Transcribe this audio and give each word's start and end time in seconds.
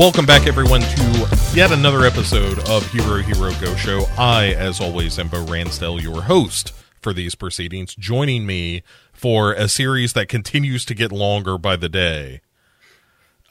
Welcome 0.00 0.24
back, 0.24 0.46
everyone, 0.46 0.80
to 0.80 1.38
yet 1.52 1.72
another 1.72 2.06
episode 2.06 2.58
of 2.70 2.90
Hero 2.90 3.16
Hero 3.18 3.52
Go 3.60 3.76
Show. 3.76 4.06
I, 4.16 4.54
as 4.56 4.80
always, 4.80 5.18
am 5.18 5.28
Bo 5.28 5.44
Ransdell, 5.44 6.00
your 6.00 6.22
host 6.22 6.72
for 7.02 7.12
these 7.12 7.34
proceedings. 7.34 7.94
Joining 7.96 8.46
me 8.46 8.82
for 9.12 9.52
a 9.52 9.68
series 9.68 10.14
that 10.14 10.30
continues 10.30 10.86
to 10.86 10.94
get 10.94 11.12
longer 11.12 11.58
by 11.58 11.76
the 11.76 11.90
day. 11.90 12.40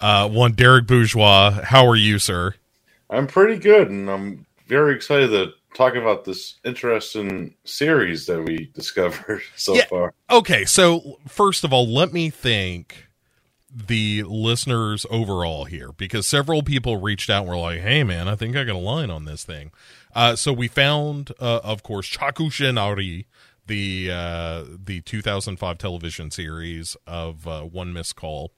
Uh, 0.01 0.27
one, 0.27 0.53
Derek 0.53 0.87
Bourgeois. 0.87 1.51
How 1.65 1.85
are 1.85 1.95
you, 1.95 2.17
sir? 2.17 2.55
I'm 3.11 3.27
pretty 3.27 3.59
good, 3.59 3.91
and 3.91 4.09
I'm 4.09 4.47
very 4.65 4.95
excited 4.95 5.27
to 5.29 5.51
talk 5.75 5.93
about 5.93 6.25
this 6.25 6.55
interesting 6.65 7.53
series 7.63 8.25
that 8.25 8.41
we 8.43 8.71
discovered 8.73 9.43
so 9.55 9.75
Yeah. 9.75 9.85
far. 9.85 10.15
Okay, 10.31 10.65
so 10.65 11.19
first 11.27 11.63
of 11.63 11.71
all, 11.71 11.87
let 11.87 12.11
me 12.11 12.31
thank 12.31 13.05
the 13.73 14.23
listeners 14.23 15.05
overall 15.09 15.65
here 15.65 15.91
because 15.91 16.25
several 16.25 16.63
people 16.63 16.97
reached 16.97 17.29
out 17.29 17.41
and 17.41 17.49
were 17.49 17.57
like, 17.57 17.81
"Hey, 17.81 18.03
man, 18.03 18.27
I 18.27 18.35
think 18.35 18.55
I 18.55 18.63
got 18.63 18.75
a 18.75 18.79
line 18.79 19.09
on 19.09 19.25
this 19.25 19.43
thing." 19.43 19.71
Uh, 20.15 20.35
so 20.35 20.51
we 20.51 20.67
found, 20.67 21.31
uh, 21.39 21.59
of 21.63 21.83
course, 21.83 22.09
Chakushinari, 22.09 23.25
the 23.67 24.09
uh, 24.11 24.63
the 24.83 25.01
2005 25.01 25.77
television 25.77 26.31
series 26.31 26.97
of 27.05 27.47
uh, 27.47 27.61
One 27.61 27.93
Missed 27.93 28.15
Call, 28.15 28.51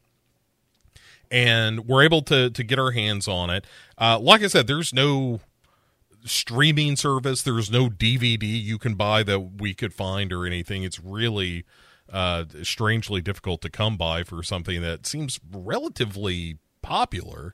and 1.30 1.88
we're 1.88 2.04
able 2.04 2.22
to 2.24 2.50
to 2.50 2.64
get 2.64 2.80
our 2.80 2.92
hands 2.92 3.28
on 3.28 3.50
it. 3.50 3.66
Uh, 3.98 4.18
like 4.20 4.42
I 4.42 4.48
said, 4.48 4.68
there's 4.68 4.94
no 4.94 5.42
streaming 6.24 6.96
service. 6.96 7.42
There's 7.42 7.72
no 7.72 7.90
DVD 7.90 8.44
you 8.44 8.78
can 8.78 8.96
buy 8.96 9.24
that 9.24 9.40
we 9.62 9.74
could 9.74 9.94
find 9.94 10.32
or 10.32 10.46
anything. 10.46 10.84
It's 10.84 11.00
really 11.00 11.66
uh, 12.12 12.46
strangely 12.64 13.22
difficult 13.22 13.62
to 13.62 13.70
come 13.70 13.98
by 13.98 14.24
for 14.24 14.44
something 14.44 14.82
that 14.82 15.06
seems 15.06 15.40
relatively 15.52 16.58
popular 16.82 17.54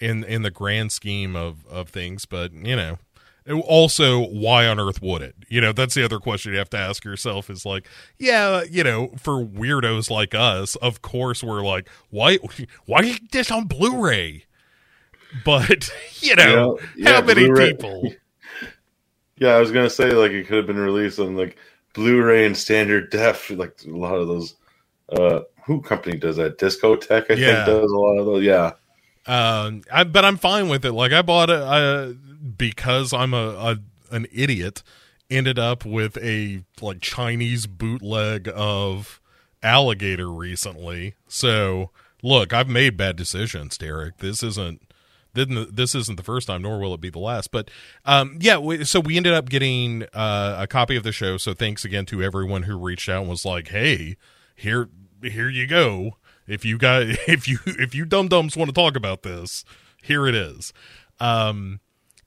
in 0.00 0.24
in 0.24 0.42
the 0.42 0.50
grand 0.50 0.90
scheme 0.92 1.36
of 1.36 1.66
of 1.66 1.88
things. 1.90 2.24
But 2.24 2.52
you 2.52 2.74
know, 2.76 2.98
also 3.62 4.20
why 4.26 4.66
on 4.66 4.80
earth 4.80 5.02
would 5.02 5.22
it? 5.22 5.34
You 5.48 5.60
know, 5.60 5.72
that's 5.72 5.94
the 5.94 6.04
other 6.04 6.18
question 6.18 6.52
you 6.52 6.58
have 6.58 6.70
to 6.70 6.78
ask 6.78 7.04
yourself. 7.04 7.50
Is 7.50 7.66
like, 7.66 7.86
yeah, 8.18 8.62
you 8.70 8.82
know, 8.84 9.12
for 9.18 9.44
weirdos 9.44 10.10
like 10.10 10.34
us, 10.34 10.76
of 10.76 11.02
course 11.02 11.42
we're 11.44 11.62
like, 11.62 11.88
why 12.10 12.38
why 12.86 13.02
get 13.02 13.32
this 13.32 13.50
on 13.50 13.66
Blu-ray? 13.66 14.44
But 15.44 15.90
you 16.20 16.34
know, 16.36 16.78
Yeah, 16.80 16.86
yeah, 16.96 17.14
how 17.20 17.26
many 17.26 17.46
Blu-ray- 17.46 17.72
people? 17.72 18.12
Yeah, 19.36 19.48
I 19.56 19.58
was 19.60 19.72
gonna 19.72 19.90
say 19.90 20.12
like 20.12 20.30
it 20.30 20.46
could 20.46 20.58
have 20.58 20.66
been 20.68 20.78
released 20.78 21.18
on 21.18 21.36
like 21.36 21.56
Blu-ray 21.94 22.46
and 22.46 22.56
standard 22.56 23.10
def. 23.10 23.50
Like 23.50 23.80
a 23.86 23.90
lot 23.90 24.16
of 24.16 24.28
those. 24.28 24.56
Uh, 25.12 25.40
who 25.66 25.82
company 25.82 26.18
does 26.18 26.36
that? 26.36 26.58
Discotek, 26.58 27.30
I 27.30 27.36
Yeah. 27.36 27.36
think, 27.36 27.64
does 27.64 27.90
a 27.90 27.96
lot 27.96 28.18
of 28.18 28.26
those. 28.26 28.44
Yeah, 28.44 28.72
Um, 29.26 29.82
I, 29.92 30.04
but 30.04 30.24
I'm 30.24 30.36
fine 30.36 30.68
with 30.68 30.84
it. 30.84 30.92
Like 30.92 31.12
I 31.12 31.22
bought 31.22 31.50
it 31.50 31.60
uh, 31.60 32.12
because 32.56 33.12
I'm 33.12 33.32
a, 33.34 33.48
a 33.48 33.78
an 34.14 34.26
idiot. 34.32 34.82
Ended 35.30 35.58
up 35.58 35.86
with 35.86 36.18
a 36.18 36.62
like 36.82 37.00
Chinese 37.00 37.66
bootleg 37.66 38.48
of 38.54 39.20
Alligator 39.62 40.30
recently. 40.30 41.14
So 41.26 41.90
look, 42.22 42.52
I've 42.52 42.68
made 42.68 42.96
bad 42.98 43.16
decisions, 43.16 43.78
Derek. 43.78 44.18
This 44.18 44.42
isn't 44.42 44.82
this 45.34 45.94
isn't 45.94 46.16
the 46.16 46.22
first 46.22 46.46
time, 46.46 46.62
nor 46.62 46.78
will 46.78 46.94
it 46.94 47.00
be 47.00 47.10
the 47.10 47.18
last. 47.18 47.50
But 47.50 47.70
um, 48.04 48.38
yeah, 48.40 48.58
we, 48.58 48.84
so 48.84 49.00
we 49.00 49.16
ended 49.16 49.34
up 49.34 49.48
getting 49.48 50.04
uh, 50.14 50.56
a 50.60 50.66
copy 50.66 50.96
of 50.96 51.02
the 51.02 51.12
show. 51.12 51.36
So 51.36 51.54
thanks 51.54 51.84
again 51.84 52.06
to 52.06 52.22
everyone 52.22 52.62
who 52.62 52.78
reached 52.78 53.08
out 53.08 53.22
and 53.22 53.30
was 53.30 53.44
like, 53.44 53.68
"Hey, 53.68 54.16
here, 54.54 54.88
here 55.22 55.48
you 55.48 55.66
go. 55.66 56.16
If 56.46 56.64
you 56.64 56.78
guys, 56.78 57.16
if 57.26 57.48
you, 57.48 57.58
if 57.66 57.94
you 57.94 58.04
dum 58.04 58.28
dums 58.28 58.56
want 58.56 58.68
to 58.68 58.74
talk 58.74 58.96
about 58.96 59.22
this, 59.22 59.64
here 60.02 60.26
it 60.26 60.34
is." 60.34 60.72
Um, 61.20 61.80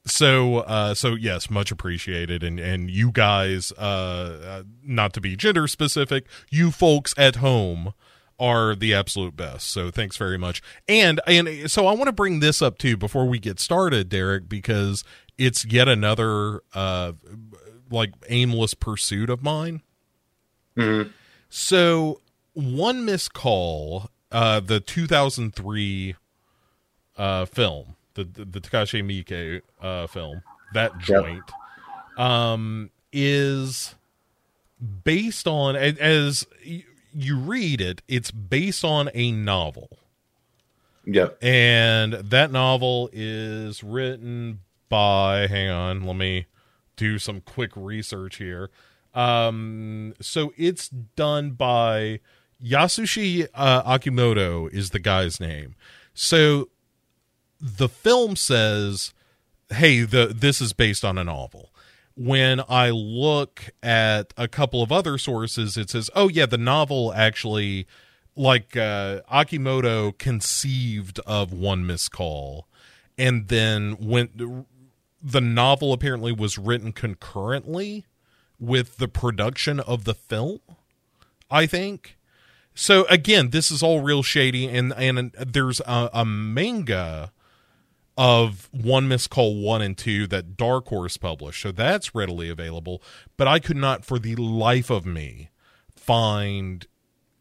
so, 0.05 0.59
uh, 0.59 0.93
so 0.93 1.15
yes, 1.15 1.49
much 1.49 1.71
appreciated, 1.71 2.43
and 2.43 2.59
and 2.59 2.89
you 2.89 3.11
guys, 3.11 3.71
uh, 3.77 3.81
uh, 3.81 4.63
not 4.83 5.13
to 5.13 5.21
be 5.21 5.35
gender 5.35 5.67
specific, 5.67 6.25
you 6.49 6.71
folks 6.71 7.13
at 7.17 7.37
home 7.37 7.93
are 8.39 8.75
the 8.75 8.93
absolute 8.93 9.35
best. 9.35 9.67
So 9.71 9.89
thanks 9.89 10.17
very 10.17 10.37
much. 10.37 10.61
And 10.87 11.19
and 11.25 11.69
so 11.71 11.87
I 11.87 11.93
want 11.93 12.07
to 12.07 12.11
bring 12.13 12.39
this 12.39 12.61
up 12.61 12.77
too 12.77 12.95
before 12.97 13.25
we 13.25 13.39
get 13.39 13.59
started, 13.59 14.09
Derek, 14.09 14.47
because 14.47 15.03
it's 15.37 15.65
yet 15.65 15.87
another 15.87 16.61
uh 16.73 17.13
like 17.89 18.13
aimless 18.29 18.73
pursuit 18.73 19.29
of 19.29 19.41
mine. 19.41 19.81
Mhm. 20.75 21.11
So 21.49 22.21
one 22.53 23.05
missed 23.05 23.33
call, 23.33 24.09
uh 24.31 24.59
the 24.59 24.79
2003 24.79 26.15
uh 27.17 27.45
film, 27.45 27.95
the 28.13 28.23
the, 28.23 28.45
the 28.45 28.61
Takashi 28.61 29.01
Miike 29.03 29.61
uh 29.81 30.05
film, 30.07 30.43
that 30.73 30.97
joint 30.99 31.43
um 32.17 32.91
is 33.11 33.95
based 35.03 35.47
on 35.47 35.75
as 35.75 36.45
you 37.17 37.37
read 37.37 37.81
it, 37.81 38.01
it's 38.07 38.31
based 38.31 38.85
on 38.85 39.09
a 39.13 39.31
novel. 39.31 39.89
yep. 41.05 41.37
And 41.41 42.13
that 42.13 42.51
novel 42.51 43.09
is 43.11 43.83
written 43.83 44.59
by, 44.87 45.47
hang 45.47 45.69
on, 45.69 46.03
let 46.03 46.15
me 46.15 46.45
do 46.95 47.17
some 47.17 47.41
quick 47.41 47.71
research 47.75 48.37
here. 48.37 48.69
Um, 49.13 50.13
so 50.21 50.53
it's 50.57 50.89
done 50.89 51.51
by 51.51 52.19
Yasushi 52.63 53.47
uh, 53.53 53.83
Akimoto 53.83 54.71
is 54.71 54.91
the 54.91 54.99
guy's 54.99 55.39
name. 55.39 55.75
So 56.13 56.69
the 57.59 57.89
film 57.89 58.35
says, 58.35 59.13
"Hey, 59.69 60.01
the 60.01 60.27
this 60.27 60.61
is 60.61 60.73
based 60.73 61.03
on 61.03 61.17
a 61.17 61.23
novel." 61.23 61.71
When 62.19 62.63
I 62.67 62.89
look 62.89 63.65
at 63.83 64.33
a 64.35 64.47
couple 64.47 64.81
of 64.81 64.91
other 64.91 65.19
sources, 65.19 65.77
it 65.77 65.91
says, 65.91 66.09
"Oh 66.15 66.29
yeah, 66.29 66.47
the 66.47 66.57
novel 66.57 67.13
actually 67.13 67.85
like 68.35 68.75
uh, 68.75 69.21
Akimoto 69.31 70.17
conceived 70.17 71.19
of 71.27 71.53
one 71.53 71.85
missed 71.85 72.11
call, 72.11 72.67
and 73.17 73.49
then 73.49 73.97
when 73.99 74.65
the 75.21 75.41
novel 75.41 75.93
apparently 75.93 76.31
was 76.31 76.57
written 76.57 76.91
concurrently 76.91 78.05
with 78.59 78.97
the 78.97 79.07
production 79.07 79.79
of 79.79 80.03
the 80.03 80.13
film, 80.13 80.59
I 81.51 81.65
think. 81.65 82.17
So 82.73 83.05
again, 83.09 83.49
this 83.49 83.71
is 83.71 83.81
all 83.81 84.01
real 84.01 84.23
shady, 84.23 84.67
and 84.67 84.93
and 84.93 85.33
there's 85.33 85.81
a, 85.81 86.09
a 86.13 86.25
manga 86.25 87.31
of 88.17 88.67
one 88.71 89.07
missed 89.07 89.29
call 89.29 89.55
one 89.61 89.81
and 89.81 89.97
two 89.97 90.25
that 90.27 90.57
Dark 90.57 90.87
Horse 90.87 91.17
published, 91.17 91.61
so 91.61 91.71
that's 91.71 92.15
readily 92.15 92.49
available. 92.49 93.01
But 93.37 93.47
I 93.47 93.59
could 93.59 93.77
not, 93.77 94.03
for 94.03 94.17
the 94.17 94.35
life 94.35 94.89
of 94.89 95.05
me, 95.05 95.49
find 95.95 96.87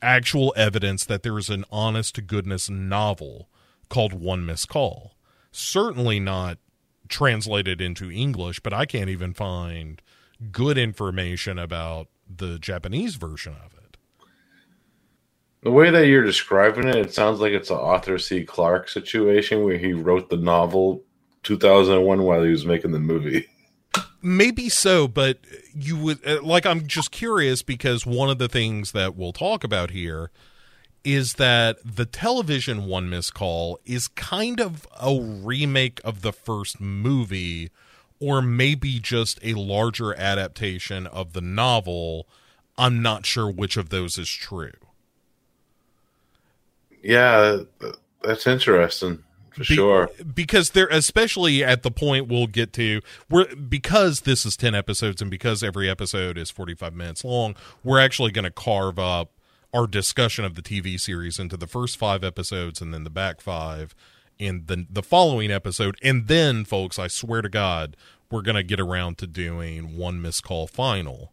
actual 0.03 0.53
evidence 0.57 1.05
that 1.07 1.23
there 1.23 1.39
is 1.39 1.49
an 1.49 1.65
honest 1.71 2.15
to 2.17 2.23
goodness 2.23 2.69
novel 2.69 3.49
called 3.89 4.13
One 4.13 4.45
Missed 4.45 4.69
Call. 4.69 5.15
Certainly 5.51 6.21
not 6.21 6.59
translated 7.09 7.81
into 7.81 8.11
English, 8.11 8.61
but 8.61 8.75
I 8.75 8.85
can't 8.85 9.09
even 9.09 9.33
find 9.33 10.03
good 10.53 10.77
information 10.77 11.59
about 11.59 12.09
the 12.29 12.59
Japanese 12.59 13.15
version 13.15 13.55
of 13.65 13.73
it. 13.73 13.76
The 15.66 15.72
way 15.72 15.91
that 15.91 16.06
you're 16.06 16.22
describing 16.22 16.87
it, 16.87 16.94
it 16.94 17.13
sounds 17.13 17.41
like 17.41 17.51
it's 17.51 17.71
an 17.71 17.78
Arthur 17.78 18.18
C. 18.18 18.45
Clarke 18.45 18.89
situation 18.89 19.65
where 19.65 19.77
he 19.77 19.92
wrote 19.95 20.30
the 20.30 20.36
novel 20.36 21.03
2001 21.42 22.22
while 22.22 22.45
he 22.45 22.51
was 22.51 22.65
making 22.65 22.92
the 22.92 23.01
movie. 23.01 23.48
Maybe 24.22 24.68
so, 24.68 25.09
but 25.09 25.41
you 25.74 25.97
would 25.97 26.24
uh, 26.24 26.41
like. 26.41 26.66
I'm 26.66 26.86
just 26.86 27.10
curious 27.10 27.63
because 27.63 28.07
one 28.07 28.30
of 28.30 28.39
the 28.39 28.48
things 28.48 28.92
that 28.92 29.16
we'll 29.16 29.33
talk 29.33 29.65
about 29.65 29.91
here 29.91 30.30
is 31.03 31.34
that 31.34 31.78
the 31.84 32.07
television 32.07 32.86
one 32.86 33.10
Miss 33.10 33.33
call 33.33 33.80
is 33.84 34.07
kind 34.07 34.60
of 34.60 34.86
a 35.01 35.19
remake 35.21 36.01
of 36.04 36.22
the 36.22 36.33
first 36.33 36.80
movie, 36.80 37.72
or 38.21 38.41
maybe 38.41 39.01
just 39.01 39.41
a 39.42 39.54
larger 39.54 40.15
adaptation 40.15 41.09
of 41.09 41.33
the 41.33 41.41
novel. 41.41 42.28
I'm 42.78 43.03
not 43.03 43.27
sure 43.27 43.51
which 43.51 43.77
of 43.77 43.89
those 43.89 44.16
is 44.16 44.30
true. 44.30 44.71
Yeah, 47.07 47.59
that's 48.23 48.47
interesting 48.47 49.23
for 49.51 49.61
Be- 49.61 49.65
sure. 49.75 50.11
because 50.35 50.71
they're 50.71 50.89
especially 50.89 51.65
at 51.65 51.83
the 51.83 51.91
point 51.91 52.29
we'll 52.29 52.47
get 52.47 52.73
to 52.75 53.01
we're 53.31 53.55
because 53.57 54.23
this 54.23 54.45
is 54.45 54.55
10 54.55 54.75
episodes 54.75 55.23
and 55.23 55.31
because 55.31 55.63
every 55.63 55.89
episode 55.89 56.37
is 56.37 56.51
45 56.51 56.93
minutes 56.93 57.25
long 57.25 57.57
we're 57.83 57.99
actually 57.99 58.31
going 58.33 58.45
to 58.45 58.51
carve 58.51 58.99
up 58.99 59.31
our 59.73 59.87
discussion 59.87 60.45
of 60.45 60.57
the 60.57 60.63
tv 60.63 61.01
series 61.01 61.39
into 61.39 61.57
the 61.57 61.67
first 61.67 61.97
five 61.97 62.23
episodes 62.23 62.83
and 62.83 62.93
then 62.93 63.05
the 63.05 63.09
back 63.11 63.41
five 63.41 63.95
in 64.39 64.65
the 64.67 64.85
the 64.91 65.03
following 65.03 65.51
episode 65.51 65.97
and 66.03 66.29
then 66.29 66.63
folks 66.67 66.99
i 66.99 67.07
swear 67.07 67.41
to 67.41 67.49
god 67.49 67.97
we're 68.31 68.43
going 68.43 68.57
to 68.57 68.63
get 68.63 68.79
around 68.81 69.17
to 69.17 69.27
doing 69.27 69.97
one 69.97 70.21
missed 70.21 70.43
call 70.45 70.67
final 70.67 71.33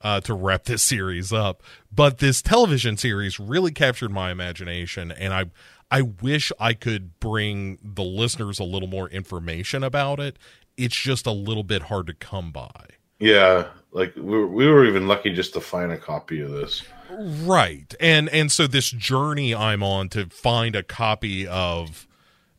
uh, 0.00 0.20
to 0.22 0.34
wrap 0.34 0.64
this 0.64 0.82
series 0.82 1.32
up. 1.32 1.62
But 1.92 2.18
this 2.18 2.42
television 2.42 2.96
series 2.96 3.40
really 3.40 3.72
captured 3.72 4.10
my 4.10 4.30
imagination, 4.30 5.10
and 5.12 5.32
I 5.32 5.46
I 5.90 6.02
wish 6.02 6.52
I 6.60 6.74
could 6.74 7.18
bring 7.18 7.78
the 7.82 8.04
listeners 8.04 8.58
a 8.58 8.64
little 8.64 8.88
more 8.88 9.08
information 9.08 9.82
about 9.82 10.20
it. 10.20 10.38
It's 10.76 10.96
just 10.96 11.26
a 11.26 11.32
little 11.32 11.64
bit 11.64 11.82
hard 11.82 12.06
to 12.08 12.14
come 12.14 12.52
by. 12.52 12.86
Yeah, 13.18 13.68
like 13.92 14.14
we 14.14 14.22
were, 14.22 14.46
we 14.46 14.66
were 14.68 14.84
even 14.84 15.08
lucky 15.08 15.32
just 15.32 15.52
to 15.54 15.60
find 15.60 15.90
a 15.90 15.98
copy 15.98 16.40
of 16.40 16.50
this. 16.50 16.82
Right. 17.10 17.94
And 18.00 18.28
and 18.28 18.52
so 18.52 18.66
this 18.66 18.90
journey 18.90 19.54
I'm 19.54 19.82
on 19.82 20.08
to 20.10 20.26
find 20.26 20.76
a 20.76 20.82
copy 20.82 21.46
of 21.46 22.06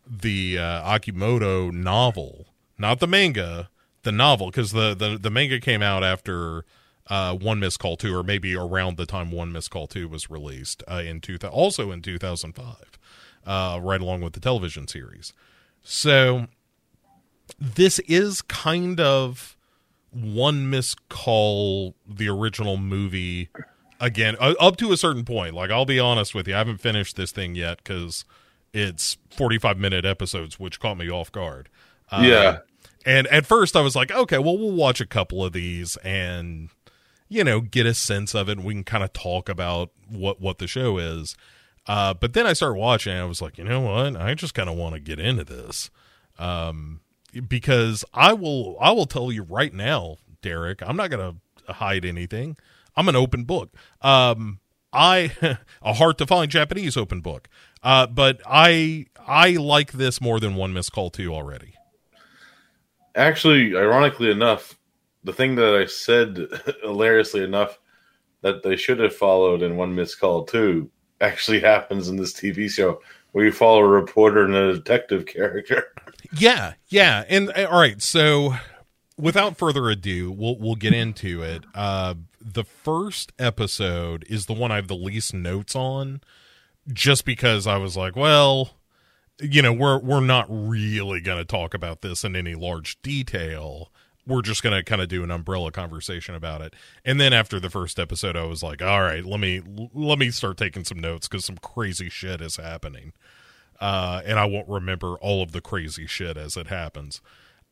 the 0.06 0.58
uh, 0.58 0.98
Akimoto 0.98 1.72
novel, 1.72 2.48
not 2.78 3.00
the 3.00 3.08
manga, 3.08 3.70
the 4.04 4.12
novel 4.12 4.48
because 4.48 4.72
the, 4.72 4.96
the 4.96 5.18
the 5.18 5.30
manga 5.30 5.60
came 5.60 5.82
out 5.82 6.04
after 6.04 6.66
uh, 7.10 7.36
One 7.36 7.60
Miss 7.60 7.78
Call 7.78 7.98
Two, 7.98 8.16
or 8.16 8.24
maybe 8.24 8.56
around 8.56 8.98
the 8.98 9.06
time 9.06 9.32
One 9.32 9.52
Miss 9.52 9.68
Call 9.68 9.88
Two 9.88 10.08
was 10.08 10.30
released 10.30 10.84
uh, 10.90 11.02
in 11.06 11.22
two 11.22 11.38
also 11.52 11.92
in 11.92 12.02
2005, 12.02 13.00
uh, 13.46 13.80
right 13.82 14.02
along 14.02 14.22
with 14.22 14.34
the 14.34 14.40
television 14.40 14.88
series. 14.88 15.34
So 15.82 16.48
this 17.60 18.00
is 18.00 18.42
kind 18.42 19.00
of 19.00 19.58
one 20.12 20.70
Miss 20.70 20.96
call 21.08 21.96
the 22.08 22.30
original 22.30 22.78
movie 22.78 23.50
again 24.00 24.36
uh, 24.40 24.54
up 24.60 24.78
to 24.78 24.92
a 24.92 24.98
certain 24.98 25.26
point. 25.26 25.54
Like 25.54 25.72
i'll 25.72 25.86
be 25.86 26.00
honest 26.00 26.34
with 26.34 26.48
you 26.48 26.56
i 26.56 26.58
haven't 26.58 26.80
finished 26.80 27.16
this 27.16 27.32
thing 27.32 27.56
yet 27.56 27.78
because 27.78 28.26
it's 28.74 29.18
45 29.30 29.78
minute 29.78 30.06
episodes 30.06 30.60
which 30.60 30.80
caught 30.80 30.98
me 30.98 31.10
off 31.10 31.32
guard. 31.32 31.70
Uh, 32.12 32.24
yeah. 32.26 32.58
and 33.06 33.28
at 33.28 33.46
first 33.46 33.76
i 33.76 33.82
was 33.82 33.96
like 33.96 34.10
okay 34.12 34.40
well 34.40 34.58
we'll 34.58 34.72
watch 34.72 35.00
a 35.00 35.06
couple 35.06 35.46
of 35.46 35.54
these 35.54 35.96
and 35.98 36.70
you 37.30 37.44
know 37.44 37.62
get 37.62 37.86
a 37.86 37.94
sense 37.94 38.36
of 38.36 38.50
it 38.50 38.58
and 38.58 38.66
we 38.66 38.74
can 38.74 38.84
kind 38.84 39.04
of 39.04 39.14
talk 39.14 39.48
about 39.48 39.92
what 40.10 40.42
what 40.42 40.58
the 40.58 40.68
show 40.68 40.98
is. 40.98 41.38
Uh, 41.88 42.14
but 42.14 42.34
then 42.34 42.46
i 42.46 42.54
started 42.54 42.76
watching 42.76 43.14
and 43.14 43.22
i 43.22 43.26
was 43.26 43.42
like 43.42 43.58
you 43.58 43.64
know 43.64 43.82
what? 43.82 44.16
I 44.18 44.34
just 44.34 44.54
kind 44.54 44.70
of 44.70 44.76
want 44.76 44.96
to 44.96 45.00
get 45.00 45.20
into 45.20 45.44
this. 45.44 45.90
Um, 46.38 47.02
because 47.48 48.04
i 48.14 48.34
will 48.34 48.76
i 48.82 48.92
will 48.92 49.06
tell 49.06 49.32
you 49.32 49.44
right 49.44 49.74
now 49.74 50.18
derek 50.42 50.82
i'm 50.82 50.98
not 50.98 51.12
gonna 51.12 51.36
hide 51.68 52.04
anything. 52.04 52.58
I'm 52.96 53.08
an 53.08 53.16
open 53.16 53.44
book. 53.44 53.70
Um, 54.02 54.60
i 54.92 55.32
a 55.82 55.94
hard 55.94 56.18
to 56.18 56.26
find 56.26 56.50
japanese 56.50 56.98
open 56.98 57.22
book. 57.22 57.48
Uh, 57.84 58.08
but 58.08 58.42
i 58.46 59.06
i 59.28 59.52
like 59.52 59.92
this 59.92 60.20
more 60.20 60.40
than 60.40 60.56
one 60.56 60.74
missed 60.74 60.92
call 60.92 61.10
two 61.12 61.34
already. 61.34 61.76
Actually, 63.16 63.76
ironically 63.76 64.32
enough, 64.32 64.79
the 65.30 65.36
thing 65.36 65.56
that 65.56 65.76
I 65.76 65.86
said 65.86 66.48
hilariously 66.82 67.44
enough 67.44 67.80
that 68.42 68.64
they 68.64 68.76
should 68.76 69.00
have 69.00 69.16
followed 69.16 69.62
in 69.62 69.78
One 69.78 69.94
Missed 69.94 70.20
Call 70.20 70.44
Two 70.44 70.90
actually 71.22 71.60
happens 71.74 72.08
in 72.08 72.16
this 72.16 72.34
TV 72.34 72.70
show 72.70 73.02
where 73.32 73.46
you 73.46 73.52
follow 73.52 73.80
a 73.80 73.88
reporter 73.88 74.44
and 74.44 74.56
a 74.56 74.74
detective 74.74 75.26
character. 75.26 75.86
Yeah, 76.32 76.74
yeah, 76.90 77.24
and 77.28 77.50
uh, 77.58 77.66
all 77.72 77.80
right. 77.80 78.00
So, 78.04 78.54
without 79.18 79.58
further 79.58 79.90
ado, 79.90 80.32
we'll 80.32 80.60
we'll 80.60 80.76
get 80.76 80.94
into 80.94 81.42
it. 81.42 81.64
Uh, 81.74 82.16
the 82.40 82.64
first 82.64 83.32
episode 83.40 84.26
is 84.30 84.46
the 84.46 84.54
one 84.54 84.72
I 84.72 84.76
have 84.76 84.90
the 84.90 84.96
least 84.96 85.34
notes 85.34 85.76
on, 85.76 86.22
just 86.94 87.26
because 87.26 87.66
I 87.66 87.78
was 87.78 87.98
like, 87.98 88.16
well, 88.16 88.76
you 89.42 89.64
know, 89.64 89.74
we're 89.74 89.98
we're 89.98 90.20
not 90.20 90.46
really 90.50 91.20
going 91.20 91.40
to 91.40 91.46
talk 91.46 91.74
about 91.74 92.02
this 92.02 92.24
in 92.24 92.36
any 92.36 92.54
large 92.54 93.02
detail. 93.02 93.92
We're 94.28 94.42
just 94.42 94.62
going 94.62 94.76
to 94.76 94.84
kind 94.84 95.02
of 95.02 95.08
do 95.08 95.24
an 95.24 95.32
umbrella 95.32 95.72
conversation 95.72 96.36
about 96.36 96.62
it. 96.62 96.76
And 97.04 97.20
then 97.20 97.34
after 97.34 97.60
the 97.60 97.70
first 97.70 97.98
episode, 98.00 98.36
I 98.36 98.44
was 98.44 98.62
like, 98.62 98.82
all 98.82 99.02
right, 99.02 99.26
let 99.26 99.40
me 99.40 99.62
let 99.94 100.20
me 100.20 100.30
start 100.30 100.58
taking 100.58 100.84
some 100.84 101.00
notes 101.00 101.28
because 101.28 101.46
some 101.46 101.58
crazy 101.58 102.10
shit 102.10 102.42
is 102.42 102.58
happening 102.58 103.14
uh, 103.80 104.22
and 104.26 104.38
I 104.38 104.46
won't 104.46 104.68
remember 104.68 105.16
all 105.16 105.42
of 105.42 105.52
the 105.52 105.62
crazy 105.62 106.06
shit 106.06 106.38
as 106.38 106.58
it 106.58 106.68
happens. 106.68 107.22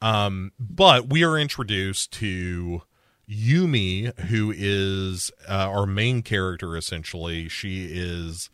Um, 0.01 0.51
but 0.59 1.09
we 1.09 1.23
are 1.23 1.37
introduced 1.37 2.11
to 2.13 2.83
Yumi, 3.29 4.17
who 4.21 4.53
is 4.55 5.31
uh, 5.49 5.69
our 5.69 5.85
main 5.85 6.21
character. 6.21 6.77
Essentially, 6.77 7.49
she 7.49 7.87
is 7.91 8.49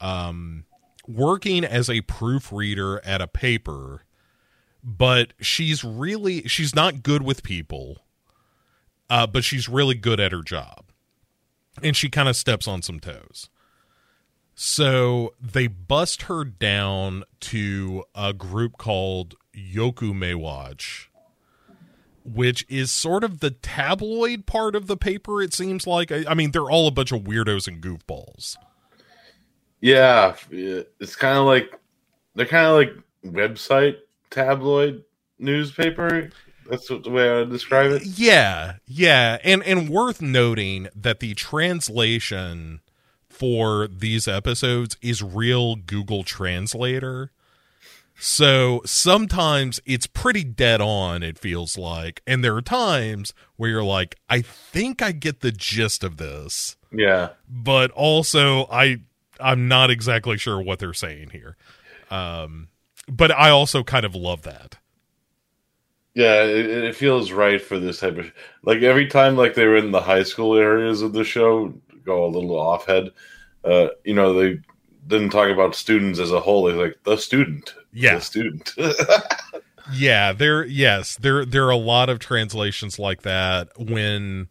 um, 0.00 0.64
working 1.06 1.64
as 1.64 1.88
a 1.88 2.00
proofreader 2.02 3.04
at 3.04 3.20
a 3.20 3.28
paper, 3.28 4.02
but 4.86 5.32
she's 5.40 5.82
really 5.82 6.42
she's 6.42 6.74
not 6.74 7.02
good 7.02 7.22
with 7.22 7.42
people, 7.42 7.98
uh, 9.10 9.26
but 9.26 9.42
she's 9.42 9.68
really 9.68 9.96
good 9.96 10.20
at 10.20 10.30
her 10.30 10.42
job, 10.42 10.84
and 11.82 11.96
she 11.96 12.08
kind 12.08 12.28
of 12.28 12.36
steps 12.36 12.68
on 12.68 12.82
some 12.82 13.00
toes. 13.00 13.50
So 14.54 15.34
they 15.40 15.66
bust 15.66 16.22
her 16.22 16.44
down 16.44 17.24
to 17.40 18.04
a 18.14 18.32
group 18.32 18.78
called 18.78 19.34
Yokume 19.54 20.36
Watch, 20.36 21.10
which 22.24 22.64
is 22.68 22.90
sort 22.92 23.24
of 23.24 23.40
the 23.40 23.50
tabloid 23.50 24.46
part 24.46 24.76
of 24.76 24.86
the 24.86 24.96
paper, 24.96 25.42
it 25.42 25.52
seems 25.52 25.86
like. 25.86 26.12
I, 26.12 26.24
I 26.28 26.34
mean, 26.34 26.52
they're 26.52 26.70
all 26.70 26.86
a 26.86 26.92
bunch 26.92 27.12
of 27.12 27.22
weirdos 27.22 27.66
and 27.66 27.82
goofballs. 27.82 28.56
Yeah, 29.80 30.36
it's 30.50 31.16
kind 31.16 31.36
of 31.36 31.44
like 31.44 31.78
they're 32.34 32.46
kind 32.46 32.66
of 32.66 32.76
like 32.76 33.34
website 33.34 33.96
tabloid 34.30 35.04
newspaper. 35.38 36.30
That's 36.68 36.88
the 36.88 37.10
way 37.10 37.30
I 37.30 37.34
would 37.38 37.50
describe 37.50 37.92
it. 37.92 38.02
Yeah, 38.04 38.76
yeah, 38.86 39.38
and 39.44 39.62
and 39.62 39.88
worth 39.88 40.20
noting 40.20 40.88
that 40.94 41.20
the 41.20 41.34
translation 41.34 42.80
for 43.28 43.86
these 43.86 44.26
episodes 44.26 44.96
is 45.02 45.22
real 45.22 45.76
Google 45.76 46.24
Translator. 46.24 47.30
So 48.18 48.80
sometimes 48.86 49.78
it's 49.84 50.06
pretty 50.06 50.42
dead 50.42 50.80
on, 50.80 51.22
it 51.22 51.38
feels 51.38 51.76
like. 51.76 52.22
And 52.26 52.42
there 52.42 52.56
are 52.56 52.62
times 52.62 53.34
where 53.56 53.68
you're 53.68 53.84
like, 53.84 54.16
I 54.30 54.40
think 54.40 55.02
I 55.02 55.12
get 55.12 55.40
the 55.40 55.52
gist 55.52 56.02
of 56.02 56.16
this. 56.16 56.76
Yeah. 56.90 57.30
But 57.48 57.90
also 57.90 58.66
I 58.70 58.98
I'm 59.38 59.68
not 59.68 59.90
exactly 59.90 60.38
sure 60.38 60.60
what 60.60 60.78
they're 60.78 60.94
saying 60.94 61.30
here. 61.30 61.56
Um 62.10 62.68
but 63.08 63.30
I 63.30 63.50
also 63.50 63.82
kind 63.82 64.04
of 64.04 64.14
love 64.14 64.42
that. 64.42 64.78
Yeah, 66.14 66.44
it, 66.44 66.66
it 66.66 66.96
feels 66.96 67.30
right 67.30 67.60
for 67.60 67.78
this 67.78 68.00
type 68.00 68.16
of 68.16 68.32
like 68.62 68.82
every 68.82 69.06
time 69.06 69.36
like 69.36 69.54
they 69.54 69.66
were 69.66 69.76
in 69.76 69.90
the 69.90 70.00
high 70.00 70.22
school 70.22 70.56
areas 70.56 71.02
of 71.02 71.12
the 71.12 71.24
show, 71.24 71.74
go 72.04 72.24
a 72.24 72.28
little 72.28 72.58
off 72.58 72.86
head. 72.86 73.10
Uh, 73.62 73.88
you 74.04 74.14
know, 74.14 74.32
they 74.32 74.58
didn't 75.06 75.30
talk 75.30 75.50
about 75.50 75.74
students 75.74 76.18
as 76.18 76.32
a 76.32 76.40
whole. 76.40 76.64
They 76.64 76.72
like 76.72 76.96
the 77.04 77.16
student. 77.16 77.74
Yeah. 77.92 78.14
The 78.14 78.20
student. 78.22 78.74
yeah, 79.92 80.32
there 80.32 80.64
yes, 80.64 81.16
there 81.16 81.44
there 81.44 81.66
are 81.66 81.70
a 81.70 81.76
lot 81.76 82.08
of 82.08 82.18
translations 82.18 82.98
like 82.98 83.22
that 83.22 83.68
when 83.78 84.48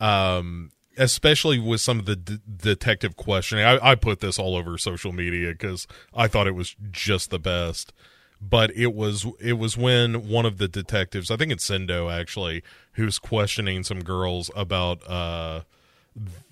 um 0.00 0.70
especially 0.96 1.58
with 1.58 1.80
some 1.80 1.98
of 1.98 2.06
the 2.06 2.16
d- 2.16 2.38
detective 2.56 3.16
questioning. 3.16 3.64
I, 3.64 3.90
I 3.90 3.94
put 3.94 4.20
this 4.20 4.38
all 4.38 4.56
over 4.56 4.78
social 4.78 5.12
media 5.12 5.52
because 5.52 5.86
I 6.14 6.28
thought 6.28 6.46
it 6.46 6.54
was 6.54 6.76
just 6.90 7.30
the 7.30 7.38
best. 7.38 7.92
But 8.40 8.70
it 8.76 8.94
was 8.94 9.26
it 9.40 9.54
was 9.54 9.78
when 9.78 10.28
one 10.28 10.44
of 10.44 10.58
the 10.58 10.68
detectives, 10.68 11.30
I 11.30 11.36
think 11.36 11.52
it's 11.52 11.68
Sendo 11.68 12.12
actually, 12.12 12.62
who's 12.92 13.18
questioning 13.18 13.82
some 13.82 14.04
girls 14.04 14.50
about 14.54 15.08
uh 15.08 15.62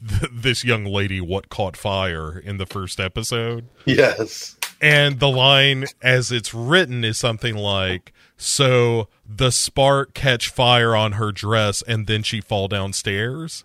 th- 0.08 0.30
this 0.32 0.64
young 0.64 0.84
lady 0.84 1.20
what 1.20 1.48
caught 1.50 1.76
fire 1.76 2.38
in 2.38 2.56
the 2.56 2.66
first 2.66 2.98
episode. 3.00 3.66
yes. 3.84 4.56
And 4.80 5.18
the 5.18 5.28
line 5.28 5.86
as 6.02 6.32
it's 6.32 6.52
written 6.52 7.04
is 7.04 7.16
something 7.16 7.54
like 7.54 8.12
so 8.36 9.08
the 9.26 9.50
spark 9.50 10.12
catch 10.14 10.48
fire 10.48 10.94
on 10.96 11.12
her 11.12 11.32
dress 11.32 11.82
and 11.82 12.06
then 12.06 12.22
she 12.22 12.40
fall 12.40 12.68
downstairs. 12.68 13.64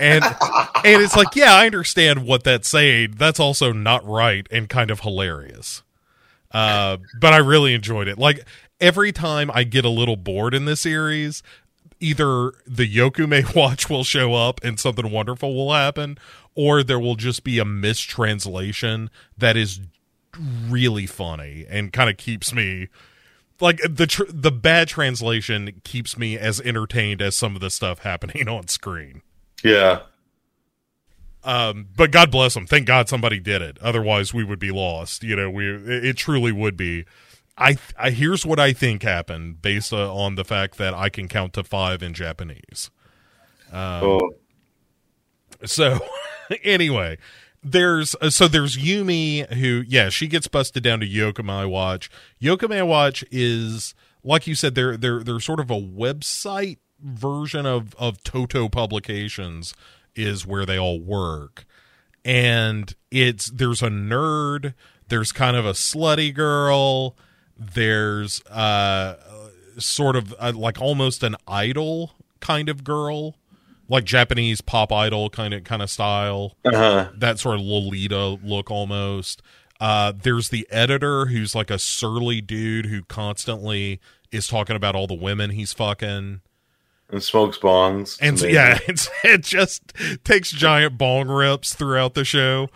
And 0.00 0.24
and 0.24 1.02
it's 1.02 1.14
like, 1.14 1.36
yeah, 1.36 1.54
I 1.54 1.66
understand 1.66 2.26
what 2.26 2.42
that's 2.42 2.68
saying. 2.68 3.14
That's 3.18 3.38
also 3.38 3.72
not 3.72 4.04
right 4.04 4.46
and 4.50 4.68
kind 4.68 4.90
of 4.90 5.00
hilarious. 5.00 5.82
Uh, 6.50 6.96
but 7.20 7.32
I 7.32 7.36
really 7.36 7.74
enjoyed 7.74 8.08
it. 8.08 8.18
Like 8.18 8.44
every 8.80 9.12
time 9.12 9.50
I 9.52 9.64
get 9.64 9.84
a 9.84 9.90
little 9.90 10.16
bored 10.16 10.54
in 10.54 10.64
this 10.64 10.80
series, 10.80 11.42
either 12.00 12.52
the 12.66 12.88
Yokume 12.92 13.54
watch 13.56 13.90
will 13.90 14.04
show 14.04 14.34
up 14.34 14.60
and 14.64 14.80
something 14.80 15.10
wonderful 15.10 15.54
will 15.54 15.72
happen, 15.72 16.18
or 16.54 16.82
there 16.82 16.98
will 16.98 17.14
just 17.14 17.44
be 17.44 17.58
a 17.58 17.64
mistranslation 17.64 19.10
that 19.36 19.56
is 19.56 19.80
really 20.68 21.06
funny 21.06 21.66
and 21.68 21.92
kind 21.92 22.08
of 22.08 22.16
keeps 22.16 22.54
me 22.54 22.88
like 23.60 23.80
the 23.88 24.06
tr- 24.06 24.24
the 24.28 24.50
bad 24.50 24.88
translation 24.88 25.80
keeps 25.84 26.16
me 26.16 26.38
as 26.38 26.60
entertained 26.62 27.20
as 27.20 27.36
some 27.36 27.54
of 27.54 27.60
the 27.60 27.70
stuff 27.70 28.00
happening 28.00 28.48
on 28.48 28.68
screen. 28.68 29.22
Yeah. 29.62 30.00
Um, 31.42 31.88
but 31.96 32.10
God 32.10 32.30
bless 32.30 32.54
them. 32.54 32.66
Thank 32.66 32.86
God 32.86 33.08
somebody 33.08 33.38
did 33.38 33.62
it. 33.62 33.78
Otherwise, 33.80 34.34
we 34.34 34.44
would 34.44 34.58
be 34.58 34.70
lost. 34.70 35.22
You 35.22 35.36
know, 35.36 35.50
we 35.50 35.68
it, 35.68 36.04
it 36.04 36.16
truly 36.16 36.52
would 36.52 36.76
be. 36.76 37.06
I, 37.56 37.76
I 37.98 38.10
here's 38.10 38.46
what 38.46 38.58
I 38.58 38.72
think 38.72 39.02
happened 39.02 39.60
based 39.60 39.92
uh, 39.92 40.14
on 40.14 40.34
the 40.34 40.44
fact 40.44 40.78
that 40.78 40.94
I 40.94 41.08
can 41.08 41.28
count 41.28 41.52
to 41.54 41.64
five 41.64 42.02
in 42.02 42.14
Japanese. 42.14 42.90
Um, 43.72 44.04
Oh, 44.04 44.30
So 45.64 45.98
anyway, 46.64 47.18
there's 47.62 48.14
uh, 48.20 48.30
so 48.30 48.48
there's 48.48 48.76
Yumi 48.76 49.50
who 49.54 49.84
yeah 49.86 50.08
she 50.08 50.26
gets 50.26 50.48
busted 50.48 50.82
down 50.82 51.00
to 51.00 51.06
Yokomai 51.06 51.68
Watch. 51.68 52.10
Yokomai 52.40 52.86
Watch 52.86 53.24
is 53.30 53.94
like 54.22 54.46
you 54.46 54.54
said 54.54 54.74
they're 54.74 54.96
they're 54.96 55.22
they're 55.22 55.40
sort 55.40 55.60
of 55.60 55.70
a 55.70 55.80
website 55.80 56.78
version 57.02 57.66
of 57.66 57.94
of 57.96 58.22
Toto 58.22 58.68
Publications 58.68 59.74
is 60.14 60.46
where 60.46 60.66
they 60.66 60.78
all 60.78 61.00
work, 61.00 61.64
and 62.24 62.94
it's 63.10 63.46
there's 63.50 63.82
a 63.82 63.88
nerd, 63.88 64.74
there's 65.08 65.32
kind 65.32 65.56
of 65.56 65.66
a 65.66 65.72
slutty 65.72 66.34
girl, 66.34 67.16
there's 67.56 68.44
uh 68.46 69.16
sort 69.78 70.16
of 70.16 70.34
uh, 70.38 70.52
like 70.54 70.80
almost 70.80 71.22
an 71.22 71.36
idol 71.46 72.12
kind 72.40 72.68
of 72.68 72.84
girl 72.84 73.36
like 73.90 74.04
Japanese 74.04 74.60
pop 74.60 74.92
idol 74.92 75.28
kind 75.28 75.52
of 75.52 75.64
kind 75.64 75.82
of 75.82 75.90
style. 75.90 76.56
Uh-huh. 76.64 77.10
That 77.14 77.38
sort 77.38 77.56
of 77.56 77.60
Lolita 77.62 78.38
look 78.42 78.70
almost. 78.70 79.42
Uh, 79.80 80.12
there's 80.16 80.50
the 80.50 80.66
editor 80.70 81.26
who's 81.26 81.54
like 81.54 81.70
a 81.70 81.78
surly 81.78 82.40
dude 82.40 82.86
who 82.86 83.02
constantly 83.02 84.00
is 84.30 84.46
talking 84.46 84.76
about 84.76 84.94
all 84.94 85.06
the 85.06 85.14
women 85.14 85.50
he's 85.50 85.72
fucking. 85.72 86.40
And 87.12 87.22
smokes 87.22 87.58
bongs. 87.58 88.18
And 88.20 88.40
yeah, 88.42 88.78
it's, 88.88 89.08
it 89.24 89.42
just 89.42 89.92
takes 90.24 90.50
giant 90.52 90.96
bong 90.96 91.28
rips 91.28 91.74
throughout 91.74 92.14
the 92.14 92.24
show. 92.24 92.68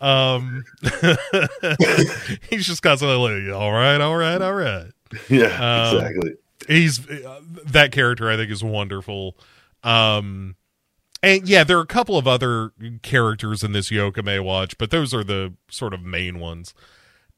Um, 0.00 0.64
he's 2.50 2.66
just 2.66 2.82
constantly 2.82 3.16
like, 3.48 3.54
all 3.56 3.72
right, 3.72 4.00
all 4.00 4.16
right, 4.16 4.40
all 4.40 4.54
right. 4.54 4.90
Yeah, 5.28 5.46
Um, 5.88 5.96
exactly. 5.96 6.34
he's 6.68 7.08
uh, 7.10 7.40
that 7.66 7.90
character 7.90 8.30
i 8.30 8.36
think 8.36 8.48
is 8.48 8.62
wonderful 8.62 9.36
um 9.82 10.54
and 11.20 11.48
yeah 11.48 11.64
there 11.64 11.78
are 11.78 11.82
a 11.82 11.86
couple 11.86 12.16
of 12.16 12.28
other 12.28 12.70
characters 13.02 13.64
in 13.64 13.72
this 13.72 13.90
yokame 13.90 14.44
watch 14.44 14.78
but 14.78 14.90
those 14.92 15.12
are 15.12 15.24
the 15.24 15.52
sort 15.68 15.92
of 15.94 16.02
main 16.04 16.38
ones 16.38 16.74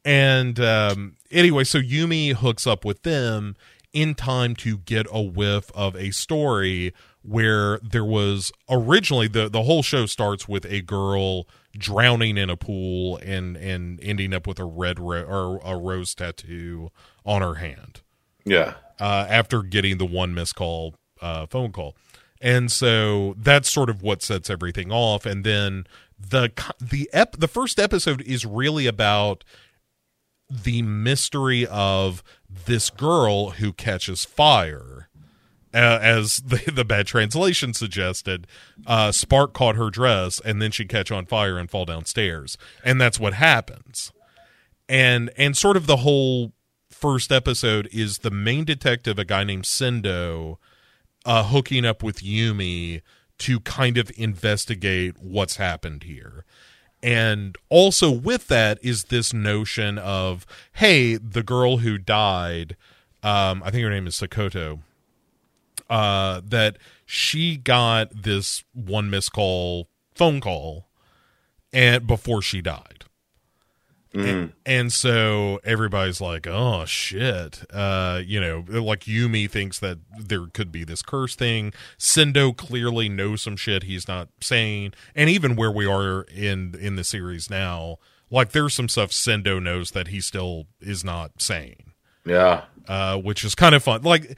and 0.04 0.60
um 0.60 1.16
anyway 1.30 1.64
so 1.64 1.78
yumi 1.80 2.34
hooks 2.34 2.66
up 2.66 2.84
with 2.84 3.04
them 3.04 3.56
in 3.92 4.14
time 4.14 4.54
to 4.56 4.78
get 4.78 5.06
a 5.10 5.20
whiff 5.20 5.70
of 5.74 5.94
a 5.96 6.10
story 6.10 6.92
where 7.22 7.78
there 7.78 8.04
was 8.04 8.50
originally 8.68 9.28
the 9.28 9.48
the 9.48 9.62
whole 9.62 9.82
show 9.82 10.06
starts 10.06 10.48
with 10.48 10.64
a 10.66 10.80
girl 10.80 11.46
drowning 11.76 12.36
in 12.36 12.50
a 12.50 12.56
pool 12.56 13.16
and 13.18 13.56
and 13.56 14.00
ending 14.02 14.32
up 14.34 14.46
with 14.46 14.58
a 14.58 14.64
red 14.64 14.98
ro- 14.98 15.22
or 15.24 15.60
a 15.64 15.76
rose 15.76 16.14
tattoo 16.14 16.90
on 17.24 17.42
her 17.42 17.54
hand 17.54 18.00
Yeah. 18.44 18.74
uh, 19.00 19.26
after 19.28 19.62
getting 19.62 19.98
the 19.98 20.06
one 20.06 20.34
missed 20.34 20.56
call 20.56 20.94
uh, 21.20 21.46
phone 21.46 21.70
call. 21.70 21.94
And 22.40 22.72
so 22.72 23.34
that's 23.38 23.70
sort 23.70 23.88
of 23.88 24.02
what 24.02 24.20
sets 24.20 24.50
everything 24.50 24.90
off. 24.90 25.24
And 25.24 25.44
then 25.44 25.86
the 26.18 26.50
the 26.80 27.08
ep- 27.12 27.36
the 27.38 27.46
first 27.46 27.78
episode 27.78 28.20
is 28.22 28.44
really 28.44 28.88
about 28.88 29.44
the 30.52 30.82
mystery 30.82 31.66
of 31.66 32.22
this 32.66 32.90
girl 32.90 33.50
who 33.50 33.72
catches 33.72 34.24
fire. 34.24 35.08
Uh, 35.74 35.98
as 36.02 36.36
the, 36.46 36.70
the 36.70 36.84
bad 36.84 37.06
translation 37.06 37.72
suggested, 37.72 38.46
uh, 38.86 39.10
spark 39.10 39.54
caught 39.54 39.76
her 39.76 39.88
dress 39.88 40.40
and 40.44 40.60
then 40.60 40.70
she'd 40.70 40.88
catch 40.88 41.10
on 41.10 41.24
fire 41.24 41.58
and 41.58 41.70
fall 41.70 41.86
downstairs. 41.86 42.58
And 42.84 43.00
that's 43.00 43.18
what 43.18 43.34
happens. 43.34 44.12
And 44.88 45.30
and 45.38 45.56
sort 45.56 45.78
of 45.78 45.86
the 45.86 45.98
whole 45.98 46.52
first 46.90 47.32
episode 47.32 47.88
is 47.92 48.18
the 48.18 48.30
main 48.30 48.64
detective, 48.64 49.18
a 49.18 49.24
guy 49.24 49.44
named 49.44 49.64
Sendo, 49.64 50.58
uh, 51.24 51.44
hooking 51.44 51.86
up 51.86 52.02
with 52.02 52.18
Yumi 52.18 53.00
to 53.38 53.60
kind 53.60 53.96
of 53.96 54.12
investigate 54.16 55.16
what's 55.18 55.56
happened 55.56 56.02
here. 56.02 56.44
And 57.02 57.56
also 57.68 58.10
with 58.10 58.46
that 58.48 58.78
is 58.82 59.04
this 59.04 59.34
notion 59.34 59.98
of, 59.98 60.46
hey, 60.74 61.16
the 61.16 61.42
girl 61.42 61.78
who 61.78 61.98
died, 61.98 62.76
um, 63.22 63.62
I 63.64 63.70
think 63.70 63.82
her 63.82 63.90
name 63.90 64.06
is 64.06 64.14
Sakoto, 64.14 64.80
uh, 65.90 66.40
that 66.44 66.78
she 67.04 67.56
got 67.56 68.22
this 68.22 68.64
one 68.72 69.10
missed 69.10 69.32
call 69.32 69.88
phone 70.14 70.40
call 70.40 70.86
and 71.72 72.06
before 72.06 72.40
she 72.40 72.60
died. 72.60 73.01
And, 74.14 74.52
and 74.66 74.92
so 74.92 75.58
everybody's 75.64 76.20
like, 76.20 76.46
"Oh 76.46 76.84
shit!" 76.84 77.62
Uh, 77.72 78.20
you 78.24 78.40
know, 78.40 78.62
like 78.68 79.04
Yumi 79.04 79.50
thinks 79.50 79.78
that 79.78 79.98
there 80.18 80.46
could 80.52 80.70
be 80.70 80.84
this 80.84 81.00
curse 81.00 81.34
thing. 81.34 81.72
Sendo 81.98 82.54
clearly 82.54 83.08
knows 83.08 83.40
some 83.40 83.56
shit 83.56 83.84
he's 83.84 84.06
not 84.06 84.28
saying, 84.40 84.92
and 85.14 85.30
even 85.30 85.56
where 85.56 85.70
we 85.70 85.86
are 85.86 86.22
in 86.24 86.74
in 86.78 86.96
the 86.96 87.04
series 87.04 87.48
now, 87.48 87.96
like 88.30 88.52
there's 88.52 88.74
some 88.74 88.88
stuff 88.90 89.12
Sendo 89.12 89.62
knows 89.62 89.92
that 89.92 90.08
he 90.08 90.20
still 90.20 90.66
is 90.80 91.02
not 91.02 91.40
saying 91.40 91.92
Yeah. 92.26 92.64
uh, 92.88 93.16
which 93.16 93.44
is 93.44 93.54
kind 93.54 93.74
of 93.74 93.82
fun. 93.82 94.02
Like, 94.02 94.36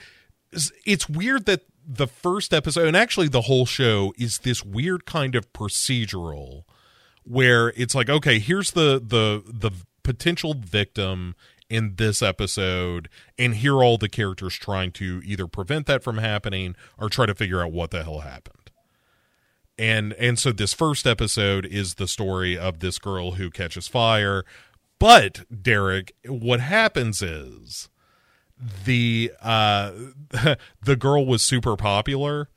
it's 0.86 1.08
weird 1.08 1.46
that 1.46 1.62
the 1.84 2.06
first 2.06 2.54
episode, 2.54 2.86
and 2.86 2.96
actually 2.96 3.26
the 3.28 3.42
whole 3.42 3.66
show, 3.66 4.14
is 4.16 4.38
this 4.38 4.64
weird 4.64 5.04
kind 5.04 5.34
of 5.34 5.52
procedural 5.52 6.62
where 7.24 7.70
it's 7.70 7.94
like, 7.94 8.08
okay, 8.08 8.38
here's 8.38 8.72
the 8.72 9.00
the 9.04 9.42
the 9.46 9.70
potential 10.02 10.54
victim 10.54 11.34
in 11.68 11.96
this 11.96 12.22
episode, 12.22 13.08
and 13.38 13.56
here 13.56 13.76
are 13.76 13.84
all 13.84 13.98
the 13.98 14.08
characters 14.08 14.54
trying 14.54 14.92
to 14.92 15.22
either 15.24 15.46
prevent 15.46 15.86
that 15.86 16.02
from 16.04 16.18
happening 16.18 16.76
or 16.98 17.08
try 17.08 17.26
to 17.26 17.34
figure 17.34 17.62
out 17.62 17.72
what 17.72 17.90
the 17.90 18.04
hell 18.04 18.20
happened. 18.20 18.70
And 19.78 20.12
and 20.14 20.38
so 20.38 20.52
this 20.52 20.72
first 20.72 21.06
episode 21.06 21.66
is 21.66 21.94
the 21.94 22.06
story 22.06 22.56
of 22.56 22.78
this 22.78 22.98
girl 22.98 23.32
who 23.32 23.50
catches 23.50 23.88
fire. 23.88 24.44
But 24.98 25.44
Derek, 25.62 26.12
what 26.26 26.60
happens 26.60 27.22
is 27.22 27.88
the 28.84 29.32
uh 29.42 29.92
the 30.82 30.96
girl 30.96 31.26
was 31.26 31.42
super 31.42 31.76
popular 31.76 32.48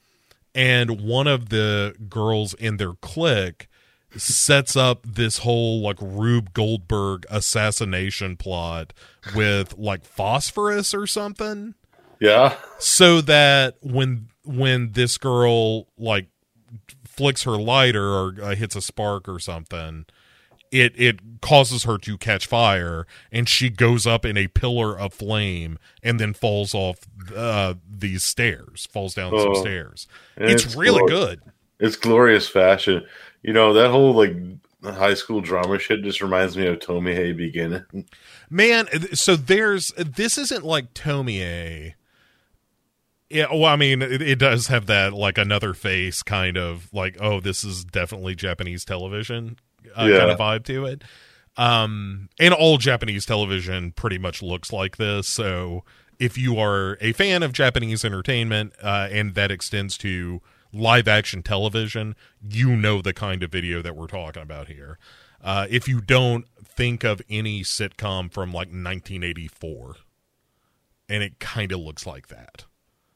and 0.54 1.02
one 1.02 1.28
of 1.28 1.50
the 1.50 1.96
girls 2.10 2.54
in 2.54 2.78
their 2.78 2.94
clique 2.94 3.68
sets 4.16 4.76
up 4.76 5.02
this 5.06 5.40
whole 5.40 5.82
like 5.82 5.98
Rube 6.02 6.54
Goldberg 6.54 7.26
assassination 7.30 8.38
plot 8.38 8.94
with 9.36 9.78
like 9.78 10.06
phosphorus 10.06 10.94
or 10.94 11.06
something 11.06 11.76
Yeah. 12.20 12.56
so 12.80 13.22
that 13.22 13.76
when 13.82 14.30
when 14.46 14.94
this 14.94 15.18
girl 15.18 15.88
like 15.98 16.28
flicks 17.06 17.44
her 17.44 17.58
lighter 17.58 18.08
or 18.10 18.36
uh, 18.42 18.56
hits 18.56 18.76
a 18.76 18.82
spark 18.82 19.28
or 19.28 19.40
something 19.40 20.06
it 20.72 20.94
it 21.00 21.20
causes 21.42 21.84
her 21.84 21.98
to 21.98 22.18
catch 22.18 22.46
fire 22.46 23.06
and 23.32 23.48
she 23.50 23.70
goes 23.70 24.06
up 24.08 24.26
in 24.26 24.38
a 24.38 24.48
pillar 24.48 24.98
of 24.98 25.14
flame 25.14 25.78
and 26.04 26.20
then 26.20 26.34
falls 26.34 26.74
off 26.76 27.00
uh, 27.36 27.74
these 27.90 28.24
stairs 28.24 28.88
falls 28.92 29.14
down 29.14 29.32
some 29.38 29.50
Oh. 29.56 29.62
stairs 29.62 30.08
And 30.38 30.50
it's, 30.50 30.76
really 30.76 31.02
glor- 31.04 31.08
good 31.10 31.42
It's 31.80 31.96
glorious 31.96 32.48
fashion. 32.50 33.06
You 33.44 33.54
know, 33.54 33.74
that 33.74 33.90
whole 33.92 34.14
like 34.14 34.36
high 34.84 35.14
school 35.16 35.42
drama 35.42 35.80
shit 35.80 36.04
just 36.04 36.22
reminds 36.22 36.56
me 36.56 36.68
of 36.68 36.80
Tomie 36.80 37.36
beginning. 37.36 38.06
man 38.50 38.88
so 39.14 39.36
there's 39.36 39.92
this 39.98 40.38
isn't 40.38 40.64
like 40.64 40.94
tomie 40.94 41.94
yeah 43.30 43.48
well 43.52 43.66
i 43.66 43.76
mean 43.76 44.02
it, 44.02 44.22
it 44.22 44.40
does 44.40 44.68
have 44.68 44.86
that 44.86 45.12
like 45.14 45.38
another 45.38 45.74
face 45.74 46.24
kind 46.24 46.58
of 46.58 46.88
like 46.94 47.18
oh 47.20 47.42
this 47.42 47.64
is 47.66 47.84
definitely 47.84 48.36
japanese 48.36 48.86
television 48.86 49.58
uh, 49.96 50.02
kind 50.02 50.10
Yeah. 50.14 50.32
of 50.32 50.40
vibe 50.40 50.64
to 50.66 50.86
it 50.86 51.04
um 51.58 52.30
and 52.40 52.54
all 52.54 52.78
japanese 52.78 53.26
television 53.26 53.92
pretty 53.92 54.18
much 54.18 54.42
looks 54.42 54.72
like 54.72 54.96
this 54.96 55.28
so 55.28 55.84
if 56.20 56.38
you 56.38 56.58
are 56.60 56.98
a 57.02 57.12
fan 57.14 57.44
of 57.44 57.52
japanese 57.52 58.06
entertainment 58.06 58.74
uh 58.82 59.10
and 59.12 59.36
that 59.36 59.52
extends 59.52 59.98
to 59.98 60.40
live 60.74 61.08
action 61.08 61.42
television 61.42 62.16
you 62.42 62.76
know 62.76 63.02
the 63.02 63.14
kind 63.14 63.44
of 63.44 63.52
video 63.52 63.82
that 63.82 63.96
we're 63.96 64.08
talking 64.08 64.42
about 64.42 64.68
here. 64.68 64.98
Uh 65.42 65.68
if 65.70 65.88
you 65.88 66.02
don't 66.02 66.46
think 66.64 67.04
of 67.04 67.22
any 67.30 67.62
sitcom 67.62 68.32
from 68.32 68.50
like 68.50 68.68
1984 68.68 69.96
and 71.10 71.24
it 71.24 71.40
kind 71.40 71.72
of 71.72 71.80
looks 71.80 72.06
like 72.06 72.28
that. 72.28 72.66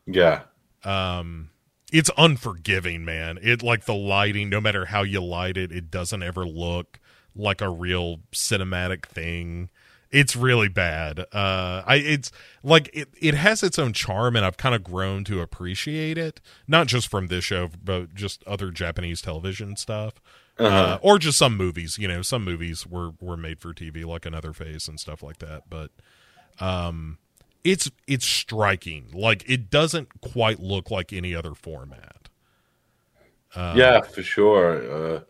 Yeah. 0.06 0.44
um 0.84 1.50
it's 1.92 2.10
unforgiving 2.18 3.04
man. 3.04 3.38
It 3.42 3.62
like 3.62 3.86
the 3.86 3.94
lighting 3.96 4.50
no 4.50 4.62
matter 4.62 4.86
how 4.86 5.04
you 5.04 5.22
light 5.22 5.58
it 5.58 5.72
it 5.72 5.92
doesn't 5.92 6.24
ever 6.24 6.46
look 6.46 7.00
like 7.36 7.62
a 7.62 7.70
real 7.70 8.20
cinematic 8.34 9.06
thing 9.06 9.70
it's 10.12 10.36
really 10.36 10.68
bad. 10.70 11.20
Uh 11.32 11.84
i 11.86 11.96
it's 11.96 12.32
like 12.64 12.90
it, 12.94 13.10
it 13.20 13.34
has 13.34 13.64
its 13.64 13.80
own 13.80 13.94
charm 13.94 14.36
and 14.36 14.46
i've 14.46 14.58
kind 14.58 14.76
of 14.76 14.84
grown 14.84 15.24
to 15.26 15.42
appreciate 15.42 16.18
it. 16.18 16.42
Not 16.68 16.88
just 16.88 17.08
from 17.10 17.28
this 17.28 17.44
show 17.46 17.70
but 17.84 18.14
just 18.14 18.44
other 18.46 18.72
japanese 18.72 19.22
television 19.22 19.76
stuff. 19.76 20.16
Uh, 20.60 20.64
Uh-huh. 20.66 21.00
or 21.02 21.18
just 21.18 21.38
some 21.38 21.56
movies 21.58 21.98
you 21.98 22.08
know 22.08 22.22
some 22.22 22.44
movies 22.44 22.86
were 22.86 23.12
were 23.22 23.38
made 23.38 23.60
for 23.60 23.74
tv 23.74 24.06
like 24.06 24.26
another 24.26 24.54
face 24.54 24.88
and 24.88 25.00
stuff 25.00 25.24
like 25.24 25.40
that. 25.40 25.64
But 25.70 25.92
um 26.60 27.18
it's 27.64 27.90
it's 28.08 28.26
striking. 28.26 29.10
Like 29.14 29.48
it 29.50 29.70
doesn't 29.70 30.22
quite 30.22 30.60
look 30.60 30.90
like 30.92 31.14
any 31.14 31.34
other 31.36 31.54
format. 31.54 32.28
Uh, 33.56 33.74
yeah, 33.78 34.02
for 34.02 34.24
sure. 34.24 35.24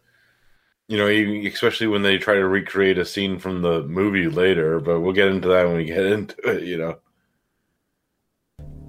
You 0.91 0.97
know, 0.97 1.07
especially 1.47 1.87
when 1.87 2.01
they 2.01 2.17
try 2.17 2.33
to 2.33 2.45
recreate 2.45 2.97
a 2.97 3.05
scene 3.05 3.39
from 3.39 3.61
the 3.61 3.81
movie 3.83 4.27
later, 4.27 4.81
but 4.81 4.99
we'll 4.99 5.13
get 5.13 5.29
into 5.29 5.47
that 5.47 5.65
when 5.65 5.77
we 5.77 5.85
get 5.85 6.05
into 6.05 6.35
it. 6.49 6.63
You 6.63 6.77
know, 6.77 6.99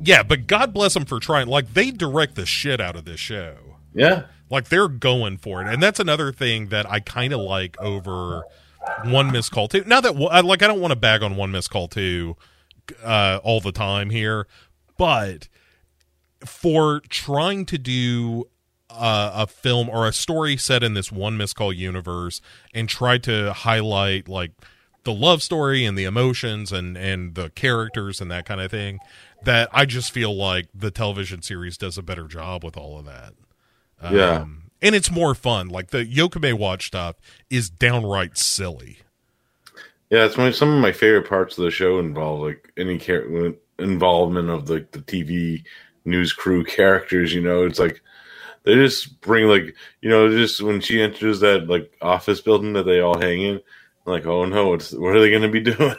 yeah, 0.03 0.25
but 0.25 0.49
God 0.49 0.75
bless 0.75 0.95
them 0.95 1.05
for 1.05 1.21
trying. 1.21 1.47
Like 1.47 1.75
they 1.75 1.93
direct 1.93 2.35
the 2.35 2.45
shit 2.45 2.81
out 2.81 2.97
of 2.97 3.05
this 3.05 3.21
show. 3.21 3.77
yeah, 3.95 4.25
Like 4.51 4.69
they're 4.69 4.89
going 4.89 5.39
for 5.39 5.63
it, 5.63 5.73
and 5.73 5.81
that's 5.81 6.01
another 6.01 6.33
thing 6.33 6.69
that 6.69 6.91
I 6.91 6.99
kind 6.99 7.33
of 7.33 7.41
like 7.41 7.81
over 7.81 8.43
one 9.05 9.31
missed 9.31 9.53
call 9.53 9.69
two. 9.69 9.85
Now 9.87 10.01
that 10.01 10.17
I 10.31 10.41
like, 10.41 10.63
I 10.63 10.67
don't 10.67 10.81
want 10.81 10.91
to 10.91 10.99
bag 10.99 11.23
on 11.23 11.37
one 11.37 11.53
missed 11.53 11.71
call 11.71 11.87
two 11.87 12.37
uh, 13.05 13.39
all 13.45 13.61
the 13.61 13.71
time 13.71 14.11
here, 14.11 14.49
but 14.99 15.49
for 16.45 17.01
trying 17.09 17.65
to 17.67 17.79
do 17.79 18.49
uh, 18.95 19.33
a 19.35 19.47
film 19.47 19.89
or 19.89 20.07
a 20.07 20.13
story 20.13 20.57
set 20.57 20.83
in 20.83 20.95
this 20.95 21.11
one 21.13 21.37
missed 21.37 21.57
call 21.57 21.73
universe 21.73 22.41
and 22.75 22.89
try 22.89 23.19
to 23.19 23.53
highlight 23.53 24.29
like 24.29 24.53
the 25.05 25.13
love 25.13 25.43
story 25.43 25.85
and 25.85 25.99
the 25.99 26.05
emotions 26.05 26.71
and 26.73 26.97
and 26.97 27.35
the 27.35 27.51
characters 27.51 28.21
and 28.21 28.31
that 28.31 28.45
kind 28.47 28.61
of 28.61 28.71
thing 28.71 29.01
that 29.45 29.69
I 29.73 29.85
just 29.87 30.13
feel 30.13 30.35
like 30.35 30.69
the 30.75 30.91
television 30.91 31.43
series 31.43 31.77
does 31.77 31.99
a 31.99 32.03
better 32.03 32.29
job 32.29 32.63
with 32.65 32.77
all 32.77 32.99
of 32.99 33.05
that. 33.07 33.35
Yeah. 34.11 34.41
Um, 34.43 34.71
and 34.81 34.95
it's 34.95 35.11
more 35.11 35.35
fun. 35.35 35.69
Like 35.69 35.91
the 35.91 36.05
Yokome 36.05 36.59
Watch 36.59 36.87
stuff 36.89 37.17
is 37.51 37.71
downright 37.71 38.37
silly. 38.39 38.99
yeah. 40.11 40.25
It's 40.25 40.37
my, 40.37 40.51
some 40.51 40.73
of 40.73 40.81
my 40.81 40.93
favorite 40.93 41.29
parts 41.29 41.59
of 41.59 41.65
the 41.65 41.71
show 41.71 41.99
involve 41.99 42.41
like 42.41 42.73
any 42.77 42.99
char- 42.99 43.55
involvement 43.79 44.51
of 44.51 44.67
the 44.67 44.87
the 44.93 45.01
TV 45.01 45.65
news 46.05 46.33
crew 46.33 46.65
characters. 46.65 47.33
You 47.35 47.41
know, 47.41 47.65
it's 47.65 47.79
like 47.79 48.03
they 48.65 48.75
just 48.75 49.21
bring 49.21 49.47
like 49.49 49.75
you 50.01 50.09
know 50.11 50.29
just 50.29 50.63
when 50.63 50.81
she 50.81 51.01
enters 51.03 51.41
that 51.41 51.67
like 51.69 51.93
office 52.01 52.41
building 52.41 52.73
that 52.75 52.85
they 52.85 53.01
all 53.01 53.19
hang 53.21 53.43
in, 53.43 53.61
like 54.05 54.27
oh 54.27 54.45
no, 54.45 54.69
what's 54.69 54.93
what 54.93 55.15
are 55.17 55.21
they 55.21 55.31
going 55.31 55.43
to 55.43 55.49
be 55.49 55.61
doing? 55.75 55.97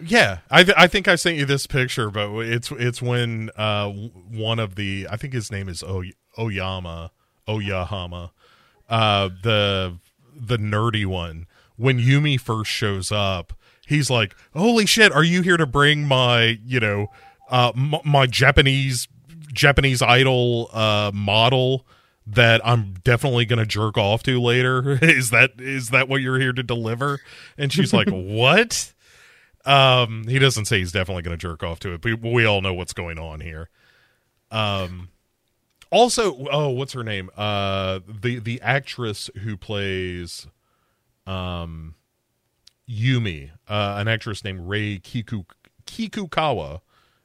Yeah, 0.00 0.38
I 0.50 0.62
th- 0.62 0.76
I 0.78 0.86
think 0.86 1.08
I 1.08 1.16
sent 1.16 1.38
you 1.38 1.44
this 1.44 1.66
picture, 1.66 2.08
but 2.10 2.30
it's 2.40 2.70
it's 2.72 3.02
when 3.02 3.50
uh 3.56 3.88
one 3.90 4.58
of 4.60 4.76
the 4.76 5.08
I 5.10 5.16
think 5.16 5.32
his 5.32 5.50
name 5.50 5.68
is 5.68 5.82
o- 5.82 6.04
Oyama 6.38 7.10
Oyahama, 7.48 8.30
uh 8.88 9.28
the 9.42 9.98
the 10.34 10.56
nerdy 10.56 11.04
one. 11.04 11.46
When 11.76 11.98
Yumi 11.98 12.40
first 12.40 12.70
shows 12.70 13.10
up, 13.10 13.52
he's 13.86 14.08
like, 14.10 14.34
"Holy 14.54 14.86
shit, 14.86 15.10
are 15.12 15.24
you 15.24 15.42
here 15.42 15.56
to 15.56 15.66
bring 15.66 16.04
my 16.04 16.58
you 16.64 16.78
know 16.78 17.08
uh 17.50 17.72
m- 17.76 17.94
my 18.04 18.26
Japanese 18.26 19.08
Japanese 19.52 20.02
idol 20.02 20.70
uh 20.72 21.10
model?" 21.14 21.86
that 22.30 22.60
I'm 22.62 22.92
definitely 23.04 23.46
gonna 23.46 23.64
jerk 23.64 23.96
off 23.96 24.22
to 24.24 24.40
later. 24.40 24.98
is 25.02 25.30
that 25.30 25.52
is 25.58 25.90
that 25.90 26.08
what 26.08 26.20
you're 26.20 26.38
here 26.38 26.52
to 26.52 26.62
deliver? 26.62 27.20
And 27.56 27.72
she's 27.72 27.92
like, 27.92 28.08
"What?" 28.12 28.92
Um, 29.68 30.24
he 30.26 30.38
doesn't 30.38 30.64
say 30.64 30.78
he's 30.78 30.92
definitely 30.92 31.22
going 31.22 31.36
to 31.36 31.40
jerk 31.40 31.62
off 31.62 31.78
to 31.80 31.92
it, 31.92 32.00
but 32.00 32.22
we 32.22 32.46
all 32.46 32.62
know 32.62 32.72
what's 32.72 32.94
going 32.94 33.18
on 33.18 33.40
here. 33.40 33.68
Um, 34.50 35.10
also, 35.90 36.46
oh, 36.50 36.70
what's 36.70 36.94
her 36.94 37.04
name? 37.04 37.28
Uh, 37.36 38.00
the 38.08 38.38
the 38.38 38.60
actress 38.62 39.28
who 39.42 39.58
plays, 39.58 40.46
um, 41.26 41.96
Yumi, 42.88 43.50
uh, 43.68 43.96
an 43.98 44.08
actress 44.08 44.42
named 44.42 44.68
Rei 44.68 44.98
Kiku 44.98 45.44
Kikukawa 45.86 46.80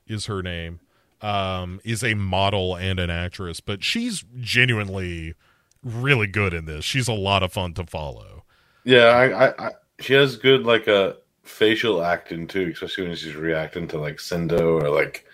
is 0.06 0.26
her 0.26 0.44
name. 0.44 0.82
Um, 1.24 1.80
is 1.86 2.04
a 2.04 2.16
model 2.16 2.76
and 2.76 3.00
an 3.00 3.10
actress, 3.10 3.62
but 3.62 3.82
she's 3.82 4.26
genuinely 4.42 5.36
really 5.82 6.28
good 6.28 6.54
in 6.54 6.66
this. 6.66 6.84
She's 6.84 7.08
a 7.08 7.14
lot 7.14 7.44
of 7.44 7.54
fun 7.54 7.74
to 7.76 7.86
follow. 7.86 8.44
Yeah, 8.84 9.06
I, 9.06 9.48
I, 9.48 9.68
I 9.68 9.72
she 10.00 10.14
has 10.14 10.36
good 10.36 10.64
like 10.64 10.88
a 10.88 11.16
facial 11.44 12.04
acting 12.04 12.48
too, 12.48 12.72
especially 12.74 13.08
when 13.08 13.16
she's 13.16 13.36
reacting 13.36 13.88
to 13.90 14.00
like 14.00 14.18
Sendo 14.18 14.82
or 14.82 14.90
like 14.90 15.26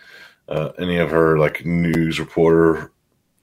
uh, 0.47 0.69
any 0.77 0.97
of 0.97 1.11
her 1.11 1.37
like 1.37 1.65
news 1.65 2.19
reporter 2.19 2.91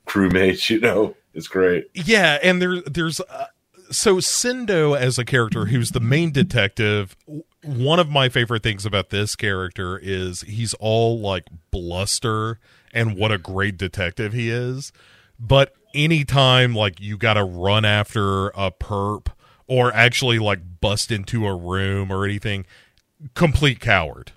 crewmates. 0.07 0.71
You 0.71 0.81
know, 0.81 1.17
it's 1.35 1.49
great. 1.49 1.87
Yeah, 1.95 2.39
and 2.43 2.61
there 2.61 2.81
there's 2.83 3.21
uh, 3.21 3.47
so 3.91 4.17
Sendo 4.17 4.97
as 4.97 5.19
a 5.19 5.25
character 5.25 5.67
who's 5.67 5.91
the 5.91 6.01
main 6.01 6.33
detective. 6.33 7.17
One 7.67 7.99
of 7.99 8.09
my 8.09 8.29
favorite 8.29 8.63
things 8.63 8.87
about 8.87 9.11
this 9.11 9.35
character 9.37 9.99
is 9.99 10.43
he's 10.43 10.75
all 10.75 11.19
like 11.19 11.45
bluster 11.71 12.59
and 12.93 13.17
what 13.17 13.33
a 13.33 13.39
great 13.39 13.77
detective 13.77 14.33
he 14.33 14.51
is. 14.51 14.93
But 15.39 15.75
anytime 15.95 16.75
like 16.75 17.01
you 17.01 17.17
got 17.19 17.35
to 17.35 17.45
run 17.45 17.85
after 17.85 18.49
a 18.49 18.71
perp 18.71 19.27
or 19.67 19.93
actually 19.93 20.39
like 20.39 20.81
bust 20.81 21.11
into 21.11 21.47
a 21.47 21.55
room 21.55 22.11
or 22.13 22.25
anything, 22.25 22.65
complete 23.35 23.81
coward. 23.81 24.33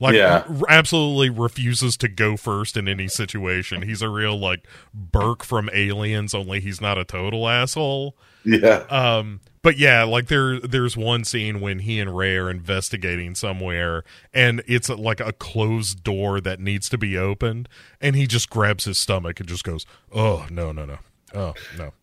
Like 0.00 0.14
Yeah. 0.14 0.44
r- 0.48 0.62
absolutely 0.68 1.30
refuses 1.30 1.96
to 1.98 2.08
go 2.08 2.36
first 2.36 2.76
in 2.76 2.88
any 2.88 3.06
situation. 3.06 3.82
He's 3.82 4.02
a 4.02 4.08
real 4.08 4.36
like 4.38 4.66
Burke 4.92 5.44
from 5.44 5.70
Aliens, 5.72 6.34
only 6.34 6.60
he's 6.60 6.80
not 6.80 6.98
a 6.98 7.04
total 7.04 7.48
asshole. 7.48 8.16
Yeah, 8.44 8.84
Um, 8.90 9.40
but 9.62 9.78
yeah, 9.78 10.02
like 10.02 10.26
there, 10.26 10.58
there's 10.58 10.96
one 10.96 11.22
scene 11.24 11.60
when 11.60 11.80
he 11.80 12.00
and 12.00 12.16
Rei 12.16 12.36
are 12.36 12.50
investigating 12.50 13.36
somewhere, 13.36 14.02
and 14.34 14.62
it's 14.66 14.88
like 14.88 15.20
a 15.20 15.32
closed 15.32 16.02
door 16.02 16.40
that 16.40 16.58
needs 16.58 16.88
to 16.88 16.98
be 16.98 17.16
opened, 17.16 17.68
and 18.00 18.16
he 18.16 18.26
just 18.26 18.50
grabs 18.50 18.84
his 18.84 18.98
stomach 18.98 19.38
and 19.38 19.48
just 19.48 19.62
goes, 19.62 19.86
"Oh 20.12 20.46
no, 20.50 20.72
no, 20.72 20.84
no, 20.84 20.98
oh 21.34 21.54
no." 21.78 21.92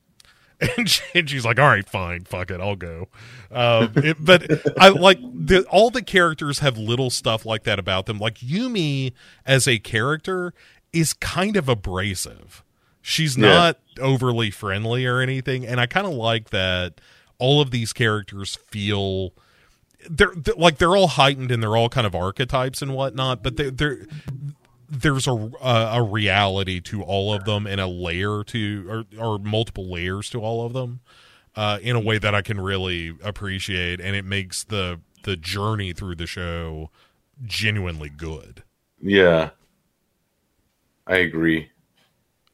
And, 0.77 0.89
she, 0.89 1.01
and 1.15 1.29
she's 1.29 1.45
like, 1.45 1.57
"All 1.57 1.67
right, 1.67 1.87
fine, 1.87 2.25
fuck 2.25 2.51
it, 2.51 2.59
I'll 2.59 2.75
go." 2.75 3.07
Um, 3.49 3.93
it, 3.95 4.17
but 4.19 4.45
I 4.77 4.89
like 4.89 5.19
the, 5.21 5.65
all 5.69 5.89
the 5.89 6.01
characters 6.01 6.59
have 6.59 6.77
little 6.77 7.09
stuff 7.09 7.45
like 7.45 7.63
that 7.63 7.79
about 7.79 8.07
them. 8.07 8.19
Like 8.19 8.35
Yumi 8.39 9.13
as 9.45 9.69
a 9.69 9.79
character 9.79 10.53
is 10.91 11.13
kind 11.13 11.55
of 11.55 11.69
abrasive. 11.69 12.61
She's 13.01 13.37
Yeah. 13.37 13.47
not 13.47 13.79
overly 13.99 14.51
friendly 14.51 15.05
or 15.05 15.19
anything, 15.19 15.65
and 15.65 15.79
I 15.79 15.85
kind 15.85 16.05
of 16.07 16.13
like 16.13 16.49
that. 16.51 16.99
All 17.37 17.61
of 17.61 17.71
these 17.71 17.93
characters 17.93 18.57
feel 18.69 19.31
they're, 20.09 20.33
they're 20.35 20.55
like 20.55 20.77
they're 20.77 20.95
all 20.97 21.07
heightened 21.07 21.51
and 21.51 21.63
they're 21.63 21.77
all 21.77 21.87
kind 21.89 22.05
of 22.05 22.13
archetypes 22.13 22.81
and 22.81 22.93
whatnot, 22.93 23.41
but 23.43 23.55
they're, 23.55 23.71
they're 23.71 24.05
there's 24.89 25.25
a, 25.27 25.31
a 25.61 25.89
a 25.93 26.03
reality 26.03 26.81
to 26.81 27.01
all 27.01 27.33
of 27.33 27.45
them 27.45 27.65
and 27.65 27.79
a 27.79 27.87
layer 27.87 28.43
to 28.43 29.05
or, 29.17 29.21
or 29.35 29.39
multiple 29.39 29.89
layers 29.89 30.29
to 30.31 30.41
all 30.41 30.65
of 30.65 30.73
them 30.73 30.99
uh, 31.55 31.79
in 31.81 31.95
a 31.95 31.99
way 32.01 32.17
that 32.17 32.35
I 32.35 32.41
can 32.41 32.59
really 32.59 33.15
appreciate, 33.23 34.01
and 34.01 34.15
it 34.17 34.25
makes 34.25 34.63
the 34.65 34.99
the 35.23 35.37
journey 35.37 35.93
through 35.93 36.15
the 36.15 36.27
show 36.27 36.89
genuinely 37.45 38.09
good. 38.09 38.63
yeah, 39.01 39.51
I 41.07 41.17
agree. 41.17 41.69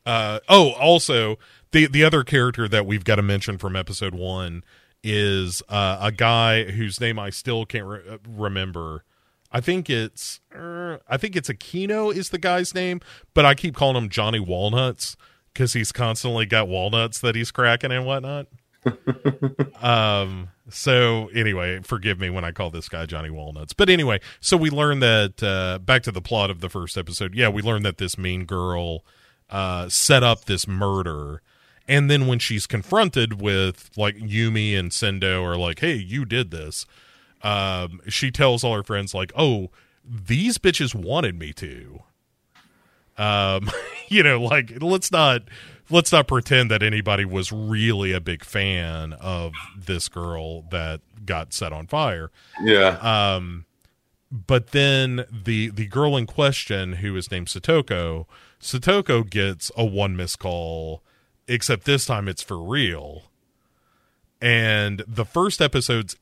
Uh, 0.05 0.39
oh, 0.47 0.71
also 0.73 1.37
the 1.71 1.87
the 1.87 2.03
other 2.03 2.23
character 2.23 2.67
that 2.67 2.85
we've 2.85 3.03
got 3.03 3.15
to 3.15 3.21
mention 3.21 3.57
from 3.57 3.75
episode 3.75 4.13
one 4.13 4.63
is 5.03 5.61
uh, 5.69 5.97
a 6.01 6.11
guy 6.11 6.63
whose 6.63 6.99
name 6.99 7.19
I 7.19 7.29
still 7.29 7.65
can't 7.65 7.85
re- 7.85 8.01
uh, 8.09 8.17
remember. 8.27 9.03
I 9.51 9.61
think 9.61 9.89
it's 9.89 10.41
uh, 10.55 10.97
I 11.07 11.17
think 11.17 11.35
it's 11.35 11.49
Aquino 11.49 12.13
is 12.13 12.29
the 12.29 12.37
guy's 12.37 12.73
name, 12.73 13.01
but 13.33 13.45
I 13.45 13.55
keep 13.55 13.75
calling 13.75 13.95
him 13.95 14.09
Johnny 14.09 14.39
Walnuts 14.39 15.15
because 15.53 15.73
he's 15.73 15.91
constantly 15.91 16.45
got 16.45 16.67
walnuts 16.67 17.19
that 17.19 17.35
he's 17.35 17.51
cracking 17.51 17.91
and 17.91 18.05
whatnot. 18.05 18.47
um. 19.81 20.49
So 20.69 21.27
anyway, 21.27 21.81
forgive 21.83 22.19
me 22.19 22.31
when 22.31 22.43
I 22.43 22.51
call 22.51 22.71
this 22.71 22.89
guy 22.89 23.05
Johnny 23.05 23.29
Walnuts. 23.29 23.73
But 23.73 23.89
anyway, 23.89 24.19
so 24.39 24.57
we 24.57 24.71
learned 24.71 25.03
that 25.03 25.43
uh, 25.43 25.77
back 25.79 26.01
to 26.03 26.11
the 26.11 26.21
plot 26.21 26.49
of 26.49 26.59
the 26.59 26.69
first 26.69 26.97
episode. 26.97 27.35
Yeah, 27.35 27.49
we 27.49 27.61
learned 27.61 27.85
that 27.85 27.97
this 27.97 28.17
mean 28.17 28.45
girl 28.45 29.03
uh, 29.49 29.89
set 29.89 30.23
up 30.23 30.45
this 30.45 30.67
murder. 30.67 31.41
And 31.87 32.09
then 32.09 32.25
when 32.27 32.39
she's 32.39 32.65
confronted 32.65 33.39
with 33.41 33.91
like 33.95 34.15
Yumi 34.17 34.77
and 34.77 34.91
Sendo 34.91 35.43
are 35.43 35.55
like, 35.57 35.79
"Hey, 35.79 35.93
you 35.93 36.25
did 36.25 36.49
this," 36.49 36.85
um, 37.43 38.01
she 38.07 38.31
tells 38.31 38.63
all 38.63 38.75
her 38.75 38.83
friends 38.83 39.13
like, 39.13 39.31
"Oh, 39.37 39.69
these 40.03 40.57
bitches 40.57 40.95
wanted 40.95 41.37
me 41.37 41.53
to." 41.53 42.01
Um, 43.17 43.69
you 44.07 44.23
know, 44.23 44.41
like 44.41 44.81
let's 44.81 45.11
not 45.11 45.43
let's 45.89 46.11
not 46.11 46.27
pretend 46.27 46.71
that 46.71 46.81
anybody 46.81 47.25
was 47.25 47.51
really 47.51 48.11
a 48.11 48.19
big 48.19 48.43
fan 48.43 49.13
of 49.13 49.53
this 49.77 50.09
girl 50.09 50.63
that 50.71 51.01
got 51.25 51.53
set 51.53 51.71
on 51.71 51.87
fire. 51.87 52.31
Yeah, 52.61 52.97
Um, 53.35 53.65
but 54.31 54.71
then 54.71 55.25
the 55.31 55.69
the 55.69 55.85
girl 55.85 56.17
in 56.17 56.25
question, 56.25 56.93
who 56.93 57.15
is 57.15 57.29
named 57.29 57.47
Satoko, 57.47 58.25
Satoko 58.65 59.29
gets 59.29 59.71
a 59.77 59.85
one 59.85 60.15
miss 60.15 60.35
call, 60.35 61.03
except 61.47 61.85
this 61.85 62.07
time 62.07 62.27
it's 62.27 62.41
for 62.41 62.57
real. 62.57 63.25
And 64.41 65.03
the 65.07 65.23
first 65.23 65.61
episode 65.61 66.15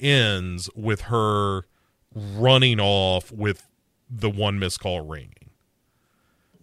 ends 0.00 0.68
with 0.74 1.02
her 1.02 1.62
running 2.12 2.80
off 2.80 3.30
with 3.30 3.68
the 4.10 4.28
one 4.28 4.58
miss 4.58 4.76
call 4.76 5.02
ringing. 5.02 5.30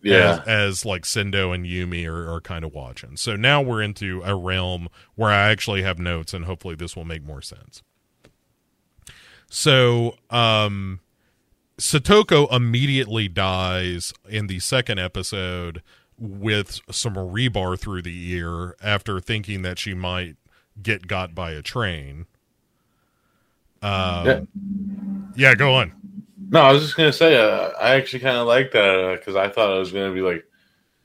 Yeah. 0.04 0.42
as, 0.46 0.48
as 0.48 0.86
like 0.86 1.04
Sendo 1.04 1.56
and 1.56 1.66
Yumi 1.66 2.06
are, 2.08 2.30
are 2.30 2.42
kind 2.42 2.66
of 2.66 2.74
watching. 2.74 3.16
So 3.16 3.38
now 3.38 3.62
we're 3.62 3.82
into 3.82 4.22
a 4.26 4.36
realm 4.36 4.90
where 5.16 5.30
I 5.30 5.50
actually 5.50 5.84
have 5.84 5.98
notes, 5.98 6.34
and 6.34 6.44
hopefully 6.44 6.76
this 6.76 6.96
will 6.96 7.06
make 7.06 7.24
more 7.24 7.42
sense. 7.42 7.84
So, 9.50 10.18
um, 10.30 11.00
Satoko 11.82 12.52
immediately 12.54 13.28
dies 13.28 14.14
in 14.30 14.46
the 14.46 14.60
second 14.60 15.00
episode 15.00 15.82
with 16.16 16.80
some 16.92 17.16
rebar 17.16 17.78
through 17.78 18.04
the 18.04 18.34
ear 18.34 18.76
after 18.84 19.20
thinking 19.20 19.64
that 19.64 19.80
she 19.80 19.96
might 19.96 20.36
get 20.84 21.08
got 21.08 21.34
by 21.34 21.54
a 21.54 21.64
train. 21.64 22.28
Um, 23.82 24.26
Yeah. 24.28 24.42
yeah, 25.36 25.56
go 25.56 25.74
on. 25.74 25.92
No, 26.52 26.62
I 26.62 26.72
was 26.72 26.84
just 26.84 26.96
gonna 26.96 27.12
say, 27.12 27.36
uh, 27.36 27.70
I 27.80 27.96
actually 27.96 28.20
kind 28.20 28.38
of 28.38 28.46
like 28.46 28.72
that 28.74 29.18
because 29.18 29.36
I 29.36 29.50
thought 29.50 29.76
it 29.76 29.80
was 29.80 29.92
gonna 29.92 30.14
be 30.14 30.22
like 30.22 30.46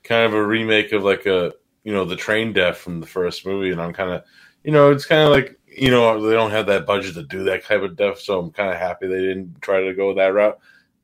kind 0.05 0.27
of 0.27 0.35
a 0.35 0.47
remake 0.47 0.93
of 0.93 1.03
like 1.03 1.25
a 1.25 1.55
you 1.85 1.93
know 1.95 2.05
the 2.05 2.17
train 2.17 2.53
death 2.53 2.77
from 2.77 3.01
the 3.01 3.07
first 3.07 3.47
movie, 3.47 3.71
and 3.71 3.81
I'm 3.81 3.95
kind 3.95 4.11
of 4.11 4.25
you 4.63 4.73
know 4.73 4.91
it's 4.91 5.07
kind 5.07 5.23
of 5.23 5.31
like 5.31 5.59
you 5.77 5.91
know 5.91 6.21
they 6.27 6.35
don't 6.35 6.51
have 6.51 6.67
that 6.67 6.87
budget 6.87 7.15
to 7.15 7.23
do 7.23 7.45
that 7.45 7.65
type 7.65 7.83
of 7.83 7.95
stuff. 7.95 8.21
so 8.21 8.41
I'm 8.41 8.51
kind 8.51 8.71
of 8.71 8.79
happy 8.79 9.07
they 9.07 9.21
didn't 9.21 9.61
try 9.61 9.83
to 9.83 9.95
go 9.95 10.15
that 10.15 10.33
route. 10.33 10.59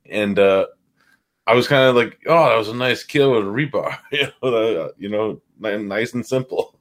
And 0.07 0.39
uh 0.39 0.67
I 1.47 1.55
was 1.55 1.67
kind 1.67 1.89
of 1.89 1.97
like, 1.97 2.21
oh, 2.27 2.49
that 2.49 2.57
was 2.57 2.69
a 2.69 2.75
nice 2.75 3.03
kill 3.03 3.33
with 3.33 3.43
a 3.43 3.51
rebar, 3.51 3.99
you 4.13 4.29
know, 4.43 4.91
you 4.97 5.09
know, 5.09 5.41
nice 5.59 6.15
and 6.15 6.25
simple. 6.25 6.79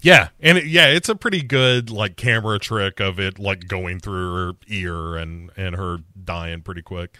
Yeah, 0.00 0.28
and 0.38 0.58
it, 0.58 0.66
yeah, 0.66 0.86
it's 0.86 1.08
a 1.08 1.16
pretty 1.16 1.42
good 1.42 1.90
like 1.90 2.16
camera 2.16 2.60
trick 2.60 3.00
of 3.00 3.18
it 3.18 3.38
like 3.38 3.66
going 3.66 3.98
through 3.98 4.34
her 4.34 4.52
ear 4.68 5.16
and 5.16 5.50
and 5.56 5.76
her 5.76 5.98
dying 6.24 6.62
pretty 6.62 6.82
quick. 6.82 7.16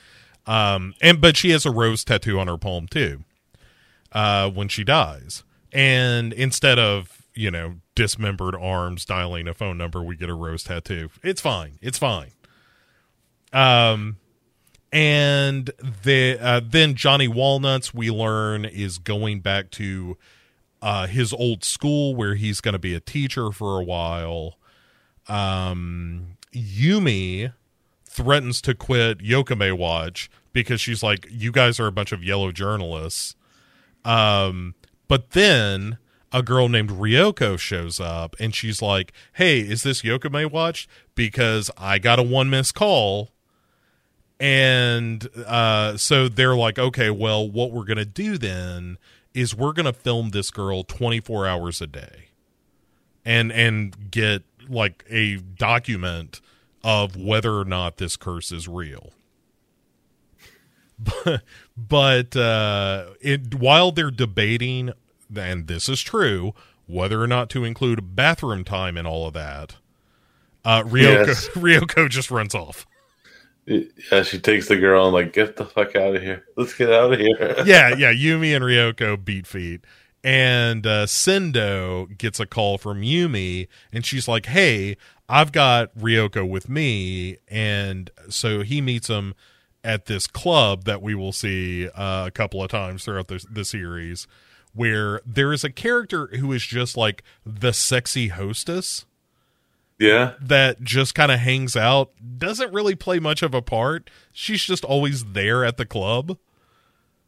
Um 0.47 0.95
and 1.01 1.21
but 1.21 1.37
she 1.37 1.51
has 1.51 1.67
a 1.67 1.71
rose 1.71 2.05
tattoo 2.05 2.39
on 2.39 2.47
her 2.47 2.59
palm 2.59 2.87
too. 2.87 3.25
Uh 4.13 4.49
when 4.51 4.69
she 4.69 4.85
dies. 4.85 5.43
And 5.73 6.33
instead 6.33 6.79
of, 6.79 7.18
you 7.39 7.51
know, 7.51 7.77
dismembered 7.95 8.57
arms 8.57 9.05
dialing 9.05 9.47
a 9.47 9.55
phone 9.55 9.79
number, 9.79 10.03
we 10.03 10.17
get 10.17 10.29
a 10.29 10.35
rose 10.35 10.65
tattoo. 10.65 11.09
It's 11.23 11.41
fine. 11.41 11.79
It's 11.81 11.99
fine. 11.99 12.33
Um 13.53 14.17
and 14.91 15.71
the 16.03 16.39
uh, 16.41 16.61
then 16.65 16.95
Johnny 16.95 17.29
Walnuts 17.29 17.93
we 17.93 18.11
learn 18.11 18.65
is 18.65 18.99
going 18.99 19.41
back 19.41 19.71
to 19.73 20.17
uh, 20.81 21.07
his 21.07 21.33
old 21.33 21.63
school 21.63 22.15
where 22.15 22.35
he's 22.35 22.61
going 22.61 22.73
to 22.73 22.79
be 22.79 22.95
a 22.95 23.01
teacher 23.01 23.51
for 23.51 23.79
a 23.79 23.85
while. 23.85 24.57
Um, 25.29 26.39
Yumi 26.55 27.53
threatens 28.07 28.63
to 28.63 28.75
quit 28.75 29.19
Yokame 29.19 29.77
Watch 29.77 30.31
because 30.55 30.81
she's 30.81 31.03
like, 31.03 31.27
"You 31.31 31.53
guys 31.53 31.79
are 31.79 31.87
a 31.87 31.93
bunch 31.93 32.13
of 32.13 32.25
yellow 32.25 32.51
journalists." 32.51 33.37
Um, 34.07 34.75
but 35.07 35.33
then 35.33 35.99
a 36.33 36.43
girl 36.43 36.69
named 36.69 36.91
Ryoko 36.91 37.59
shows 37.59 38.01
up 38.01 38.37
and 38.39 38.55
she's 38.55 38.83
like, 38.83 39.13
"Hey, 39.35 39.61
is 39.61 39.83
this 39.83 40.03
Yokame 40.03 40.51
Watch? 40.51 40.89
Because 41.15 41.71
I 41.77 41.99
got 41.99 42.19
a 42.19 42.23
one 42.23 42.51
miss 42.51 42.73
call." 42.73 43.31
And 44.41 45.29
uh, 45.47 45.97
so 45.97 46.29
they're 46.29 46.55
like, 46.55 46.79
okay, 46.79 47.11
well, 47.11 47.51
what 47.51 47.73
we're 47.73 47.85
going 47.85 47.97
to 47.99 48.05
do 48.05 48.39
then 48.39 48.97
is 49.35 49.55
we're 49.55 49.73
going 49.73 49.87
to 49.87 49.93
film 49.93 50.31
this 50.31 50.51
girl 50.51 50.85
24 50.85 51.47
hours 51.47 51.81
a 51.81 51.87
day 51.87 52.29
and 53.25 53.51
and 53.53 54.11
get 54.11 54.43
like 54.69 55.05
a 55.11 55.37
document 55.37 56.41
of 56.85 57.17
whether 57.17 57.59
or 57.59 57.65
not 57.65 57.97
this 57.97 58.17
curse 58.17 58.53
is 58.53 58.69
real. 58.69 59.13
But, 60.99 61.43
but 61.77 62.37
uh, 62.37 63.07
it, 63.21 63.55
while 63.55 63.93
they're 63.93 64.11
debating, 64.11 64.93
and 65.35 65.67
this 65.67 65.89
is 65.89 66.01
true, 66.01 66.55
whether 66.87 67.23
or 67.23 67.27
not 67.27 67.51
to 67.51 67.65
include 67.65 68.17
bathroom 68.17 68.65
time 68.65 68.97
and 68.97 69.07
all 69.07 69.27
of 69.27 69.35
that, 69.35 69.77
uh, 70.65 70.83
Ryoko, 70.83 71.27
Yes. 71.27 71.49
Ryoko 71.55 72.09
just 72.09 72.31
runs 72.31 72.55
off. 72.55 72.87
Yeah, 73.67 74.23
she 74.23 74.39
takes 74.39 74.69
the 74.69 74.77
girl 74.77 75.05
and 75.05 75.13
like, 75.15 75.35
get 75.35 75.57
the 75.57 75.67
fuck 75.67 75.95
out 75.95 76.17
of 76.17 76.23
here. 76.23 76.45
Let's 76.57 76.75
get 76.75 76.91
out 76.91 77.13
of 77.13 77.19
here. 77.21 77.37
yeah, 77.67 77.95
yeah. 77.95 78.13
Yumi 78.13 78.57
and 78.57 78.65
Ryoko 78.65 79.23
beat 79.23 79.47
feet. 79.47 79.85
And 80.25 80.87
uh, 80.87 81.05
Sendo 81.07 82.17
gets 82.17 82.41
a 82.41 82.47
call 82.47 82.77
from 82.79 83.03
Yumi, 83.03 83.69
and 83.93 84.05
she's 84.05 84.27
like, 84.27 84.47
Hey, 84.47 84.97
I've 85.29 85.53
got 85.53 85.95
Ryoko 85.97 86.49
with 86.49 86.69
me. 86.69 87.37
And 87.47 88.11
so 88.31 88.63
he 88.63 88.81
meets 88.81 89.09
him 89.09 89.35
at 89.85 90.07
this 90.07 90.27
club 90.27 90.85
that 90.85 91.03
we 91.03 91.15
will 91.15 91.33
see 91.33 91.89
uh, 91.91 92.27
a 92.27 92.31
couple 92.31 92.63
of 92.63 92.71
times 92.71 93.05
throughout 93.05 93.29
the, 93.29 93.45
the 93.51 93.65
series, 93.65 94.27
where 94.75 95.21
there 95.27 95.53
is 95.53 95.65
a 95.65 95.71
character 95.71 96.29
who 96.39 96.53
is 96.53 96.65
just 96.65 96.97
like 96.97 97.23
the 97.45 97.73
sexy 97.73 98.29
hostess 98.29 99.07
yeah. 99.99 100.35
that 100.41 100.83
just 100.83 101.15
kind 101.15 101.33
of 101.33 101.41
hangs 101.41 101.77
out, 101.77 102.13
doesn't 102.39 102.73
really 102.73 102.95
play 102.95 103.19
much 103.19 103.43
of 103.43 103.55
a 103.55 103.63
part. 103.63 104.11
She's 104.33 104.63
just 104.63 104.85
always 104.85 105.25
there 105.25 105.65
at 105.65 105.77
the 105.77 105.87
club. 105.87 106.39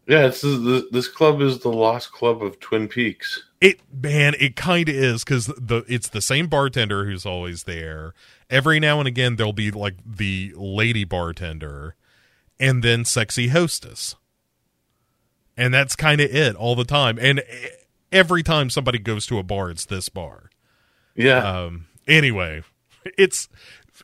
Yeah, 0.07 0.27
it's 0.27 0.41
this, 0.41 0.85
this 0.91 1.09
club 1.09 1.41
is 1.41 1.61
the 1.61 1.71
Lost 1.71 2.11
Club 2.13 2.43
of 2.43 2.59
Twin 2.59 2.89
Peaks. 2.89 3.45
It 3.61 3.81
man, 3.93 4.35
it 4.41 4.57
kind 4.57 4.89
of 4.89 4.95
is 4.95 5.23
because 5.23 5.47
the 5.47 5.85
it's 5.87 6.09
the 6.09 6.23
same 6.23 6.49
bartender 6.49 7.05
who's 7.05 7.27
always 7.27 7.65
there. 7.65 8.15
Every 8.49 8.81
now 8.81 8.99
and 8.99 9.07
again, 9.07 9.37
there'll 9.37 9.53
be 9.53 9.71
like 9.71 9.97
the 10.05 10.53
lady 10.57 11.05
bartender, 11.05 11.95
and 12.59 12.83
then 12.83 13.05
sexy 13.05 13.49
hostess, 13.49 14.17
and 15.61 15.75
that's 15.75 15.95
kind 15.95 16.23
of 16.23 16.35
it 16.35 16.57
all 16.57 16.75
the 16.75 16.85
time. 16.85 17.19
And 17.21 17.43
every 18.11 18.43
time 18.43 18.71
somebody 18.71 18.99
goes 18.99 19.27
to 19.27 19.39
a 19.39 19.43
bar, 19.43 19.71
it's 19.71 19.85
this 19.85 20.09
bar. 20.09 20.49
Yeah. 21.15 21.39
Um. 21.39 21.87
Anyway, 22.09 22.63
it's 23.19 23.49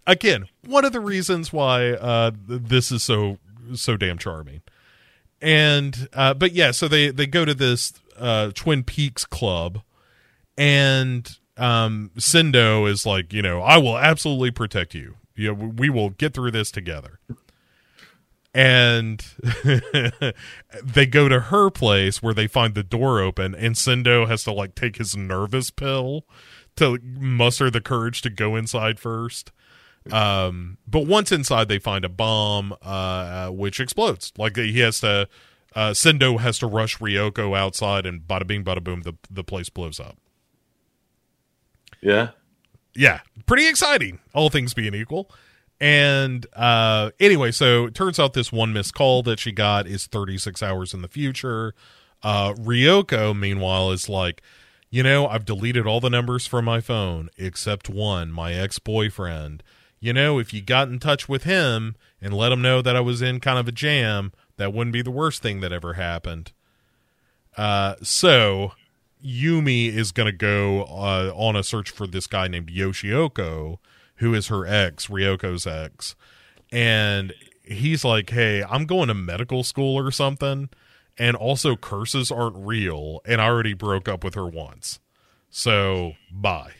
again 0.06 0.46
one 0.66 0.84
of 0.84 0.92
the 0.92 1.00
reasons 1.00 1.52
why 1.52 1.92
uh 1.92 2.30
this 2.46 2.92
is 2.92 3.02
so 3.02 3.38
so 3.74 3.96
damn 3.96 4.18
charming. 4.18 4.60
And 5.40 6.08
uh 6.12 6.34
but 6.34 6.52
yeah, 6.52 6.72
so 6.72 6.88
they 6.88 7.10
they 7.10 7.26
go 7.26 7.46
to 7.46 7.54
this 7.54 7.94
uh 8.18 8.50
Twin 8.54 8.84
Peaks 8.84 9.24
club 9.24 9.80
and 10.58 11.38
um 11.56 12.10
Sendo 12.18 12.88
is 12.88 13.06
like, 13.06 13.32
you 13.32 13.40
know, 13.40 13.62
I 13.62 13.78
will 13.78 13.96
absolutely 13.96 14.50
protect 14.50 14.94
you. 14.94 15.16
You 15.34 15.54
know, 15.54 15.72
we 15.76 15.88
will 15.88 16.10
get 16.10 16.34
through 16.34 16.50
this 16.50 16.70
together. 16.70 17.18
And 18.56 19.22
they 20.82 21.04
go 21.04 21.28
to 21.28 21.40
her 21.40 21.68
place 21.68 22.22
where 22.22 22.32
they 22.32 22.46
find 22.46 22.74
the 22.74 22.82
door 22.82 23.20
open 23.20 23.54
and 23.54 23.74
Sendo 23.74 24.26
has 24.26 24.44
to 24.44 24.52
like 24.52 24.74
take 24.74 24.96
his 24.96 25.14
nervous 25.14 25.70
pill 25.70 26.24
to 26.76 26.98
muster 27.02 27.70
the 27.70 27.82
courage 27.82 28.22
to 28.22 28.30
go 28.30 28.56
inside 28.56 28.98
first. 28.98 29.52
Um, 30.10 30.78
but 30.86 31.06
once 31.06 31.32
inside, 31.32 31.68
they 31.68 31.78
find 31.78 32.02
a 32.06 32.08
bomb, 32.08 32.72
uh, 32.82 32.86
uh, 32.86 33.48
which 33.50 33.78
explodes. 33.78 34.32
Like 34.38 34.56
he 34.56 34.80
has 34.80 35.00
to, 35.00 35.28
uh, 35.74 35.90
Sendo 35.90 36.40
has 36.40 36.58
to 36.60 36.66
rush 36.66 36.96
Ryoko 36.96 37.54
outside, 37.58 38.06
and 38.06 38.22
bada 38.22 38.46
bing, 38.46 38.64
bada 38.64 38.82
boom, 38.82 39.02
the 39.02 39.14
the 39.30 39.44
place 39.44 39.68
blows 39.68 40.00
up. 40.00 40.16
yeah. 42.00 42.30
Yeah, 42.94 43.20
pretty 43.44 43.68
exciting, 43.68 44.20
all 44.32 44.48
things 44.48 44.72
being 44.72 44.94
equal. 44.94 45.30
And 45.80 46.46
uh, 46.54 47.10
anyway, 47.20 47.50
so 47.52 47.86
it 47.86 47.94
turns 47.94 48.18
out 48.18 48.32
this 48.32 48.50
one 48.50 48.72
missed 48.72 48.94
call 48.94 49.22
that 49.24 49.38
she 49.38 49.52
got 49.52 49.86
is 49.86 50.06
36 50.06 50.62
hours 50.62 50.94
in 50.94 51.02
the 51.02 51.08
future. 51.08 51.74
Uh, 52.22 52.54
Ryoko, 52.54 53.38
meanwhile, 53.38 53.90
is 53.90 54.08
like, 54.08 54.42
you 54.90 55.02
know, 55.02 55.26
I've 55.26 55.44
deleted 55.44 55.86
all 55.86 56.00
the 56.00 56.10
numbers 56.10 56.46
from 56.46 56.64
my 56.64 56.80
phone 56.80 57.28
except 57.36 57.90
one, 57.90 58.32
my 58.32 58.54
ex 58.54 58.78
boyfriend. 58.78 59.62
You 60.00 60.12
know, 60.12 60.38
if 60.38 60.54
you 60.54 60.62
got 60.62 60.88
in 60.88 60.98
touch 60.98 61.28
with 61.28 61.44
him 61.44 61.96
and 62.20 62.32
let 62.32 62.52
him 62.52 62.62
know 62.62 62.80
that 62.80 62.96
I 62.96 63.00
was 63.00 63.20
in 63.20 63.40
kind 63.40 63.58
of 63.58 63.68
a 63.68 63.72
jam, 63.72 64.32
that 64.56 64.72
wouldn't 64.72 64.92
be 64.92 65.02
the 65.02 65.10
worst 65.10 65.42
thing 65.42 65.60
that 65.60 65.72
ever 65.72 65.94
happened. 65.94 66.52
Uh, 67.56 67.96
so 68.02 68.72
Yumi 69.24 69.92
is 69.92 70.12
going 70.12 70.26
to 70.26 70.36
go 70.36 70.82
uh, 70.82 71.32
on 71.34 71.56
a 71.56 71.62
search 71.62 71.90
for 71.90 72.06
this 72.06 72.26
guy 72.26 72.48
named 72.48 72.70
Yoshioko, 72.70 73.78
who 74.16 74.34
is 74.34 74.48
her 74.48 74.66
ex, 74.66 75.06
Ryoko's 75.06 75.66
ex. 75.66 76.14
And 76.72 77.32
he's 77.62 78.04
like, 78.04 78.30
hey, 78.30 78.62
I'm 78.62 78.86
going 78.86 79.08
to 79.08 79.14
medical 79.14 79.62
school 79.62 79.96
or 79.98 80.10
something. 80.10 80.68
And 81.18 81.36
also, 81.36 81.76
curses 81.76 82.30
aren't 82.30 82.56
real. 82.56 83.20
And 83.24 83.40
I 83.40 83.46
already 83.46 83.72
broke 83.74 84.08
up 84.08 84.22
with 84.22 84.34
her 84.34 84.46
once. 84.46 85.00
So, 85.48 86.12
bye. 86.30 86.72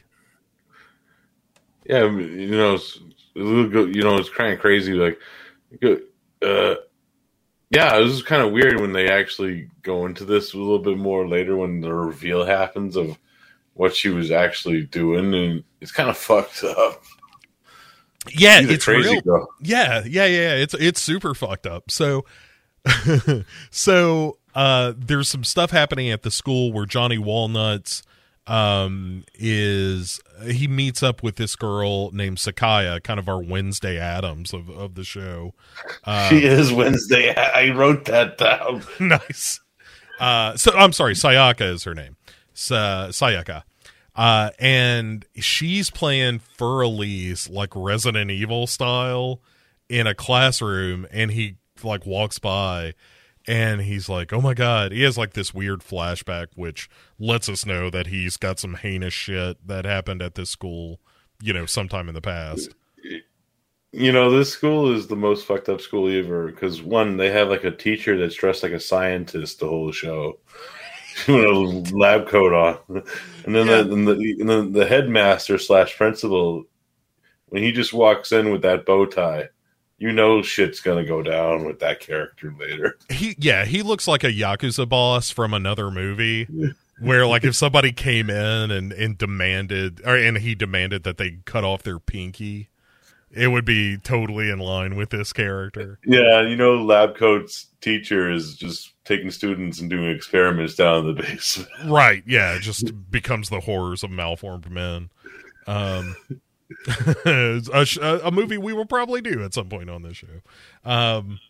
Yeah, 1.84 2.04
you 2.04 2.50
know, 2.50 2.74
it's, 2.74 3.00
you 3.34 4.02
know, 4.02 4.16
it's 4.16 4.28
kind 4.28 4.52
of 4.52 4.60
crazy. 4.60 4.92
Like, 4.92 5.18
uh, 6.42 6.74
yeah, 7.70 7.96
it 7.96 8.02
was 8.02 8.22
kind 8.22 8.42
of 8.42 8.52
weird 8.52 8.80
when 8.80 8.92
they 8.92 9.08
actually 9.08 9.70
go 9.82 10.06
into 10.06 10.24
this 10.24 10.52
a 10.52 10.58
little 10.58 10.78
bit 10.78 10.98
more 10.98 11.26
later 11.26 11.56
when 11.56 11.80
the 11.80 11.92
reveal 11.92 12.44
happens 12.44 12.96
of 12.96 13.18
what 13.74 13.94
she 13.94 14.08
was 14.08 14.30
actually 14.30 14.82
doing, 14.82 15.34
and 15.34 15.64
it's 15.80 15.92
kind 15.92 16.08
of 16.08 16.16
fucked 16.16 16.64
up. 16.64 17.02
Yeah, 18.32 18.60
it's 18.62 18.84
crazy 18.84 19.10
real. 19.10 19.20
girl. 19.20 19.48
Yeah, 19.62 20.02
yeah, 20.04 20.26
yeah. 20.26 20.54
It's 20.54 20.74
it's 20.74 21.00
super 21.00 21.34
fucked 21.34 21.66
up. 21.66 21.90
So, 21.90 22.24
so 23.70 24.38
uh, 24.54 24.94
there's 24.96 25.28
some 25.28 25.44
stuff 25.44 25.70
happening 25.70 26.10
at 26.10 26.22
the 26.22 26.30
school 26.30 26.72
where 26.72 26.86
Johnny 26.86 27.18
Walnuts 27.18 28.02
um 28.48 29.24
is 29.34 30.20
he 30.44 30.68
meets 30.68 31.02
up 31.02 31.20
with 31.20 31.34
this 31.34 31.56
girl 31.56 32.12
named 32.12 32.36
Sakaya, 32.38 33.02
kind 33.02 33.18
of 33.18 33.28
our 33.28 33.42
Wednesday 33.42 33.98
Addams 33.98 34.52
of, 34.52 34.70
of 34.70 34.94
the 34.94 35.02
show. 35.02 35.52
Uh, 36.04 36.28
she 36.28 36.44
is 36.44 36.72
Wednesday. 36.72 37.34
I 37.36 37.70
wrote 37.70 38.04
that 38.04 38.38
down. 38.38 38.84
nice. 39.00 39.60
Uh, 40.20 40.56
so 40.56 40.72
I'm 40.72 40.92
sorry, 40.92 41.14
Sayaka 41.14 41.72
is 41.72 41.84
her 41.84 41.94
name. 41.94 42.16
Sa- 42.54 43.08
Sayaka. 43.08 43.64
Uh, 44.16 44.50
and 44.58 45.26
she's 45.36 45.90
playing 45.90 46.40
Furley's 46.40 47.48
like 47.50 47.70
Resident 47.74 48.30
Evil 48.30 48.66
style 48.66 49.40
in 49.88 50.06
a 50.06 50.14
classroom, 50.14 51.06
and 51.10 51.30
he 51.30 51.56
like 51.82 52.06
walks 52.06 52.38
by 52.38 52.94
and 53.46 53.82
he's 53.82 54.08
like, 54.08 54.32
"Oh 54.32 54.40
my 54.40 54.54
god!" 54.54 54.92
He 54.92 55.02
has 55.02 55.16
like 55.16 55.34
this 55.34 55.54
weird 55.54 55.80
flashback, 55.80 56.48
which 56.54 56.88
lets 57.18 57.48
us 57.48 57.64
know 57.64 57.90
that 57.90 58.08
he's 58.08 58.36
got 58.36 58.58
some 58.58 58.74
heinous 58.74 59.14
shit 59.14 59.66
that 59.66 59.84
happened 59.84 60.22
at 60.22 60.34
this 60.34 60.50
school, 60.50 61.00
you 61.40 61.52
know, 61.52 61.66
sometime 61.66 62.08
in 62.08 62.14
the 62.14 62.20
past. 62.20 62.74
You 63.92 64.12
know, 64.12 64.30
this 64.30 64.52
school 64.52 64.92
is 64.92 65.06
the 65.06 65.16
most 65.16 65.46
fucked 65.46 65.68
up 65.68 65.80
school 65.80 66.08
ever 66.12 66.48
because 66.48 66.82
one, 66.82 67.16
they 67.16 67.30
have 67.30 67.48
like 67.48 67.64
a 67.64 67.70
teacher 67.70 68.18
that's 68.18 68.34
dressed 68.34 68.62
like 68.62 68.72
a 68.72 68.80
scientist 68.80 69.60
the 69.60 69.68
whole 69.68 69.92
show, 69.92 70.38
lab 71.28 72.28
coat 72.28 72.52
on, 72.52 73.02
and 73.44 73.54
then 73.54 73.66
Yeah. 73.66 73.82
the, 73.82 73.92
and 73.92 74.08
the 74.08 74.36
and 74.40 74.48
then 74.48 74.72
the 74.72 74.86
headmaster 74.86 75.58
slash 75.58 75.96
principal, 75.96 76.64
when 77.48 77.62
he 77.62 77.72
just 77.72 77.92
walks 77.92 78.32
in 78.32 78.50
with 78.50 78.62
that 78.62 78.84
bow 78.86 79.06
tie, 79.06 79.48
you 79.98 80.12
know 80.12 80.42
shit's 80.42 80.80
gonna 80.80 81.04
go 81.04 81.22
down 81.22 81.64
with 81.64 81.80
that 81.80 82.00
character 82.00 82.54
later. 82.58 82.98
He, 83.10 83.34
yeah, 83.38 83.64
he 83.64 83.82
looks 83.82 84.06
like 84.06 84.24
a 84.24 84.32
yakuza 84.32 84.88
boss 84.88 85.30
from 85.30 85.54
another 85.54 85.90
movie. 85.90 86.46
Where 87.00 87.26
like 87.26 87.44
if 87.44 87.54
somebody 87.54 87.92
came 87.92 88.30
in 88.30 88.70
and 88.70 88.92
and 88.92 89.18
demanded 89.18 90.00
or 90.04 90.16
and 90.16 90.38
he 90.38 90.54
demanded 90.54 91.02
that 91.04 91.18
they 91.18 91.38
cut 91.44 91.62
off 91.64 91.82
their 91.82 91.98
pinky, 91.98 92.68
it 93.30 93.48
would 93.48 93.64
be 93.64 93.98
totally 93.98 94.50
in 94.50 94.58
line 94.58 94.96
with 94.96 95.10
this 95.10 95.32
character. 95.32 95.98
Yeah, 96.06 96.42
you 96.42 96.56
know, 96.56 96.82
lab 96.82 97.16
coat's 97.16 97.66
teacher 97.80 98.30
is 98.30 98.56
just 98.56 98.92
taking 99.04 99.30
students 99.30 99.80
and 99.80 99.90
doing 99.90 100.10
experiments 100.10 100.74
down 100.74 101.06
in 101.06 101.14
the 101.14 101.22
basement. 101.22 101.70
Right. 101.86 102.22
Yeah. 102.26 102.54
It 102.56 102.62
just 102.62 102.92
becomes 103.10 103.48
the 103.48 103.60
horrors 103.60 104.02
of 104.02 104.10
malformed 104.10 104.70
men. 104.70 105.10
Um, 105.66 106.16
a, 107.24 108.20
a 108.24 108.30
movie 108.30 108.58
we 108.58 108.72
will 108.72 108.86
probably 108.86 109.20
do 109.20 109.44
at 109.44 109.54
some 109.54 109.68
point 109.68 109.90
on 109.90 110.02
this 110.02 110.16
show. 110.16 110.40
Um, 110.84 111.40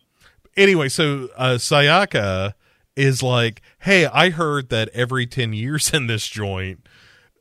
anyway, 0.56 0.88
so 0.88 1.28
uh, 1.36 1.54
Sayaka 1.54 2.54
is 2.96 3.22
like, 3.22 3.60
hey, 3.80 4.06
I 4.06 4.30
heard 4.30 4.70
that 4.70 4.88
every 4.90 5.26
10 5.26 5.52
years 5.52 5.92
in 5.92 6.06
this 6.06 6.26
joint, 6.26 6.86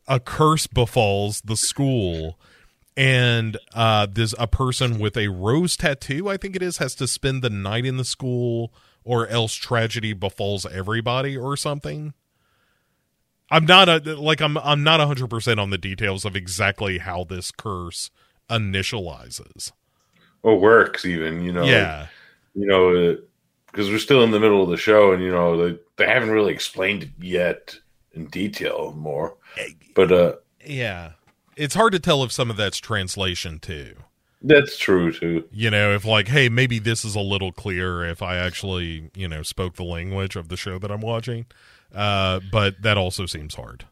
a 0.07 0.19
curse 0.19 0.67
befalls 0.67 1.41
the 1.41 1.57
school. 1.57 2.37
And 2.97 3.57
uh, 3.73 4.07
there's 4.09 4.33
a 4.39 4.47
person 4.47 4.99
with 4.99 5.17
a 5.17 5.27
rose 5.27 5.75
tattoo, 5.75 6.29
I 6.29 6.37
think 6.37 6.55
it 6.55 6.61
is, 6.61 6.77
has 6.77 6.95
to 6.95 7.07
spend 7.07 7.41
the 7.41 7.49
night 7.49 7.85
in 7.85 7.97
the 7.97 8.05
school, 8.05 8.73
or 9.03 9.27
else 9.27 9.53
tragedy 9.53 10.13
befalls 10.13 10.65
everybody, 10.65 11.35
or 11.35 11.57
something. 11.57 12.13
I'm 13.51 13.65
not 13.65 13.89
a 13.89 13.97
like 14.15 14.41
I'm 14.41 14.57
I'm 14.57 14.83
not 14.83 14.99
hundred 14.99 15.29
percent 15.29 15.59
on 15.59 15.69
the 15.69 15.77
details 15.77 16.25
of 16.25 16.35
exactly 16.35 16.97
how 16.97 17.23
this 17.25 17.51
curse 17.51 18.09
initializes. 18.49 19.71
Or 20.41 20.59
works 20.59 21.05
even, 21.05 21.43
you 21.43 21.51
know. 21.51 21.63
yeah, 21.63 22.07
you 22.55 22.65
know, 22.65 23.17
because 23.67 23.89
we're 23.89 23.99
still 23.99 24.23
in 24.23 24.31
the 24.31 24.39
middle 24.39 24.63
of 24.63 24.69
the 24.69 24.77
show, 24.77 25.11
and 25.11 25.21
you 25.21 25.31
know 25.31 25.57
they 25.57 25.79
they 25.97 26.07
haven't 26.07 26.31
really 26.31 26.53
explained 26.53 27.03
it 27.03 27.09
yet 27.19 27.77
in 28.13 28.27
detail 28.27 28.93
more. 28.97 29.35
But 29.93 30.11
uh, 30.11 30.35
yeah. 30.65 31.11
It's 31.55 31.75
hard 31.75 31.93
to 31.93 31.99
tell 31.99 32.23
if 32.23 32.31
some 32.31 32.49
of 32.49 32.57
that's 32.57 32.77
translation 32.77 33.59
too. 33.59 33.95
that's 34.41 34.77
true 34.77 35.11
too. 35.11 35.45
You 35.51 35.71
know, 35.71 35.93
if 35.93 36.05
like, 36.05 36.27
hey, 36.27 36.49
maybe 36.49 36.79
this 36.79 37.03
is 37.03 37.15
a 37.15 37.19
little 37.21 37.51
clearer 37.51 38.05
if 38.05 38.21
I 38.21 38.37
actually, 38.37 39.09
you 39.15 39.27
know, 39.27 39.41
spoke 39.41 39.75
the 39.75 39.83
language 39.83 40.35
of 40.35 40.49
the 40.49 40.57
show 40.57 40.77
that 40.79 40.91
I'm 40.91 41.01
watching. 41.01 41.45
Uh, 41.93 42.39
but 42.51 42.81
that 42.81 42.97
also 42.97 43.25
seems 43.25 43.55
hard. 43.55 43.85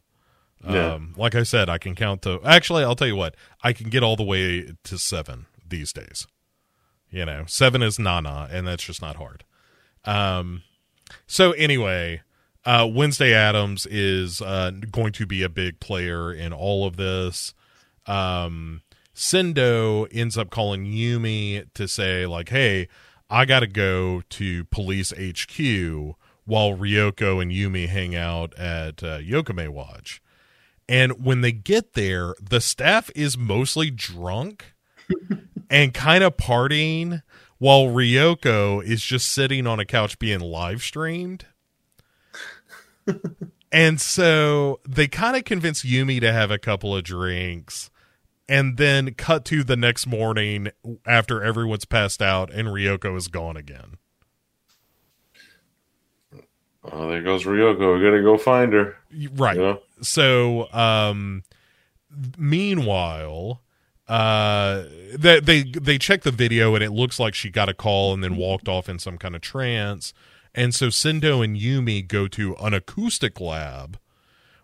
Yeah. 0.67 0.93
Um, 0.93 1.13
like 1.17 1.35
I 1.35 1.43
said, 1.43 1.69
I 1.69 1.77
can 1.77 1.95
count 1.95 2.21
to 2.23 2.39
actually, 2.45 2.83
I'll 2.83 2.95
tell 2.95 3.07
you 3.07 3.15
what, 3.15 3.35
I 3.63 3.73
can 3.73 3.89
get 3.89 4.03
all 4.03 4.15
the 4.15 4.23
way 4.23 4.73
to 4.83 4.97
seven 4.97 5.45
these 5.67 5.91
days. 5.91 6.27
You 7.09 7.25
know, 7.25 7.43
seven 7.47 7.81
is 7.83 7.99
Nana, 7.99 8.47
and 8.51 8.67
that's 8.67 8.83
just 8.83 9.01
not 9.01 9.17
hard. 9.17 9.43
Um, 10.05 10.63
so 11.27 11.51
anyway, 11.51 12.21
uh, 12.65 12.87
Wednesday 12.91 13.33
Addams 13.33 13.85
is 13.85 14.41
uh, 14.41 14.71
going 14.91 15.11
to 15.13 15.25
be 15.25 15.43
a 15.43 15.49
big 15.49 15.79
player 15.79 16.31
in 16.31 16.53
all 16.53 16.85
of 16.85 16.95
this. 16.95 17.53
Um, 18.05 18.81
Sendo 19.15 20.07
ends 20.11 20.37
up 20.37 20.49
calling 20.49 20.85
Yumi 20.85 21.65
to 21.73 21.87
say, 21.87 22.25
like, 22.25 22.49
hey, 22.49 22.87
I 23.29 23.45
got 23.45 23.61
to 23.61 23.67
go 23.67 24.21
to 24.29 24.65
police 24.65 25.11
HQ 25.11 26.15
while 26.45 26.75
Ryoko 26.77 27.41
and 27.41 27.51
Yumi 27.51 27.87
hang 27.87 28.15
out 28.15 28.57
at 28.57 29.03
uh, 29.03 29.19
Yokame 29.19 29.69
Watch. 29.69 30.21
And 30.89 31.23
when 31.23 31.41
they 31.41 31.51
get 31.51 31.93
there, 31.93 32.35
the 32.41 32.59
staff 32.59 33.09
is 33.15 33.37
mostly 33.37 33.89
drunk 33.89 34.73
and 35.69 35.93
kind 35.93 36.23
of 36.23 36.37
partying 36.37 37.23
while 37.57 37.85
Ryoko 37.85 38.83
is 38.83 39.01
just 39.01 39.31
sitting 39.31 39.65
on 39.65 39.79
a 39.79 39.85
couch 39.85 40.19
being 40.19 40.41
live 40.41 40.81
streamed. 40.81 41.45
And 43.71 43.99
so 43.99 44.79
they 44.87 45.07
kind 45.07 45.35
of 45.35 45.43
convince 45.43 45.83
Yumi 45.83 46.19
to 46.21 46.31
have 46.31 46.51
a 46.51 46.57
couple 46.57 46.95
of 46.95 47.03
drinks 47.03 47.89
and 48.47 48.77
then 48.77 49.13
cut 49.13 49.45
to 49.45 49.63
the 49.63 49.77
next 49.77 50.05
morning 50.05 50.69
after 51.05 51.43
everyone's 51.43 51.85
passed 51.85 52.21
out 52.21 52.51
and 52.51 52.67
Ryoko 52.67 53.15
is 53.17 53.27
gone 53.27 53.57
again. 53.57 53.97
Oh, 56.91 57.09
there 57.09 57.21
goes 57.21 57.45
Ryoko. 57.45 57.97
We 57.97 58.03
gotta 58.03 58.21
go 58.21 58.37
find 58.37 58.73
her. 58.73 58.97
Right. 59.35 59.57
Know? 59.57 59.79
so 60.03 60.71
um 60.73 61.43
meanwhile 62.37 63.61
uh 64.07 64.83
they 65.15 65.39
they 65.39 65.63
they 65.63 65.97
check 65.97 66.23
the 66.23 66.31
video 66.31 66.75
and 66.75 66.83
it 66.83 66.91
looks 66.91 67.19
like 67.19 67.33
she 67.33 67.49
got 67.49 67.69
a 67.69 67.73
call 67.73 68.13
and 68.13 68.23
then 68.23 68.35
walked 68.35 68.67
off 68.67 68.89
in 68.89 68.99
some 68.99 69.17
kind 69.17 69.35
of 69.35 69.41
trance 69.41 70.13
and 70.55 70.73
so 70.73 70.87
Sendo 70.87 71.43
and 71.43 71.57
Yumi 71.57 72.07
go 72.07 72.27
to 72.27 72.55
an 72.55 72.73
acoustic 72.73 73.39
lab 73.39 73.97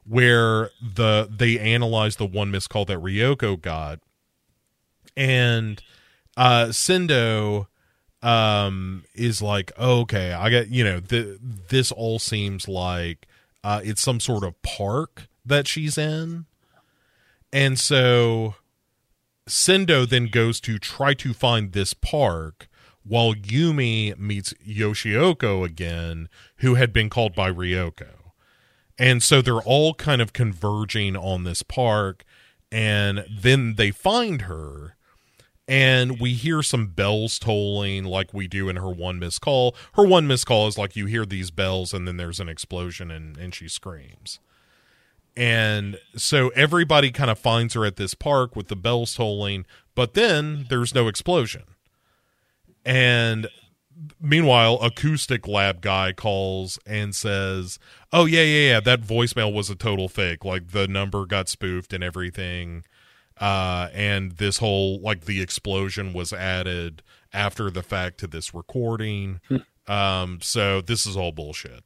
where 0.06 0.72
the 0.82 1.30
they 1.30 1.60
analyze 1.60 2.16
the 2.16 2.26
one 2.26 2.52
missed 2.52 2.70
call 2.70 2.86
that 2.86 2.98
Ryoko 2.98 3.60
got. 3.62 4.00
And 5.16 5.82
uh 6.38 6.68
Sendo 6.68 7.68
um 8.22 9.06
is 9.16 9.42
like 9.42 9.72
okay 9.80 10.34
i 10.34 10.50
got 10.50 10.68
you 10.68 10.84
know 10.84 11.00
the, 11.00 11.40
this 11.70 11.90
all 11.90 12.20
seems 12.20 12.68
like 12.68 13.26
uh 13.64 13.80
it's 13.82 14.02
some 14.02 14.20
sort 14.20 14.44
of 14.44 14.62
park 14.62 15.30
that 15.46 15.68
she's 15.68 15.98
in. 15.98 16.46
And 17.52 17.80
so 17.80 18.56
sendo 19.48 20.08
then 20.08 20.28
goes 20.28 20.60
to 20.62 20.78
try 20.78 21.14
to 21.16 21.34
find 21.34 21.72
this 21.72 21.94
park 21.94 22.69
while 23.04 23.34
yumi 23.34 24.18
meets 24.18 24.54
yoshioko 24.66 25.66
again 25.66 26.30
who 26.58 26.76
had 26.76 26.94
been 26.94 27.10
called 27.10 27.36
by 27.36 27.52
ryoko 27.52 28.32
and 28.98 29.24
so 29.24 29.42
they're 29.42 29.62
all 29.62 29.94
kind 29.94 30.22
of 30.22 30.34
converging 30.34 31.16
on 31.16 31.44
this 31.44 31.64
park 31.64 32.24
and 32.72 33.26
then 33.30 33.76
they 33.76 33.92
find 33.92 34.44
her 34.44 34.96
and 35.70 36.20
we 36.20 36.34
hear 36.34 36.64
some 36.64 36.88
bells 36.88 37.38
tolling 37.38 38.04
like 38.04 38.34
we 38.34 38.48
do 38.48 38.70
in 38.70 38.76
her 38.78 38.90
one 38.90 39.20
missed 39.20 39.42
call. 39.42 39.76
Her 39.94 40.04
one 40.04 40.26
missed 40.26 40.48
call 40.48 40.68
is 40.68 40.80
like 40.80 40.96
you 40.96 41.06
hear 41.06 41.28
these 41.28 41.52
bells 41.52 41.94
and 41.94 42.08
then 42.08 42.18
there's 42.18 42.40
an 42.40 42.50
explosion 42.50 43.12
and, 43.12 43.38
and 43.38 43.54
she 43.54 43.68
screams. 43.68 44.40
And 45.38 46.00
so 46.16 46.50
everybody 46.50 47.12
kind 47.12 47.30
of 47.30 47.38
finds 47.38 47.76
her 47.76 47.86
at 47.86 47.98
this 47.98 48.16
park 48.16 48.56
with 48.56 48.68
the 48.68 48.76
bells 48.76 49.14
tolling, 49.14 49.68
but 49.94 50.16
then 50.16 50.66
there's 50.70 50.96
no 50.96 51.08
explosion. 51.08 51.64
And 52.86 53.48
meanwhile, 54.22 54.80
acoustic 54.82 55.48
lab 55.48 55.82
guy 55.82 56.14
calls 56.14 56.80
and 56.86 57.14
says, 57.14 57.80
"Oh 58.12 58.26
yeah, 58.26 58.42
yeah, 58.44 58.70
yeah, 58.74 58.80
that 58.80 59.02
voicemail 59.02 59.54
was 59.54 59.70
a 59.70 59.76
total 59.76 60.10
fake. 60.10 60.46
Like 60.46 60.70
the 60.72 60.88
number 60.88 61.26
got 61.26 61.50
spoofed 61.50 61.94
and 61.94 62.04
everything." 62.04 62.84
uh, 63.40 63.88
and 63.94 64.34
this 64.34 64.58
whole 64.58 65.00
like 65.00 65.26
the 65.26 65.42
explosion 65.42 66.14
was 66.14 66.34
added 66.34 67.02
after 67.32 67.70
the 67.70 67.84
fact 67.84 68.20
to 68.20 68.28
this 68.28 68.54
recording. 68.54 69.40
um, 69.88 70.40
so 70.42 70.82
this 70.82 71.06
is 71.06 71.16
all 71.16 71.32
bullshit. 71.32 71.84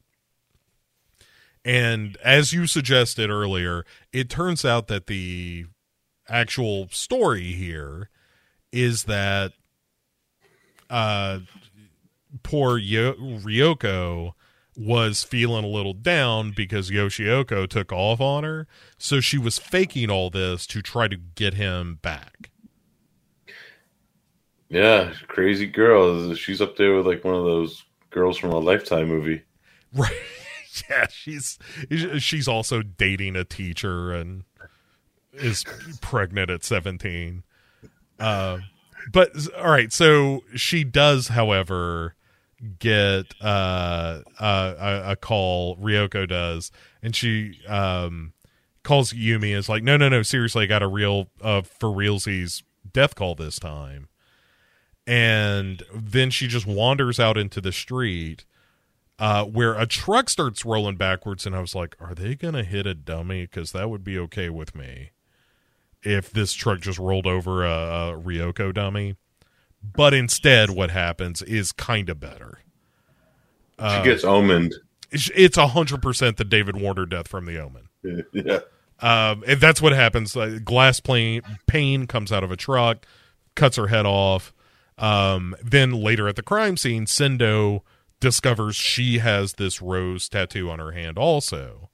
And 1.64 2.18
as 2.18 2.52
you 2.52 2.66
suggested 2.66 3.30
earlier, 3.30 3.84
it 4.12 4.28
turns 4.28 4.64
out 4.64 4.88
that 4.88 5.06
the 5.06 5.66
actual 6.28 6.88
story 6.90 7.52
here 7.52 8.10
is 8.70 9.04
that 9.04 9.52
uh, 10.94 11.40
poor 12.44 12.78
Yo- 12.78 13.14
Ryoko 13.14 14.34
was 14.76 15.24
feeling 15.24 15.64
a 15.64 15.68
little 15.68 15.92
down 15.92 16.52
because 16.52 16.88
Yoshioka 16.90 17.68
took 17.68 17.92
off 17.92 18.20
on 18.20 18.44
her. 18.44 18.68
So 18.96 19.18
she 19.20 19.36
was 19.36 19.58
faking 19.58 20.08
all 20.08 20.30
this 20.30 20.68
to 20.68 20.82
try 20.82 21.08
to 21.08 21.16
get 21.16 21.54
him 21.54 21.98
back. 22.00 22.50
Yeah, 24.68 25.12
crazy 25.26 25.66
girl. 25.66 26.34
She's 26.34 26.60
up 26.60 26.76
there 26.76 26.94
with 26.94 27.06
like 27.06 27.24
one 27.24 27.34
of 27.34 27.44
those 27.44 27.84
girls 28.10 28.38
from 28.38 28.50
a 28.50 28.58
Lifetime 28.58 29.08
movie. 29.08 29.42
Right. 29.92 30.12
yeah, 30.90 31.06
she's 31.08 31.58
she's 32.18 32.46
also 32.46 32.82
dating 32.82 33.34
a 33.34 33.44
teacher 33.44 34.12
and 34.12 34.44
is 35.32 35.64
pregnant 36.00 36.50
at 36.50 36.62
17. 36.62 37.42
Uh, 38.18 38.58
but 39.12 39.30
all 39.56 39.70
right, 39.70 39.92
so 39.92 40.42
she 40.54 40.84
does, 40.84 41.28
however, 41.28 42.14
get 42.78 43.34
uh, 43.40 44.20
uh, 44.38 44.74
a, 44.78 45.12
a 45.12 45.16
call. 45.16 45.76
Ryoko 45.76 46.28
does, 46.28 46.70
and 47.02 47.14
she 47.14 47.60
um, 47.68 48.32
calls 48.82 49.12
Yumi. 49.12 49.54
Is 49.54 49.68
like, 49.68 49.82
no, 49.82 49.96
no, 49.96 50.08
no, 50.08 50.22
seriously, 50.22 50.64
I 50.64 50.66
got 50.66 50.82
a 50.82 50.88
real 50.88 51.28
uh, 51.40 51.62
for 51.62 51.88
realsies 51.88 52.62
death 52.92 53.14
call 53.14 53.34
this 53.34 53.58
time. 53.58 54.08
And 55.06 55.82
then 55.94 56.30
she 56.30 56.46
just 56.46 56.66
wanders 56.66 57.20
out 57.20 57.36
into 57.36 57.60
the 57.60 57.72
street 57.72 58.46
uh, 59.18 59.44
where 59.44 59.74
a 59.74 59.86
truck 59.86 60.30
starts 60.30 60.64
rolling 60.64 60.96
backwards, 60.96 61.44
and 61.44 61.54
I 61.54 61.60
was 61.60 61.74
like, 61.74 61.94
"Are 62.00 62.14
they 62.14 62.34
gonna 62.34 62.64
hit 62.64 62.86
a 62.86 62.94
dummy? 62.94 63.42
Because 63.42 63.72
that 63.72 63.90
would 63.90 64.02
be 64.02 64.18
okay 64.18 64.48
with 64.48 64.74
me 64.74 65.10
if 66.04 66.30
this 66.30 66.52
truck 66.52 66.80
just 66.80 66.98
rolled 66.98 67.26
over 67.26 67.64
a, 67.64 67.70
a 67.70 68.20
Ryoko 68.20 68.72
dummy." 68.72 69.16
But 69.82 70.14
instead, 70.14 70.70
what 70.70 70.90
happens 70.90 71.42
is 71.42 71.72
kind 71.72 72.08
of 72.08 72.18
better. 72.18 72.60
Uh, 73.78 73.98
she 73.98 74.10
gets 74.10 74.24
omened. 74.24 74.74
It's 75.12 75.56
a 75.56 75.68
hundred 75.68 76.02
percent 76.02 76.36
the 76.36 76.44
David 76.44 76.76
Warner 76.76 77.06
death 77.06 77.28
from 77.28 77.44
The 77.46 77.58
Omen. 77.58 77.88
yeah, 78.32 78.60
um, 79.00 79.44
and 79.46 79.60
that's 79.60 79.82
what 79.82 79.92
happens. 79.92 80.36
Uh, 80.36 80.58
glass 80.64 81.00
plane 81.00 81.42
pane 81.66 82.06
comes 82.06 82.32
out 82.32 82.44
of 82.44 82.50
a 82.50 82.56
truck, 82.56 83.06
cuts 83.54 83.76
her 83.76 83.88
head 83.88 84.06
off. 84.06 84.52
Um, 84.96 85.56
then 85.62 85.92
later 85.92 86.28
at 86.28 86.36
the 86.36 86.42
crime 86.42 86.76
scene, 86.76 87.06
Sendo 87.06 87.82
discovers 88.20 88.76
she 88.76 89.18
has 89.18 89.54
this 89.54 89.82
rose 89.82 90.28
tattoo 90.28 90.70
on 90.70 90.78
her 90.78 90.92
hand 90.92 91.18
also. 91.18 91.90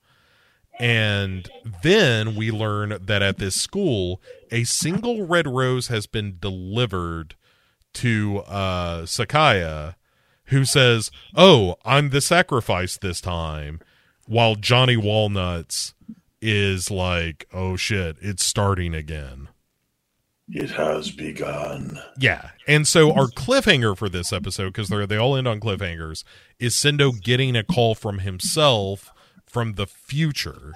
And 0.80 1.46
then 1.82 2.34
we 2.36 2.50
learn 2.50 2.96
that 3.02 3.22
at 3.22 3.36
this 3.36 3.54
school, 3.54 4.22
a 4.50 4.64
single 4.64 5.26
red 5.26 5.46
rose 5.46 5.88
has 5.88 6.06
been 6.06 6.38
delivered 6.40 7.34
to 7.94 8.38
uh, 8.46 9.02
Sakaya, 9.02 9.96
who 10.44 10.64
says, 10.64 11.10
Oh, 11.36 11.76
I'm 11.84 12.08
the 12.08 12.22
sacrifice 12.22 12.96
this 12.96 13.20
time. 13.20 13.80
While 14.26 14.54
Johnny 14.54 14.96
Walnuts 14.96 15.92
is 16.40 16.90
like, 16.90 17.46
Oh 17.52 17.76
shit, 17.76 18.16
it's 18.22 18.44
starting 18.44 18.94
again. 18.94 19.48
It 20.48 20.70
has 20.70 21.10
begun. 21.10 22.00
Yeah. 22.18 22.52
And 22.66 22.88
so 22.88 23.12
our 23.12 23.26
cliffhanger 23.26 23.96
for 23.98 24.08
this 24.08 24.32
episode, 24.32 24.72
because 24.72 24.88
they 24.88 25.16
all 25.16 25.36
end 25.36 25.46
on 25.46 25.60
cliffhangers, 25.60 26.24
is 26.58 26.74
Sendo 26.74 27.20
getting 27.20 27.54
a 27.54 27.62
call 27.62 27.94
from 27.94 28.20
himself 28.20 29.12
from 29.50 29.74
the 29.74 29.86
future. 29.86 30.74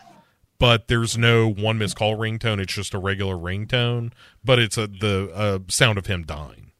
But 0.58 0.88
there's 0.88 1.18
no 1.18 1.48
one 1.50 1.78
missed 1.78 1.96
call 1.96 2.16
ringtone. 2.16 2.60
It's 2.60 2.72
just 2.72 2.94
a 2.94 2.98
regular 2.98 3.34
ringtone, 3.34 4.12
but 4.44 4.58
it's 4.58 4.78
a 4.78 4.86
the 4.86 5.30
uh, 5.34 5.58
sound 5.68 5.98
of 5.98 6.06
him 6.06 6.22
dying. 6.22 6.72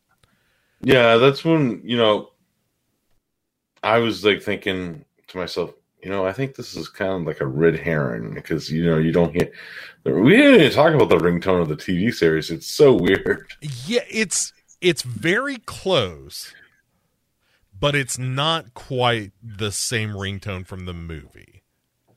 Yeah, 0.80 1.16
that's 1.16 1.44
when 1.44 1.80
you 1.84 1.96
know. 1.96 2.30
I 3.82 3.98
was 3.98 4.24
like 4.24 4.42
thinking 4.42 5.04
to 5.28 5.36
myself, 5.36 5.74
you 6.02 6.10
know, 6.10 6.24
I 6.24 6.32
think 6.32 6.54
this 6.54 6.74
is 6.74 6.88
kind 6.88 7.12
of 7.12 7.26
like 7.26 7.40
a 7.40 7.46
red 7.46 7.78
herring 7.78 8.34
because 8.34 8.70
you 8.70 8.86
know 8.86 8.98
you 8.98 9.12
don't 9.12 9.32
hear. 9.32 9.50
We 10.04 10.36
didn't 10.36 10.60
even 10.60 10.72
talk 10.72 10.94
about 10.94 11.08
the 11.08 11.16
ringtone 11.16 11.62
of 11.62 11.68
the 11.68 11.76
TV 11.76 12.12
series. 12.12 12.50
It's 12.50 12.66
so 12.66 12.92
weird. 12.94 13.46
Yeah, 13.86 14.04
it's 14.10 14.52
it's 14.80 15.02
very 15.02 15.56
close, 15.56 16.54
but 17.78 17.94
it's 17.94 18.18
not 18.18 18.74
quite 18.74 19.32
the 19.42 19.72
same 19.72 20.10
ringtone 20.10 20.66
from 20.66 20.84
the 20.84 20.94
movie. 20.94 21.63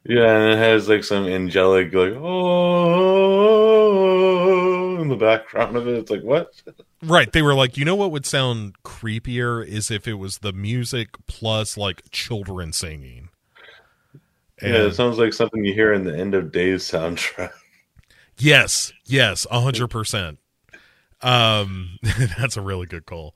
Yeah, 0.08 0.38
and 0.38 0.54
it 0.54 0.58
has 0.58 0.88
like 0.88 1.04
some 1.04 1.28
angelic 1.28 1.94
like 1.94 2.14
oh 2.14 3.48
in 5.02 5.10
the 5.10 5.18
background 5.18 5.76
of 5.76 5.86
it. 5.88 5.96
It's 5.96 6.10
like 6.10 6.24
what? 6.24 6.54
Right. 7.04 7.32
They 7.32 7.42
were 7.42 7.54
like, 7.54 7.78
you 7.78 7.86
know 7.86 7.96
what 7.96 8.12
would 8.12 8.26
sound 8.26 8.82
creepier 8.84 9.66
is 9.66 9.92
if 9.92 10.08
it 10.08 10.16
was 10.16 10.40
the 10.40 10.54
music 10.54 11.10
plus 11.28 11.78
like 11.78 12.04
children 12.12 12.72
singing. 12.72 13.30
And 14.60 14.74
yeah, 14.74 14.84
it 14.84 14.96
sounds 14.96 15.18
like 15.18 15.34
something 15.34 15.64
you 15.64 15.74
hear 15.74 15.94
in 15.94 16.04
the 16.04 16.18
end 16.18 16.34
of 16.34 16.52
Days 16.52 16.84
soundtrack. 16.84 17.52
Yes, 18.40 18.94
yes, 19.04 19.48
a 19.50 19.62
hundred 19.62 19.88
percent. 19.88 20.38
Um, 21.24 21.98
that's 22.38 22.56
a 22.56 22.62
really 22.62 22.86
good 22.86 23.08
call. 23.08 23.36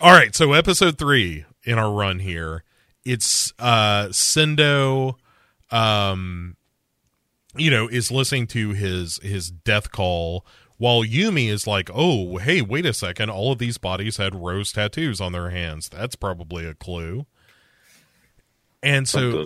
All 0.00 0.10
right, 0.10 0.34
so 0.34 0.54
episode 0.54 0.98
three 0.98 1.44
in 1.62 1.78
our 1.78 1.92
run 1.92 2.18
here, 2.18 2.64
it's 3.04 3.52
uh 3.60 4.06
Sendo, 4.06 5.14
um, 5.70 6.56
you 7.56 7.70
know, 7.70 7.88
is 7.88 8.10
listening 8.10 8.46
to 8.48 8.70
his 8.70 9.18
his 9.22 9.50
death 9.50 9.90
call 9.90 10.46
while 10.78 11.02
Yumi 11.02 11.48
is 11.48 11.66
like, 11.66 11.90
"Oh, 11.92 12.36
hey, 12.38 12.62
wait 12.62 12.86
a 12.86 12.92
second! 12.92 13.30
All 13.30 13.52
of 13.52 13.58
these 13.58 13.78
bodies 13.78 14.16
had 14.16 14.34
rose 14.34 14.72
tattoos 14.72 15.20
on 15.20 15.32
their 15.32 15.50
hands. 15.50 15.88
That's 15.88 16.16
probably 16.16 16.66
a 16.66 16.74
clue." 16.74 17.26
And 18.82 19.08
so, 19.08 19.44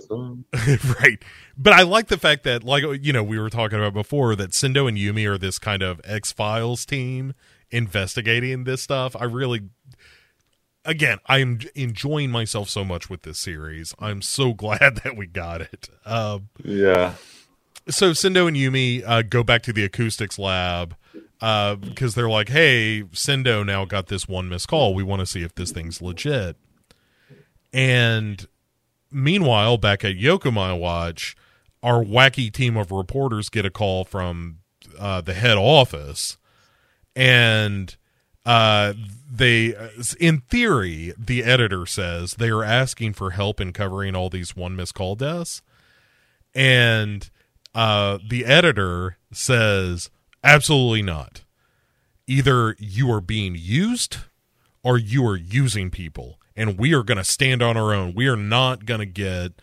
right. 1.01 1.23
But 1.57 1.73
I 1.73 1.81
like 1.81 2.07
the 2.07 2.19
fact 2.19 2.43
that, 2.43 2.63
like, 2.63 2.83
you 3.01 3.11
know, 3.11 3.23
we 3.23 3.39
were 3.39 3.49
talking 3.49 3.79
about 3.79 3.93
before 3.93 4.35
that 4.35 4.51
Sendo 4.51 4.87
and 4.87 4.95
Yumi 4.97 5.27
are 5.27 5.39
this 5.39 5.57
kind 5.57 5.81
of 5.81 5.99
X 6.03 6.31
Files 6.31 6.85
team 6.85 7.33
investigating 7.71 8.63
this 8.65 8.83
stuff. 8.83 9.15
I 9.19 9.23
really, 9.23 9.61
again, 10.85 11.19
I'm 11.27 11.59
enjoying 11.75 12.31
myself 12.31 12.69
so 12.69 12.83
much 12.83 13.09
with 13.09 13.23
this 13.23 13.39
series. 13.39 13.93
I'm 13.99 14.21
so 14.21 14.53
glad 14.53 15.01
that 15.03 15.15
we 15.15 15.27
got 15.27 15.61
it. 15.61 15.89
Um, 16.05 16.49
yeah. 16.63 17.15
So 17.89 18.11
Sendo 18.11 18.47
and 18.47 18.55
Yumi 18.55 19.03
uh, 19.05 19.23
go 19.23 19.43
back 19.43 19.61
to 19.63 19.73
the 19.73 19.83
acoustics 19.83 20.39
lab 20.39 20.95
because 21.39 22.13
uh, 22.13 22.15
they're 22.15 22.29
like, 22.29 22.49
hey, 22.49 23.03
Sendo 23.11 23.65
now 23.65 23.83
got 23.83 24.07
this 24.07 24.27
one 24.27 24.47
missed 24.47 24.69
call. 24.69 24.93
We 24.93 25.03
want 25.03 25.19
to 25.19 25.25
see 25.25 25.43
if 25.43 25.53
this 25.55 25.71
thing's 25.71 26.01
legit. 26.01 26.55
And 27.73 28.47
meanwhile, 29.11 29.77
back 29.77 30.05
at 30.05 30.15
Yokame 30.15 30.79
Watch, 30.79 31.35
our 31.81 32.01
wacky 32.03 32.51
team 32.51 32.77
of 32.77 32.91
reporters 32.91 33.49
get 33.49 33.65
a 33.65 33.69
call 33.69 34.05
from 34.05 34.59
uh, 34.97 35.19
the 35.19 35.33
head 35.33 35.57
office, 35.57 36.37
and 37.15 37.95
uh, 38.45 38.93
they, 39.35 39.73
in 40.19 40.41
theory, 40.41 41.13
the 41.17 41.43
editor 41.43 41.85
says 41.85 42.35
they 42.35 42.49
are 42.49 42.63
asking 42.63 43.13
for 43.13 43.31
help 43.31 43.59
in 43.59 43.73
covering 43.73 44.15
all 44.15 44.29
these 44.29 44.55
one 44.55 44.75
miss 44.75 44.91
call 44.91 45.15
deaths, 45.15 45.61
and 46.53 47.29
uh, 47.73 48.19
the 48.27 48.45
editor 48.45 49.17
says 49.31 50.11
absolutely 50.43 51.01
not. 51.01 51.43
Either 52.27 52.75
you 52.77 53.11
are 53.11 53.21
being 53.21 53.55
used 53.57 54.17
or 54.83 54.97
you 54.97 55.25
are 55.27 55.35
using 55.35 55.89
people 55.89 56.39
and 56.55 56.77
we 56.77 56.93
are 56.93 57.03
going 57.03 57.17
to 57.17 57.23
stand 57.23 57.61
on 57.61 57.75
our 57.77 57.93
own. 57.93 58.13
We 58.13 58.27
are 58.27 58.37
not 58.37 58.85
going 58.85 58.99
to 58.99 59.05
get 59.05 59.53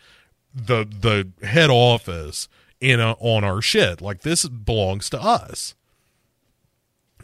the 0.53 0.85
the 0.85 1.47
head 1.47 1.71
office 1.71 2.49
in 2.81 2.99
a, 2.99 3.13
on 3.21 3.45
our 3.45 3.63
shit. 3.63 4.01
Like 4.01 4.23
this 4.23 4.49
belongs 4.49 5.09
to 5.11 5.23
us. 5.23 5.75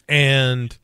And 0.09 0.78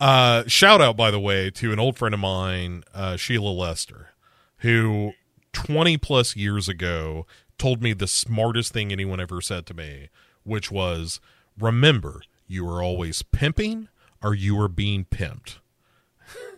uh, 0.00 0.44
shout 0.46 0.80
out 0.80 0.96
by 0.96 1.10
the 1.10 1.20
way 1.20 1.50
to 1.50 1.72
an 1.72 1.78
old 1.78 1.96
friend 1.96 2.14
of 2.14 2.20
mine, 2.20 2.84
uh, 2.94 3.16
Sheila 3.16 3.50
Lester, 3.50 4.10
who 4.58 5.12
20 5.52 5.96
plus 5.98 6.36
years 6.36 6.68
ago 6.68 7.26
told 7.58 7.82
me 7.82 7.92
the 7.92 8.06
smartest 8.06 8.72
thing 8.72 8.90
anyone 8.90 9.20
ever 9.20 9.40
said 9.40 9.66
to 9.66 9.74
me, 9.74 10.08
which 10.44 10.70
was 10.70 11.20
remember, 11.58 12.22
you 12.46 12.68
are 12.68 12.82
always 12.82 13.22
pimping 13.22 13.88
or 14.22 14.34
you 14.34 14.58
are 14.60 14.68
being 14.68 15.04
pimped 15.04 15.58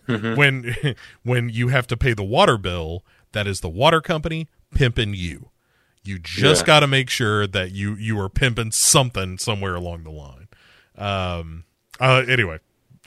mm-hmm. 0.08 0.34
when 0.34 0.74
when 1.22 1.48
you 1.48 1.68
have 1.68 1.86
to 1.86 1.96
pay 1.96 2.12
the 2.12 2.24
water 2.24 2.56
bill 2.58 3.04
that 3.32 3.46
is 3.46 3.60
the 3.60 3.68
water 3.68 4.00
company 4.00 4.48
pimping 4.74 5.14
you 5.14 5.50
you 6.04 6.18
just 6.18 6.62
yeah. 6.62 6.66
got 6.66 6.80
to 6.80 6.86
make 6.86 7.08
sure 7.08 7.46
that 7.46 7.72
you 7.72 7.94
you 7.94 8.18
are 8.18 8.28
pimping 8.28 8.72
something 8.72 9.38
somewhere 9.38 9.74
along 9.74 10.04
the 10.04 10.10
line 10.10 10.48
um 10.96 11.64
uh 12.00 12.22
anyway 12.28 12.58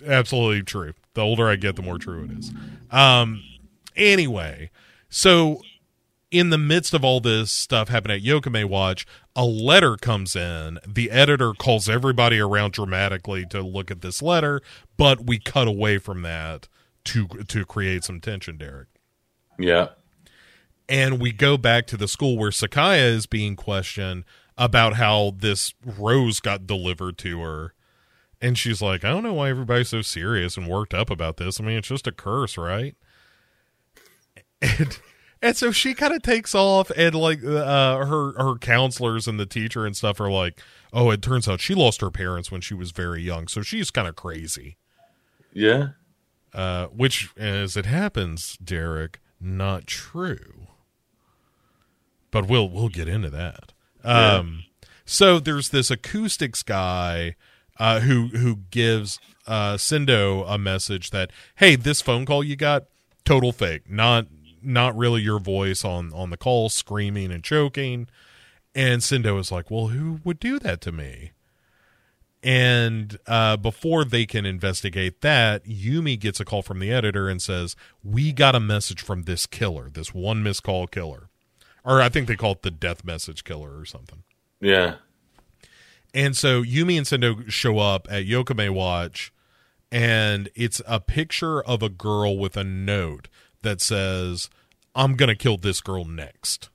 absolutely 0.06 0.64
true 0.64 0.94
the 1.14 1.22
older 1.22 1.50
i 1.50 1.56
get 1.56 1.76
the 1.76 1.82
more 1.82 1.98
true 1.98 2.24
it 2.26 2.32
is 2.38 2.52
um 2.92 3.42
anyway 3.96 4.70
so 5.10 5.62
in 6.32 6.50
the 6.50 6.58
midst 6.58 6.94
of 6.94 7.06
all 7.06 7.22
this 7.22 7.50
stuff 7.50 7.88
happening 7.88 8.18
at 8.18 8.24
Yokame 8.24 8.66
Watch, 8.66 9.06
a 9.36 9.46
letter 9.46 9.96
comes 9.96 10.36
in. 10.36 10.80
The 10.86 11.10
editor 11.12 11.54
calls 11.54 11.88
everybody 11.88 12.40
around 12.40 12.74
dramatically 12.74 13.46
to 13.52 13.62
look 13.62 13.90
at 13.90 14.02
this 14.02 14.22
letter, 14.22 14.62
but 14.98 15.26
we 15.26 15.40
cut 15.40 15.68
away 15.68 15.98
from 15.98 16.24
that 16.24 16.68
to 17.06 17.28
to 17.28 17.66
create 17.66 18.04
some 18.04 18.20
tension, 18.20 18.58
Derek. 18.58 18.88
Yeah. 19.58 19.90
And 20.90 21.22
we 21.22 21.32
go 21.32 21.58
back 21.58 21.88
to 21.88 21.98
the 21.98 22.08
school 22.08 22.38
where 22.38 22.52
Sakaya 22.52 23.08
is 23.08 23.26
being 23.26 23.56
questioned 23.56 24.24
about 24.58 24.96
how 24.96 25.34
this 25.38 25.74
rose 25.84 26.40
got 26.40 26.68
delivered 26.68 27.18
to 27.20 27.42
her. 27.42 27.74
And 28.42 28.58
she's 28.58 28.82
like, 28.82 29.04
I 29.04 29.10
don't 29.10 29.24
know 29.24 29.34
why 29.34 29.50
everybody's 29.50 29.90
so 29.90 30.02
serious 30.02 30.58
and 30.58 30.68
worked 30.68 30.94
up 30.94 31.10
about 31.10 31.38
this. 31.38 31.60
I 31.60 31.64
mean, 31.64 31.78
it's 31.78 31.88
just 31.88 32.08
a 32.08 32.12
curse, 32.12 32.58
right? 32.58 32.96
And 34.62 35.00
and 35.42 35.56
so 35.56 35.72
she 35.72 35.94
kind 35.94 36.14
of 36.14 36.22
takes 36.24 36.56
off 36.56 36.92
and 36.96 37.14
like 37.14 37.44
uh 37.44 38.06
her 38.06 38.34
her 38.42 38.56
counselors 38.58 39.28
and 39.28 39.40
the 39.40 39.46
teacher 39.46 39.86
and 39.86 39.96
stuff 39.96 40.20
are 40.20 40.32
like, 40.32 40.60
"Oh, 40.92 41.12
it 41.12 41.22
turns 41.22 41.48
out 41.48 41.60
she 41.60 41.76
lost 41.76 42.02
her 42.02 42.10
parents 42.10 42.52
when 42.52 42.62
she 42.62 42.74
was 42.74 42.92
very 42.92 43.22
young, 43.22 43.48
so 43.48 43.62
she's 43.62 43.92
kind 43.92 44.08
of 44.08 44.16
crazy." 44.16 44.78
Yeah. 45.54 45.90
Uh 46.54 46.88
which 46.88 47.30
as 47.38 47.78
it 47.78 47.86
happens, 47.86 48.58
Derek, 48.64 49.20
not 49.40 49.88
true. 49.88 50.68
But 52.32 52.48
we'll 52.48 52.70
we'll 52.70 52.90
get 52.90 53.08
into 53.08 53.30
that. 53.30 53.74
Yeah. 54.04 54.38
Um 54.38 54.64
so 55.06 55.40
there's 55.40 55.70
this 55.70 55.92
acoustics 55.92 56.64
guy 56.64 57.36
uh 57.78 58.00
who 58.02 58.28
who 58.28 58.58
gives 58.72 59.20
uh 59.48 59.76
Sendo 59.76 60.46
a 60.48 60.58
message 60.58 61.12
that, 61.12 61.32
"Hey, 61.56 61.76
this 61.76 62.02
phone 62.02 62.26
call 62.26 62.44
you 62.44 62.56
got 62.56 62.86
total 63.24 63.52
fake. 63.52 63.90
Not 63.90 64.28
not 64.62 64.98
really 64.98 65.22
your 65.22 65.40
voice 65.40 65.86
on 65.86 66.14
on 66.14 66.30
the 66.30 66.38
call 66.38 66.70
screaming 66.70 67.32
and 67.32 67.44
choking." 67.44 68.08
And 68.74 69.02
Sendo 69.02 69.40
is 69.40 69.52
like, 69.52 69.72
"Well, 69.72 69.88
who 69.88 70.20
would 70.24 70.40
do 70.40 70.60
that 70.60 70.82
to 70.82 70.92
me?" 70.92 71.32
And 72.46 73.18
uh, 73.26 73.58
before 73.58 74.06
they 74.06 74.28
can 74.28 74.46
investigate 74.46 75.22
that, 75.22 75.66
Yumi 75.66 76.20
gets 76.20 76.40
a 76.40 76.46
call 76.46 76.62
from 76.62 76.78
the 76.78 76.92
editor 76.92 77.28
and 77.28 77.42
says, 77.42 77.76
"We 78.04 78.32
got 78.32 78.54
a 78.54 78.60
message 78.60 79.02
from 79.02 79.24
this 79.24 79.48
killer, 79.48 79.90
this 79.90 80.14
one 80.14 80.44
missed 80.44 80.62
call 80.62 80.86
killer, 80.86 81.30
or 81.84 82.04
I 82.04 82.10
think 82.10 82.28
they 82.28 82.36
call 82.36 82.52
it 82.52 82.62
the 82.62 82.70
death 82.70 83.04
message 83.04 83.44
killer 83.44 83.80
or 83.80 83.86
something." 83.86 84.22
Yeah. 84.62 84.96
And 86.16 86.36
so 86.36 86.64
Yumi 86.64 86.98
and 86.98 87.06
Sendo 87.06 87.48
show 87.52 87.78
up 87.78 88.08
at 88.10 88.26
Yokame 88.26 88.70
Watch, 88.70 89.34
and 89.92 90.50
it's 90.56 90.82
a 90.88 91.02
picture 91.02 91.62
of 91.62 91.84
a 91.84 91.90
girl 91.90 92.38
with 92.38 92.56
a 92.56 92.64
note 92.64 93.28
that 93.64 93.82
says, 93.82 94.50
"I'm 94.96 95.18
gonna 95.18 95.36
kill 95.36 95.58
this 95.58 95.82
girl 95.82 96.06
next." 96.06 96.70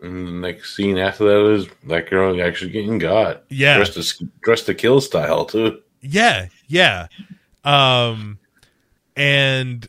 And 0.00 0.28
the 0.28 0.32
next 0.32 0.76
scene 0.76 0.98
after 0.98 1.24
that 1.24 1.52
is 1.52 1.68
that 1.88 2.08
girl 2.08 2.40
actually 2.40 2.70
getting 2.70 2.98
got. 2.98 3.42
Yeah. 3.48 3.76
Dressed 3.78 4.18
to, 4.18 4.28
dressed 4.42 4.66
to 4.66 4.74
kill 4.74 5.00
style, 5.00 5.46
too. 5.46 5.82
Yeah, 6.00 6.46
yeah. 6.68 7.08
Um 7.64 8.38
and 9.16 9.88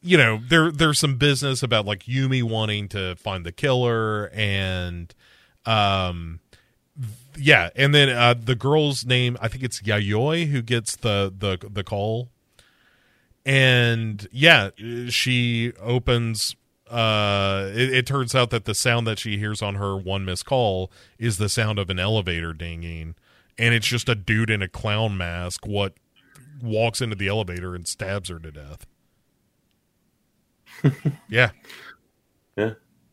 you 0.00 0.16
know, 0.16 0.40
there 0.48 0.70
there's 0.70 0.98
some 0.98 1.16
business 1.16 1.62
about 1.62 1.84
like 1.84 2.04
Yumi 2.04 2.42
wanting 2.42 2.88
to 2.90 3.16
find 3.16 3.44
the 3.44 3.52
killer 3.52 4.30
and 4.32 5.14
um 5.66 6.40
yeah, 7.38 7.70
and 7.76 7.94
then 7.94 8.08
uh 8.08 8.34
the 8.34 8.54
girl's 8.54 9.06
name, 9.06 9.36
I 9.40 9.48
think 9.48 9.64
it's 9.64 9.80
Yayoi 9.82 10.48
who 10.48 10.62
gets 10.62 10.96
the 10.96 11.32
the 11.36 11.58
the 11.68 11.84
call. 11.84 12.28
And 13.46 14.28
yeah, 14.30 14.70
she 15.08 15.72
opens 15.80 16.54
uh 16.90 17.70
it, 17.74 17.92
it 17.94 18.06
turns 18.06 18.34
out 18.34 18.50
that 18.50 18.64
the 18.64 18.74
sound 18.74 19.06
that 19.06 19.18
she 19.18 19.38
hears 19.38 19.60
on 19.62 19.74
her 19.74 19.96
one 19.96 20.24
missed 20.24 20.46
call 20.46 20.90
is 21.18 21.36
the 21.38 21.48
sound 21.48 21.78
of 21.78 21.90
an 21.90 21.98
elevator 21.98 22.54
dinging 22.54 23.14
and 23.58 23.74
it's 23.74 23.86
just 23.86 24.08
a 24.08 24.14
dude 24.14 24.48
in 24.48 24.62
a 24.62 24.68
clown 24.68 25.14
mask 25.14 25.66
what 25.66 25.92
walks 26.62 27.02
into 27.02 27.14
the 27.14 27.28
elevator 27.28 27.74
and 27.74 27.86
stabs 27.86 28.30
her 28.30 28.38
to 28.38 28.50
death 28.50 28.86
yeah 31.28 31.50
Yeah. 32.56 32.70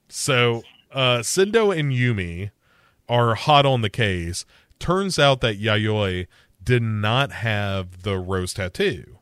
so 0.07 0.63
uh 0.93 1.17
Sendo 1.17 1.78
and 1.78 1.91
Yumi 1.91 2.51
are 3.08 3.36
hot 3.36 3.66
on 3.66 3.82
the 3.82 3.89
case 3.89 4.45
turns 4.80 5.18
out 5.18 5.41
that 5.41 5.60
Yayoi 5.60 6.28
did 6.64 6.82
not 6.82 7.32
have 7.32 8.03
the 8.03 8.18
rose 8.18 8.53
tattoo 8.53 9.18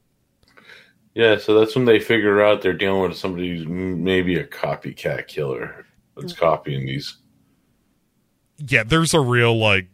Yeah, 1.14 1.38
so 1.38 1.60
that's 1.60 1.76
when 1.76 1.86
they 1.86 2.00
figure 2.00 2.42
out 2.42 2.62
they're 2.62 2.74
dealing 2.74 3.02
with 3.02 3.18
somebody 3.18 3.50
who's 3.50 3.68
maybe 3.68 4.36
a 4.36 4.46
copycat 4.46 5.28
killer 5.28 5.86
that's 6.16 6.34
copying 6.34 6.86
these. 6.86 7.18
yeah, 8.58 8.84
there's 8.84 9.14
a 9.14 9.20
real 9.20 9.58
like 9.58 9.88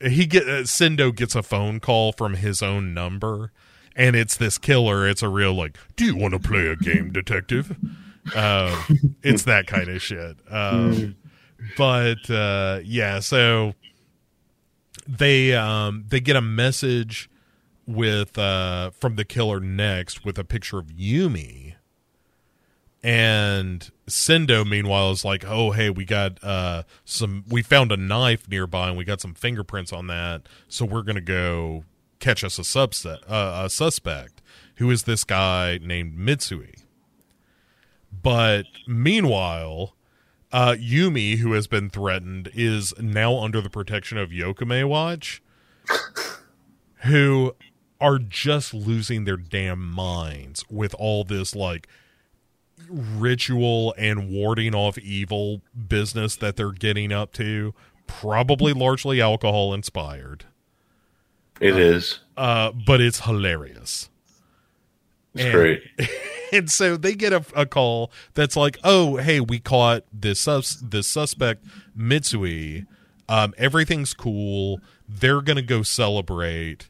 he 0.00 0.26
get 0.26 0.44
uh, 0.44 0.62
Sendo 0.62 1.14
gets 1.14 1.34
a 1.34 1.42
phone 1.42 1.80
call 1.80 2.12
from 2.12 2.34
his 2.34 2.62
own 2.62 2.92
number, 2.94 3.52
and 3.94 4.16
it's 4.16 4.36
this 4.36 4.58
killer. 4.58 5.08
It's 5.08 5.22
a 5.22 5.28
real 5.28 5.54
like, 5.54 5.78
do 5.96 6.04
you 6.04 6.16
want 6.16 6.34
to 6.34 6.40
play 6.40 6.66
a 6.66 6.76
game, 6.76 7.12
detective? 7.12 7.76
Um, 8.34 9.16
it's 9.22 9.44
that 9.44 9.66
kind 9.66 9.88
of 9.88 10.02
shit. 10.02 10.36
Um, 10.50 11.16
but 11.76 12.28
uh, 12.30 12.80
yeah, 12.84 13.20
so 13.20 13.74
they 15.06 15.54
um, 15.54 16.04
they 16.08 16.20
get 16.20 16.36
a 16.36 16.40
message 16.40 17.28
with 17.86 18.38
uh, 18.38 18.90
from 18.90 19.16
the 19.16 19.24
killer 19.24 19.60
next 19.60 20.24
with 20.24 20.38
a 20.38 20.44
picture 20.44 20.78
of 20.78 20.86
Yumi. 20.86 21.74
And 23.04 23.90
Sendo, 24.08 24.68
meanwhile, 24.68 25.10
is 25.10 25.24
like, 25.24 25.44
"Oh, 25.44 25.72
hey, 25.72 25.90
we 25.90 26.04
got 26.04 26.42
uh, 26.42 26.84
some. 27.04 27.44
We 27.48 27.62
found 27.62 27.90
a 27.90 27.96
knife 27.96 28.48
nearby, 28.48 28.88
and 28.88 28.96
we 28.96 29.04
got 29.04 29.20
some 29.20 29.34
fingerprints 29.34 29.92
on 29.92 30.06
that. 30.06 30.42
So 30.68 30.84
we're 30.84 31.02
gonna 31.02 31.20
go 31.20 31.84
catch 32.20 32.44
us 32.44 32.60
a 32.60 32.62
subset, 32.62 33.18
uh, 33.28 33.62
a 33.64 33.70
suspect, 33.70 34.40
who 34.76 34.88
is 34.90 35.02
this 35.02 35.24
guy 35.24 35.80
named 35.82 36.16
Mitsui." 36.16 36.84
But 38.22 38.66
meanwhile, 38.86 39.96
uh, 40.52 40.76
Yumi, 40.78 41.38
who 41.38 41.52
has 41.52 41.66
been 41.66 41.90
threatened, 41.90 42.50
is 42.54 42.92
now 42.98 43.38
under 43.38 43.60
the 43.60 43.70
protection 43.70 44.18
of 44.18 44.30
Yokame 44.30 44.86
Watch, 44.86 45.42
who 46.96 47.54
are 48.00 48.18
just 48.18 48.74
losing 48.74 49.24
their 49.24 49.36
damn 49.36 49.90
minds 49.90 50.64
with 50.68 50.94
all 50.98 51.24
this 51.24 51.54
like 51.54 51.88
ritual 52.88 53.94
and 53.96 54.28
warding 54.30 54.74
off 54.74 54.98
evil 54.98 55.62
business 55.88 56.36
that 56.36 56.56
they're 56.56 56.72
getting 56.72 57.12
up 57.12 57.32
to, 57.32 57.72
probably 58.06 58.72
largely 58.72 59.20
alcohol 59.20 59.72
inspired. 59.72 60.44
It 61.60 61.78
is. 61.78 62.20
Uh, 62.36 62.72
but 62.72 63.00
it's 63.00 63.20
hilarious. 63.20 64.10
It's 65.34 65.44
And- 65.44 65.52
great. 65.52 65.82
and 66.52 66.70
so 66.70 66.96
they 66.96 67.14
get 67.14 67.32
a, 67.32 67.44
a 67.54 67.66
call 67.66 68.12
that's 68.34 68.56
like, 68.56 68.78
"Oh, 68.84 69.16
hey, 69.16 69.40
we 69.40 69.58
caught 69.58 70.04
this 70.12 70.40
sus- 70.40 70.82
this 70.82 71.08
suspect 71.08 71.64
Mitsui. 71.96 72.86
Um, 73.28 73.54
everything's 73.56 74.12
cool. 74.14 74.80
They're 75.08 75.40
gonna 75.42 75.62
go 75.62 75.82
celebrate." 75.82 76.88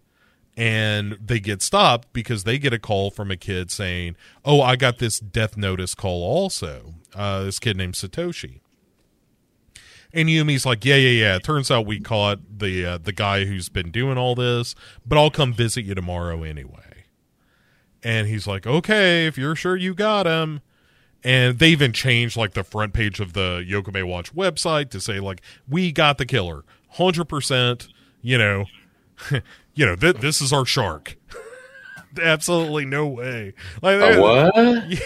And 0.55 1.17
they 1.25 1.41
get 1.41 1.63
stopped 1.63 2.13
because 2.13 2.45
they 2.45 2.59
get 2.59 2.75
a 2.75 2.79
call 2.79 3.11
from 3.11 3.31
a 3.31 3.37
kid 3.37 3.71
saying, 3.71 4.17
"Oh, 4.45 4.61
I 4.61 4.77
got 4.77 4.99
this 4.99 5.19
death 5.19 5.57
notice 5.57 5.95
call 5.95 6.23
also. 6.23 6.95
Uh, 7.15 7.45
this 7.45 7.59
kid 7.59 7.77
named 7.77 7.95
Satoshi." 7.95 8.61
And 10.13 10.29
Yumi's 10.29 10.67
like, 10.67 10.85
"Yeah, 10.85 10.97
yeah, 10.97 11.09
yeah. 11.33 11.39
Turns 11.39 11.71
out 11.71 11.87
we 11.87 12.01
caught 12.01 12.59
the 12.59 12.85
uh, 12.85 12.99
the 12.99 13.13
guy 13.13 13.47
who's 13.47 13.71
been 13.71 13.91
doing 13.91 14.19
all 14.19 14.35
this, 14.35 14.75
but 15.07 15.17
I'll 15.17 15.31
come 15.31 15.55
visit 15.55 15.87
you 15.87 15.95
tomorrow 15.95 16.43
anyway." 16.43 16.92
And 18.05 18.27
he's 18.27 18.47
like, 18.47 18.67
okay, 18.67 19.27
if 19.27 19.39
you're 19.39 19.57
sure 19.57 19.77
you 19.77 19.95
got 19.95 20.27
him. 20.27 20.61
And 21.25 21.61
they 21.61 21.69
even 21.69 21.93
changed 21.93 22.37
like 22.37 22.55
the 22.55 22.65
front 22.65 22.95
page 22.95 23.21
of 23.21 23.33
the 23.33 23.65
Yokame 23.69 24.03
Watch 24.05 24.35
website 24.35 24.91
to 24.91 25.01
say 25.01 25.21
like, 25.21 25.41
we 25.69 25.93
got 25.93 26.19
the 26.19 26.27
killer, 26.27 26.65
hundred 26.89 27.27
percent. 27.27 27.87
You 28.23 28.39
know, 28.39 28.65
you 29.75 29.87
know, 29.87 29.95
th- 29.95 30.17
this 30.17 30.41
is 30.41 30.53
our 30.53 30.65
shark. 30.65 31.17
Absolutely 32.21 32.85
no 32.85 33.07
way. 33.07 33.55
Like, 33.81 34.19
what? 34.19 34.53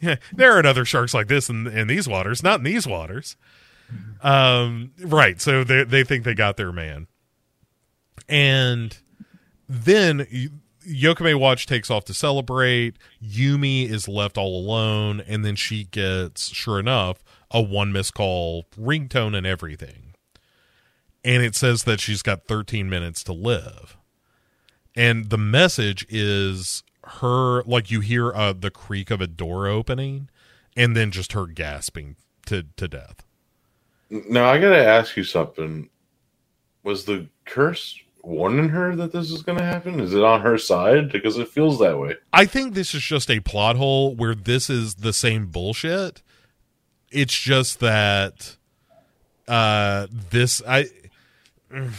yeah, 0.00 0.16
there 0.32 0.58
are 0.58 0.66
other 0.66 0.84
sharks 0.84 1.14
like 1.14 1.28
this 1.28 1.48
in, 1.48 1.66
in 1.66 1.86
these 1.86 2.08
waters, 2.08 2.42
not 2.42 2.60
in 2.60 2.64
these 2.64 2.86
waters. 2.86 3.36
Um, 4.22 4.92
right. 4.98 5.40
So 5.40 5.62
they 5.64 5.84
they 5.84 6.04
think 6.04 6.24
they 6.24 6.34
got 6.34 6.56
their 6.56 6.72
man, 6.72 7.06
and 8.28 8.96
then 9.68 10.26
y- 10.86 10.92
Yokame 10.92 11.38
Watch 11.38 11.66
takes 11.66 11.90
off 11.90 12.04
to 12.06 12.14
celebrate. 12.14 12.96
Yumi 13.22 13.88
is 13.88 14.08
left 14.08 14.38
all 14.38 14.58
alone, 14.58 15.22
and 15.26 15.44
then 15.44 15.56
she 15.56 15.84
gets, 15.84 16.48
sure 16.48 16.78
enough, 16.78 17.22
a 17.50 17.62
one 17.62 17.92
missed 17.92 18.14
call 18.14 18.66
ringtone 18.78 19.36
and 19.36 19.46
everything. 19.46 20.14
And 21.24 21.42
it 21.42 21.54
says 21.54 21.84
that 21.84 22.00
she's 22.00 22.22
got 22.22 22.46
13 22.46 22.88
minutes 22.90 23.24
to 23.24 23.32
live. 23.32 23.96
And 24.94 25.30
the 25.30 25.38
message 25.38 26.06
is 26.08 26.82
her, 27.04 27.62
like 27.64 27.90
you 27.90 28.00
hear 28.00 28.32
uh, 28.32 28.52
the 28.52 28.70
creak 28.70 29.10
of 29.10 29.20
a 29.20 29.26
door 29.26 29.66
opening, 29.66 30.28
and 30.76 30.96
then 30.96 31.10
just 31.10 31.32
her 31.32 31.46
gasping 31.46 32.16
to, 32.46 32.66
to 32.76 32.88
death. 32.88 33.24
Now 34.10 34.48
I 34.48 34.60
gotta 34.60 34.84
ask 34.84 35.16
you 35.16 35.24
something. 35.24 35.88
Was 36.82 37.06
the 37.06 37.28
curse 37.46 37.98
warning 38.26 38.68
her 38.70 38.96
that 38.96 39.12
this 39.12 39.30
is 39.30 39.42
going 39.42 39.58
to 39.58 39.64
happen? 39.64 40.00
Is 40.00 40.14
it 40.14 40.22
on 40.22 40.40
her 40.40 40.58
side? 40.58 41.12
Because 41.12 41.38
it 41.38 41.48
feels 41.48 41.78
that 41.78 41.98
way. 41.98 42.16
I 42.32 42.46
think 42.46 42.74
this 42.74 42.94
is 42.94 43.02
just 43.02 43.30
a 43.30 43.40
plot 43.40 43.76
hole 43.76 44.14
where 44.14 44.34
this 44.34 44.70
is 44.70 44.96
the 44.96 45.12
same 45.12 45.46
bullshit. 45.46 46.22
It's 47.10 47.38
just 47.38 47.80
that 47.80 48.56
uh 49.46 50.06
this 50.10 50.62
I 50.66 50.86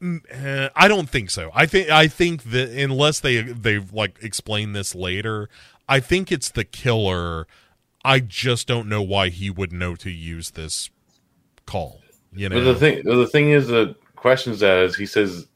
Mm, 0.00 0.70
I 0.76 0.88
don't 0.88 1.08
think 1.08 1.30
so. 1.30 1.50
I 1.54 1.66
think 1.66 1.90
I 1.90 2.06
think 2.06 2.44
that 2.44 2.70
unless 2.70 3.20
they 3.20 3.40
they've 3.42 3.92
like 3.92 4.18
explain 4.22 4.72
this 4.72 4.94
later, 4.94 5.48
I 5.88 6.00
think 6.00 6.30
it's 6.30 6.50
the 6.50 6.64
killer. 6.64 7.46
I 8.04 8.20
just 8.20 8.68
don't 8.68 8.88
know 8.88 9.02
why 9.02 9.30
he 9.30 9.50
would 9.50 9.72
know 9.72 9.96
to 9.96 10.10
use 10.10 10.52
this 10.52 10.90
call. 11.66 12.00
You 12.32 12.48
know, 12.48 12.56
but 12.56 12.64
the 12.64 12.74
thing 12.76 13.02
the 13.04 13.26
thing 13.26 13.50
is 13.50 13.68
that 13.68 13.96
questions 14.20 14.60
that 14.60 14.78
is 14.78 14.96
he 14.96 15.06
says, 15.06 15.46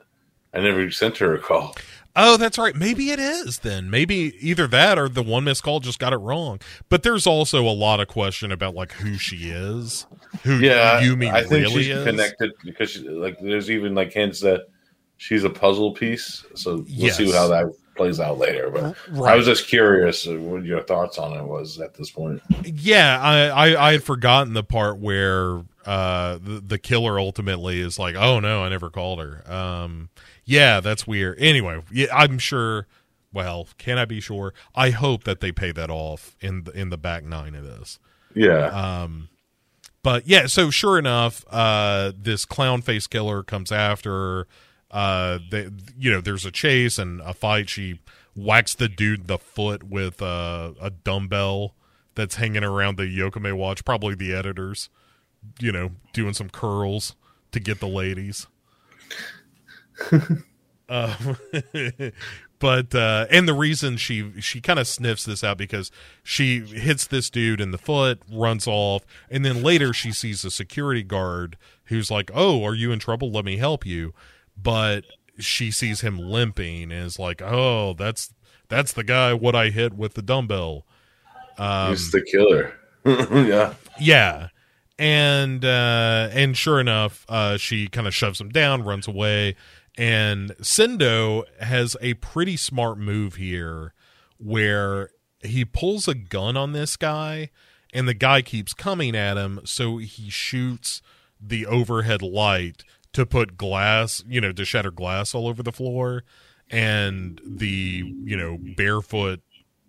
"I 0.55 0.61
never 0.61 0.91
sent 0.91 1.19
her 1.19 1.35
a 1.35 1.39
call." 1.39 1.75
Oh, 2.15 2.37
that's 2.37 2.59
right. 2.59 2.75
Maybe 2.77 3.11
it 3.11 3.19
is 3.19 3.61
then. 3.61 3.89
Maybe 3.89 4.35
either 4.47 4.67
that 4.67 4.99
or 4.99 5.09
the 5.09 5.23
one 5.23 5.45
missed 5.45 5.63
call 5.63 5.81
just 5.81 5.99
got 5.99 6.13
it 6.13 6.19
wrong. 6.19 6.61
But 6.91 7.03
there's 7.05 7.27
also 7.27 7.67
a 7.67 7.73
lot 7.73 8.01
of 8.01 8.09
question 8.09 8.53
about 8.53 8.75
like 8.75 8.93
who 8.93 9.17
she 9.17 9.49
is, 9.49 10.07
who 10.43 10.59
yeah, 10.59 11.01
Yumi 11.03 11.33
I 11.33 11.41
think 11.41 11.67
really 11.67 11.85
she's 11.85 11.97
is. 11.97 12.05
connected 12.05 12.53
because 12.65 12.91
she, 12.91 13.09
like 13.09 13.39
there's 13.41 13.71
even 13.71 13.95
like 13.95 14.13
hints 14.13 14.41
that 14.41 14.67
she's 15.17 15.45
a 15.45 15.51
puzzle 15.51 15.93
piece. 15.95 16.45
So 16.55 16.77
we'll 16.77 16.85
Yes. 16.89 17.17
see 17.17 17.33
how 17.33 17.49
that 17.49 17.73
plays 17.97 18.21
out 18.21 18.37
later. 18.37 18.69
But 18.71 18.95
I 19.23 19.35
was 19.35 19.47
just 19.47 19.67
curious 19.67 20.27
what 20.27 20.65
your 20.65 20.83
thoughts 20.83 21.17
on 21.17 21.33
it 21.39 21.45
was 21.45 21.81
at 21.81 21.95
this 21.95 22.11
point. 22.11 22.43
Yeah, 22.63 23.19
I, 23.23 23.47
I 23.71 23.89
I 23.89 23.93
had 23.93 24.03
forgotten 24.05 24.53
the 24.53 24.63
part 24.65 24.99
where 24.99 25.63
uh 25.85 26.39
the, 26.43 26.63
the 26.65 26.79
killer 26.79 27.19
ultimately 27.19 27.81
is 27.81 27.99
like, 27.99 28.15
oh 28.15 28.41
no, 28.41 28.63
I 28.65 28.69
never 28.69 28.91
called 28.91 29.19
her. 29.21 29.43
Um, 29.51 30.11
yeah, 30.45 30.81
that's 30.81 31.07
weird. 31.07 31.39
Anyway, 31.39 31.81
yeah, 31.91 32.09
I'm 32.15 32.39
sure. 32.39 32.87
Well, 33.33 33.69
can 33.79 33.97
I 33.97 34.05
be 34.05 34.21
sure? 34.21 34.53
I 34.75 34.91
hope 34.91 35.25
that 35.25 35.41
they 35.41 35.53
pay 35.53 35.73
that 35.73 35.89
off 35.89 36.37
in 36.41 36.65
the, 36.65 36.73
in 36.73 36.91
the 36.91 36.99
back 36.99 37.25
nine 37.25 37.55
of 37.55 37.65
this. 37.65 37.99
Yeah, 38.35 38.67
Um, 38.67 39.29
but 40.03 40.27
yeah, 40.27 40.47
so 40.47 40.71
sure 40.71 40.99
enough, 40.99 41.45
uh, 41.51 42.13
this 42.17 42.45
clown 42.45 42.83
face 42.83 43.07
killer 43.07 43.43
comes 43.43 43.71
after 43.73 44.11
her. 44.11 44.47
Uh, 44.91 45.39
they, 45.51 45.71
you 45.97 46.11
know, 46.11 46.21
there's 46.21 46.45
a 46.45 46.51
chase 46.51 46.99
and 46.99 47.21
a 47.23 47.33
fight. 47.33 47.71
She 47.71 48.01
whacks 48.35 48.75
the 48.75 48.89
dude 48.89 49.27
the 49.29 49.39
foot 49.39 49.83
with 49.85 50.21
uh, 50.21 50.73
a 50.81 50.91
dumbbell 50.91 51.75
that's 52.15 52.35
hanging 52.35 52.65
around 52.65 52.97
the 52.99 53.05
Yokame 53.05 53.57
watch. 53.57 53.85
Probably 53.85 54.15
the 54.15 54.35
editors, 54.35 54.91
you 55.59 55.73
know, 55.73 55.93
doing 56.13 56.35
some 56.35 56.51
curls 56.51 57.15
to 57.53 57.61
get 57.61 57.81
the 57.81 57.89
ladies. 57.89 58.47
uh, 60.89 61.15
but 62.63 62.95
uh, 62.95 63.27
and 63.29 63.49
the 63.49 63.55
reason 63.55 63.97
she 63.97 64.41
she 64.41 64.61
kind 64.61 64.79
of 64.79 64.87
sniffs 64.87 65.25
this 65.25 65.43
out 65.43 65.59
because 65.59 65.91
she 66.23 66.61
hits 66.61 67.09
this 67.09 67.29
dude 67.29 67.61
in 67.61 67.73
the 67.73 67.79
foot, 67.79 68.23
runs 68.33 68.69
off, 68.69 69.05
and 69.29 69.45
then 69.45 69.65
later 69.65 69.93
she 69.93 70.13
sees 70.13 70.45
a 70.45 70.51
security 70.51 71.03
guard 71.03 71.59
who's 71.87 72.09
like, 72.09 72.31
"Oh, 72.33 72.65
are 72.65 72.75
you 72.75 72.93
in 72.93 73.01
trouble? 73.01 73.33
Let 73.33 73.45
me 73.45 73.57
help 73.57 73.85
you." 73.85 74.15
But 74.57 75.05
she 75.41 75.73
sees 75.73 76.03
him 76.03 76.19
limping 76.19 76.85
and 76.85 77.05
is 77.05 77.19
like, 77.19 77.43
"Oh, 77.43 77.95
that's 77.99 78.33
that's 78.69 78.93
the 78.93 79.03
guy 79.03 79.35
what 79.35 79.57
I 79.57 79.71
hit 79.71 79.95
with 79.95 80.15
the 80.15 80.23
dumbbell." 80.23 80.87
Um, 81.59 81.91
he's 81.91 82.13
the 82.13 82.23
killer. 82.23 82.75
yeah, 83.05 83.75
yeah. 83.99 84.49
And 85.03 85.65
uh 85.65 86.29
and 86.33 86.57
sure 86.57 86.79
enough, 86.79 87.27
uh 87.29 87.57
she 87.57 87.89
kind 87.89 88.07
of 88.07 88.15
shoves 88.15 88.41
him 88.41 88.51
down, 88.51 88.85
runs 88.85 89.09
away, 89.09 89.57
and 89.99 90.51
Sendo 90.59 91.43
has 91.61 91.97
a 92.01 92.15
pretty 92.15 92.57
smart 92.57 92.99
move 92.99 93.35
here 93.35 93.95
where 94.39 95.11
he 95.43 95.65
pulls 95.65 96.07
a 96.07 96.15
gun 96.15 96.57
on 96.57 96.71
this 96.71 96.97
guy 96.97 97.51
and 97.93 98.07
the 98.07 98.15
guy 98.15 98.43
keeps 98.43 98.75
coming 98.75 99.17
at 99.17 99.37
him, 99.37 99.59
so 99.65 99.97
he 99.97 100.31
shoots 100.31 101.03
the 101.41 101.67
overhead 101.67 102.23
light 102.23 102.85
to 103.13 103.27
put 103.27 103.57
glass, 103.57 104.23
you 104.29 104.41
know, 104.41 104.53
to 104.53 104.65
shatter 104.65 104.93
glass 104.93 105.35
all 105.35 105.49
over 105.49 105.65
the 105.65 105.73
floor. 105.73 106.23
And 106.71 107.41
the, 107.45 108.05
you 108.25 108.37
know, 108.37 108.57
barefoot 108.77 109.41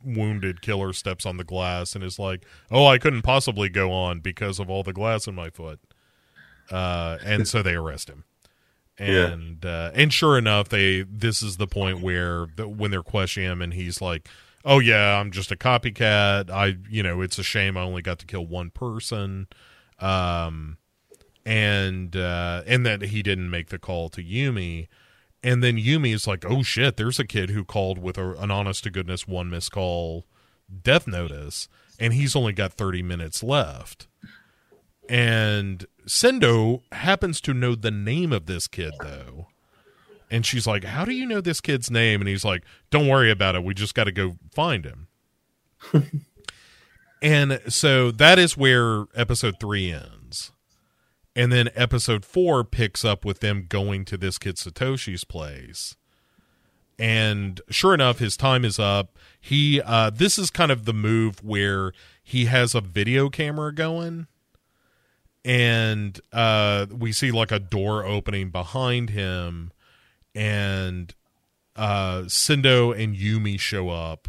wounded 0.03 0.61
killer 0.61 0.93
steps 0.93 1.25
on 1.25 1.37
the 1.37 1.43
glass 1.43 1.95
and 1.95 2.03
is 2.03 2.19
like, 2.19 2.45
"Oh, 2.71 2.85
I 2.85 2.97
couldn't 2.97 3.21
possibly 3.21 3.69
go 3.69 3.91
on 3.91 4.19
because 4.19 4.59
of 4.59 4.69
all 4.69 4.83
the 4.83 4.93
glass 4.93 5.27
in 5.27 5.35
my 5.35 5.49
foot." 5.49 5.79
Uh, 6.71 7.17
and 7.23 7.47
so 7.47 7.61
they 7.61 7.75
arrest 7.75 8.09
him. 8.09 8.23
Yeah. 8.99 9.31
And 9.31 9.65
uh, 9.65 9.89
and 9.95 10.13
sure 10.13 10.37
enough, 10.37 10.69
they 10.69 11.01
this 11.01 11.41
is 11.41 11.57
the 11.57 11.65
point 11.65 12.01
where 12.01 12.45
the, 12.55 12.67
when 12.67 12.91
they're 12.91 13.01
questioning 13.01 13.49
him, 13.49 13.59
and 13.59 13.73
he's 13.73 14.01
like, 14.01 14.29
"Oh 14.63 14.77
yeah, 14.77 15.19
I'm 15.19 15.31
just 15.31 15.51
a 15.51 15.55
copycat. 15.55 16.51
I, 16.51 16.75
you 16.87 17.01
know, 17.01 17.21
it's 17.21 17.39
a 17.39 17.43
shame 17.43 17.75
I 17.75 17.81
only 17.81 18.03
got 18.03 18.19
to 18.19 18.27
kill 18.27 18.45
one 18.45 18.69
person." 18.69 19.47
Um, 19.97 20.77
and 21.43 22.15
uh, 22.15 22.61
and 22.67 22.85
that 22.85 23.01
he 23.01 23.23
didn't 23.23 23.49
make 23.49 23.69
the 23.69 23.79
call 23.79 24.09
to 24.09 24.23
Yumi. 24.23 24.87
And 25.43 25.61
then 25.61 25.75
Yumi 25.75 26.13
is 26.13 26.25
like, 26.25 26.45
"Oh 26.45 26.63
shit, 26.63 26.95
there's 26.95 27.19
a 27.19 27.27
kid 27.27 27.49
who 27.49 27.65
called 27.65 27.97
with 27.99 28.17
a, 28.17 28.31
an 28.33 28.49
honest 28.49 28.85
to 28.85 28.89
goodness 28.89 29.27
one 29.27 29.49
missed 29.49 29.71
call 29.71 30.25
death 30.83 31.05
notice, 31.05 31.67
and 31.99 32.13
he's 32.13 32.35
only 32.35 32.53
got 32.53 32.73
30 32.73 33.03
minutes 33.03 33.43
left." 33.43 34.07
And 35.09 35.85
Sendo 36.07 36.81
happens 36.93 37.41
to 37.41 37.53
know 37.53 37.75
the 37.75 37.91
name 37.91 38.31
of 38.31 38.45
this 38.45 38.67
kid 38.67 38.93
though. 39.01 39.47
And 40.31 40.45
she's 40.45 40.65
like, 40.65 40.85
"How 40.85 41.03
do 41.05 41.11
you 41.11 41.25
know 41.25 41.41
this 41.41 41.61
kid's 41.61 41.91
name?" 41.91 42.21
And 42.21 42.27
he's 42.29 42.45
like, 42.45 42.63
"Don't 42.89 43.07
worry 43.07 43.29
about 43.29 43.55
it. 43.55 43.63
We 43.63 43.73
just 43.73 43.95
got 43.95 44.05
to 44.05 44.11
go 44.11 44.37
find 44.51 44.85
him." 44.85 45.07
and 47.21 47.59
so 47.67 48.11
that 48.11 48.39
is 48.39 48.55
where 48.55 49.05
episode 49.13 49.55
3 49.59 49.91
ends. 49.91 50.22
And 51.35 51.51
then 51.51 51.69
episode 51.73 52.25
four 52.25 52.63
picks 52.63 53.03
up 53.03 53.25
with 53.25 53.39
them 53.39 53.65
going 53.67 54.05
to 54.05 54.17
this 54.17 54.37
kid 54.37 54.55
Satoshi's 54.57 55.23
place. 55.23 55.95
And 56.99 57.59
sure 57.69 57.93
enough, 57.93 58.19
his 58.19 58.37
time 58.37 58.63
is 58.63 58.77
up. 58.77 59.17
He 59.41 59.81
uh 59.81 60.11
this 60.11 60.37
is 60.37 60.49
kind 60.49 60.71
of 60.71 60.85
the 60.85 60.93
move 60.93 61.43
where 61.43 61.91
he 62.23 62.45
has 62.45 62.75
a 62.75 62.81
video 62.81 63.29
camera 63.29 63.73
going 63.73 64.27
and 65.43 66.19
uh 66.31 66.85
we 66.91 67.11
see 67.11 67.31
like 67.31 67.51
a 67.51 67.59
door 67.59 68.05
opening 68.05 68.49
behind 68.51 69.09
him 69.09 69.71
and 70.35 71.13
uh 71.75 72.21
Sendo 72.27 72.97
and 72.97 73.15
Yumi 73.15 73.59
show 73.59 73.89
up. 73.89 74.27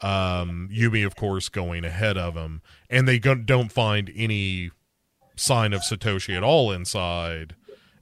Um 0.00 0.70
Yumi 0.72 1.04
of 1.04 1.16
course 1.16 1.48
going 1.48 1.84
ahead 1.84 2.16
of 2.16 2.36
him 2.36 2.62
and 2.88 3.08
they 3.08 3.18
go- 3.18 3.34
don't 3.34 3.72
find 3.72 4.10
any 4.14 4.70
sign 5.38 5.72
of 5.72 5.82
Satoshi 5.82 6.36
at 6.36 6.42
all 6.42 6.72
inside 6.72 7.54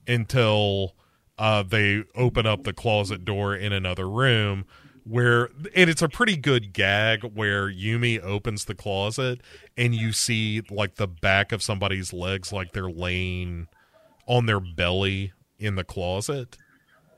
until 0.07 0.95
uh, 1.37 1.63
they 1.63 2.03
open 2.15 2.45
up 2.45 2.63
the 2.63 2.73
closet 2.73 3.25
door 3.25 3.55
in 3.55 3.73
another 3.73 4.09
room 4.09 4.65
where 5.03 5.49
and 5.73 5.89
it's 5.89 6.01
a 6.01 6.09
pretty 6.09 6.35
good 6.35 6.73
gag 6.73 7.23
where 7.23 7.69
Yumi 7.71 8.21
opens 8.21 8.65
the 8.65 8.75
closet 8.75 9.39
and 9.77 9.95
you 9.95 10.11
see 10.11 10.61
like 10.69 10.95
the 10.95 11.07
back 11.07 11.51
of 11.51 11.63
somebody's 11.63 12.11
legs 12.11 12.51
like 12.51 12.73
they're 12.73 12.89
laying 12.89 13.67
on 14.25 14.45
their 14.47 14.59
belly 14.59 15.31
in 15.59 15.75
the 15.75 15.83
closet 15.83 16.57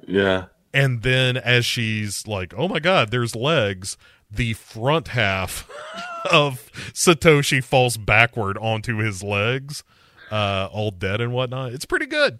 yeah. 0.07 0.45
and 0.73 1.01
then 1.01 1.35
as 1.35 1.65
she's 1.65 2.27
like 2.27 2.53
oh 2.55 2.67
my 2.67 2.79
god 2.79 3.09
there's 3.09 3.35
legs 3.35 3.97
the 4.29 4.53
front 4.53 5.09
half 5.09 5.67
of 6.31 6.71
Satoshi 6.93 7.63
falls 7.63 7.97
backward 7.97 8.57
onto 8.59 8.97
his 8.97 9.23
legs 9.23 9.83
uh 10.31 10.67
all 10.71 10.91
dead 10.91 11.21
and 11.21 11.33
whatnot 11.33 11.73
it's 11.73 11.85
pretty 11.85 12.05
good 12.05 12.39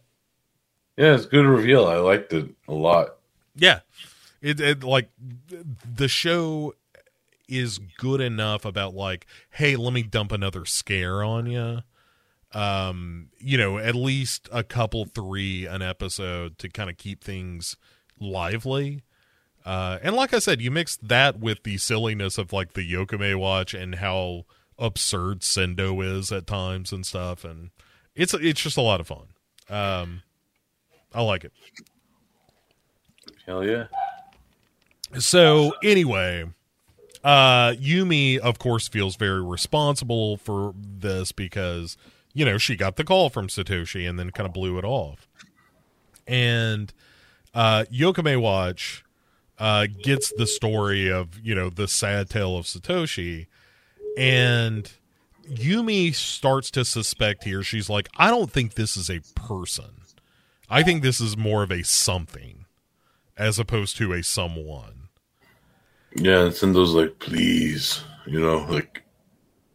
Yeah, 0.97 1.15
it's 1.15 1.25
a 1.25 1.29
good 1.29 1.45
reveal. 1.45 1.85
I 1.85 1.95
liked 1.95 2.33
it 2.33 2.49
a 2.67 2.73
lot. 2.73 3.15
Yeah. 3.55 3.79
It, 4.41 4.59
it 4.59 4.83
like 4.83 5.09
the 5.95 6.07
show 6.09 6.73
is 7.47 7.79
good 7.97 8.21
enough 8.21 8.63
about 8.65 8.93
like, 8.93 9.25
hey, 9.51 9.75
let 9.75 9.93
me 9.93 10.03
dump 10.03 10.31
another 10.31 10.65
scare 10.65 11.23
on 11.23 11.45
you. 11.45 11.79
Um, 12.53 13.29
you 13.37 13.57
know, 13.57 13.77
at 13.77 13.95
least 13.95 14.49
a 14.51 14.63
couple 14.63 15.05
three 15.05 15.65
an 15.65 15.81
episode 15.81 16.57
to 16.59 16.69
kind 16.69 16.89
of 16.89 16.97
keep 16.97 17.23
things 17.23 17.75
lively. 18.19 19.03
Uh, 19.65 19.99
and 20.01 20.15
like 20.15 20.33
I 20.33 20.39
said, 20.39 20.61
you 20.61 20.71
mix 20.71 20.97
that 20.97 21.39
with 21.39 21.63
the 21.63 21.77
silliness 21.77 22.37
of 22.37 22.51
like 22.51 22.73
the 22.73 22.91
Yokame 22.93 23.37
watch 23.37 23.73
and 23.73 23.95
how 23.95 24.45
absurd 24.77 25.41
Sendo 25.41 26.03
is 26.03 26.31
at 26.31 26.47
times 26.47 26.91
and 26.91 27.05
stuff, 27.05 27.43
and 27.43 27.69
it's 28.19 28.33
it's 28.33 28.61
just 28.61 28.77
a 28.77 28.81
lot 28.81 28.99
of 28.99 29.07
fun. 29.07 29.27
Um, 29.69 30.21
I 31.13 31.21
like 31.21 31.43
it. 31.43 31.53
Hell 33.45 33.65
yeah. 33.65 33.85
So 35.17 35.73
anyway, 35.83 36.45
uh 37.23 37.71
Yumi 37.71 38.37
of 38.37 38.59
course 38.59 38.87
feels 38.87 39.15
very 39.15 39.43
responsible 39.43 40.37
for 40.37 40.73
this 40.77 41.31
because 41.31 41.97
you 42.33 42.45
know 42.45 42.57
she 42.57 42.75
got 42.75 42.95
the 42.95 43.03
call 43.03 43.29
from 43.29 43.47
Satoshi 43.47 44.07
and 44.07 44.19
then 44.19 44.29
kind 44.31 44.47
of 44.47 44.53
blew 44.53 44.77
it 44.77 44.85
off. 44.85 45.27
And 46.27 46.93
uh, 47.53 47.85
Yokame 47.91 48.39
Watch 48.39 49.03
uh, 49.57 49.87
gets 50.03 50.31
the 50.37 50.45
story 50.45 51.11
of 51.11 51.39
you 51.39 51.55
know 51.55 51.69
the 51.69 51.87
sad 51.87 52.29
tale 52.29 52.55
of 52.55 52.65
Satoshi, 52.65 53.47
and 54.17 54.91
Yumi 55.49 56.13
starts 56.13 56.71
to 56.71 56.85
suspect 56.85 57.43
here. 57.43 57.63
She's 57.63 57.89
like, 57.89 58.07
I 58.17 58.29
don't 58.29 58.51
think 58.51 58.75
this 58.75 58.95
is 58.95 59.09
a 59.09 59.21
person. 59.35 60.01
I 60.69 60.83
think 60.83 61.01
this 61.01 61.19
is 61.19 61.35
more 61.35 61.63
of 61.63 61.71
a 61.71 61.83
something, 61.83 62.65
as 63.35 63.57
opposed 63.57 63.97
to 63.97 64.13
a 64.13 64.21
someone. 64.21 65.09
Yeah, 66.15 66.45
it's 66.45 66.63
in 66.63 66.73
those 66.73 66.93
like, 66.93 67.19
please, 67.19 68.03
you 68.25 68.39
know, 68.39 68.65
like, 68.69 69.03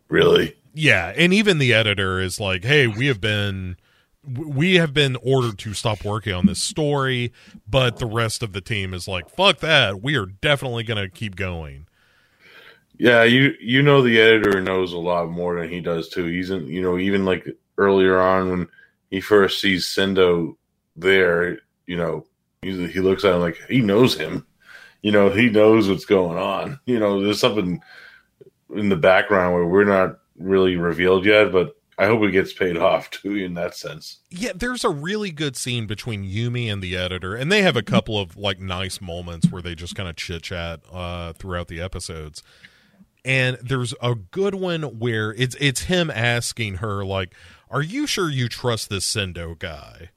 really. 0.09 0.57
Yeah, 0.73 1.13
and 1.17 1.33
even 1.33 1.59
the 1.59 1.73
editor 1.73 2.21
is 2.21 2.41
like, 2.41 2.65
"Hey, 2.65 2.87
we 2.87 3.07
have 3.07 3.21
been 3.21 3.77
we 4.27 4.77
have 4.77 4.95
been 4.95 5.17
ordered 5.17 5.59
to 5.59 5.75
stop 5.75 6.05
working 6.05 6.33
on 6.33 6.47
this 6.47 6.63
story, 6.63 7.33
but 7.69 7.99
the 7.99 8.07
rest 8.07 8.43
of 8.43 8.53
the 8.53 8.61
team 8.61 8.95
is 8.95 9.07
like, 9.07 9.29
fuck 9.29 9.59
that. 9.61 10.03
We 10.03 10.17
are 10.17 10.27
definitely 10.27 10.83
going 10.85 11.03
to 11.03 11.09
keep 11.09 11.37
going." 11.37 11.87
Yeah, 12.99 13.25
you 13.25 13.55
you 13.61 13.83
know 13.83 14.03
the 14.03 14.21
editor 14.21 14.61
knows 14.61 14.93
a 14.93 14.99
lot 14.99 15.31
more 15.31 15.61
than 15.61 15.69
he 15.69 15.81
does 15.81 16.09
too. 16.09 16.27
He's 16.27 16.51
in, 16.51 16.67
you 16.67 16.81
know, 16.81 16.99
even 16.99 17.25
like 17.25 17.47
earlier 17.77 18.21
on 18.21 18.51
when 18.51 18.69
he 19.11 19.21
first 19.21 19.61
sees 19.61 19.87
Sendo 19.87 20.57
there, 20.97 21.59
you 21.87 21.97
know, 21.97 22.25
he, 22.63 22.87
he 22.89 23.01
looks 23.01 23.25
at 23.25 23.35
him 23.35 23.41
like 23.41 23.59
he 23.69 23.81
knows 23.81 24.17
him. 24.17 24.47
You 25.03 25.13
know, 25.13 25.29
he 25.29 25.51
knows 25.51 25.89
what's 25.89 26.07
going 26.07 26.39
on. 26.39 26.81
You 26.87 26.99
know, 26.99 27.23
there's 27.23 27.41
something 27.41 27.83
in 28.75 28.89
the 28.89 28.97
background 28.97 29.55
where 29.55 29.67
we're 29.67 29.85
not 29.85 30.21
really 30.39 30.77
revealed 30.77 31.27
yet, 31.27 31.53
but 31.53 31.77
I 31.99 32.07
hope 32.07 32.23
it 32.23 32.33
gets 32.33 32.53
paid 32.53 32.77
off 32.77 33.11
too 33.11 33.37
in 33.37 33.55
that 33.55 33.77
sense. 33.77 34.19
Yeah, 34.31 34.53
there's 34.55 34.85
a 34.85 34.91
really 34.91 35.31
good 35.31 35.57
scene 35.57 35.87
between 35.87 36.25
Yumi 36.25 36.73
and 36.73 36.83
the 36.83 36.97
editor, 36.97 37.35
and 37.37 37.53
they 37.53 37.63
have 37.63 37.77
a 37.77 37.83
couple 37.83 38.19
of 38.19 38.37
like 38.37 38.59
nice 38.61 39.01
moments 39.01 39.51
where 39.51 39.63
they 39.63 39.75
just 39.75 39.95
kind 39.95 40.09
of 40.09 40.17
chit 40.17 40.43
chat 40.43 40.81
uh, 40.93 41.33
throughout 41.35 41.69
the 41.69 41.81
episodes. 41.81 42.43
And 43.25 43.57
there's 43.63 43.95
a 44.03 44.15
good 44.15 44.55
one 44.55 44.83
where 44.99 45.33
it's 45.33 45.57
it's 45.59 45.85
him 45.85 46.11
asking 46.11 46.77
her 46.77 47.05
like, 47.05 47.35
"Are 47.71 47.83
you 47.83 48.07
sure 48.07 48.29
you 48.29 48.49
trust 48.49 48.91
this 48.91 49.11
Sendo 49.11 49.59
guy? 49.59 50.11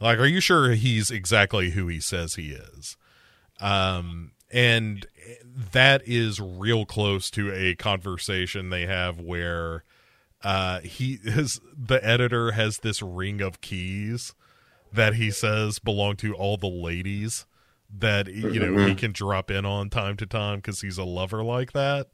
Like, 0.00 0.18
are 0.18 0.26
you 0.26 0.40
sure 0.40 0.72
he's 0.72 1.10
exactly 1.10 1.70
who 1.70 1.86
he 1.86 2.00
says 2.00 2.34
he 2.34 2.50
is?" 2.50 2.96
Um, 3.60 4.32
and 4.50 5.06
that 5.72 6.02
is 6.06 6.40
real 6.40 6.84
close 6.86 7.30
to 7.32 7.52
a 7.52 7.74
conversation 7.74 8.70
they 8.70 8.86
have 8.86 9.20
where 9.20 9.84
uh 10.42 10.80
he 10.80 11.16
his 11.16 11.60
the 11.76 12.04
editor 12.04 12.52
has 12.52 12.78
this 12.78 13.02
ring 13.02 13.40
of 13.40 13.60
keys 13.60 14.34
that 14.92 15.14
he 15.14 15.30
says 15.30 15.78
belong 15.78 16.16
to 16.16 16.32
all 16.34 16.56
the 16.56 16.68
ladies 16.68 17.44
that 17.92 18.28
you 18.28 18.60
know 18.60 18.86
he 18.86 18.94
can 18.94 19.12
drop 19.12 19.50
in 19.50 19.66
on 19.66 19.90
time 19.90 20.16
to 20.16 20.26
time 20.26 20.58
because 20.58 20.80
he's 20.80 20.98
a 20.98 21.04
lover 21.04 21.42
like 21.42 21.72
that 21.72 22.08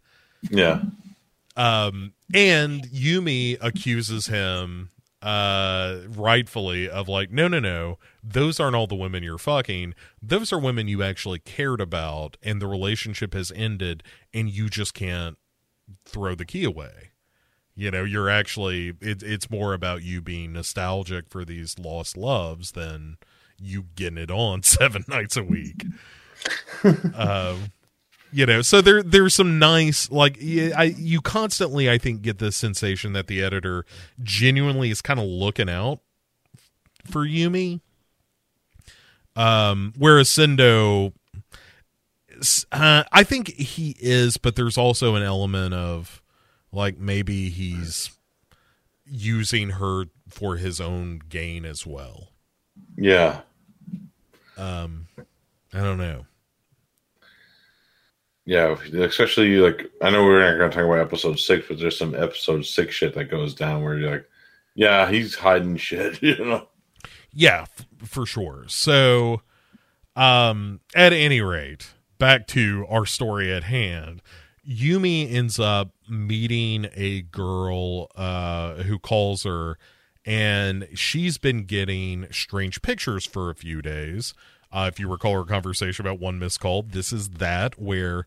Yeah. 0.51 0.83
um 1.57 2.13
and 2.33 2.85
yumi 2.89 3.57
accuses 3.61 4.27
him 4.27 4.91
uh 5.23 6.01
rightfully 6.09 6.89
of 6.89 7.09
like 7.09 7.31
no 7.31 7.49
no 7.49 7.59
no 7.61 7.99
those 8.23 8.59
aren't 8.61 8.75
all 8.77 8.87
the 8.87 8.95
women 8.95 9.23
you're 9.23 9.39
fucking. 9.39 9.95
Those 10.23 10.53
are 10.53 10.59
women 10.59 10.89
you 10.89 11.03
actually 11.03 11.39
cared 11.39 11.81
about 11.81 12.37
and 12.43 12.61
the 12.61 12.67
relationship 12.67 13.35
has 13.35 13.53
ended 13.55 14.03
and 14.33 14.49
you 14.51 14.69
just 14.71 14.95
can't 14.95 15.37
throw 16.07 16.35
the 16.35 16.47
key 16.47 16.65
away. 16.65 17.11
You 17.75 17.91
know 17.91 18.05
you're 18.05 18.31
actually 18.31 18.95
it, 19.01 19.23
it's 19.23 19.51
more 19.51 19.75
about 19.75 20.03
you 20.03 20.21
being 20.23 20.53
nostalgic 20.55 21.29
for 21.29 21.45
these 21.45 21.79
lost 21.79 22.17
loves 22.17 22.73
than 22.73 23.17
you 23.59 23.87
getting 23.95 24.19
it 24.19 24.31
on 24.31 24.63
seven 24.65 25.05
nights 25.09 25.37
a 25.37 25.43
week. 25.45 25.85
Um 27.15 27.73
you 28.35 28.45
know 28.47 28.63
so 28.63 28.81
there 28.81 29.01
there's 29.01 29.33
some 29.33 29.61
nice 29.61 30.11
like 30.11 30.37
I 30.43 30.95
you 30.99 31.21
constantly 31.21 31.89
I 31.89 31.99
think 31.99 32.23
get 32.23 32.39
the 32.39 32.51
sensation 32.51 33.13
that 33.13 33.29
the 33.29 33.41
editor 33.41 33.87
genuinely 34.25 34.91
is 34.91 35.01
kind 35.01 35.21
of 35.21 35.27
looking 35.27 35.71
out 35.71 36.01
for 37.05 37.25
Yumi. 37.25 37.81
Um 39.37 39.93
whereas 39.97 40.29
Sendo 40.29 41.13
uh, 42.73 43.05
I 43.13 43.23
think 43.23 43.55
he 43.55 43.95
is 44.01 44.37
but 44.37 44.57
there's 44.57 44.77
also 44.77 45.15
an 45.15 45.23
element 45.23 45.73
of 45.73 46.21
like 46.73 46.99
maybe 46.99 47.51
he's 47.51 48.11
using 49.07 49.71
her 49.71 50.07
for 50.29 50.57
his 50.57 50.81
own 50.81 51.21
gain 51.29 51.65
as 51.65 51.87
well. 51.87 52.31
Yeah. 52.97 53.43
um 54.59 55.07
I 55.73 55.79
don't 55.79 55.99
know 55.99 56.27
Yeah, 58.47 58.77
especially 58.93 59.57
like 59.57 59.91
I 60.03 60.11
know 60.11 60.23
we're 60.23 60.41
not 60.41 60.59
going 60.59 60.71
to 60.71 60.77
talk 60.77 60.85
about 60.85 60.99
episode 60.99 61.39
six, 61.39 61.67
but 61.67 61.79
there's 61.79 61.99
some 61.99 62.15
episode 62.15 62.67
six 62.67 62.95
shit 62.95 63.15
that 63.15 63.31
goes 63.31 63.55
down 63.55 63.83
where 63.83 63.99
you're 63.99 64.11
like, 64.11 64.29
yeah, 64.75 65.11
he's 65.11 65.35
hiding 65.35 65.77
shit, 65.77 66.23
you 66.23 66.45
know. 66.45 66.69
Yeah, 67.33 67.63
f- 67.63 67.87
for 68.05 68.27
sure. 68.27 68.65
So, 68.69 69.41
um, 70.15 70.81
at 70.95 71.13
any 71.13 71.41
rate, 71.41 71.95
back 72.19 72.47
to 72.49 72.87
our 72.89 73.07
story 73.07 73.53
at 73.53 73.65
hand. 73.65 74.23
Yumi 74.69 75.31
ends 75.31 75.59
up 75.59 75.93
meeting 76.09 76.89
a 76.95 77.23
girl 77.23 78.09
uh, 78.15 78.77
who 78.77 78.99
calls 78.99 79.45
her, 79.45 79.79
and 80.25 80.89
she's 80.95 81.37
been 81.39 81.65
getting 81.65 82.27
strange 82.31 82.81
pictures 82.81 83.27
for 83.27 83.51
a 83.51 83.55
few 83.55 83.83
days. 83.83 84.33
Uh, 84.75 84.91
if 84.93 84.99
you 84.99 85.09
recall 85.09 85.33
our 85.39 85.45
conversation 85.45 86.05
about 86.05 86.19
one 86.19 86.39
missed 86.39 86.59
call, 86.59 86.83
this 86.83 87.13
is 87.13 87.29
that 87.31 87.81
where 87.81 88.27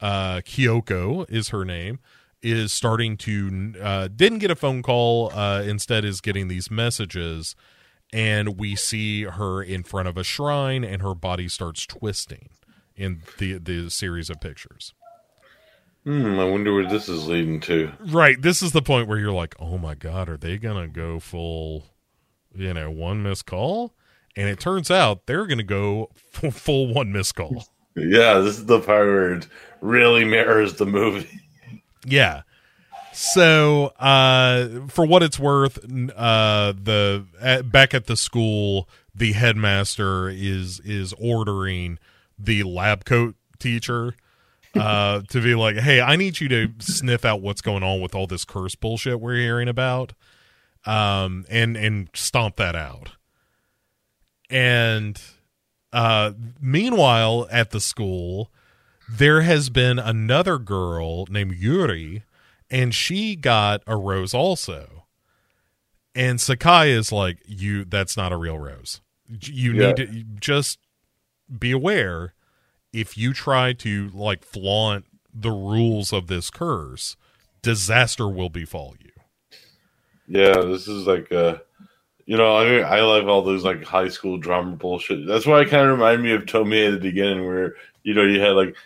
uh, 0.00 0.36
Kyoko 0.36 1.28
is 1.28 1.48
her 1.48 1.64
name 1.64 1.98
is 2.42 2.72
starting 2.72 3.16
to 3.18 3.74
uh, 3.82 4.08
didn't 4.14 4.38
get 4.38 4.50
a 4.50 4.56
phone 4.56 4.82
call 4.82 5.30
uh, 5.34 5.62
instead 5.62 6.04
is 6.04 6.20
getting 6.20 6.48
these 6.48 6.70
messages 6.70 7.54
and 8.12 8.58
we 8.58 8.74
see 8.74 9.24
her 9.24 9.62
in 9.62 9.82
front 9.82 10.08
of 10.08 10.16
a 10.16 10.24
shrine 10.24 10.82
and 10.84 11.02
her 11.02 11.14
body 11.14 11.48
starts 11.48 11.84
twisting 11.86 12.48
in 12.96 13.22
the 13.38 13.58
the 13.58 13.90
series 13.90 14.30
of 14.30 14.40
pictures 14.40 14.94
Hmm, 16.04 16.38
I 16.38 16.44
wonder 16.44 16.72
where 16.72 16.88
this 16.88 17.10
is 17.10 17.26
leading 17.28 17.60
to. 17.60 17.92
right 18.06 18.40
this 18.40 18.62
is 18.62 18.72
the 18.72 18.80
point 18.80 19.06
where 19.06 19.18
you're 19.18 19.32
like 19.32 19.54
oh 19.60 19.76
my 19.76 19.94
god 19.94 20.30
are 20.30 20.38
they 20.38 20.56
gonna 20.56 20.88
go 20.88 21.20
full 21.20 21.84
you 22.54 22.72
know 22.72 22.90
one 22.90 23.22
missed 23.22 23.44
call 23.44 23.92
and 24.40 24.48
it 24.48 24.58
turns 24.58 24.90
out 24.90 25.26
they're 25.26 25.46
gonna 25.46 25.62
go 25.62 26.08
full, 26.32 26.50
full 26.50 26.94
one 26.94 27.12
missed 27.12 27.34
call 27.34 27.64
Yeah, 27.94 28.38
this 28.38 28.58
is 28.58 28.66
the 28.66 28.80
part 28.80 29.06
where 29.06 29.34
it 29.34 29.46
really 29.80 30.24
mirrors 30.24 30.74
the 30.74 30.86
movie. 30.86 31.40
Yeah. 32.06 32.42
So, 33.12 33.86
uh, 33.98 34.86
for 34.88 35.04
what 35.04 35.22
it's 35.22 35.38
worth, 35.38 35.78
uh, 36.16 36.72
the 36.72 37.26
at, 37.40 37.70
back 37.70 37.92
at 37.92 38.06
the 38.06 38.16
school, 38.16 38.88
the 39.14 39.32
headmaster 39.32 40.28
is 40.28 40.80
is 40.80 41.12
ordering 41.20 41.98
the 42.38 42.62
lab 42.62 43.04
coat 43.04 43.34
teacher 43.58 44.14
uh, 44.74 45.22
to 45.28 45.42
be 45.42 45.54
like, 45.54 45.76
"Hey, 45.76 46.00
I 46.00 46.16
need 46.16 46.40
you 46.40 46.48
to 46.48 46.72
sniff 46.78 47.24
out 47.24 47.42
what's 47.42 47.60
going 47.60 47.82
on 47.82 48.00
with 48.00 48.14
all 48.14 48.26
this 48.26 48.44
curse 48.44 48.76
bullshit 48.76 49.20
we're 49.20 49.36
hearing 49.36 49.68
about, 49.68 50.14
um, 50.86 51.44
and 51.50 51.76
and 51.76 52.08
stomp 52.14 52.56
that 52.56 52.76
out." 52.76 53.10
And 54.50 55.20
uh, 55.92 56.32
meanwhile, 56.60 57.48
at 57.50 57.70
the 57.70 57.80
school, 57.80 58.50
there 59.08 59.42
has 59.42 59.70
been 59.70 59.98
another 59.98 60.58
girl 60.58 61.26
named 61.26 61.54
Yuri, 61.56 62.24
and 62.70 62.94
she 62.94 63.36
got 63.36 63.82
a 63.86 63.96
rose 63.96 64.34
also. 64.34 65.06
And 66.14 66.40
Sakai 66.40 66.90
is 66.90 67.12
like, 67.12 67.38
"You, 67.46 67.84
that's 67.84 68.16
not 68.16 68.32
a 68.32 68.36
real 68.36 68.58
rose. 68.58 69.00
You 69.28 69.72
Yeah. 69.72 69.80
need 69.86 69.96
to 69.96 70.06
just 70.40 70.78
be 71.58 71.70
aware. 71.70 72.34
If 72.92 73.16
you 73.16 73.32
try 73.32 73.72
to 73.74 74.10
like 74.12 74.44
flaunt 74.44 75.06
the 75.32 75.50
rules 75.52 76.12
of 76.12 76.26
this 76.26 76.50
curse, 76.50 77.16
disaster 77.62 78.28
will 78.28 78.50
befall 78.50 78.96
you." 79.00 79.10
Yeah, 80.26 80.60
this 80.62 80.88
is 80.88 81.06
like 81.06 81.30
uh 81.32 81.58
you 82.30 82.36
know, 82.36 82.56
I 82.56 82.64
mean, 82.64 82.84
I 82.84 83.00
love 83.00 83.26
all 83.26 83.42
those 83.42 83.64
like 83.64 83.82
high 83.82 84.06
school 84.06 84.38
drama 84.38 84.76
bullshit. 84.76 85.26
That's 85.26 85.46
why 85.46 85.62
it 85.62 85.68
kind 85.68 85.82
of 85.82 85.98
reminded 85.98 86.22
me 86.22 86.30
of 86.30 86.42
Tomie 86.42 86.86
at 86.86 86.92
the 86.92 87.00
beginning, 87.00 87.44
where 87.44 87.74
you 88.04 88.14
know 88.14 88.22
you 88.22 88.40
had 88.40 88.50
like 88.50 88.76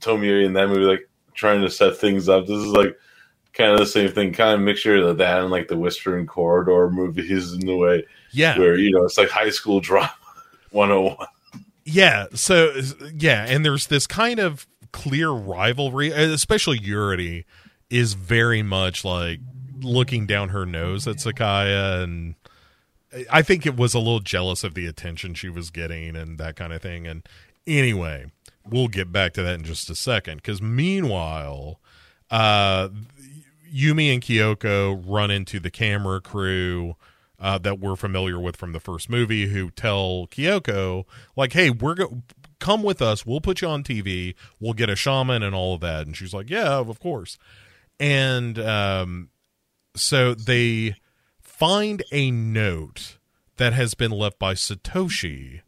Tomie 0.00 0.44
in 0.44 0.52
that 0.52 0.68
movie, 0.68 0.82
like 0.82 1.08
trying 1.32 1.62
to 1.62 1.70
set 1.70 1.96
things 1.96 2.28
up. 2.28 2.46
This 2.46 2.58
is 2.58 2.72
like 2.72 2.94
kind 3.54 3.72
of 3.72 3.78
the 3.78 3.86
same 3.86 4.10
thing, 4.10 4.34
kind 4.34 4.52
of 4.52 4.60
mixture 4.60 4.96
of 4.96 5.16
that 5.16 5.40
and 5.40 5.50
like 5.50 5.68
the 5.68 5.78
Whispering 5.78 6.26
Corridor 6.26 6.90
movies 6.90 7.54
in 7.54 7.60
the 7.60 7.74
way 7.74 8.04
Yeah, 8.32 8.58
where 8.58 8.76
you 8.76 8.90
know 8.90 9.04
it's 9.04 9.16
like 9.16 9.30
high 9.30 9.48
school 9.48 9.80
drama 9.80 10.12
101. 10.72 11.26
Yeah, 11.86 12.26
so 12.34 12.74
yeah, 13.14 13.46
and 13.48 13.64
there's 13.64 13.86
this 13.86 14.06
kind 14.06 14.38
of 14.38 14.66
clear 14.92 15.30
rivalry, 15.30 16.10
especially 16.10 16.80
Yuri 16.82 17.46
is 17.88 18.12
very 18.12 18.62
much 18.62 19.06
like 19.06 19.40
looking 19.80 20.26
down 20.26 20.50
her 20.50 20.66
nose 20.66 21.08
at 21.08 21.16
Sakaya 21.16 22.02
and 22.02 22.34
I 23.30 23.42
think 23.42 23.64
it 23.66 23.76
was 23.76 23.94
a 23.94 23.98
little 23.98 24.20
jealous 24.20 24.64
of 24.64 24.74
the 24.74 24.86
attention 24.86 25.34
she 25.34 25.48
was 25.48 25.70
getting 25.70 26.14
and 26.14 26.38
that 26.38 26.56
kind 26.56 26.72
of 26.72 26.82
thing. 26.82 27.06
And 27.06 27.26
anyway, 27.66 28.26
we'll 28.68 28.88
get 28.88 29.12
back 29.12 29.32
to 29.34 29.42
that 29.42 29.54
in 29.54 29.64
just 29.64 29.88
a 29.90 29.94
second. 29.94 30.36
Because 30.36 30.60
meanwhile, 30.60 31.80
uh, 32.30 32.88
Yumi 33.72 34.12
and 34.12 34.22
Kyoko 34.22 35.02
run 35.06 35.30
into 35.30 35.58
the 35.60 35.70
camera 35.70 36.20
crew 36.20 36.96
uh, 37.40 37.58
that 37.58 37.78
we're 37.78 37.96
familiar 37.96 38.38
with 38.38 38.56
from 38.56 38.72
the 38.72 38.80
first 38.80 39.08
movie, 39.08 39.46
who 39.46 39.70
tell 39.70 40.26
Kyoko 40.30 41.04
like, 41.36 41.52
"Hey, 41.52 41.70
we're 41.70 41.94
go- 41.94 42.22
come 42.58 42.82
with 42.82 43.00
us. 43.00 43.24
We'll 43.24 43.40
put 43.40 43.62
you 43.62 43.68
on 43.68 43.84
TV. 43.84 44.34
We'll 44.58 44.72
get 44.72 44.90
a 44.90 44.96
shaman 44.96 45.42
and 45.42 45.54
all 45.54 45.74
of 45.74 45.80
that." 45.80 46.06
And 46.06 46.16
she's 46.16 46.34
like, 46.34 46.50
"Yeah, 46.50 46.78
of 46.78 46.98
course." 46.98 47.38
And 48.00 48.58
um, 48.58 49.28
so 49.94 50.34
they 50.34 50.96
find 51.58 52.04
a 52.12 52.30
note 52.30 53.18
that 53.56 53.72
has 53.72 53.94
been 53.94 54.12
left 54.12 54.38
by 54.38 54.54
Satoshi 54.54 55.62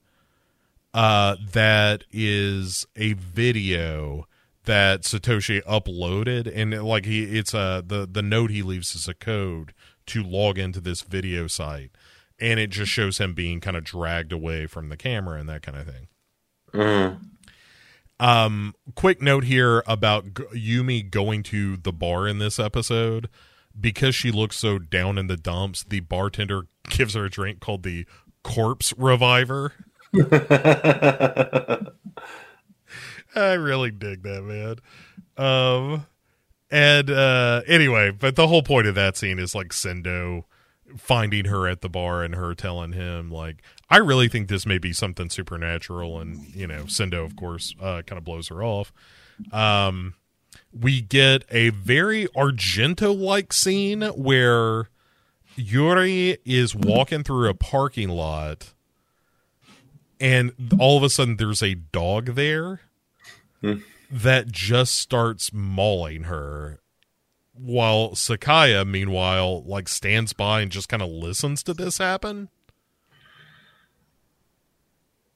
uh, 0.94 1.34
that 1.52 2.04
is 2.12 2.86
a 2.94 3.14
video 3.14 4.26
that 4.66 5.02
Satoshi 5.02 5.60
uploaded 5.64 6.50
and 6.54 6.80
like 6.84 7.06
he 7.06 7.24
it's 7.36 7.54
a 7.54 7.82
the 7.84 8.06
the 8.08 8.22
note 8.22 8.50
he 8.50 8.62
leaves 8.62 8.94
is 8.94 9.08
a 9.08 9.14
code 9.14 9.74
to 10.06 10.22
log 10.22 10.58
into 10.58 10.80
this 10.80 11.00
video 11.00 11.48
site 11.48 11.90
and 12.38 12.60
it 12.60 12.70
just 12.70 12.92
shows 12.92 13.18
him 13.18 13.34
being 13.34 13.58
kind 13.58 13.76
of 13.76 13.82
dragged 13.82 14.32
away 14.32 14.66
from 14.66 14.90
the 14.90 14.96
camera 14.96 15.40
and 15.40 15.48
that 15.48 15.62
kind 15.62 15.76
of 15.76 15.86
thing. 15.86 16.08
Mm. 16.72 17.20
Um, 18.20 18.74
quick 18.94 19.20
note 19.20 19.44
here 19.44 19.82
about 19.88 20.34
G- 20.34 20.76
Yumi 20.76 21.10
going 21.10 21.42
to 21.44 21.76
the 21.76 21.92
bar 21.92 22.28
in 22.28 22.38
this 22.38 22.60
episode. 22.60 23.28
Because 23.80 24.14
she 24.14 24.30
looks 24.30 24.58
so 24.58 24.78
down 24.78 25.16
in 25.18 25.26
the 25.26 25.36
dumps, 25.36 25.84
the 25.84 26.00
bartender 26.00 26.66
gives 26.88 27.14
her 27.14 27.24
a 27.24 27.30
drink 27.30 27.60
called 27.60 27.82
the 27.82 28.06
Corpse 28.42 28.92
Reviver. 28.96 29.72
I 33.34 33.52
really 33.52 33.90
dig 33.90 34.22
that, 34.24 34.42
man. 34.42 34.76
Um, 35.36 36.06
and 36.70 37.10
uh, 37.10 37.62
anyway, 37.66 38.10
but 38.10 38.36
the 38.36 38.48
whole 38.48 38.62
point 38.62 38.86
of 38.86 38.94
that 38.96 39.16
scene 39.16 39.38
is 39.38 39.54
like 39.54 39.68
Sendo 39.68 40.44
finding 40.96 41.46
her 41.46 41.68
at 41.68 41.80
the 41.80 41.88
bar 41.88 42.22
and 42.22 42.34
her 42.34 42.54
telling 42.54 42.92
him 42.92 43.30
like 43.30 43.62
I 43.88 43.98
really 43.98 44.28
think 44.28 44.48
this 44.48 44.66
may 44.66 44.78
be 44.78 44.92
something 44.92 45.30
supernatural 45.30 46.18
and 46.20 46.44
you 46.54 46.66
know 46.66 46.84
Sendo 46.84 47.24
of 47.24 47.36
course 47.36 47.74
uh, 47.80 48.02
kind 48.06 48.18
of 48.18 48.24
blows 48.24 48.48
her 48.48 48.62
off 48.62 48.92
um 49.52 50.14
we 50.72 51.00
get 51.00 51.44
a 51.50 51.70
very 51.70 52.26
Argento 52.28 53.16
like 53.18 53.52
scene 53.52 54.02
where 54.02 54.88
Yuri 55.56 56.38
is 56.44 56.74
walking 56.74 57.22
through 57.22 57.48
a 57.48 57.54
parking 57.54 58.08
lot 58.08 58.72
and 60.20 60.52
all 60.78 60.96
of 60.96 61.02
a 61.02 61.10
sudden 61.10 61.36
there's 61.36 61.62
a 61.62 61.74
dog 61.74 62.34
there 62.34 62.80
that 64.10 64.48
just 64.48 64.94
starts 64.96 65.52
mauling 65.52 66.24
her 66.24 66.80
while 67.52 68.10
Sakaya 68.10 68.86
meanwhile 68.86 69.62
like 69.64 69.88
stands 69.88 70.32
by 70.32 70.60
and 70.60 70.70
just 70.70 70.88
kind 70.88 71.02
of 71.02 71.08
listens 71.08 71.62
to 71.64 71.74
this 71.74 71.98
happen. 71.98 72.48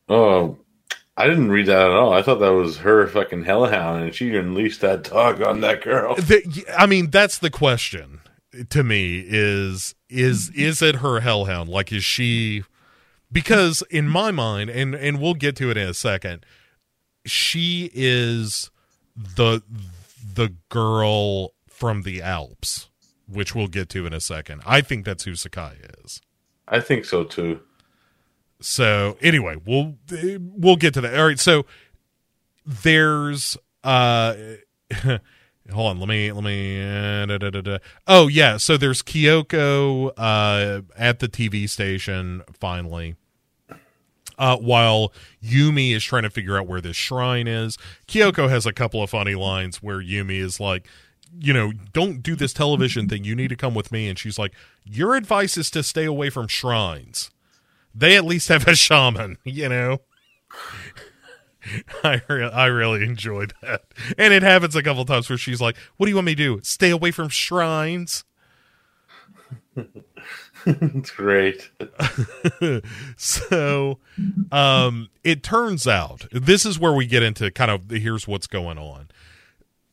Oh, 0.09 0.59
I 1.17 1.29
didn't 1.29 1.51
read 1.51 1.67
that 1.67 1.87
at 1.87 1.93
all. 1.93 2.13
I 2.13 2.23
thought 2.23 2.41
that 2.41 2.53
was 2.53 2.79
her 2.79 3.07
fucking 3.07 3.45
hellhound, 3.45 4.03
and 4.03 4.15
she 4.15 4.35
unleashed 4.37 4.81
that 4.81 5.05
dog 5.05 5.41
on 5.43 5.61
that 5.61 5.83
girl. 5.83 6.17
The, 6.21 6.65
I 6.77 6.87
mean, 6.87 7.11
that's 7.11 7.39
the 7.39 7.51
question 7.51 8.21
to 8.71 8.85
me 8.85 9.25
is 9.27 9.95
is 10.09 10.51
is 10.51 10.83
it 10.83 10.97
her 10.97 11.21
hellhound? 11.21 11.69
Like 11.69 11.93
is 11.93 12.05
she 12.05 12.65
because 13.31 13.83
in 13.91 14.09
my 14.09 14.31
mind 14.31 14.71
and 14.71 14.95
and 14.95 15.21
we'll 15.21 15.35
get 15.35 15.57
to 15.57 15.71
it 15.71 15.77
in 15.77 15.89
a 15.89 15.95
second, 15.95 16.45
she 17.25 17.91
is 17.95 18.71
the 19.15 19.63
the 20.35 20.55
girl 20.69 21.53
from 21.69 22.03
the 22.03 22.23
Alps, 22.23 22.89
which 23.29 23.55
we'll 23.55 23.69
get 23.69 23.89
to 23.91 24.07
in 24.07 24.13
a 24.13 24.21
second. 24.21 24.63
I 24.65 24.81
think 24.81 25.05
that's 25.05 25.25
who 25.25 25.35
Sakai 25.35 25.75
is. 26.05 26.21
I 26.69 26.81
think 26.81 27.05
so 27.05 27.25
too. 27.25 27.61
So 28.61 29.17
anyway, 29.21 29.57
we'll 29.65 29.97
we'll 30.41 30.77
get 30.77 30.95
to 30.95 31.01
that. 31.03 31.19
All 31.19 31.27
right, 31.27 31.39
so 31.39 31.67
there's 32.65 33.57
uh 33.83 34.35
hold 35.71 35.91
on, 35.91 36.01
let 36.01 36.09
me 36.09 36.33
let 36.33 36.45
me 36.45 36.81
uh, 36.83 37.27
da, 37.27 37.39
da, 37.39 37.61
da. 37.61 37.79
Oh 38.07 38.29
yeah, 38.29 38.57
so 38.57 38.77
there's 38.77 39.03
Kyoko 39.03 40.13
uh 40.17 40.83
at 40.97 41.19
the 41.19 41.29
TV 41.29 41.69
station 41.69 42.43
finally. 42.59 43.17
Uh, 44.37 44.57
while 44.57 45.13
Yumi 45.45 45.95
is 45.95 46.03
trying 46.03 46.25
to 46.25 46.31
figure 46.31 46.59
out 46.59 46.67
where 46.67 46.81
this 46.81 46.97
shrine 46.97 47.47
is, 47.47 47.79
Kyoko 48.09 48.49
has 48.49 48.67
a 48.67 48.73
couple 48.73 49.01
of 49.01 49.11
funny 49.11 49.37
lines 49.37 49.81
where 49.81 50.01
Yumi 50.01 50.41
is 50.41 50.59
like, 50.59 50.89
you 51.39 51.53
know, 51.53 51.71
don't 51.93 52.21
do 52.21 52.35
this 52.35 52.53
television 52.53 53.09
thing. 53.09 53.23
You 53.23 53.37
need 53.37 53.49
to 53.49 53.57
come 53.57 53.75
with 53.75 53.93
me. 53.93 54.09
And 54.09 54.19
she's 54.19 54.37
like, 54.37 54.53
your 54.83 55.15
advice 55.15 55.57
is 55.57 55.71
to 55.71 55.85
stay 55.85 56.05
away 56.05 56.31
from 56.31 56.49
shrines 56.49 57.31
they 57.95 58.17
at 58.17 58.25
least 58.25 58.49
have 58.49 58.67
a 58.67 58.75
shaman, 58.75 59.39
you 59.45 59.69
know. 59.69 59.99
I 62.05 62.21
re- 62.29 62.51
I 62.51 62.67
really 62.67 63.05
enjoyed 63.05 63.55
that, 63.63 63.83
and 64.19 64.35
it 64.35 64.43
happens 64.43 64.77
a 64.77 64.83
couple 64.83 65.05
times 65.05 65.29
where 65.29 65.39
she's 65.39 65.61
like, 65.61 65.77
"What 65.97 66.07
do 66.07 66.11
you 66.11 66.17
want 66.17 66.27
me 66.27 66.35
to 66.35 66.57
do? 66.57 66.61
Stay 66.63 66.91
away 66.91 67.11
from 67.11 67.29
shrines?" 67.29 68.25
it's 70.67 71.11
great. 71.17 71.71
so, 73.17 73.99
um, 74.53 75.09
it 75.23 75.43
turns 75.43 75.87
out 75.87 76.27
this 76.33 76.65
is 76.65 76.79
where 76.79 76.93
we 76.93 77.07
get 77.07 77.23
into 77.23 77.51
kind 77.51 77.71
of 77.71 77.91
here's 77.91 78.29
what's 78.29 78.47
going 78.47 78.79
on. 78.79 79.09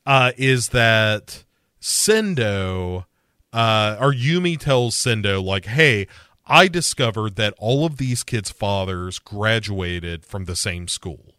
Uh, 0.06 0.32
is 0.38 0.70
that 0.70 1.44
Sendo, 1.82 3.06
uh, 3.54 3.98
or 4.00 4.14
Yumi 4.14 4.60
tells 4.60 4.96
Sendo 4.96 5.44
like, 5.44 5.66
"Hey, 5.66 6.08
I 6.52 6.68
discovered 6.68 7.38
that 7.38 7.54
all 7.58 7.86
of 7.86 7.96
these 7.96 8.24
kids' 8.24 8.52
fathers 8.52 9.20
graduated 9.20 10.26
from 10.26 10.44
the 10.44 10.56
same 10.58 10.90
school. 10.90 11.36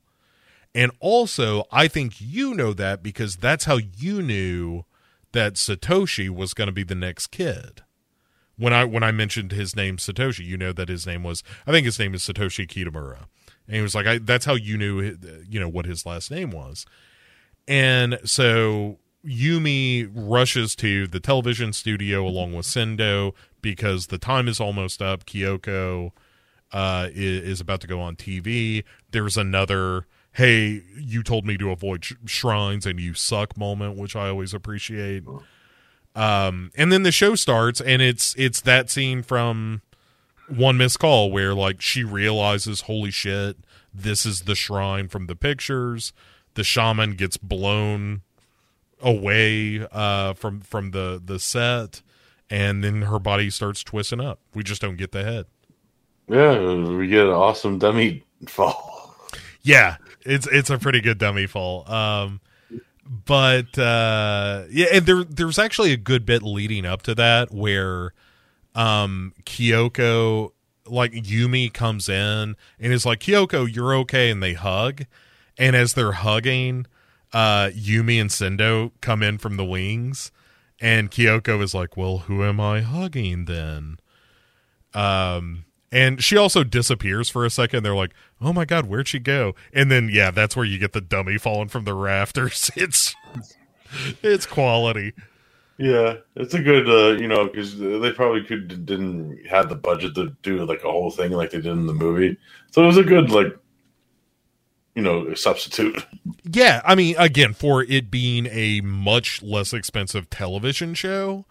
And 0.75 0.91
also, 1.01 1.65
I 1.71 1.87
think 1.87 2.15
you 2.19 2.55
know 2.55 2.73
that 2.73 3.03
because 3.03 3.37
that's 3.37 3.67
how 3.67 3.77
you 3.77 4.23
knew 4.23 4.87
that 5.33 5.55
Satoshi 5.57 6.31
was 6.31 6.55
going 6.55 6.69
to 6.69 6.73
be 6.73 6.83
the 6.83 6.95
next 6.95 7.27
kid. 7.27 7.83
When 8.57 8.73
I 8.73 8.87
when 8.87 9.03
I 9.03 9.13
mentioned 9.13 9.53
his 9.53 9.77
name 9.77 9.99
Satoshi, 9.99 10.47
you 10.47 10.57
know 10.57 10.73
that 10.73 10.89
his 10.89 11.07
name 11.07 11.25
was 11.25 11.43
I 11.67 11.73
think 11.73 11.85
his 11.85 11.99
name 11.99 12.15
is 12.15 12.23
Satoshi 12.23 12.67
Kitamura. 12.67 13.27
And 13.67 13.77
he 13.77 13.83
was 13.83 13.95
like 13.95 14.07
I, 14.07 14.17
that's 14.17 14.47
how 14.47 14.55
you 14.55 14.79
knew 14.79 15.01
uh, 15.01 15.43
you 15.47 15.61
know 15.61 15.69
what 15.69 15.85
his 15.85 16.07
last 16.07 16.31
name 16.31 16.51
was. 16.51 16.87
And 17.69 18.19
so 18.25 18.99
Yumi 19.25 20.11
rushes 20.13 20.75
to 20.77 21.07
the 21.07 21.21
television 21.21 21.73
studio 21.73 22.27
along 22.27 22.53
with 22.55 22.67
Sendo 22.67 23.35
because 23.61 24.09
the 24.09 24.19
time 24.19 24.49
is 24.49 24.61
almost 24.61 25.01
up. 25.01 25.25
Kyoko 25.25 26.11
uh, 26.73 27.09
is, 27.13 27.43
is, 27.43 27.61
about 27.61 27.81
to 27.83 27.87
go 27.87 28.01
on 28.01 28.17
TV. 28.17 28.83
There's 29.11 29.37
another, 29.37 30.07
hey, 30.33 30.83
you 30.97 31.23
told 31.23 31.47
me 31.47 31.57
to 31.59 31.71
avoid 31.71 32.05
sh- 32.05 32.15
shrines 32.25 32.85
and 32.87 32.99
you 32.99 33.15
suck 33.15 33.57
moment, 33.57 33.97
which 33.97 34.17
I 34.17 34.29
always 34.29 34.53
appreciate. 34.53 35.25
Um, 36.15 36.73
and 36.75 36.91
then 36.91 37.05
the 37.05 37.13
show 37.13 37.35
starts, 37.35 37.81
and 37.81 38.03
it's 38.03 38.35
it's 38.37 38.61
that 38.63 38.91
scene 38.91 39.23
from 39.23 39.83
One 40.49 40.77
Missed 40.77 40.99
Call 40.99 41.31
where 41.31 41.55
like 41.55 41.81
she 41.81 42.05
realizes, 42.05 42.83
holy 42.83 43.11
shit, 43.11 43.57
this 43.95 44.27
is 44.27 44.43
the 44.43 44.55
shrine 44.55 45.09
from 45.09 45.27
the 45.27 45.37
pictures. 45.37 46.13
The 46.55 46.65
shaman 46.65 47.15
gets 47.15 47.39
blown 47.39 48.23
away 49.03 49.87
uh, 49.91 50.33
from 50.35 50.61
from 50.61 50.93
the 50.93 51.21
the 51.23 51.39
set 51.39 52.03
and 52.53 52.85
then 52.85 53.03
her 53.03 53.19
body 53.19 53.49
starts 53.49 53.83
twisting 53.83 54.21
up. 54.21 54.39
We 54.55 54.63
just 54.63 54.83
don't 54.83 54.97
get 54.97 55.13
the 55.13 55.25
head. 55.25 55.47
Yeah, 56.29 56.75
we 56.75 57.09
get 57.09 57.27
an 57.27 57.33
awesome 57.33 57.79
dummy 57.79 58.25
fall. 58.47 59.17
Yeah, 59.63 59.97
it's 60.23 60.47
it's 60.49 60.71
a 60.71 60.79
pretty 60.79 61.01
good 61.01 61.19
dummy 61.19 61.47
fall. 61.47 61.91
Um, 61.91 62.41
but 63.07 63.79
uh, 63.79 64.65
yeah, 64.71 64.87
and 64.93 65.07
there 65.07 65.25
there's 65.25 65.59
actually 65.59 65.93
a 65.93 65.97
good 65.97 66.27
bit 66.27 66.43
leading 66.43 66.85
up 66.85 67.03
to 67.03 67.15
that 67.15 67.53
where 67.53 68.13
um 68.75 69.33
Kyoko 69.45 70.51
like 70.87 71.13
Yumi 71.13 71.73
comes 71.73 72.09
in 72.09 72.57
and 72.79 72.93
is 72.93 73.07
like 73.07 73.21
Kyoko, 73.21 73.73
you're 73.73 73.95
okay, 73.97 74.31
and 74.31 74.43
they 74.43 74.55
hug, 74.55 75.05
and 75.57 75.75
as 75.75 75.95
they're 75.95 76.13
hugging, 76.13 76.87
uh, 77.33 77.71
Yumi 77.75 78.21
and 78.21 78.31
Sendo 78.31 78.93
come 79.01 79.23
in 79.23 79.39
from 79.39 79.57
the 79.57 79.65
wings 79.65 80.31
and 80.83 81.13
Kyoko 81.13 81.63
is 81.63 81.75
like, 81.75 81.97
"Well, 81.97 82.19
who 82.19 82.43
am 82.43 82.61
I 82.61 82.81
hugging 82.81 83.45
then?" 83.45 83.99
Um, 84.93 85.65
and 85.93 86.23
she 86.23 86.37
also 86.37 86.65
disappears 86.65 87.31
for 87.31 87.47
a 87.47 87.51
second. 87.51 87.85
They're 87.85 87.95
like, 87.95 88.13
"Oh 88.41 88.53
my 88.53 88.65
god, 88.65 88.87
where'd 88.87 89.09
she 89.09 89.21
go?" 89.21 89.55
And 89.73 89.91
then 89.91 90.11
yeah, 90.13 90.33
that's 90.33 90.57
where 90.57 90.67
you 90.67 90.79
get 90.79 90.93
the 90.93 91.01
dummy 91.01 91.39
falling 91.39 91.69
from 91.69 91.85
the 91.85 91.95
rafters. 91.95 92.71
It's 92.77 93.15
it's 94.23 94.47
quality. 94.47 95.13
Yeah, 95.79 96.17
it's 96.35 96.55
a 96.55 96.63
good, 96.63 96.89
uh, 96.89 97.21
you 97.21 97.29
know, 97.29 97.47
because 97.47 97.79
they 97.79 98.13
probably 98.13 98.43
could 98.43 98.87
didn't 98.87 99.47
have 99.47 99.69
the 99.69 99.75
budget 99.75 100.15
to 100.17 100.35
do 100.43 100.65
like 100.65 100.83
a 100.83 100.91
whole 100.91 101.11
thing 101.11 101.33
like 101.33 101.51
they 101.51 101.59
did 101.59 101.73
in 101.73 101.87
the 101.87 101.95
movie, 101.95 102.37
so 102.71 102.83
it 102.83 102.87
was 102.87 102.97
a 102.97 103.05
good 103.05 103.31
like, 103.31 103.57
you 104.95 105.03
know, 105.03 105.35
substitute. 105.35 106.07
Yeah, 106.45 106.83
I 106.85 106.95
mean, 106.95 107.15
again, 107.19 107.55
for 107.55 107.83
it 107.83 108.11
being 108.11 108.47
a 108.47 108.81
much 108.83 109.43
less 109.43 109.73
expensive 109.73 110.29
television 110.31 110.95
show, 110.95 111.47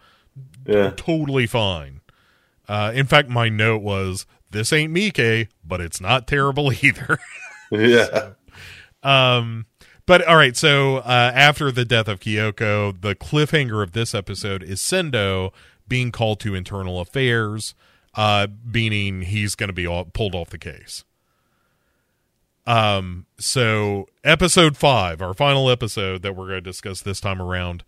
Yeah, 0.65 0.91
totally 0.91 1.47
fine. 1.47 2.01
Uh, 2.67 2.91
in 2.93 3.05
fact, 3.07 3.29
my 3.29 3.49
note 3.49 3.81
was, 3.81 4.25
"This 4.51 4.71
ain't 4.71 4.93
Miike, 4.93 5.47
but 5.63 5.81
it's 5.81 5.99
not 5.99 6.27
terrible 6.27 6.71
either." 6.83 7.19
yeah, 7.71 8.31
Um, 9.03 9.65
but 10.05 10.27
all 10.27 10.35
right, 10.35 10.55
so 10.55 10.97
uh, 10.97 11.31
after 11.33 11.71
the 11.71 11.85
death 11.85 12.07
of 12.07 12.19
Kyoko, 12.19 12.99
the 12.99 13.15
cliffhanger 13.15 13.81
of 13.81 13.93
this 13.93 14.13
episode 14.13 14.61
is 14.61 14.79
Sendo 14.79 15.51
being 15.87 16.11
called 16.11 16.39
to 16.41 16.55
internal 16.55 16.99
affairs, 16.99 17.75
uh, 18.15 18.47
meaning 18.63 19.23
he's 19.23 19.55
going 19.55 19.69
to 19.69 19.73
be 19.73 19.87
all, 19.87 20.05
pulled 20.05 20.35
off 20.35 20.49
the 20.49 20.57
case. 20.57 21.03
Um, 22.67 23.25
so 23.39 24.07
episode 24.23 24.77
five, 24.77 25.21
our 25.21 25.33
final 25.33 25.69
episode 25.69 26.21
that 26.21 26.35
we're 26.35 26.47
going 26.47 26.57
to 26.57 26.61
discuss 26.61 27.01
this 27.01 27.19
time 27.19 27.41
around, 27.41 27.83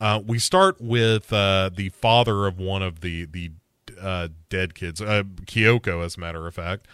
uh, 0.00 0.20
we 0.24 0.38
start 0.38 0.80
with 0.80 1.32
uh, 1.32 1.70
the 1.74 1.88
father 1.90 2.46
of 2.46 2.58
one 2.58 2.82
of 2.82 3.00
the 3.00 3.24
the 3.26 3.52
uh, 4.00 4.28
dead 4.48 4.74
kids, 4.74 5.00
uh, 5.00 5.22
Kyoko, 5.46 6.04
as 6.04 6.16
a 6.16 6.20
matter 6.20 6.46
of 6.46 6.54
fact. 6.54 6.86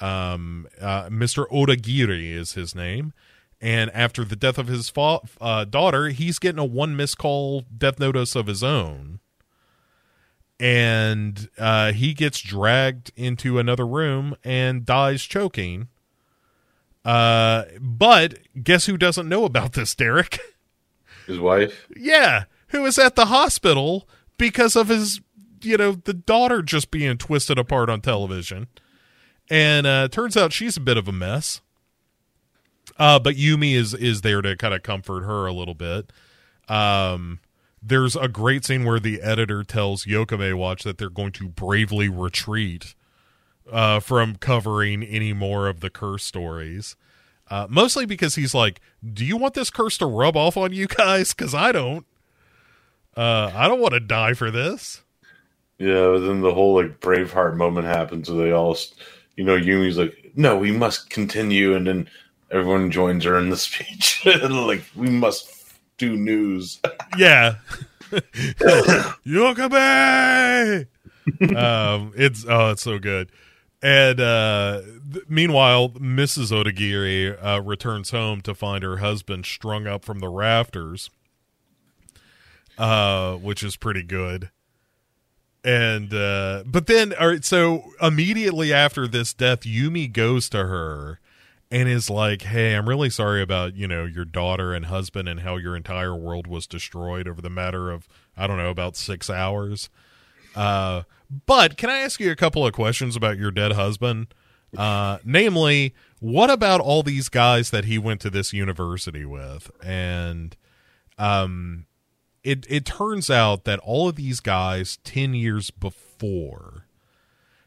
Um, 0.00 0.66
uh, 0.80 1.08
Mr. 1.08 1.48
Odagiri 1.50 2.32
is 2.32 2.52
his 2.52 2.74
name. 2.74 3.12
And 3.60 3.90
after 3.92 4.24
the 4.24 4.34
death 4.34 4.58
of 4.58 4.66
his 4.66 4.90
fa- 4.90 5.20
uh, 5.40 5.64
daughter, 5.64 6.08
he's 6.08 6.40
getting 6.40 6.58
a 6.58 6.64
one 6.64 6.96
missed 6.96 7.18
call 7.18 7.62
death 7.76 8.00
notice 8.00 8.34
of 8.34 8.48
his 8.48 8.64
own. 8.64 9.20
And 10.58 11.48
uh, 11.58 11.92
he 11.92 12.12
gets 12.12 12.40
dragged 12.40 13.12
into 13.16 13.58
another 13.58 13.86
room 13.86 14.36
and 14.42 14.84
dies 14.84 15.22
choking. 15.22 15.88
Uh, 17.04 17.64
but 17.80 18.38
guess 18.62 18.86
who 18.86 18.96
doesn't 18.96 19.28
know 19.28 19.44
about 19.44 19.72
this, 19.72 19.94
Derek? 19.94 20.38
his 21.26 21.38
wife. 21.38 21.86
yeah, 21.96 22.44
who 22.68 22.84
is 22.86 22.98
at 22.98 23.16
the 23.16 23.26
hospital 23.26 24.08
because 24.38 24.76
of 24.76 24.88
his, 24.88 25.20
you 25.62 25.76
know, 25.76 25.92
the 25.92 26.14
daughter 26.14 26.62
just 26.62 26.90
being 26.90 27.18
twisted 27.18 27.58
apart 27.58 27.90
on 27.90 28.00
television. 28.00 28.68
And 29.50 29.86
uh, 29.86 30.08
turns 30.08 30.36
out 30.36 30.52
she's 30.52 30.76
a 30.76 30.80
bit 30.80 30.96
of 30.96 31.08
a 31.08 31.12
mess. 31.12 31.60
Uh, 32.98 33.18
but 33.18 33.36
Yumi 33.36 33.74
is 33.74 33.94
is 33.94 34.20
there 34.22 34.42
to 34.42 34.56
kind 34.56 34.74
of 34.74 34.82
comfort 34.82 35.22
her 35.22 35.46
a 35.46 35.52
little 35.52 35.74
bit. 35.74 36.12
Um, 36.68 37.40
there's 37.82 38.16
a 38.16 38.28
great 38.28 38.64
scene 38.64 38.84
where 38.84 39.00
the 39.00 39.20
editor 39.22 39.64
tells 39.64 40.04
Yokame 40.04 40.54
Watch 40.54 40.84
that 40.84 40.98
they're 40.98 41.10
going 41.10 41.32
to 41.32 41.48
bravely 41.48 42.08
retreat 42.08 42.94
uh, 43.70 44.00
from 44.00 44.36
covering 44.36 45.02
any 45.02 45.32
more 45.32 45.68
of 45.68 45.80
the 45.80 45.90
curse 45.90 46.24
stories. 46.24 46.96
Uh, 47.50 47.66
mostly 47.68 48.06
because 48.06 48.34
he's 48.34 48.54
like, 48.54 48.80
"Do 49.04 49.24
you 49.24 49.36
want 49.36 49.54
this 49.54 49.68
curse 49.70 49.98
to 49.98 50.06
rub 50.06 50.36
off 50.36 50.56
on 50.56 50.72
you 50.72 50.86
guys? 50.86 51.34
Because 51.34 51.54
I 51.54 51.72
don't. 51.72 52.06
Uh, 53.16 53.50
I 53.54 53.68
don't 53.68 53.80
want 53.80 53.94
to 53.94 54.00
die 54.00 54.32
for 54.32 54.50
this." 54.50 55.02
Yeah, 55.78 56.06
but 56.06 56.20
then 56.20 56.40
the 56.40 56.54
whole 56.54 56.76
like 56.76 57.00
Braveheart 57.00 57.56
moment 57.56 57.86
happens, 57.86 58.30
where 58.30 58.46
they 58.46 58.52
all, 58.52 58.76
you 59.36 59.44
know, 59.44 59.56
Yumi's 59.56 59.98
like, 59.98 60.32
"No, 60.34 60.56
we 60.56 60.72
must 60.72 61.10
continue," 61.10 61.74
and 61.74 61.86
then 61.86 62.08
everyone 62.50 62.90
joins 62.90 63.24
her 63.24 63.36
in 63.38 63.50
the 63.50 63.56
speech, 63.58 64.24
like, 64.50 64.84
"We 64.94 65.10
must 65.10 65.52
do 65.98 66.16
news." 66.16 66.80
Yeah. 67.18 67.56
Yokabe! 69.26 70.86
um, 71.56 72.12
it's 72.16 72.44
oh, 72.48 72.70
it's 72.70 72.82
so 72.82 72.98
good. 72.98 73.30
And 73.82 74.20
uh, 74.20 74.82
th- 75.12 75.24
meanwhile, 75.28 75.88
Mrs. 75.90 76.52
Odagiri 76.52 77.36
uh, 77.44 77.60
returns 77.62 78.10
home 78.10 78.40
to 78.42 78.54
find 78.54 78.84
her 78.84 78.98
husband 78.98 79.44
strung 79.44 79.88
up 79.88 80.04
from 80.04 80.20
the 80.20 80.28
rafters, 80.28 81.10
uh, 82.78 83.34
which 83.36 83.64
is 83.64 83.76
pretty 83.76 84.04
good. 84.04 84.50
And 85.64 86.14
uh, 86.14 86.62
but 86.64 86.86
then, 86.86 87.12
all 87.18 87.28
right, 87.28 87.44
so 87.44 87.84
immediately 88.00 88.72
after 88.72 89.08
this 89.08 89.34
death, 89.34 89.60
Yumi 89.60 90.12
goes 90.12 90.48
to 90.50 90.66
her 90.66 91.20
and 91.70 91.88
is 91.88 92.10
like, 92.10 92.42
"Hey, 92.42 92.74
I'm 92.74 92.88
really 92.88 93.10
sorry 93.10 93.42
about 93.42 93.74
you 93.76 93.86
know 93.86 94.04
your 94.04 94.24
daughter 94.24 94.74
and 94.74 94.86
husband 94.86 95.28
and 95.28 95.40
how 95.40 95.56
your 95.56 95.76
entire 95.76 96.16
world 96.16 96.46
was 96.46 96.66
destroyed 96.66 97.28
over 97.28 97.40
the 97.40 97.50
matter 97.50 97.90
of 97.90 98.08
I 98.36 98.46
don't 98.46 98.58
know 98.58 98.70
about 98.70 98.96
six 98.96 99.30
hours." 99.30 99.88
But 101.46 101.76
can 101.76 101.88
I 101.88 101.98
ask 101.98 102.20
you 102.20 102.30
a 102.30 102.36
couple 102.36 102.66
of 102.66 102.72
questions 102.72 103.16
about 103.16 103.38
your 103.38 103.50
dead 103.50 103.72
husband? 103.72 104.34
Uh, 104.76 105.18
namely, 105.24 105.94
what 106.20 106.50
about 106.50 106.80
all 106.80 107.02
these 107.02 107.28
guys 107.28 107.70
that 107.70 107.86
he 107.86 107.98
went 107.98 108.20
to 108.22 108.30
this 108.30 108.52
university 108.52 109.24
with? 109.24 109.70
And 109.82 110.56
um, 111.18 111.86
it 112.44 112.66
it 112.68 112.84
turns 112.84 113.30
out 113.30 113.64
that 113.64 113.78
all 113.80 114.08
of 114.08 114.16
these 114.16 114.40
guys 114.40 114.98
ten 115.04 115.34
years 115.34 115.70
before 115.70 116.86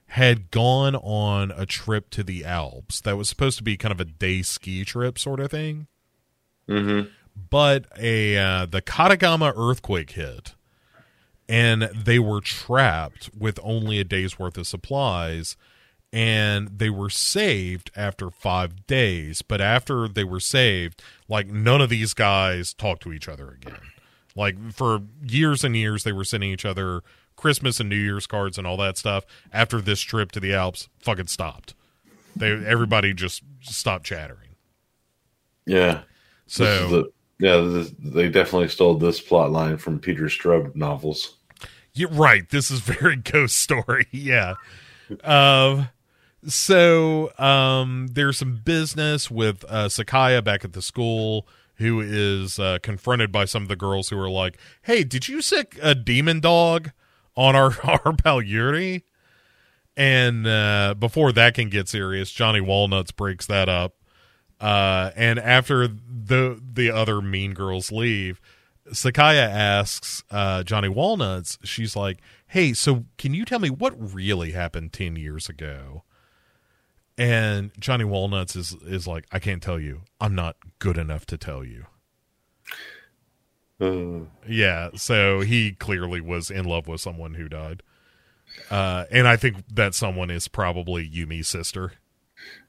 had 0.08 0.52
gone 0.52 0.96
on 0.96 1.52
a 1.52 1.66
trip 1.66 2.10
to 2.10 2.24
the 2.24 2.46
Alps 2.46 3.02
that 3.02 3.18
was 3.18 3.30
supposed 3.30 3.58
to 3.58 3.64
be 3.64 3.78
kind 3.78 3.92
of 3.92 4.00
a 4.00 4.06
day 4.06 4.42
ski 4.42 4.86
trip 4.86 5.20
sort 5.20 5.40
of 5.40 5.52
thing. 5.52 5.88
Mm-hmm. 6.70 7.10
But 7.50 7.86
a 7.98 8.38
uh, 8.38 8.66
the 8.66 8.82
Katagama 8.82 9.54
earthquake 9.56 10.12
hit, 10.12 10.55
and 11.48 11.84
they 11.84 12.20
were 12.20 12.42
trapped 12.42 13.30
with 13.38 13.60
only 13.64 14.00
a 14.00 14.04
day's 14.04 14.40
worth 14.40 14.58
of 14.58 14.68
supplies, 14.68 15.56
and 16.12 16.80
they 16.80 16.90
were 16.90 17.10
saved 17.10 17.92
after 17.96 18.30
five 18.30 18.88
days. 18.88 19.42
But 19.42 19.62
after 19.62 20.08
they 20.08 20.24
were 20.24 20.40
saved, 20.40 21.04
like 21.28 21.48
none 21.48 21.82
of 21.82 21.90
these 21.90 22.14
guys 22.14 22.74
talked 22.74 23.04
to 23.04 23.14
each 23.14 23.28
other 23.28 23.50
again. 23.52 23.82
Like 24.36 24.74
for 24.74 25.02
years 25.26 25.64
and 25.64 25.76
years, 25.76 26.04
they 26.04 26.12
were 26.12 26.26
sending 26.26 26.52
each 26.52 26.66
other 26.66 27.02
Christmas 27.36 27.80
and 27.80 27.90
New 27.90 27.96
Year's 27.96 28.28
cards 28.28 28.58
and 28.58 28.66
all 28.66 28.78
that 28.78 28.98
stuff. 28.98 29.26
After 29.52 29.82
this 29.82 30.02
trip 30.02 30.32
to 30.34 30.40
the 30.40 30.54
Alps, 30.54 30.90
fucking 31.00 31.28
stopped. 31.28 31.74
They 32.36 32.52
everybody 32.52 33.14
just 33.14 33.44
stopped 33.62 34.06
chattering. 34.06 34.56
Yeah. 35.66 36.02
So 36.48 37.12
yeah, 37.40 37.84
they 38.00 38.30
definitely 38.30 38.70
stole 38.70 38.96
this 38.96 39.20
plot 39.20 39.52
line 39.52 39.78
from 39.78 40.00
Peter 40.00 40.26
Straub 40.26 40.76
novels. 40.76 41.38
Yeah, 41.94 42.08
right. 42.12 42.48
This 42.50 42.72
is 42.72 42.80
very 42.80 43.16
ghost 43.32 43.58
story. 43.58 44.08
yeah. 44.12 44.56
Um. 45.24 45.90
So, 46.48 47.32
um, 47.40 48.10
there's 48.12 48.38
some 48.38 48.62
business 48.64 49.32
with 49.32 49.66
uh, 49.68 49.88
Sakaya 49.88 50.44
back 50.44 50.64
at 50.64 50.74
the 50.74 50.82
school, 50.82 51.48
who 51.76 52.00
is 52.02 52.60
uh, 52.60 52.78
confronted 52.84 53.32
by 53.32 53.46
some 53.46 53.64
of 53.64 53.68
the 53.68 53.76
girls 53.76 54.10
who 54.10 54.20
are 54.20 54.30
like, 54.30 54.58
"Hey, 54.84 55.04
did 55.04 55.28
you 55.28 55.42
sick 55.42 55.78
a 55.82 55.96
demon 55.96 56.40
dog 56.40 56.92
on 57.36 57.56
our 57.56 57.74
our 57.84 58.14
pal 58.14 58.42
Yuri?" 58.42 59.06
And 59.98 60.46
uh, 60.46 60.94
before 60.98 61.32
that 61.32 61.56
can 61.56 61.70
get 61.70 61.88
serious, 61.88 62.32
Johnny 62.32 62.62
Walnuts 62.62 63.12
breaks 63.12 63.46
that 63.48 63.70
up. 63.70 63.96
Uh, 64.60 65.12
and 65.16 65.38
after 65.40 65.88
the 65.88 66.62
the 66.74 66.90
other 66.90 67.22
mean 67.22 67.54
girls 67.54 67.92
leave, 67.92 68.40
Sakaya 68.92 69.48
asks 69.48 70.24
uh, 70.32 70.64
Johnny 70.64 70.90
Walnuts, 70.90 71.58
she's 71.64 71.96
like, 71.96 72.20
Hey, 72.48 72.74
so 72.74 73.06
can 73.18 73.34
you 73.34 73.46
tell 73.46 73.60
me 73.60 73.70
what 73.70 73.94
really 73.98 74.52
happened 74.52 74.94
10 74.94 75.16
years 75.16 75.50
ago? 75.50 76.04
And 77.18 77.72
Johnny 77.80 78.04
Walnuts 78.04 78.56
is, 78.56 78.74
is 78.86 79.08
like, 79.08 79.26
I 79.32 79.40
can't 79.40 79.64
tell 79.64 79.80
you. 79.80 80.02
I'm 80.20 80.36
not 80.36 80.58
good 80.80 80.98
enough 80.98 81.26
to 81.28 81.38
tell 81.38 81.64
you. 81.64 81.86
Uh, 83.80 84.26
Yeah, 84.48 84.90
so 84.96 85.42
he 85.42 85.72
clearly 85.74 86.22
was 86.22 86.52
in 86.52 86.66
love 86.66 86.88
with 86.88 87.02
someone 87.02 87.34
who 87.36 87.50
died. 87.50 87.84
Uh, 88.70 89.06
and 89.12 89.28
I 89.28 89.36
think 89.38 89.58
that 89.74 89.96
someone 89.96 90.30
is 90.30 90.48
probably 90.48 91.06
Yumi's 91.06 91.48
sister. 91.48 91.94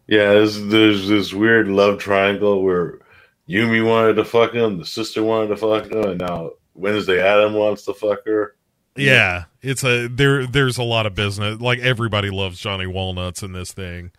Yeah, 0.07 0.35
there's, 0.35 0.65
there's 0.67 1.09
this 1.09 1.33
weird 1.33 1.69
love 1.69 1.99
triangle 1.99 2.63
where 2.63 3.01
Yumi 3.49 3.85
wanted 3.85 4.15
to 4.15 4.25
fuck 4.25 4.53
him, 4.53 4.79
the 4.79 4.87
sister 4.87 5.23
wanted 5.23 5.49
to 5.49 5.57
fuck 5.57 5.87
him, 5.87 6.05
and 6.05 6.21
now 6.21 6.51
Wednesday 6.75 7.21
Addams 7.21 7.57
wants 7.57 7.85
to 7.85 7.95
fuck 7.95 8.25
her. 8.27 8.55
Yeah, 8.97 9.45
it's 9.61 9.85
a 9.85 10.09
there. 10.09 10.47
There's 10.47 10.79
a 10.79 10.83
lot 10.83 11.05
of 11.05 11.15
business. 11.15 11.61
Like 11.61 11.79
everybody 11.81 12.31
loves 12.31 12.59
Johnny 12.59 12.87
Walnuts 12.87 13.43
in 13.43 13.53
this 13.53 13.73
thing. 13.73 14.11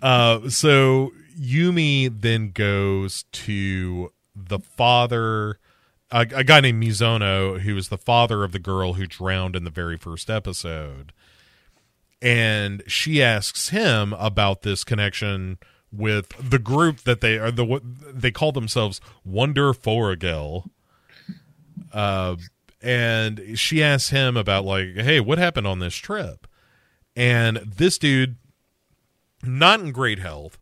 Uh, 0.00 0.48
so 0.48 1.12
Yumi 1.38 2.20
then 2.20 2.50
goes 2.50 3.24
to 3.32 4.12
the 4.34 4.58
father, 4.58 5.58
a, 6.10 6.20
a 6.20 6.44
guy 6.44 6.60
named 6.60 6.82
Mizono, 6.82 7.60
who 7.60 7.76
is 7.76 7.88
the 7.88 7.98
father 7.98 8.44
of 8.44 8.52
the 8.52 8.58
girl 8.58 8.94
who 8.94 9.06
drowned 9.06 9.56
in 9.56 9.64
the 9.64 9.70
very 9.70 9.96
first 9.96 10.30
episode, 10.30 11.12
and 12.24 12.82
she 12.86 13.22
asks 13.22 13.68
him 13.68 14.14
about 14.14 14.62
this 14.62 14.82
connection 14.82 15.58
with 15.92 16.32
the 16.40 16.58
group 16.58 17.00
that 17.02 17.20
they 17.20 17.38
are 17.38 17.50
the 17.50 17.80
they 17.84 18.30
call 18.30 18.50
themselves 18.50 19.00
Wonder 19.24 19.72
Foragel 19.74 20.70
Uh, 21.92 22.36
and 22.82 23.58
she 23.58 23.82
asks 23.82 24.10
him 24.10 24.36
about 24.36 24.64
like, 24.64 24.94
hey, 24.96 25.20
what 25.20 25.38
happened 25.38 25.66
on 25.66 25.78
this 25.78 25.94
trip? 25.94 26.46
And 27.14 27.58
this 27.58 27.98
dude, 27.98 28.36
not 29.42 29.80
in 29.80 29.92
great 29.92 30.18
health, 30.18 30.58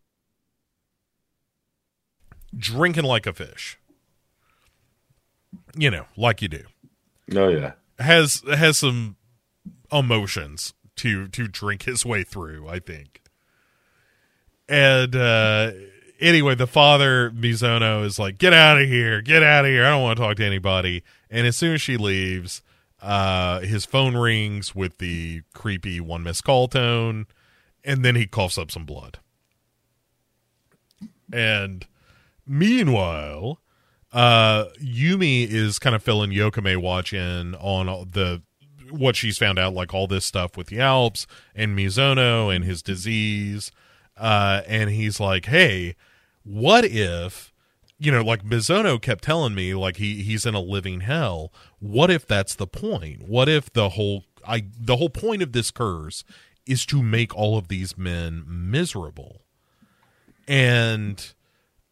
drinking 2.56 3.04
like 3.04 3.26
a 3.26 3.32
fish. 3.32 3.78
You 5.74 5.90
know, 5.90 6.06
like 6.16 6.42
you 6.42 6.48
do. 6.48 6.64
Oh 7.34 7.48
yeah. 7.48 7.72
Has 7.98 8.42
has 8.52 8.78
some 8.78 9.16
emotions 9.90 10.74
to 10.96 11.28
to 11.28 11.48
drink 11.48 11.84
his 11.84 12.04
way 12.04 12.22
through, 12.24 12.68
I 12.68 12.78
think. 12.78 13.22
And 14.68 15.14
uh 15.14 15.72
anyway, 16.20 16.54
the 16.54 16.66
father 16.66 17.30
Mizuno 17.30 18.04
is 18.04 18.18
like, 18.18 18.38
"Get 18.38 18.52
out 18.52 18.80
of 18.80 18.88
here. 18.88 19.20
Get 19.20 19.42
out 19.42 19.64
of 19.64 19.70
here. 19.70 19.84
I 19.84 19.90
don't 19.90 20.02
want 20.02 20.16
to 20.18 20.22
talk 20.22 20.36
to 20.36 20.44
anybody." 20.44 21.02
And 21.30 21.46
as 21.46 21.56
soon 21.56 21.74
as 21.74 21.82
she 21.82 21.96
leaves, 21.96 22.62
uh 23.00 23.60
his 23.60 23.84
phone 23.84 24.16
rings 24.16 24.74
with 24.74 24.98
the 24.98 25.42
creepy 25.54 26.00
one 26.00 26.22
miss 26.22 26.40
call 26.40 26.68
tone 26.68 27.26
and 27.84 28.04
then 28.04 28.14
he 28.14 28.26
coughs 28.26 28.56
up 28.56 28.70
some 28.70 28.84
blood. 28.84 29.18
And 31.32 31.86
meanwhile, 32.46 33.60
uh 34.12 34.66
Yumi 34.80 35.48
is 35.48 35.78
kind 35.78 35.96
of 35.96 36.02
filling 36.02 36.30
Yokame 36.30 36.76
watch 36.76 37.12
in 37.12 37.54
on 37.56 37.86
the 38.10 38.42
what 38.92 39.16
she's 39.16 39.38
found 39.38 39.58
out 39.58 39.74
like 39.74 39.94
all 39.94 40.06
this 40.06 40.24
stuff 40.24 40.56
with 40.56 40.68
the 40.68 40.80
Alps 40.80 41.26
and 41.54 41.76
Mizuno 41.76 42.54
and 42.54 42.64
his 42.64 42.82
disease. 42.82 43.70
Uh 44.16 44.62
and 44.66 44.90
he's 44.90 45.18
like 45.18 45.46
hey 45.46 45.96
what 46.44 46.84
if 46.84 47.52
you 47.98 48.10
know 48.12 48.22
like 48.22 48.44
Mizuno 48.44 49.00
kept 49.00 49.24
telling 49.24 49.54
me 49.54 49.74
like 49.74 49.96
he 49.96 50.22
he's 50.22 50.46
in 50.46 50.54
a 50.54 50.60
living 50.60 51.00
hell. 51.00 51.52
What 51.78 52.10
if 52.10 52.26
that's 52.26 52.54
the 52.54 52.66
point? 52.66 53.28
What 53.28 53.48
if 53.48 53.72
the 53.72 53.90
whole 53.90 54.24
I 54.46 54.64
the 54.78 54.96
whole 54.96 55.10
point 55.10 55.42
of 55.42 55.52
this 55.52 55.70
curse 55.70 56.24
is 56.66 56.84
to 56.86 57.02
make 57.02 57.34
all 57.34 57.56
of 57.56 57.68
these 57.68 57.96
men 57.96 58.44
miserable? 58.46 59.42
And 60.48 61.32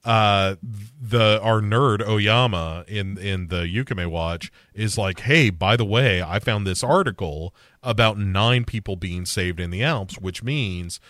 uh 0.05 0.57
the 0.63 1.39
our 1.43 1.61
nerd 1.61 2.07
Oyama 2.07 2.85
in 2.89 3.19
in 3.19 3.49
the 3.49 3.65
Yokame 3.65 4.07
Watch 4.07 4.51
is 4.73 4.97
like 4.97 5.21
hey 5.21 5.51
by 5.51 5.77
the 5.77 5.85
way 5.85 6.23
I 6.23 6.39
found 6.39 6.67
this 6.67 6.83
article 6.83 7.55
about 7.83 8.19
nine 8.19 8.65
people 8.65 8.97
being 8.97 9.27
saved 9.27 9.61
in 9.61 9.71
the 9.71 9.83
Alps 9.83 10.19
which 10.19 10.43
means 10.43 11.01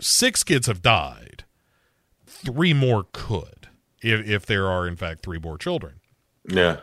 six 0.00 0.42
kids 0.42 0.66
have 0.66 0.82
died. 0.82 1.44
Three 2.26 2.74
more 2.74 3.06
could 3.12 3.68
if 4.02 4.26
if 4.28 4.46
there 4.46 4.66
are 4.66 4.86
in 4.88 4.96
fact 4.96 5.22
three 5.22 5.38
more 5.38 5.56
children. 5.56 6.00
Yeah. 6.48 6.80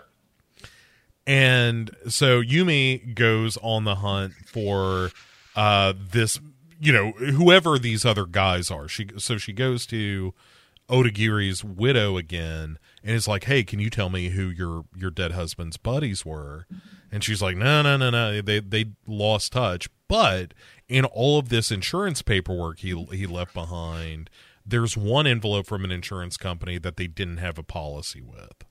and 1.25 1.91
so 2.07 2.41
Yumi 2.41 3.13
goes 3.13 3.57
on 3.61 3.83
the 3.83 3.95
hunt 3.95 4.33
for 4.45 5.11
uh 5.55 5.93
this 6.11 6.39
you 6.79 6.93
know 6.93 7.11
whoever 7.11 7.77
these 7.77 8.05
other 8.05 8.25
guys 8.25 8.71
are. 8.71 8.87
She 8.87 9.07
so 9.17 9.37
she 9.37 9.51
goes 9.51 9.85
to 9.87 10.33
Odagiri's 10.89 11.63
widow 11.63 12.17
again 12.17 12.79
and 13.03 13.15
is 13.15 13.27
like 13.27 13.45
hey 13.45 13.63
can 13.63 13.79
you 13.79 13.89
tell 13.89 14.09
me 14.09 14.29
who 14.29 14.47
your 14.47 14.85
your 14.95 15.11
dead 15.11 15.31
husband's 15.31 15.77
buddies 15.77 16.25
were? 16.25 16.67
And 17.11 17.23
she's 17.23 17.41
like 17.41 17.57
no 17.57 17.81
no 17.81 17.97
no 17.97 18.09
no. 18.09 18.41
They 18.41 18.59
they 18.59 18.85
lost 19.05 19.53
touch. 19.53 19.89
But 20.07 20.53
in 20.87 21.03
all 21.05 21.37
of 21.37 21.49
this 21.49 21.71
insurance 21.71 22.21
paperwork 22.21 22.79
he 22.79 23.05
he 23.11 23.25
left 23.25 23.53
behind 23.53 24.29
there's 24.65 24.97
one 24.97 25.25
envelope 25.25 25.65
from 25.65 25.85
an 25.85 25.91
insurance 25.91 26.35
company 26.35 26.77
that 26.77 26.97
they 26.97 27.07
didn't 27.07 27.37
have 27.37 27.57
a 27.57 27.63
policy 27.63 28.21
with. 28.21 28.65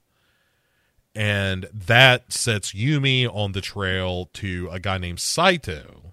And 1.14 1.66
that 1.72 2.30
sets 2.30 2.74
Yumi 2.74 3.26
on 3.34 3.52
the 3.52 3.62
trail 3.62 4.28
to 4.34 4.68
a 4.70 4.78
guy 4.78 4.98
named 4.98 5.20
Saito. 5.20 6.12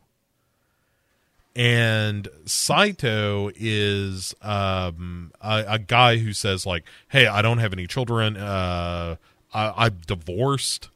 And 1.56 2.28
Saito 2.46 3.52
is 3.56 4.34
um, 4.42 5.32
a, 5.40 5.66
a 5.68 5.80
guy 5.80 6.18
who 6.18 6.34
says 6.34 6.66
like, 6.66 6.84
"Hey, 7.10 7.28
I 7.28 7.42
don't 7.44 7.60
have 7.60 7.74
any 7.74 7.86
children. 7.86 8.36
Uh, 8.38 9.18
I, 9.54 9.86
I'm 9.86 10.02
divorced. 10.08 10.90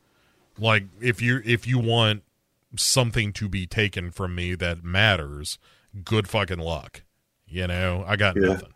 Like, 0.57 0.85
if 0.99 1.21
you 1.21 1.41
if 1.45 1.67
you 1.67 1.77
want 1.77 2.23
something 2.75 3.33
to 3.33 3.47
be 3.47 3.67
taken 3.67 4.09
from 4.09 4.33
me 4.33 4.55
that 4.55 4.83
matters, 4.83 5.59
good 6.03 6.27
fucking 6.27 6.57
luck. 6.59 7.03
You 7.47 7.67
know, 7.67 8.03
I 8.07 8.15
got 8.15 8.35
Yeah. 8.35 8.47
nothing." 8.47 8.73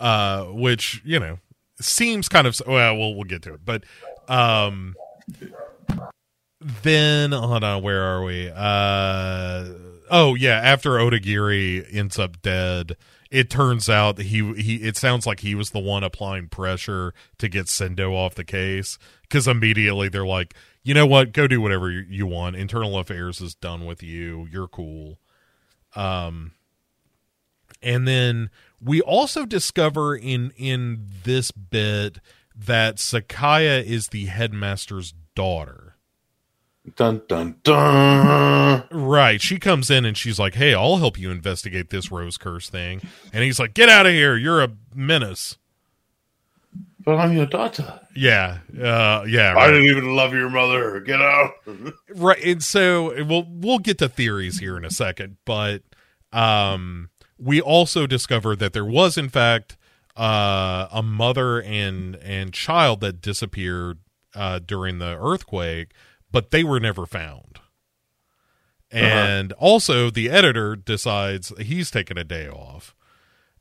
Uh, 0.00 0.46
which 0.46 1.00
you 1.04 1.20
know 1.20 1.38
seems 1.80 2.28
kind 2.28 2.46
of 2.46 2.60
well 2.66 2.96
we'll 2.96 3.14
we'll 3.14 3.22
get 3.24 3.40
to 3.42 3.54
it 3.54 3.60
but 3.64 3.84
um 4.28 4.96
then 6.82 7.32
hold 7.32 7.64
on 7.64 7.82
where 7.82 8.02
are 8.02 8.24
we? 8.24 8.50
Uh 8.54 9.68
oh 10.10 10.34
yeah 10.34 10.60
after 10.62 10.92
odagiri 10.92 11.86
ends 11.94 12.18
up 12.18 12.42
dead 12.42 12.96
it 13.30 13.48
turns 13.48 13.88
out 13.88 14.16
that 14.16 14.26
he 14.26 14.52
he 14.54 14.76
it 14.76 14.96
sounds 14.96 15.26
like 15.26 15.40
he 15.40 15.54
was 15.54 15.70
the 15.70 15.78
one 15.78 16.04
applying 16.04 16.48
pressure 16.48 17.14
to 17.38 17.48
get 17.48 17.64
sendo 17.64 18.12
off 18.12 18.34
the 18.34 18.44
case 18.44 18.98
because 19.22 19.48
immediately 19.48 20.08
they're 20.08 20.26
like 20.26 20.54
you 20.84 20.94
know 20.94 21.06
what? 21.06 21.32
Go 21.32 21.46
do 21.46 21.60
whatever 21.60 21.90
you 21.90 22.26
want. 22.26 22.56
Internal 22.56 22.98
affairs 22.98 23.40
is 23.40 23.54
done 23.54 23.86
with 23.86 24.02
you. 24.02 24.48
You're 24.50 24.68
cool. 24.68 25.18
Um 25.96 26.52
and 27.80 28.06
then 28.06 28.50
we 28.80 29.00
also 29.00 29.46
discover 29.46 30.14
in 30.14 30.52
in 30.56 31.06
this 31.24 31.50
bit 31.50 32.18
that 32.54 32.96
Sakaya 32.96 33.82
is 33.82 34.08
the 34.08 34.26
headmaster's 34.26 35.14
daughter. 35.34 35.81
Dun 36.96 37.22
dun 37.28 37.56
dun. 37.62 38.84
Right. 38.90 39.40
She 39.40 39.58
comes 39.58 39.88
in 39.90 40.04
and 40.04 40.16
she's 40.16 40.38
like, 40.40 40.54
"Hey, 40.54 40.74
I'll 40.74 40.96
help 40.96 41.16
you 41.18 41.30
investigate 41.30 41.90
this 41.90 42.10
rose 42.10 42.36
curse 42.36 42.68
thing." 42.68 43.00
And 43.32 43.44
he's 43.44 43.60
like, 43.60 43.72
"Get 43.74 43.88
out 43.88 44.04
of 44.06 44.12
here. 44.12 44.36
You're 44.36 44.62
a 44.62 44.70
menace." 44.94 45.58
But 47.04 47.16
I'm 47.18 47.32
your 47.36 47.46
daughter. 47.46 48.00
Yeah. 48.14 48.58
Uh 48.76 49.24
yeah, 49.28 49.54
I 49.56 49.68
didn't 49.68 49.86
even 49.86 50.14
love 50.16 50.32
your 50.34 50.50
mother. 50.50 51.00
Get 51.00 51.20
out. 51.20 51.50
right 52.14 52.42
and 52.44 52.62
so 52.62 53.24
we'll 53.24 53.46
we'll 53.48 53.78
get 53.78 53.98
to 53.98 54.08
theories 54.08 54.58
here 54.60 54.76
in 54.76 54.84
a 54.84 54.90
second 54.90 55.36
but 55.44 55.82
um 56.32 57.10
we 57.38 57.60
also 57.60 58.06
discovered 58.06 58.58
that 58.60 58.72
there 58.72 58.84
was 58.84 59.18
in 59.18 59.28
fact 59.28 59.76
uh 60.16 60.86
a 60.92 61.02
mother 61.02 61.60
and 61.62 62.16
and 62.16 62.52
child 62.52 63.00
that 63.00 63.20
disappeared 63.20 63.98
uh 64.34 64.60
during 64.60 64.98
the 64.98 65.18
earthquake 65.20 65.92
but 66.32 66.50
they 66.50 66.64
were 66.64 66.80
never 66.80 67.06
found 67.06 67.60
and 68.90 69.52
also 69.52 70.10
the 70.10 70.28
editor 70.28 70.74
decides 70.74 71.52
he's 71.58 71.90
taking 71.90 72.18
a 72.18 72.24
day 72.24 72.48
off 72.48 72.94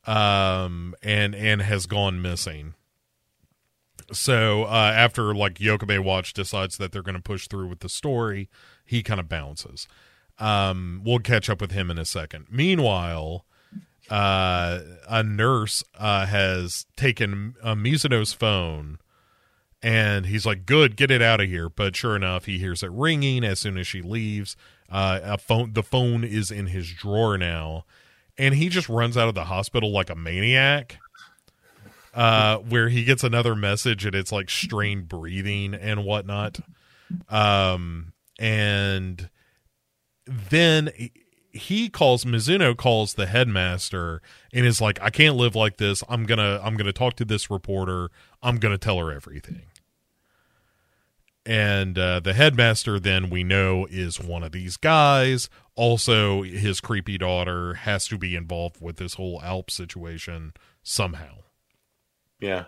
um 0.06 0.96
and 1.04 1.36
and 1.36 1.62
has 1.62 1.86
gone 1.86 2.22
missing 2.22 2.74
so 4.12 4.66
uh, 4.66 4.92
after 4.96 5.34
like 5.34 5.56
Yokame 5.56 6.04
Watch 6.04 6.34
decides 6.34 6.78
that 6.78 6.92
they're 6.92 7.02
going 7.02 7.16
to 7.16 7.22
push 7.22 7.48
through 7.48 7.68
with 7.68 7.80
the 7.80 7.90
story, 7.90 8.50
he 8.86 9.04
kind 9.04 9.20
of 9.20 9.30
bounces. 9.30 9.88
Um, 10.38 11.02
we'll 11.06 11.20
catch 11.20 11.50
up 11.50 11.62
with 11.62 11.72
him 11.72 11.92
in 11.92 11.98
a 11.98 12.06
second. 12.06 12.48
Meanwhile, 12.50 13.46
uh, 14.10 14.80
a 15.08 15.24
nurse 15.24 15.84
uh, 15.98 16.26
has 16.26 16.86
taken 16.98 17.56
uh, 17.64 17.76
Mizuno's 17.76 18.34
phone, 18.34 18.98
and 19.84 20.26
he's 20.26 20.46
like, 20.46 20.66
"Good, 20.66 20.96
get 20.96 21.12
it 21.12 21.22
out 21.22 21.42
of 21.42 21.48
here." 21.48 21.70
But 21.70 21.96
sure 21.96 22.16
enough, 22.16 22.46
he 22.46 22.58
hears 22.60 22.84
it 22.84 22.92
ringing 22.92 23.44
as 23.44 23.60
soon 23.60 23.78
as 23.78 23.88
she 23.88 24.02
leaves. 24.02 24.56
Uh, 24.90 25.20
a 25.24 25.38
phone, 25.38 25.74
the 25.74 25.84
phone 25.84 26.24
is 26.24 26.52
in 26.52 26.68
his 26.68 26.92
drawer 26.92 27.38
now, 27.38 27.86
and 28.38 28.56
he 28.56 28.70
just 28.70 28.90
runs 28.90 29.18
out 29.18 29.28
of 29.30 29.36
the 29.36 29.46
hospital 29.46 29.92
like 29.92 30.10
a 30.10 30.16
maniac 30.16 30.98
uh, 32.14 32.58
where 32.58 32.90
he 32.90 33.04
gets 33.04 33.24
another 33.24 33.56
message 33.56 34.06
and 34.06 34.16
it's 34.16 34.32
like 34.32 34.50
strained 34.50 35.08
breathing 35.08 35.74
and 35.74 36.04
whatnot. 36.04 36.60
Um, 37.30 38.14
and 38.40 39.30
then 40.26 40.92
he- 41.52 41.90
calls 41.90 42.24
Mizuno 42.24 42.76
calls 42.76 43.14
the 43.14 43.26
headmaster 43.26 44.22
and 44.54 44.66
is 44.66 44.82
like, 44.82 45.02
I 45.02 45.10
can't 45.10 45.36
live 45.36 45.56
like 45.56 45.78
this. 45.78 46.04
I'm 46.08 46.26
gonna 46.26 46.60
I'm 46.64 46.76
gonna 46.78 46.94
talk 46.94 47.16
to 47.16 47.26
this 47.26 47.50
reporter. 47.50 48.10
I'm 48.42 48.58
gonna 48.58 48.78
tell 48.78 48.98
her 49.00 49.12
everything. 49.12 49.62
And 51.52 52.00
uh, 52.00 52.22
the 52.22 52.32
headmaster 52.32 52.98
then 52.98 53.30
we 53.30 53.44
know 53.44 53.86
is 53.92 54.22
one 54.22 54.42
of 54.42 54.54
these 54.54 54.78
guys. 54.78 55.50
Also, 55.76 56.44
his 56.44 56.80
creepy 56.80 57.18
daughter 57.18 57.74
has 57.74 58.08
to 58.08 58.18
be 58.18 58.38
involved 58.38 58.78
with 58.80 58.96
this 58.96 59.16
whole 59.16 59.42
Alp 59.44 59.70
situation 59.70 60.54
somehow. 60.82 61.40
Yeah. 62.40 62.68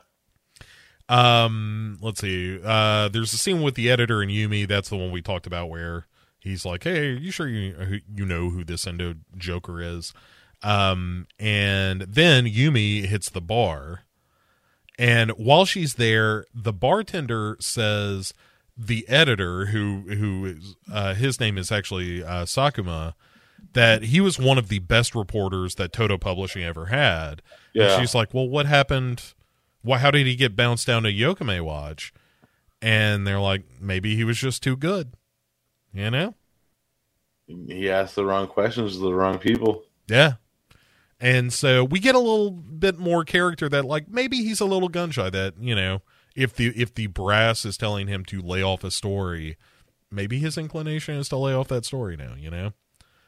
Um, 1.07 1.97
let's 2.01 2.19
see. 2.19 2.59
Uh, 2.61 3.07
there's 3.07 3.31
a 3.31 3.37
scene 3.37 3.61
with 3.61 3.75
the 3.75 3.89
editor 3.89 4.21
and 4.21 4.29
Yumi. 4.29 4.67
That's 4.67 4.89
the 4.89 4.97
one 4.97 5.11
we 5.11 5.21
talked 5.21 5.47
about 5.47 5.69
where 5.69 6.07
he's 6.41 6.65
like, 6.65 6.83
"Hey, 6.83 7.07
are 7.11 7.13
you 7.13 7.31
sure 7.31 7.47
you 7.47 8.01
you 8.13 8.25
know 8.25 8.49
who 8.49 8.65
this 8.65 8.85
Endo 8.85 9.15
Joker 9.37 9.81
is?" 9.81 10.13
Um, 10.61 11.27
and 11.39 12.01
then 12.01 12.47
Yumi 12.47 13.05
hits 13.05 13.29
the 13.29 13.39
bar, 13.39 14.01
And 14.99 15.31
while 15.31 15.63
she's 15.63 15.93
there, 15.93 16.43
the 16.53 16.73
bartender 16.73 17.55
says 17.61 18.33
the 18.77 19.07
editor, 19.07 19.67
who 19.67 20.01
who 20.07 20.45
is 20.45 20.75
uh, 20.91 21.13
his 21.13 21.39
name 21.39 21.57
is 21.57 21.71
actually 21.71 22.23
uh, 22.23 22.45
Sakuma, 22.45 23.13
that 23.73 24.03
he 24.03 24.19
was 24.21 24.39
one 24.39 24.57
of 24.57 24.67
the 24.69 24.79
best 24.79 25.13
reporters 25.15 25.75
that 25.75 25.93
Toto 25.93 26.17
Publishing 26.17 26.63
ever 26.63 26.87
had. 26.87 27.41
And 27.73 27.83
Yeah. 27.83 27.99
she's 27.99 28.15
like, 28.15 28.33
"Well, 28.33 28.47
what 28.47 28.65
happened? 28.65 29.33
Why? 29.81 29.97
How 29.99 30.11
did 30.11 30.25
he 30.27 30.35
get 30.35 30.55
bounced 30.55 30.87
down 30.87 31.03
to 31.03 31.09
Yokame 31.11 31.61
Watch?" 31.61 32.13
And 32.81 33.25
they're 33.27 33.39
like, 33.39 33.63
"Maybe 33.79 34.15
he 34.15 34.23
was 34.23 34.37
just 34.37 34.63
too 34.63 34.75
good." 34.75 35.13
You 35.93 36.09
know? 36.09 36.35
He 37.45 37.89
asked 37.89 38.15
the 38.15 38.25
wrong 38.25 38.47
questions 38.47 38.93
to 38.93 38.99
the 38.99 39.13
wrong 39.13 39.37
people. 39.37 39.83
Yeah. 40.07 40.33
And 41.19 41.53
so 41.53 41.83
we 41.83 41.99
get 41.99 42.15
a 42.15 42.19
little 42.19 42.51
bit 42.51 42.97
more 42.97 43.23
character 43.23 43.69
that 43.69 43.85
like 43.85 44.09
maybe 44.09 44.37
he's 44.37 44.59
a 44.59 44.65
little 44.65 44.89
gun 44.89 45.11
shy 45.11 45.29
that, 45.29 45.53
you 45.59 45.75
know, 45.75 46.01
if 46.35 46.55
the 46.55 46.67
if 46.69 46.93
the 46.93 47.07
brass 47.07 47.65
is 47.65 47.77
telling 47.77 48.07
him 48.07 48.25
to 48.25 48.41
lay 48.41 48.63
off 48.63 48.83
a 48.83 48.91
story, 48.91 49.57
maybe 50.11 50.39
his 50.39 50.57
inclination 50.57 51.15
is 51.15 51.29
to 51.29 51.37
lay 51.37 51.53
off 51.53 51.67
that 51.69 51.85
story 51.85 52.17
now, 52.17 52.35
you 52.37 52.49
know? 52.49 52.73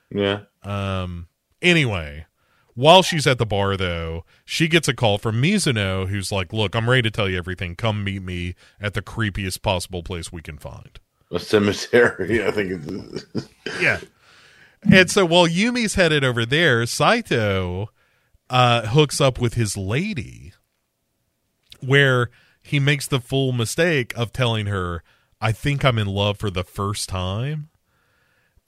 Yeah. 0.09 0.41
Um 0.63 1.27
anyway, 1.61 2.25
while 2.73 3.03
she's 3.03 3.27
at 3.27 3.37
the 3.37 3.45
bar 3.45 3.77
though, 3.77 4.25
she 4.43 4.67
gets 4.67 4.87
a 4.87 4.93
call 4.93 5.17
from 5.17 5.41
Mizuno 5.41 6.07
who's 6.07 6.31
like, 6.31 6.53
"Look, 6.53 6.75
I'm 6.75 6.89
ready 6.89 7.03
to 7.03 7.11
tell 7.11 7.29
you 7.29 7.37
everything. 7.37 7.75
Come 7.75 8.03
meet 8.03 8.21
me 8.21 8.55
at 8.79 8.93
the 8.93 9.01
creepiest 9.01 9.61
possible 9.61 10.03
place 10.03 10.31
we 10.31 10.41
can 10.41 10.57
find." 10.57 10.99
A 11.31 11.39
cemetery, 11.39 12.43
I 12.45 12.51
think 12.51 12.71
it's. 12.71 13.47
yeah. 13.81 13.99
And 14.83 15.09
so 15.09 15.25
while 15.25 15.47
Yumi's 15.47 15.95
headed 15.95 16.23
over 16.23 16.45
there, 16.45 16.85
Saito 16.85 17.89
uh, 18.49 18.87
hooks 18.87 19.19
up 19.19 19.39
with 19.39 19.55
his 19.55 19.75
lady, 19.75 20.53
where 21.81 22.29
he 22.65 22.79
makes 22.79 23.07
the 23.07 23.19
full 23.19 23.51
mistake 23.51 24.13
of 24.17 24.31
telling 24.31 24.65
her, 24.67 25.03
I 25.39 25.51
think 25.51 25.83
I'm 25.83 25.97
in 25.97 26.07
love 26.07 26.37
for 26.37 26.49
the 26.49 26.63
first 26.63 27.09
time. 27.09 27.69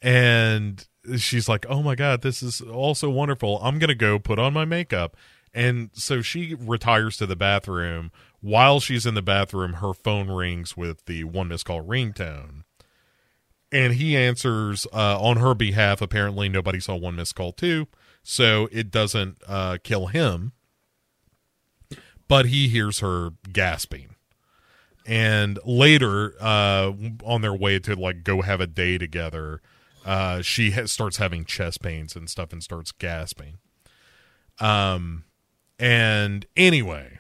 And 0.02 0.86
she's 1.18 1.50
like, 1.50 1.66
Oh 1.70 1.82
my 1.82 1.96
God, 1.96 2.22
this 2.22 2.44
is 2.44 2.62
also 2.62 3.10
wonderful. 3.10 3.60
I'm 3.62 3.80
going 3.80 3.90
to 3.90 3.96
go 3.96 4.20
put 4.20 4.40
on 4.40 4.54
my 4.54 4.66
makeup. 4.66 5.16
And 5.54 5.90
so 5.94 6.22
she 6.22 6.54
retires 6.54 7.18
to 7.18 7.26
the 7.26 7.36
bathroom. 7.36 8.12
While 8.42 8.80
she's 8.80 9.06
in 9.08 9.16
the 9.16 9.24
bathroom, 9.24 9.74
her 9.74 9.94
phone 9.94 10.30
rings 10.30 10.78
with 10.78 11.06
the 11.06 11.24
one 11.24 11.48
missed 11.48 11.66
call 11.66 11.84
ringtone 11.84 12.64
and 13.72 13.94
he 13.94 14.16
answers 14.16 14.88
uh, 14.94 15.20
on 15.22 15.38
her 15.38 15.54
behalf. 15.54 16.02
Apparently, 16.02 16.50
nobody 16.50 16.80
saw 16.80 16.96
one 16.96 17.16
missed 17.16 17.36
call 17.36 17.52
too, 17.52 17.88
so 18.24 18.70
it 18.72 18.92
doesn't 18.92 19.38
uh, 19.48 19.78
kill 19.84 20.08
him. 20.08 20.54
But 22.28 22.48
he 22.48 22.68
hears 22.68 23.00
her 23.00 23.32
gasping, 23.52 24.16
and 25.06 25.60
later, 25.66 26.34
uh, 26.42 26.92
on 27.24 27.42
their 27.42 27.54
way 27.54 27.80
to 27.80 27.96
like 27.96 28.24
go 28.24 28.42
have 28.42 28.60
a 28.60 28.68
day 28.68 28.98
together, 28.98 29.62
uh, 30.06 30.42
she 30.42 30.72
ha- 30.72 30.88
starts 30.88 31.18
having 31.18 31.46
chest 31.46 31.82
pains 31.82 32.16
and 32.16 32.30
stuff, 32.30 32.52
and 32.52 32.62
starts 32.62 32.92
gasping. 32.92 33.60
Um, 34.60 35.24
and 35.80 36.46
anyway, 36.56 37.20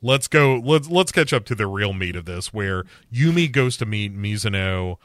let's 0.00 0.28
go. 0.28 0.56
Let's 0.56 0.88
let's 0.88 1.12
catch 1.12 1.32
up 1.32 1.44
to 1.46 1.54
the 1.54 1.66
real 1.66 1.92
meat 1.92 2.16
of 2.16 2.24
this, 2.24 2.52
where 2.52 2.84
Yumi 3.12 3.50
goes 3.50 3.76
to 3.78 3.86
meet 3.86 4.16
Mizuno 4.16 4.96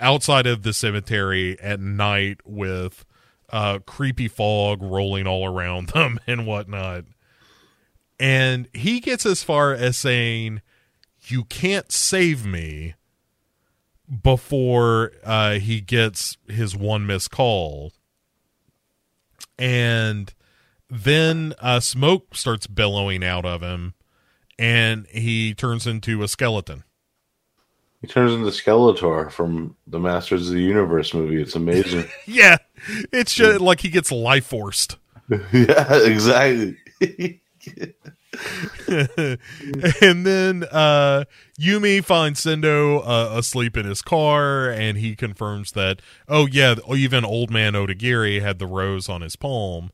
outside 0.00 0.46
of 0.46 0.62
the 0.62 0.72
cemetery 0.72 1.58
at 1.60 1.80
night 1.80 2.38
with 2.44 3.04
uh, 3.50 3.78
creepy 3.80 4.28
fog 4.28 4.82
rolling 4.82 5.26
all 5.26 5.46
around 5.46 5.88
them 5.94 6.18
and 6.26 6.46
whatnot. 6.46 7.04
And 8.24 8.68
he 8.72 9.00
gets 9.00 9.26
as 9.26 9.42
far 9.42 9.74
as 9.74 9.98
saying, 9.98 10.62
You 11.26 11.44
can't 11.44 11.92
save 11.92 12.46
me 12.46 12.94
before 14.22 15.12
uh, 15.22 15.58
he 15.58 15.82
gets 15.82 16.38
his 16.48 16.74
one 16.74 17.06
missed 17.06 17.30
call. 17.30 17.92
And 19.58 20.32
then 20.88 21.52
uh, 21.60 21.80
smoke 21.80 22.34
starts 22.34 22.66
billowing 22.66 23.22
out 23.22 23.44
of 23.44 23.60
him, 23.60 23.92
and 24.58 25.06
he 25.08 25.52
turns 25.52 25.86
into 25.86 26.22
a 26.22 26.28
skeleton. 26.28 26.84
He 28.00 28.06
turns 28.06 28.32
into 28.32 28.46
Skeletor 28.46 29.30
from 29.30 29.76
the 29.86 29.98
Masters 29.98 30.48
of 30.48 30.54
the 30.54 30.62
Universe 30.62 31.12
movie. 31.12 31.42
It's 31.42 31.56
amazing. 31.56 32.06
Yeah, 32.26 32.56
it's 33.12 33.34
just 33.34 33.60
like 33.60 33.80
he 33.80 33.90
gets 33.90 34.10
life 34.10 34.46
forced. 34.46 34.96
yeah, 35.52 36.04
exactly. 36.04 36.78
and 40.00 40.26
then 40.26 40.64
uh, 40.70 41.24
Yumi 41.58 42.04
finds 42.04 42.44
Sendo 42.44 43.02
uh, 43.04 43.36
asleep 43.36 43.76
in 43.76 43.86
his 43.86 44.02
car, 44.02 44.68
and 44.68 44.98
he 44.98 45.14
confirms 45.14 45.72
that, 45.72 46.00
oh, 46.28 46.46
yeah, 46.46 46.74
even 46.94 47.24
old 47.24 47.50
man 47.50 47.74
Odagiri 47.74 48.40
had 48.40 48.58
the 48.58 48.66
rose 48.66 49.08
on 49.08 49.20
his 49.20 49.36
palm. 49.36 49.90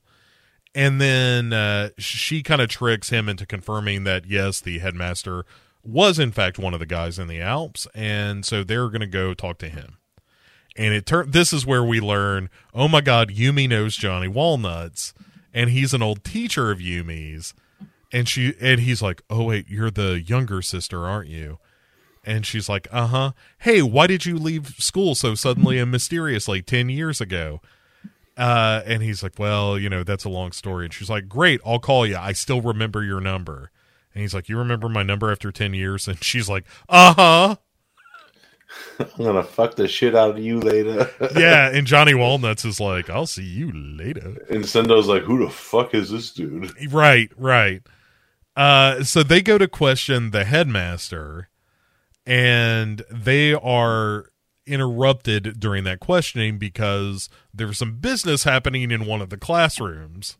And 0.74 1.00
then 1.00 1.52
uh, 1.52 1.90
she 1.98 2.42
kind 2.42 2.60
of 2.60 2.68
tricks 2.68 3.10
him 3.10 3.28
into 3.28 3.44
confirming 3.44 4.04
that, 4.04 4.26
yes, 4.26 4.60
the 4.60 4.78
headmaster 4.78 5.44
was, 5.82 6.18
in 6.18 6.30
fact, 6.30 6.58
one 6.58 6.74
of 6.74 6.80
the 6.80 6.86
guys 6.86 7.18
in 7.18 7.26
the 7.26 7.40
Alps. 7.40 7.86
And 7.94 8.44
so 8.44 8.62
they're 8.62 8.88
going 8.88 9.00
to 9.00 9.06
go 9.06 9.34
talk 9.34 9.58
to 9.58 9.68
him. 9.68 9.96
And 10.76 10.94
it 10.94 11.06
turn 11.06 11.32
this 11.32 11.52
is 11.52 11.66
where 11.66 11.82
we 11.82 12.00
learn, 12.00 12.48
oh 12.72 12.86
my 12.86 13.00
God, 13.00 13.30
Yumi 13.30 13.68
knows 13.68 13.96
Johnny 13.96 14.28
Walnuts, 14.28 15.12
and 15.52 15.70
he's 15.70 15.92
an 15.92 16.02
old 16.02 16.22
teacher 16.22 16.70
of 16.70 16.78
Yumi's 16.78 17.54
and 18.12 18.28
she 18.28 18.54
and 18.60 18.80
he's 18.80 19.02
like 19.02 19.22
oh 19.30 19.44
wait 19.44 19.68
you're 19.68 19.90
the 19.90 20.20
younger 20.20 20.62
sister 20.62 21.06
aren't 21.06 21.28
you? 21.28 21.58
And 22.24 22.44
she's 22.44 22.68
like 22.68 22.88
uh-huh. 22.92 23.32
Hey 23.58 23.82
why 23.82 24.06
did 24.06 24.26
you 24.26 24.36
leave 24.36 24.74
school 24.78 25.14
so 25.14 25.34
suddenly 25.34 25.78
and 25.78 25.90
mysteriously 25.90 26.62
10 26.62 26.88
years 26.88 27.20
ago? 27.20 27.60
Uh 28.36 28.82
and 28.86 29.02
he's 29.02 29.22
like 29.22 29.38
well 29.38 29.78
you 29.78 29.88
know 29.88 30.02
that's 30.04 30.24
a 30.24 30.28
long 30.28 30.52
story. 30.52 30.84
And 30.86 30.94
she's 30.94 31.10
like 31.10 31.28
great 31.28 31.60
i'll 31.64 31.78
call 31.78 32.06
you 32.06 32.16
i 32.16 32.32
still 32.32 32.60
remember 32.60 33.02
your 33.02 33.20
number. 33.20 33.70
And 34.14 34.22
he's 34.22 34.34
like 34.34 34.48
you 34.48 34.58
remember 34.58 34.88
my 34.88 35.02
number 35.02 35.30
after 35.30 35.52
10 35.52 35.74
years? 35.74 36.08
And 36.08 36.22
she's 36.22 36.48
like 36.48 36.64
uh-huh. 36.88 37.56
I'm 39.00 39.24
gonna 39.24 39.42
fuck 39.42 39.74
the 39.76 39.88
shit 39.88 40.14
out 40.14 40.30
of 40.30 40.38
you 40.38 40.60
later. 40.60 41.10
yeah 41.36 41.70
and 41.70 41.86
johnny 41.86 42.14
walnuts 42.14 42.64
is 42.64 42.78
like 42.80 43.08
i'll 43.10 43.26
see 43.26 43.42
you 43.42 43.72
later. 43.72 44.44
And 44.50 44.64
Sendo's 44.64 45.08
like, 45.08 45.22
"Who 45.22 45.44
the 45.44 45.50
fuck 45.50 45.94
is 45.94 46.10
this 46.10 46.30
dude?" 46.32 46.70
Right, 46.92 47.30
right. 47.36 47.82
Uh, 48.60 49.02
so 49.02 49.22
they 49.22 49.40
go 49.40 49.56
to 49.56 49.66
question 49.66 50.32
the 50.32 50.44
headmaster, 50.44 51.48
and 52.26 53.02
they 53.10 53.54
are 53.54 54.26
interrupted 54.66 55.58
during 55.58 55.82
that 55.84 55.98
questioning 55.98 56.58
because 56.58 57.30
there's 57.54 57.78
some 57.78 57.96
business 57.96 58.44
happening 58.44 58.90
in 58.90 59.06
one 59.06 59.22
of 59.22 59.30
the 59.30 59.38
classrooms 59.38 60.36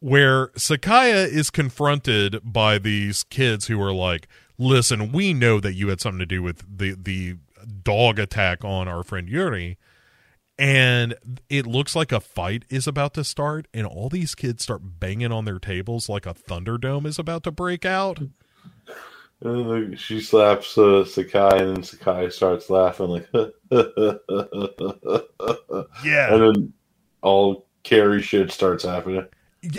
where 0.00 0.48
Sakaya 0.48 1.28
is 1.28 1.48
confronted 1.48 2.40
by 2.42 2.76
these 2.76 3.22
kids 3.22 3.68
who 3.68 3.80
are 3.80 3.92
like, 3.92 4.26
"Listen, 4.58 5.12
we 5.12 5.32
know 5.32 5.60
that 5.60 5.74
you 5.74 5.90
had 5.90 6.00
something 6.00 6.18
to 6.18 6.26
do 6.26 6.42
with 6.42 6.64
the 6.68 6.96
the 7.00 7.36
dog 7.84 8.18
attack 8.18 8.64
on 8.64 8.88
our 8.88 9.04
friend 9.04 9.28
Yuri." 9.28 9.78
And 10.58 11.14
it 11.50 11.66
looks 11.66 11.94
like 11.94 12.12
a 12.12 12.20
fight 12.20 12.64
is 12.70 12.86
about 12.86 13.12
to 13.14 13.24
start 13.24 13.68
and 13.74 13.86
all 13.86 14.08
these 14.08 14.34
kids 14.34 14.62
start 14.62 14.80
banging 14.82 15.30
on 15.32 15.44
their 15.44 15.58
tables 15.58 16.08
like 16.08 16.24
a 16.24 16.32
thunderdome 16.32 17.06
is 17.06 17.18
about 17.18 17.44
to 17.44 17.50
break 17.50 17.84
out. 17.84 18.18
And 19.42 19.70
then 19.70 19.96
she 19.96 20.22
slaps 20.22 20.78
uh, 20.78 21.04
Sakai, 21.04 21.58
and 21.58 21.76
then 21.76 21.82
Sakai 21.82 22.30
starts 22.30 22.70
laughing 22.70 23.08
like, 23.08 23.28
yeah. 26.04 26.32
and 26.32 26.42
then 26.42 26.72
all 27.20 27.66
Carrie 27.82 28.22
shit 28.22 28.50
starts 28.50 28.84
happening. 28.84 29.26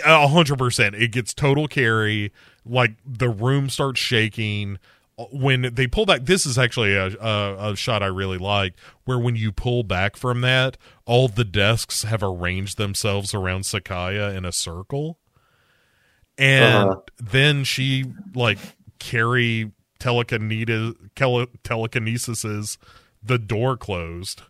a 0.05 0.27
hundred 0.27 0.59
percent. 0.59 0.93
It 0.93 1.11
gets 1.11 1.33
total 1.33 1.67
Carrie. 1.67 2.31
Like 2.65 2.97
the 3.03 3.29
room 3.29 3.69
starts 3.69 3.99
shaking 3.99 4.77
when 5.31 5.73
they 5.73 5.88
pull 5.88 6.06
back 6.06 6.26
this 6.26 6.45
is 6.45 6.57
actually 6.57 6.94
a, 6.95 7.07
a, 7.19 7.72
a 7.72 7.76
shot 7.76 8.03
i 8.03 8.06
really 8.06 8.38
like 8.38 8.73
where 9.06 9.18
when 9.18 9.35
you 9.35 9.52
pull 9.52 9.84
back 9.84 10.15
from 10.15 10.41
that 10.41 10.77
all 11.06 11.27
the 11.27 11.44
desks 11.45 12.03
have 12.03 12.22
arranged 12.22 12.77
themselves 12.77 13.34
around 13.34 13.61
sakaya 13.61 14.35
in 14.35 14.45
a 14.45 14.52
circle. 14.52 15.18
And 16.38 16.89
Uh-huh. 16.89 17.02
then 17.18 17.64
she 17.64 18.06
like 18.35 18.60
Carrie 18.99 19.72
telekinesis 19.99 20.94
telekinesis 21.64 22.77
the 23.23 23.39
door 23.39 23.76
closed 23.76 24.44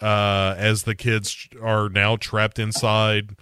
uh 0.00 0.54
as 0.58 0.82
the 0.84 0.94
kids 0.96 1.48
are 1.62 1.88
now 1.88 2.16
trapped 2.16 2.58
inside. 2.58 3.36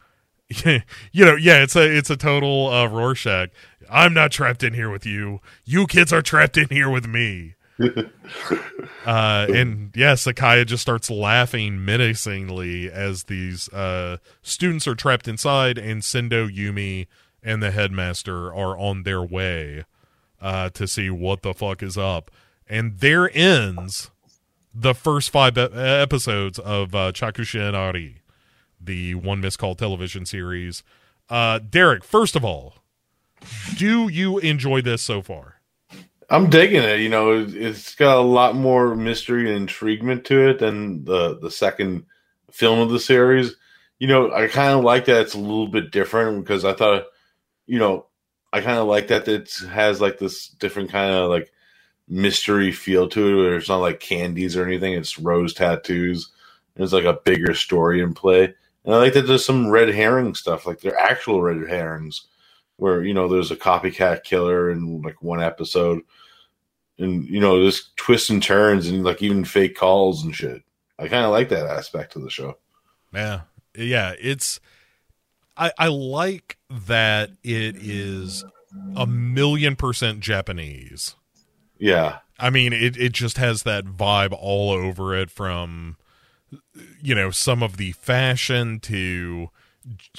You 1.12 1.24
know 1.24 1.36
yeah 1.36 1.62
it's 1.62 1.76
a 1.76 1.84
it's 1.96 2.10
a 2.10 2.16
total 2.16 2.68
uh 2.68 2.86
rorschach 2.88 3.50
i'm 3.90 4.14
not 4.14 4.30
trapped 4.30 4.62
in 4.62 4.74
here 4.74 4.90
with 4.90 5.06
you 5.06 5.40
you 5.64 5.86
kids 5.86 6.12
are 6.12 6.22
trapped 6.22 6.56
in 6.56 6.68
here 6.68 6.90
with 6.90 7.06
me 7.06 7.54
uh 7.80 9.46
and 9.48 9.92
yeah 9.94 10.14
sakaya 10.14 10.66
just 10.66 10.82
starts 10.82 11.10
laughing 11.10 11.84
menacingly 11.84 12.90
as 12.90 13.24
these 13.24 13.68
uh 13.70 14.16
students 14.42 14.86
are 14.88 14.96
trapped 14.96 15.28
inside 15.28 15.78
and 15.78 16.02
sendo 16.02 16.52
yumi 16.52 17.06
and 17.42 17.62
the 17.62 17.70
headmaster 17.70 18.52
are 18.52 18.76
on 18.76 19.04
their 19.04 19.22
way 19.22 19.84
uh, 20.40 20.68
to 20.70 20.86
see 20.86 21.10
what 21.10 21.42
the 21.42 21.54
fuck 21.54 21.82
is 21.82 21.96
up. 21.96 22.30
And 22.68 22.98
there 22.98 23.30
ends 23.34 24.10
the 24.74 24.94
first 24.94 25.30
five 25.30 25.56
e- 25.56 25.68
episodes 25.72 26.58
of 26.58 26.94
uh, 26.94 27.12
Chakushin 27.12 27.74
Ari, 27.74 28.22
the 28.80 29.14
one 29.14 29.40
missed 29.40 29.58
call 29.58 29.74
television 29.74 30.26
series. 30.26 30.82
Uh, 31.28 31.58
Derek, 31.58 32.04
first 32.04 32.36
of 32.36 32.44
all, 32.44 32.74
do 33.76 34.08
you 34.08 34.38
enjoy 34.38 34.82
this 34.82 35.02
so 35.02 35.22
far? 35.22 35.56
I'm 36.30 36.50
digging 36.50 36.82
it. 36.82 37.00
You 37.00 37.08
know, 37.08 37.32
it- 37.40 37.54
it's 37.54 37.94
got 37.94 38.18
a 38.18 38.20
lot 38.22 38.54
more 38.54 38.94
mystery 38.94 39.46
and 39.48 39.56
intriguement 39.56 40.24
to 40.26 40.48
it 40.50 40.58
than 40.58 41.04
the 41.04 41.38
the 41.38 41.50
second 41.50 42.06
film 42.50 42.80
of 42.80 42.90
the 42.90 43.00
series. 43.00 43.54
You 43.98 44.08
know, 44.08 44.32
I 44.32 44.48
kind 44.48 44.78
of 44.78 44.84
like 44.84 45.06
that 45.06 45.22
it's 45.22 45.34
a 45.34 45.38
little 45.38 45.68
bit 45.68 45.90
different 45.90 46.44
because 46.44 46.64
I 46.64 46.74
thought, 46.74 47.06
you 47.66 47.78
know, 47.78 48.06
I 48.52 48.60
kind 48.62 48.78
of 48.78 48.88
like 48.88 49.08
that 49.08 49.28
it 49.28 49.52
has 49.70 50.00
like 50.00 50.18
this 50.18 50.48
different 50.48 50.90
kind 50.90 51.12
of 51.14 51.30
like 51.30 51.52
mystery 52.08 52.72
feel 52.72 53.08
to 53.10 53.28
it. 53.28 53.36
Where 53.42 53.56
it's 53.56 53.68
not 53.68 53.78
like 53.78 54.00
candies 54.00 54.56
or 54.56 54.66
anything; 54.66 54.94
it's 54.94 55.18
rose 55.18 55.54
tattoos. 55.54 56.30
There's 56.76 56.92
like 56.94 57.04
a 57.04 57.20
bigger 57.24 57.54
story 57.54 58.02
in 58.02 58.14
play, 58.14 58.54
and 58.84 58.94
I 58.94 58.98
like 58.98 59.14
that 59.14 59.26
there's 59.28 59.44
some 59.46 59.70
red 59.70 59.90
herring 59.90 60.34
stuff, 60.34 60.66
like 60.66 60.80
they're 60.80 60.98
actual 60.98 61.42
red 61.42 61.68
herrings 61.68 62.26
where 62.78 63.04
you 63.04 63.12
know 63.14 63.28
there's 63.28 63.50
a 63.50 63.56
copycat 63.56 64.24
killer 64.24 64.70
in 64.70 65.02
like 65.02 65.22
one 65.22 65.42
episode 65.42 66.00
and 66.98 67.24
you 67.28 67.38
know 67.38 67.62
this 67.62 67.90
twists 67.96 68.30
and 68.30 68.42
turns 68.42 68.88
and 68.88 69.04
like 69.04 69.22
even 69.22 69.44
fake 69.44 69.76
calls 69.76 70.24
and 70.24 70.34
shit 70.34 70.62
i 70.98 71.06
kind 71.06 71.24
of 71.24 71.30
like 71.30 71.48
that 71.50 71.66
aspect 71.66 72.16
of 72.16 72.22
the 72.22 72.30
show 72.30 72.56
Yeah, 73.12 73.42
yeah. 73.74 74.14
It's 74.20 74.60
I 75.56 75.72
I 75.78 75.88
like 75.88 76.58
that 76.70 77.30
it 77.42 77.76
is 77.76 78.44
a 78.96 79.06
million 79.06 79.76
percent 79.76 80.20
Japanese. 80.20 81.16
yeah 81.78 82.18
I 82.38 82.50
mean, 82.50 82.72
it 82.72 82.96
it 82.96 83.12
just 83.12 83.36
has 83.38 83.64
that 83.64 83.84
vibe 83.86 84.32
all 84.38 84.70
over 84.70 85.16
it 85.16 85.30
from 85.30 85.96
you 87.00 87.14
know 87.14 87.30
some 87.30 87.62
of 87.62 87.76
the 87.76 87.92
fashion 87.92 88.78
to 88.80 89.50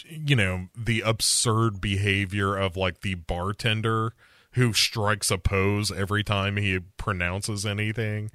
you 0.05 0.35
know 0.35 0.67
the 0.77 1.01
absurd 1.01 1.81
behavior 1.81 2.55
of 2.55 2.77
like 2.77 3.01
the 3.01 3.15
bartender 3.15 4.13
who 4.53 4.73
strikes 4.73 5.29
a 5.29 5.37
pose 5.37 5.91
every 5.91 6.23
time 6.23 6.57
he 6.57 6.79
pronounces 6.97 7.65
anything. 7.65 8.31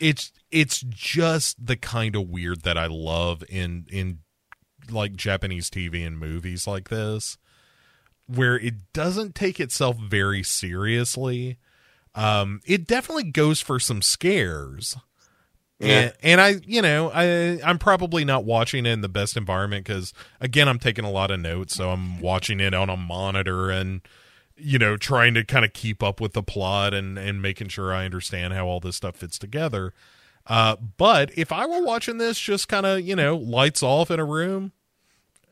It's 0.00 0.32
it's 0.50 0.80
just 0.80 1.64
the 1.64 1.76
kind 1.76 2.16
of 2.16 2.28
weird 2.28 2.62
that 2.62 2.78
I 2.78 2.86
love 2.86 3.42
in 3.48 3.86
in 3.90 4.20
like 4.90 5.14
Japanese 5.14 5.70
TV 5.70 6.06
and 6.06 6.18
movies 6.18 6.66
like 6.66 6.88
this 6.88 7.36
where 8.26 8.58
it 8.58 8.92
doesn't 8.92 9.34
take 9.34 9.58
itself 9.58 9.96
very 9.96 10.42
seriously. 10.42 11.58
Um 12.14 12.60
it 12.64 12.86
definitely 12.86 13.30
goes 13.30 13.60
for 13.60 13.78
some 13.78 14.02
scares 14.02 14.96
Yeah. 15.80 15.88
and, 15.88 16.12
and 16.22 16.40
I, 16.40 16.60
you 16.66 16.82
know, 16.82 17.10
I 17.12 17.58
I'm 17.64 17.78
probably 17.78 18.24
not 18.24 18.44
watching 18.44 18.84
it 18.84 18.90
in 18.90 19.00
the 19.00 19.08
best 19.08 19.36
environment 19.36 19.86
because 19.86 20.12
again, 20.40 20.68
I'm 20.68 20.78
taking 20.78 21.04
a 21.04 21.10
lot 21.10 21.30
of 21.30 21.40
notes, 21.40 21.74
so 21.74 21.90
I'm 21.90 22.20
watching 22.20 22.60
it 22.60 22.74
on 22.74 22.90
a 22.90 22.96
monitor 22.96 23.70
and 23.70 24.02
you 24.56 24.78
know 24.78 24.98
trying 24.98 25.32
to 25.34 25.44
kind 25.44 25.64
of 25.64 25.72
keep 25.72 26.02
up 26.02 26.20
with 26.20 26.34
the 26.34 26.42
plot 26.42 26.92
and 26.92 27.18
and 27.18 27.40
making 27.40 27.68
sure 27.68 27.94
I 27.94 28.04
understand 28.04 28.52
how 28.52 28.66
all 28.66 28.78
this 28.80 28.96
stuff 28.96 29.16
fits 29.16 29.38
together. 29.38 29.94
Uh, 30.46 30.76
but 30.96 31.30
if 31.36 31.50
I 31.50 31.64
were 31.66 31.82
watching 31.82 32.18
this 32.18 32.38
just 32.38 32.68
kind 32.68 32.84
of 32.84 33.00
you 33.00 33.16
know 33.16 33.36
lights 33.36 33.82
off 33.82 34.10
in 34.10 34.20
a 34.20 34.24
room, 34.24 34.72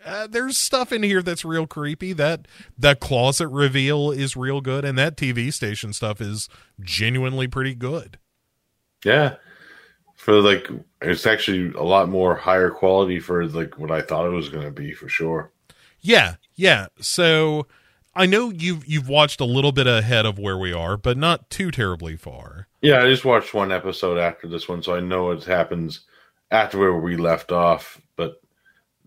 uh, 0.05 0.27
there's 0.27 0.59
stuff 0.59 0.93
in 0.93 1.03
here 1.03 1.23
that's 1.23 1.45
real 1.45 1.67
creepy. 1.67 2.13
That 2.13 2.47
that 2.79 3.01
closet 3.01 3.49
reveal 3.49 4.11
is 4.11 4.37
real 4.37 4.61
good, 4.61 4.85
and 4.85 4.99
that 4.99 5.17
TV 5.17 5.51
station 5.53 5.95
stuff 5.95 6.21
is 6.21 6.51
genuinely 6.81 7.47
pretty 7.49 7.75
good. 7.75 8.19
yeah 9.05 9.37
for 10.29 10.43
like 10.43 10.69
it's 11.01 11.27
actually 11.27 11.73
a 11.73 11.83
lot 11.83 12.07
more 12.11 12.35
higher 12.35 12.69
quality 12.71 13.19
for 13.19 13.47
like 13.47 13.79
what 13.79 13.91
i 13.91 14.03
thought 14.03 14.27
it 14.27 14.31
was 14.31 14.51
going 14.51 14.65
to 14.65 14.71
be 14.71 14.93
for 14.93 15.09
sure 15.09 15.51
Yeah, 16.03 16.35
yeah. 16.55 16.89
So 17.01 17.67
I 18.15 18.27
know 18.27 18.51
you've 18.51 18.87
you've 18.87 19.09
watched 19.09 19.41
a 19.41 19.45
little 19.47 19.73
bit 19.73 19.87
ahead 19.87 20.27
of 20.27 20.39
where 20.39 20.59
we 20.59 20.71
are, 20.73 20.97
but 20.99 21.17
not 21.17 21.49
too 21.49 21.71
terribly 21.71 22.15
far. 22.17 22.69
yeah 22.83 22.99
i 23.03 23.07
just 23.09 23.25
watched 23.25 23.55
one 23.55 23.73
episode 23.73 24.19
after 24.19 24.47
this 24.47 24.69
one 24.69 24.83
so 24.83 24.95
i 24.95 25.01
know 25.01 25.25
what 25.29 25.45
happens 25.45 26.01
after 26.51 26.79
where 26.79 26.95
we 26.95 27.17
left 27.17 27.51
off 27.51 27.99
but 28.17 28.41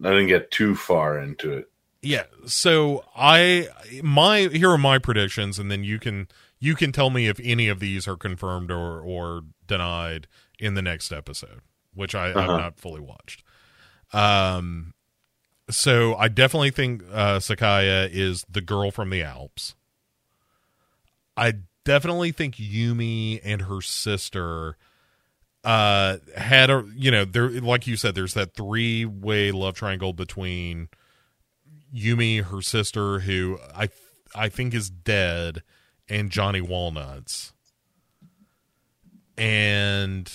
i 0.03 0.09
didn't 0.09 0.27
get 0.27 0.49
too 0.49 0.73
far 0.75 1.19
into 1.19 1.51
it 1.53 1.69
Yeah. 2.01 2.23
So 2.47 3.03
I 3.15 3.67
my 4.01 4.49
here 4.51 4.71
are 4.71 4.77
my 4.79 4.97
predictions, 4.97 5.59
and 5.59 5.69
then 5.69 5.83
you 5.83 5.99
can 5.99 6.27
you 6.59 6.73
can 6.75 6.91
tell 6.91 7.11
me 7.11 7.27
if 7.27 7.39
any 7.43 7.67
of 7.69 7.79
these 7.79 8.07
are 8.07 8.17
confirmed 8.17 8.71
or 8.71 8.99
or 9.01 9.43
denied 9.67 10.25
in 10.61 10.75
the 10.75 10.81
next 10.81 11.11
episode, 11.11 11.59
which 11.93 12.15
I, 12.15 12.29
I've 12.29 12.37
Uh-huh. 12.37 12.57
not 12.57 12.79
fully 12.79 13.01
watched. 13.01 13.43
Um. 14.13 14.93
So 15.69 16.15
I 16.15 16.27
definitely 16.27 16.71
think 16.71 17.03
uh, 17.11 17.39
Sakaya 17.39 18.09
is 18.11 18.43
the 18.49 18.59
girl 18.61 18.91
from 18.91 19.09
the 19.09 19.23
Alps. 19.23 19.75
I 21.37 21.53
definitely 21.85 22.31
think 22.33 22.55
Yumi 22.55 23.39
and 23.43 23.63
her 23.63 23.81
sister 23.81 24.77
uh 25.63 26.17
had 26.35 26.69
a 26.71 26.83
you 26.95 27.11
know 27.11 27.23
there 27.23 27.47
like 27.61 27.85
you 27.85 27.95
said 27.95 28.15
there's 28.15 28.33
that 28.33 28.55
three 28.55 29.05
way 29.05 29.51
love 29.51 29.75
triangle 29.75 30.11
between 30.11 30.89
Yumi 31.95 32.43
her 32.43 32.61
sister 32.63 33.19
who 33.19 33.59
I 33.75 33.89
I 34.35 34.49
think 34.49 34.73
is 34.73 34.89
dead 34.89 35.61
and 36.09 36.31
Johnny 36.31 36.61
Walnuts 36.61 37.53
and 39.37 40.31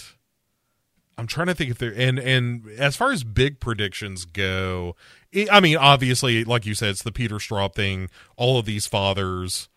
I'm 1.19 1.27
trying 1.27 1.47
to 1.47 1.55
think 1.55 1.71
if 1.71 1.79
there 1.79 1.95
and 1.97 2.19
and 2.19 2.69
as 2.79 2.97
far 2.97 3.11
as 3.11 3.25
big 3.25 3.59
predictions 3.59 4.25
go 4.25 4.97
it, 5.33 5.51
I 5.51 5.61
mean 5.61 5.77
obviously 5.77 6.45
like 6.45 6.67
you 6.67 6.75
said 6.75 6.91
it's 6.91 7.03
the 7.03 7.13
Peter 7.13 7.37
Straub 7.37 7.75
thing 7.75 8.11
all 8.37 8.59
of 8.59 8.67
these 8.67 8.87
fathers 8.87 9.69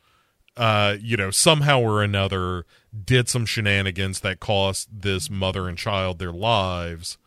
uh, 0.60 0.98
you 1.02 1.16
know, 1.16 1.32
somehow 1.32 1.80
or 1.80 2.04
another 2.04 2.66
did 3.06 3.30
some 3.30 3.46
shenanigans 3.46 4.20
that 4.20 4.42
cost 4.42 4.90
this 4.92 5.30
mother 5.30 5.70
and 5.70 5.78
child 5.78 6.20
their 6.20 6.34
lives 6.34 7.18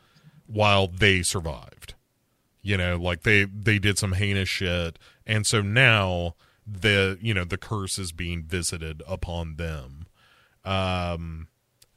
while 0.46 0.86
they 0.86 1.22
survived. 1.22 1.94
You 2.60 2.76
know, 2.76 2.96
like 2.96 3.22
they 3.22 3.44
they 3.44 3.78
did 3.78 3.96
some 3.96 4.12
heinous 4.12 4.50
shit, 4.50 4.98
and 5.26 5.46
so 5.46 5.62
now 5.62 6.34
the 6.66 7.18
you 7.22 7.32
know 7.32 7.44
the 7.44 7.56
curse 7.56 7.98
is 7.98 8.12
being 8.12 8.42
visited 8.42 9.02
upon 9.08 9.56
them. 9.56 10.06
Um, 10.62 11.48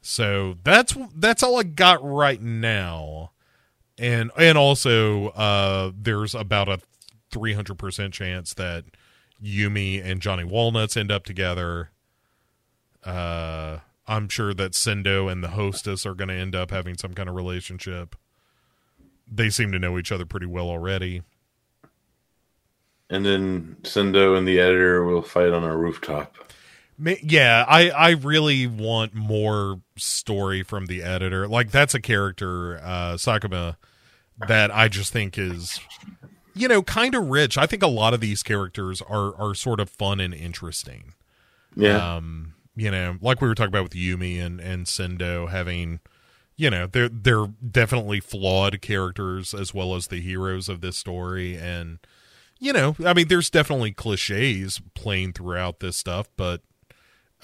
so 0.06 0.56
that's 0.64 0.96
that's 1.16 1.42
all 1.42 1.58
I 1.58 1.64
got 1.64 2.02
right 2.04 2.40
now, 2.40 3.32
and 3.98 4.30
and 4.38 4.56
also 4.56 5.28
uh, 5.30 5.92
there's 5.96 6.34
about 6.34 6.68
a 6.68 6.80
three 7.30 7.54
hundred 7.54 7.78
percent 7.78 8.14
chance 8.14 8.54
that 8.54 8.84
Yumi 9.42 10.04
and 10.04 10.20
Johnny 10.22 10.44
Walnuts 10.44 10.96
end 10.96 11.10
up 11.10 11.24
together. 11.24 11.90
Uh, 13.04 13.78
I'm 14.06 14.28
sure 14.28 14.54
that 14.54 14.72
Sendo 14.72 15.30
and 15.30 15.42
the 15.42 15.50
hostess 15.50 16.06
are 16.06 16.14
going 16.14 16.28
to 16.28 16.34
end 16.34 16.54
up 16.54 16.70
having 16.70 16.96
some 16.96 17.14
kind 17.14 17.28
of 17.28 17.34
relationship. 17.34 18.16
They 19.30 19.50
seem 19.50 19.72
to 19.72 19.78
know 19.78 19.98
each 19.98 20.12
other 20.12 20.26
pretty 20.26 20.46
well 20.46 20.68
already. 20.68 21.22
and 23.10 23.24
then 23.24 23.76
sendo 23.82 24.36
and 24.36 24.46
the 24.46 24.58
editor 24.60 25.04
will 25.04 25.22
fight 25.22 25.50
on 25.52 25.64
a 25.64 25.76
rooftop 25.76 26.45
Yeah, 26.98 27.64
I 27.68 27.90
I 27.90 28.10
really 28.10 28.66
want 28.66 29.14
more 29.14 29.80
story 29.96 30.62
from 30.62 30.86
the 30.86 31.02
editor. 31.02 31.46
Like 31.46 31.70
that's 31.70 31.94
a 31.94 32.00
character, 32.00 32.78
uh, 32.82 33.14
Sakuma, 33.14 33.76
that 34.48 34.74
I 34.74 34.88
just 34.88 35.12
think 35.12 35.36
is, 35.38 35.80
you 36.54 36.68
know, 36.68 36.82
kind 36.82 37.14
of 37.14 37.26
rich. 37.28 37.58
I 37.58 37.66
think 37.66 37.82
a 37.82 37.86
lot 37.88 38.14
of 38.14 38.20
these 38.20 38.42
characters 38.42 39.02
are 39.02 39.34
are 39.36 39.54
sort 39.54 39.80
of 39.80 39.90
fun 39.90 40.20
and 40.20 40.32
interesting. 40.34 41.12
yeah 41.76 42.16
um 42.16 42.54
you 42.74 42.90
know 42.90 43.16
like 43.20 43.40
we 43.40 43.48
were 43.48 43.54
talking 43.54 43.68
about 43.68 43.82
with 43.84 43.92
yumi 43.92 44.38
and 44.40 44.60
and 44.60 44.86
sendo 44.86 45.48
having 45.48 46.00
you 46.56 46.68
know 46.70 46.86
they're 46.86 47.08
they're 47.08 47.46
definitely 47.46 48.20
flawed 48.20 48.80
characters 48.82 49.52
as 49.54 49.72
well 49.74 49.94
as 49.94 50.06
the 50.08 50.20
heroes 50.20 50.68
of 50.68 50.80
this 50.82 50.96
story 50.96 51.56
and 51.56 51.98
you 52.58 52.72
know 52.72 52.94
i 53.04 53.12
mean 53.14 53.28
there's 53.28 53.48
definitely 53.50 53.92
cliches 53.92 54.80
playing 54.94 55.32
throughout 55.32 55.80
this 55.80 55.96
stuff 55.96 56.28
but 56.36 56.60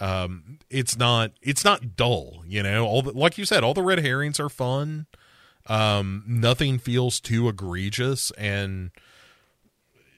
um 0.00 0.58
it's 0.70 0.96
not 0.96 1.32
it's 1.42 1.64
not 1.64 1.96
dull 1.96 2.42
you 2.46 2.62
know 2.62 2.86
all 2.86 3.02
the, 3.02 3.12
like 3.12 3.36
you 3.36 3.44
said 3.44 3.62
all 3.62 3.74
the 3.74 3.82
red 3.82 3.98
herrings 4.00 4.40
are 4.40 4.48
fun 4.48 5.06
um 5.66 6.24
nothing 6.26 6.78
feels 6.78 7.20
too 7.20 7.48
egregious 7.48 8.30
and 8.32 8.90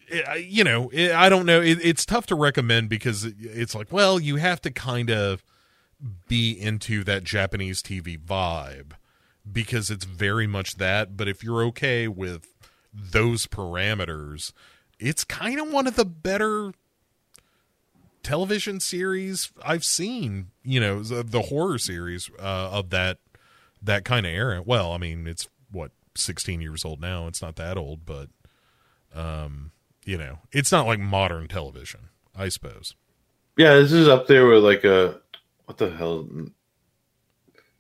it, 0.07 0.47
you 0.47 0.65
know, 0.65 0.91
it, 0.91 1.13
I 1.13 1.29
don't 1.29 1.47
know. 1.47 1.61
It, 1.61 1.79
it's 1.83 2.05
tough 2.05 2.27
to 2.27 2.35
recommend 2.35 2.89
because 2.89 3.25
it- 3.25 3.35
it's 3.41 3.75
like, 3.75 3.91
well, 3.91 4.21
you 4.21 4.37
have 4.37 4.61
to 4.63 4.71
kind 4.71 5.11
of 5.11 5.43
be 6.29 6.53
into 6.53 7.05
that 7.05 7.25
Japanese 7.25 7.83
TV 7.83 8.19
vibe 8.19 8.93
because 9.51 9.91
it's 9.91 10.05
very 10.05 10.47
much 10.47 10.77
that. 10.77 11.17
But 11.17 11.29
if 11.29 11.43
you're 11.43 11.63
okay 11.65 12.07
with 12.09 12.47
those 12.93 13.47
parameters, 13.47 14.53
it's 14.99 15.25
kind 15.25 15.59
of 15.59 15.73
one 15.73 15.87
of 15.87 15.97
the 15.97 16.05
better 16.05 16.73
television 18.25 18.81
series 18.81 19.53
I've 19.65 19.85
seen. 19.85 20.49
You 20.65 20.81
know, 20.81 21.03
the, 21.03 21.23
the 21.23 21.43
horror 21.43 21.79
series 21.79 22.31
uh, 22.41 22.71
of 22.73 22.91
that 22.91 23.19
that 23.81 24.05
kind 24.05 24.27
of 24.27 24.33
era. 24.33 24.63
Well, 24.63 24.93
I 24.93 24.99
mean, 24.99 25.29
it's 25.29 25.49
what 25.71 25.93
16 26.17 26.61
years 26.61 26.85
old 26.85 27.01
now. 27.01 27.29
It's 27.29 27.43
not 27.43 27.57
that 27.57 27.77
old, 27.77 28.05
but 28.05 28.29
um, 29.15 29.71
you 30.05 30.19
know, 30.19 30.39
it's 30.51 30.73
not 30.73 30.87
like 30.87 30.99
modern 30.99 31.47
television, 31.47 32.09
I 32.35 32.49
suppose. 32.49 32.97
Yeah, 33.57 33.75
this 33.75 33.93
is 33.93 34.09
up 34.09 34.27
there 34.27 34.47
with 34.47 34.65
like 34.65 34.85
a 34.85 35.21
what 35.67 35.79
the 35.79 35.91
hell 35.91 36.29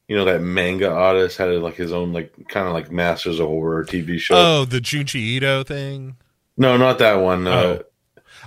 you 0.08 0.16
know 0.16 0.24
that 0.24 0.40
manga 0.40 0.90
artist 0.90 1.38
had 1.38 1.50
like 1.60 1.74
his 1.74 1.92
own 1.92 2.12
like 2.12 2.32
kind 2.48 2.68
of 2.68 2.74
like 2.74 2.92
Masters 2.92 3.40
of 3.40 3.48
Horror 3.48 3.84
TV 3.84 4.18
show. 4.18 4.34
Oh, 4.36 4.64
the 4.64 4.78
Junji 4.78 5.16
Ito 5.16 5.64
thing. 5.64 6.16
No, 6.56 6.76
not 6.76 6.98
that 6.98 7.14
one. 7.14 7.46
Uh, 7.46 7.80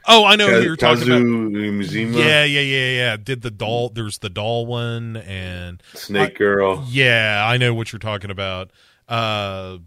Oh, 0.08 0.26
I 0.26 0.36
know 0.36 0.48
who 0.48 0.54
Ka- 0.60 0.64
you're 0.66 0.76
talking 0.76 1.04
about. 1.08 1.22
Mizima, 1.22 2.18
Yeah, 2.18 2.44
yeah, 2.44 2.62
yeah, 2.62 2.90
yeah. 2.96 3.18
Did 3.18 3.42
the 3.42 3.52
doll? 3.52 3.90
There's 3.90 4.18
the 4.20 4.30
doll 4.30 4.66
one, 4.66 5.18
and 5.18 5.82
Snake 5.94 6.38
Girl. 6.38 6.84
yeah, 6.90 7.46
I 7.48 7.58
know 7.58 7.74
what 7.74 7.92
you're 7.92 8.00
talking 8.00 8.32
about. 8.32 8.72
Uh, 9.08 9.78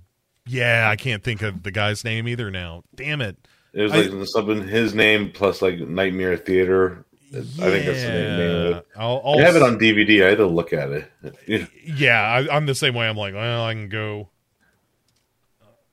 yeah, 0.47 0.89
I 0.91 0.97
can't 0.97 1.23
think 1.23 1.43
of 1.43 1.63
the 1.63 1.71
guy's 1.71 2.05
name 2.05 2.27
either 2.29 2.51
now. 2.51 2.83
Damn 2.95 3.21
it. 3.21 3.37
It 3.73 3.83
was 3.83 3.93
I- 3.93 3.97
like 4.03 4.27
something 4.29 4.67
his 4.67 4.95
name 4.95 5.31
plus 5.33 5.63
like 5.63 5.79
Nightmare 5.79 6.37
Theater. 6.37 7.05
I 7.33 7.37
think 7.43 7.87
that's 7.87 8.03
the 8.03 8.09
name 8.09 8.51
of 8.67 8.77
it. 8.79 8.87
I'll, 8.97 9.23
I 9.25 9.29
I'll 9.29 9.39
have 9.39 9.55
it 9.55 9.63
on 9.63 9.79
DVD. 9.79 10.25
I 10.27 10.31
had 10.31 10.39
to 10.39 10.47
look 10.49 10.73
at 10.73 10.91
it. 10.91 11.11
Yeah. 11.47 11.67
yeah 11.85 12.23
I, 12.23 12.57
i'm 12.57 12.67
the 12.67 12.75
same 12.75 12.95
way 12.95 13.09
i'm 13.09 13.17
like 13.17 13.35
well 13.35 13.63
i 13.65 13.73
can 13.73 13.89
go 13.89 14.31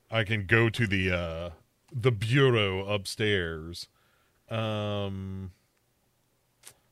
i 0.09 0.23
can 0.23 0.45
go 0.47 0.69
to 0.69 0.87
the 0.87 1.11
uh 1.11 1.49
the 1.93 2.11
bureau 2.11 2.85
upstairs 2.87 3.87
um 4.49 5.51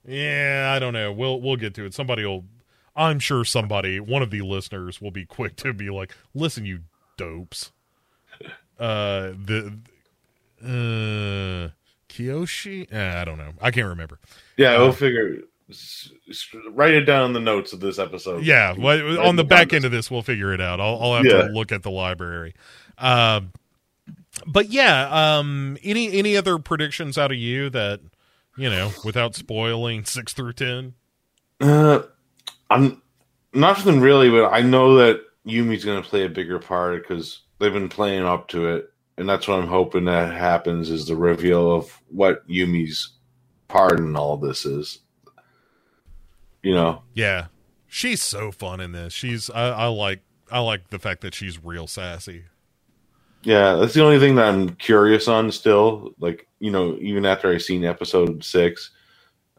yeah 0.07 0.71
i 0.75 0.79
don't 0.79 0.93
know 0.93 1.11
we'll 1.11 1.39
we'll 1.41 1.55
get 1.55 1.73
to 1.73 1.85
it 1.85 1.93
somebody 1.93 2.23
will 2.25 2.43
i'm 2.95 3.19
sure 3.19 3.43
somebody 3.45 3.99
one 3.99 4.21
of 4.21 4.29
the 4.31 4.41
listeners 4.41 5.01
will 5.01 5.11
be 5.11 5.25
quick 5.25 5.55
to 5.55 5.73
be 5.73 5.89
like 5.89 6.13
listen 6.33 6.65
you 6.65 6.79
dopes 7.17 7.71
uh 8.79 9.31
the 9.45 9.77
uh 10.63 11.69
kiyoshi 12.09 12.91
uh, 12.93 13.19
i 13.21 13.25
don't 13.25 13.37
know 13.37 13.51
i 13.61 13.71
can't 13.71 13.87
remember 13.87 14.19
Yeah, 14.57 14.75
Uh, 14.75 14.79
we'll 14.79 14.91
figure. 14.93 15.39
s- 15.69 16.11
Write 16.71 16.93
it 16.93 17.01
down 17.05 17.25
in 17.27 17.33
the 17.33 17.39
notes 17.39 17.73
of 17.73 17.79
this 17.79 17.97
episode. 17.99 18.43
Yeah, 18.45 18.73
well, 18.77 19.19
on 19.27 19.35
the 19.35 19.43
back 19.43 19.73
end 19.73 19.83
of 19.85 19.91
this, 19.91 20.09
we'll 20.11 20.21
figure 20.21 20.53
it 20.53 20.61
out. 20.61 20.79
I'll, 20.79 20.97
I'll 21.01 21.15
have 21.15 21.25
Yeah. 21.25 21.47
to 21.47 21.53
look 21.53 21.71
at 21.71 21.83
the 21.83 21.91
library. 21.91 22.53
Um, 22.97 23.51
but 24.45 24.69
yeah, 24.69 25.37
um, 25.37 25.77
any 25.83 26.11
any 26.13 26.35
other 26.35 26.57
predictions 26.57 27.17
out 27.17 27.31
of 27.31 27.37
you 27.37 27.69
that 27.69 28.01
you 28.57 28.69
know, 28.69 28.91
without 29.03 29.35
spoiling 29.35 30.05
six 30.05 30.33
through 30.33 30.53
ten? 30.53 30.93
Uh, 31.61 32.03
I'm 32.69 33.01
nothing 33.53 34.01
really, 34.01 34.29
but 34.29 34.51
I 34.51 34.61
know 34.61 34.95
that 34.95 35.21
Yumi's 35.45 35.85
going 35.85 36.01
to 36.01 36.07
play 36.07 36.25
a 36.25 36.29
bigger 36.29 36.59
part 36.59 37.01
because 37.01 37.41
they've 37.59 37.73
been 37.73 37.89
playing 37.89 38.23
up 38.23 38.47
to 38.49 38.67
it, 38.69 38.89
and 39.17 39.27
that's 39.27 39.47
what 39.47 39.59
I'm 39.59 39.67
hoping 39.67 40.05
that 40.05 40.33
happens 40.33 40.89
is 40.89 41.07
the 41.07 41.15
reveal 41.15 41.71
of 41.71 42.01
what 42.09 42.47
Yumi's 42.47 43.13
part 43.67 43.99
in 43.99 44.15
all 44.15 44.37
this 44.37 44.65
is. 44.65 44.99
You 46.61 46.73
know, 46.73 47.03
Yeah, 47.13 47.47
she's 47.87 48.23
so 48.23 48.51
fun 48.51 48.79
in 48.79 48.91
this. 48.91 49.13
She's 49.13 49.49
I, 49.49 49.69
I 49.69 49.87
like 49.87 50.21
I 50.51 50.59
like 50.59 50.89
the 50.89 50.99
fact 50.99 51.21
that 51.21 51.35
she's 51.35 51.63
real 51.63 51.87
sassy. 51.87 52.45
Yeah, 53.45 53.75
that's 53.75 53.93
the 53.93 54.03
only 54.03 54.19
thing 54.19 54.35
that 54.35 54.47
I'm 54.49 54.69
curious 54.75 55.27
on 55.27 55.51
still. 55.51 56.13
Like, 56.19 56.47
you 56.59 56.71
know, 56.71 56.97
even 56.99 57.25
after 57.25 57.51
I 57.53 57.57
seen 57.59 57.85
episode 57.85 58.43
six, 58.43 58.91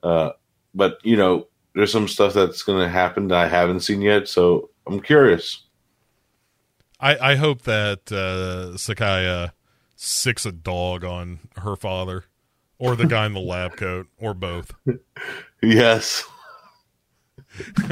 uh, 0.02 0.30
but 0.74 0.98
you 1.04 1.16
know, 1.16 1.46
there's 1.74 1.92
some 1.92 2.08
stuff 2.08 2.34
that's 2.34 2.62
going 2.62 2.80
to 2.80 2.88
happen 2.88 3.28
that 3.28 3.38
I 3.38 3.48
haven't 3.48 3.80
seen 3.80 4.02
yet, 4.02 4.28
so 4.28 4.70
I'm 4.86 5.00
curious. 5.00 5.62
I 7.00 7.16
I 7.32 7.34
hope 7.36 7.62
that 7.62 8.00
uh, 8.10 8.76
Sakaya 8.76 9.52
sicks 9.94 10.44
a 10.44 10.52
dog 10.52 11.04
on 11.04 11.40
her 11.58 11.76
father, 11.76 12.24
or 12.78 12.96
the 12.96 13.06
guy 13.06 13.26
in 13.26 13.34
the 13.34 13.40
lab 13.40 13.76
coat, 13.76 14.08
or 14.18 14.34
both. 14.34 14.72
Yes. 15.62 16.22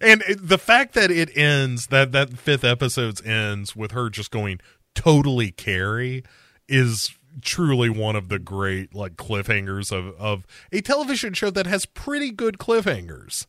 and 0.00 0.22
the 0.38 0.58
fact 0.60 0.94
that 0.94 1.10
it 1.10 1.30
ends 1.36 1.88
that 1.88 2.12
that 2.12 2.38
fifth 2.38 2.64
episode's 2.64 3.22
ends 3.22 3.74
with 3.76 3.92
her 3.92 4.10
just 4.10 4.30
going 4.30 4.60
totally 4.94 5.50
Carrie 5.50 6.22
is 6.68 7.10
truly 7.40 7.88
one 7.88 8.14
of 8.16 8.28
the 8.28 8.38
great 8.38 8.94
like 8.94 9.16
cliffhangers 9.16 9.90
of 9.90 10.14
of 10.18 10.46
a 10.70 10.80
television 10.80 11.32
show 11.32 11.50
that 11.50 11.66
has 11.66 11.86
pretty 11.86 12.30
good 12.30 12.58
cliffhangers 12.58 13.46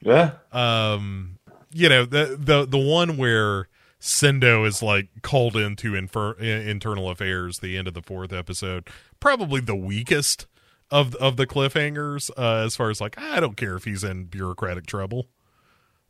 Yeah. 0.00 0.32
um 0.52 1.38
you 1.70 1.88
know 1.88 2.04
the 2.04 2.36
the 2.40 2.64
the 2.66 2.78
one 2.78 3.16
where 3.18 3.68
Sendo 4.00 4.66
is 4.66 4.82
like 4.82 5.08
called 5.22 5.56
into 5.56 5.94
infer- 5.94 6.34
internal 6.38 7.10
affairs 7.10 7.58
the 7.58 7.76
end 7.76 7.86
of 7.88 7.94
the 7.94 8.00
fourth 8.02 8.32
episode 8.32 8.88
probably 9.20 9.60
the 9.60 9.76
weakest 9.76 10.46
of 10.90 11.14
of 11.16 11.36
the 11.36 11.46
cliffhangers 11.46 12.30
uh 12.36 12.64
as 12.64 12.76
far 12.76 12.90
as 12.90 13.00
like 13.00 13.18
I 13.18 13.40
don't 13.40 13.56
care 13.56 13.76
if 13.76 13.84
he's 13.84 14.04
in 14.04 14.24
bureaucratic 14.24 14.86
trouble. 14.86 15.26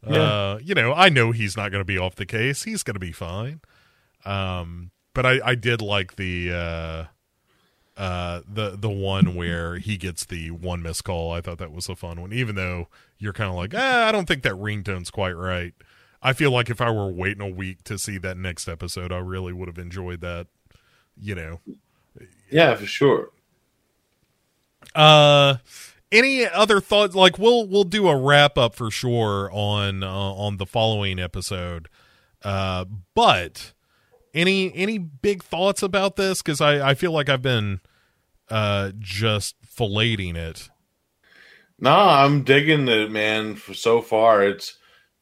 Yeah. 0.09 0.18
uh 0.18 0.59
you 0.62 0.74
know 0.74 0.92
I 0.92 1.09
know 1.09 1.32
he's 1.32 1.56
not 1.56 1.70
going 1.70 1.80
to 1.80 1.86
be 1.86 1.98
off 1.98 2.14
the 2.14 2.26
case. 2.26 2.62
He's 2.64 2.82
going 2.82 2.94
to 2.94 3.00
be 3.00 3.12
fine. 3.12 3.60
Um 4.24 4.90
but 5.14 5.26
I 5.26 5.40
I 5.44 5.55
did 5.55 5.82
like 5.82 6.16
the 6.16 6.52
uh 6.52 7.05
uh 8.00 8.42
the 8.48 8.76
the 8.76 8.90
one 8.90 9.34
where 9.34 9.78
he 9.78 9.96
gets 9.96 10.24
the 10.24 10.52
one 10.52 10.82
missed 10.82 11.05
call. 11.05 11.32
I 11.32 11.40
thought 11.40 11.59
that 11.59 11.72
was 11.72 11.88
a 11.88 11.96
fun 11.96 12.20
one 12.20 12.32
even 12.32 12.55
though 12.55 12.88
you're 13.18 13.32
kind 13.32 13.50
of 13.50 13.56
like 13.56 13.74
ah, 13.74 14.06
i 14.09 14.12
don't 14.12 14.26
think 14.26 14.44
that 14.44 14.55
ringtone's 14.55 15.10
quite 15.10 15.32
right. 15.36 15.74
I 16.22 16.32
feel 16.32 16.52
like 16.52 16.70
if 16.70 16.80
i 16.80 16.90
were 16.90 17.10
waiting 17.10 17.42
a 17.42 17.48
week 17.48 17.82
to 17.84 17.98
see 17.98 18.18
that 18.18 18.36
next 18.36 18.68
episode 18.68 19.10
i 19.12 19.18
really 19.18 19.52
would 19.52 19.66
have 19.68 19.78
enjoyed 19.78 20.20
that 20.20 20.46
you 21.20 21.34
know. 21.34 21.60
Yeah, 22.50 22.74
for 22.76 22.86
sure. 22.86 23.30
Uh 24.94 25.56
any 26.10 26.46
other 26.46 26.80
thoughts 26.80 27.14
like 27.14 27.38
we'll 27.38 27.66
we'll 27.66 27.84
do 27.84 28.09
a 28.09 28.16
wrap 28.16 28.56
up 28.59 28.74
for 28.74 28.90
sure 28.90 29.50
on 29.52 30.02
uh, 30.02 30.09
on 30.10 30.56
the 30.56 30.66
following 30.66 31.18
episode 31.18 31.88
uh 32.44 32.84
but 33.14 33.72
any 34.34 34.74
any 34.74 34.98
big 34.98 35.42
thoughts 35.42 35.82
about 35.82 36.16
this 36.16 36.42
because 36.42 36.60
i 36.60 36.90
i 36.90 36.94
feel 36.94 37.12
like 37.12 37.28
i've 37.28 37.42
been 37.42 37.80
uh 38.50 38.92
just 38.98 39.56
filleting 39.62 40.36
it 40.36 40.70
No, 41.78 41.92
I'm 41.94 42.42
digging 42.44 42.88
it, 42.88 43.10
man. 43.10 43.55
For 43.56 43.74
so 43.74 44.00
far, 44.02 44.42
it's 44.42 44.78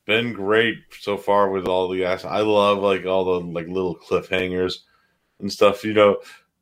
been 0.06 0.32
great 0.32 0.78
so 1.00 1.16
far 1.16 1.50
with 1.50 1.66
all 1.68 1.88
the 1.88 2.04
ass. 2.04 2.24
I 2.24 2.40
love 2.40 2.78
like 2.78 3.04
all 3.06 3.24
the 3.24 3.46
like 3.46 3.66
little 3.68 3.96
cliffhangers 3.96 4.74
and 5.40 5.52
stuff. 5.52 5.84
You 5.84 5.94
know, 5.94 6.16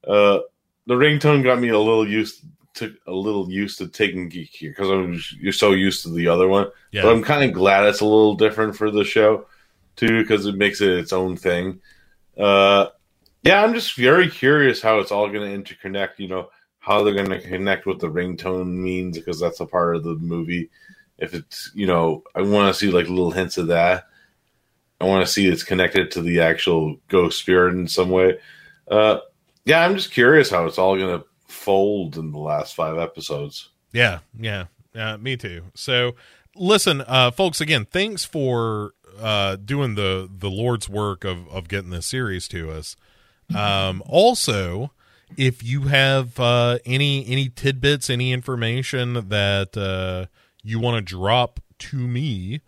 uh, 0.06 0.40
the 0.86 0.94
ringtone 0.94 1.44
got 1.44 1.60
me 1.60 1.68
a 1.68 1.78
little 1.78 2.08
used 2.08 2.44
to 2.74 2.94
a 3.06 3.12
little 3.12 3.50
used 3.50 3.78
to 3.78 3.88
taking 3.88 4.28
geek 4.28 4.50
here 4.50 4.70
because 4.70 4.90
I'm 4.90 5.20
you're 5.40 5.52
so 5.52 5.72
used 5.72 6.02
to 6.02 6.10
the 6.10 6.28
other 6.28 6.48
one. 6.48 6.68
yeah 6.90 7.02
But 7.02 7.12
I'm 7.12 7.22
kind 7.22 7.44
of 7.44 7.52
glad 7.54 7.86
it's 7.86 8.00
a 8.00 8.04
little 8.04 8.34
different 8.34 8.76
for 8.76 8.90
the 8.90 9.04
show 9.04 9.46
too 9.96 10.22
because 10.22 10.46
it 10.46 10.56
makes 10.56 10.80
it 10.80 10.90
its 10.90 11.12
own 11.12 11.36
thing. 11.36 11.80
Uh, 12.36 12.88
yeah, 13.42 13.62
I'm 13.62 13.74
just 13.74 13.94
very 13.94 14.28
curious 14.28 14.82
how 14.82 14.98
it's 14.98 15.12
all 15.12 15.28
going 15.28 15.64
to 15.64 15.74
interconnect. 15.74 16.18
You 16.18 16.28
know, 16.28 16.50
how 16.80 17.02
they're 17.02 17.14
going 17.14 17.30
to 17.30 17.40
connect 17.40 17.86
what 17.86 18.00
the 18.00 18.10
ringtone 18.10 18.68
means 18.68 19.18
because 19.18 19.40
that's 19.40 19.60
a 19.60 19.66
part 19.66 19.96
of 19.96 20.04
the 20.04 20.14
movie. 20.16 20.70
If 21.18 21.32
it's, 21.32 21.70
you 21.74 21.86
know, 21.86 22.24
I 22.34 22.42
want 22.42 22.72
to 22.74 22.78
see 22.78 22.90
like 22.90 23.08
little 23.08 23.30
hints 23.30 23.56
of 23.56 23.68
that. 23.68 24.06
I 25.00 25.04
want 25.04 25.24
to 25.24 25.32
see 25.32 25.46
it's 25.46 25.62
connected 25.62 26.10
to 26.12 26.22
the 26.22 26.40
actual 26.40 26.96
ghost 27.08 27.38
spirit 27.38 27.74
in 27.74 27.86
some 27.86 28.10
way. 28.10 28.38
Uh, 28.90 29.18
yeah, 29.64 29.84
I'm 29.84 29.94
just 29.94 30.12
curious 30.12 30.50
how 30.50 30.66
it's 30.66 30.78
all 30.78 30.96
going 30.96 31.20
to 31.20 31.26
fold 31.64 32.16
in 32.16 32.30
the 32.30 32.38
last 32.38 32.74
five 32.74 32.98
episodes. 32.98 33.70
Yeah, 33.92 34.20
yeah, 34.38 34.66
uh, 34.94 35.16
me 35.16 35.36
too. 35.36 35.64
So, 35.74 36.14
listen, 36.54 37.02
uh, 37.06 37.30
folks. 37.30 37.60
Again, 37.60 37.86
thanks 37.86 38.24
for 38.24 38.92
uh, 39.18 39.56
doing 39.56 39.94
the 39.94 40.28
the 40.30 40.50
Lord's 40.50 40.88
work 40.88 41.24
of 41.24 41.48
of 41.48 41.68
getting 41.68 41.90
this 41.90 42.06
series 42.06 42.46
to 42.48 42.70
us. 42.70 42.96
Um, 43.54 44.02
also, 44.06 44.92
if 45.36 45.62
you 45.62 45.82
have 45.82 46.38
uh, 46.38 46.78
any 46.84 47.26
any 47.26 47.48
tidbits, 47.48 48.10
any 48.10 48.32
information 48.32 49.28
that 49.28 49.76
uh, 49.76 50.26
you 50.62 50.78
want 50.78 50.96
to 50.96 51.14
drop 51.14 51.60
to 51.78 51.96
me 51.96 52.60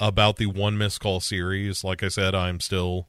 about 0.00 0.36
the 0.36 0.46
one 0.46 0.78
missed 0.78 1.00
call 1.00 1.20
series, 1.20 1.84
like 1.84 2.02
I 2.02 2.08
said, 2.08 2.34
I'm 2.34 2.60
still 2.60 3.08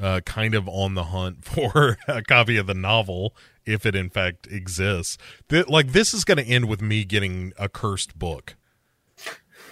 uh, 0.00 0.20
kind 0.24 0.54
of 0.54 0.68
on 0.68 0.94
the 0.94 1.04
hunt 1.04 1.44
for 1.44 1.98
a 2.08 2.22
copy 2.22 2.56
of 2.56 2.66
the 2.66 2.74
novel 2.74 3.34
if 3.66 3.86
it 3.86 3.94
in 3.94 4.10
fact 4.10 4.46
exists. 4.48 5.18
Th- 5.48 5.68
like 5.68 5.92
this 5.92 6.14
is 6.14 6.24
going 6.24 6.38
to 6.38 6.44
end 6.44 6.66
with 6.66 6.82
me 6.82 7.04
getting 7.04 7.52
a 7.58 7.68
cursed 7.68 8.18
book. 8.18 8.56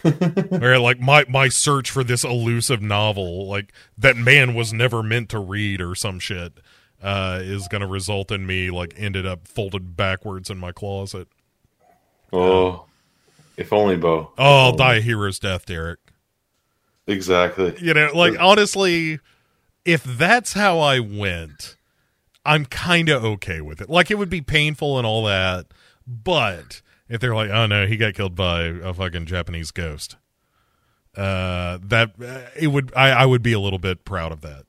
or 0.51 0.79
like 0.79 0.99
my 0.99 1.25
my 1.29 1.49
search 1.49 1.89
for 1.89 2.03
this 2.03 2.25
elusive 2.25 2.83
novel 2.83 3.47
like 3.47 3.73
that 3.97 4.17
man 4.17 4.53
was 4.53 4.73
never 4.73 5.01
meant 5.01 5.29
to 5.29 5.39
read 5.39 5.81
or 5.81 5.95
some 5.95 6.19
shit 6.19 6.55
uh, 7.01 7.39
is 7.41 7.69
going 7.69 7.81
to 7.81 7.87
result 7.87 8.33
in 8.33 8.47
me 8.47 8.71
like 8.71 8.95
ended 8.97 9.27
up 9.27 9.47
folded 9.47 9.97
backwards 9.97 10.51
in 10.51 10.59
my 10.59 10.73
closet. 10.73 11.29
Oh, 12.33 12.87
if 13.57 13.73
only, 13.73 13.97
Bo. 13.97 14.33
Oh, 14.39 14.67
I'll 14.67 14.77
die 14.77 14.97
a 14.97 15.01
hero's 15.01 15.39
death, 15.39 15.67
Derek. 15.67 15.99
Exactly. 17.07 17.77
You 17.81 17.95
know, 17.95 18.11
like 18.15 18.39
honestly, 18.39 19.19
if 19.85 20.05
that's 20.05 20.53
how 20.53 20.79
I 20.79 21.01
went, 21.01 21.77
I'm 22.45 22.65
kind 22.67 23.09
of 23.09 23.25
okay 23.25 23.61
with 23.61 23.81
it. 23.81 23.89
Like 23.89 24.11
it 24.11 24.17
would 24.17 24.31
be 24.31 24.41
painful 24.41 24.99
and 24.99 25.07
all 25.07 25.25
that, 25.25 25.67
but 26.07 26.83
if 27.09 27.21
they're 27.21 27.35
like, 27.35 27.51
"Oh 27.51 27.67
no, 27.67 27.87
he 27.87 27.97
got 27.97 28.15
killed 28.15 28.35
by 28.35 28.63
a 28.63 28.93
fucking 28.93 29.27
Japanese 29.27 29.71
ghost," 29.71 30.17
uh, 31.17 31.79
that 31.83 32.13
uh, 32.21 32.49
it 32.59 32.69
would 32.69 32.93
I, 32.97 33.11
I 33.11 33.27
would 33.27 33.43
be 33.43 33.53
a 33.53 33.61
little 33.61 33.79
bit 33.79 34.05
proud 34.05 34.33
of 34.33 34.41
that. 34.41 34.65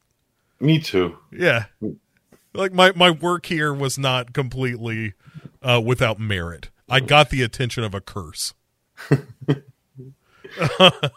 Me 0.59 0.79
too. 0.79 1.17
Yeah, 1.31 1.65
like 2.53 2.73
my 2.73 2.91
my 2.93 3.09
work 3.11 3.47
here 3.47 3.73
was 3.73 3.97
not 3.97 4.33
completely 4.33 5.13
uh, 5.61 5.81
without 5.83 6.19
merit. 6.19 6.69
I 6.89 6.99
got 6.99 7.29
the 7.29 7.41
attention 7.41 7.83
of 7.83 7.95
a 7.95 8.01
curse. 8.01 8.53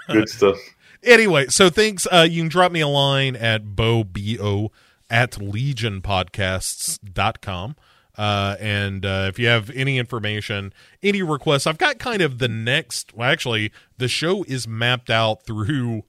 Good 0.09 0.29
stuff. 0.29 0.57
Anyway, 1.03 1.47
so 1.49 1.71
thanks. 1.71 2.07
Uh, 2.11 2.27
you 2.29 2.43
can 2.43 2.49
drop 2.49 2.73
me 2.73 2.81
a 2.81 2.89
line 2.89 3.37
at 3.37 3.77
bo, 3.77 4.03
B-O, 4.03 4.73
at 5.11 5.33
legionpodcasts.com. 5.33 7.77
Uh, 8.17 8.57
and 8.61 9.05
uh, 9.05 9.27
if 9.29 9.39
you 9.39 9.47
have 9.47 9.71
any 9.71 9.99
information, 9.99 10.73
any 11.03 11.23
requests, 11.23 11.67
I've 11.67 11.79
got 11.79 11.99
kind 11.99 12.23
of 12.23 12.39
the 12.39 12.49
next. 12.49 13.15
Well, 13.15 13.31
actually, 13.31 13.73
the 13.99 14.09
show 14.09 14.43
is 14.45 14.67
mapped 14.67 15.11
out 15.11 15.45
through 15.45 16.05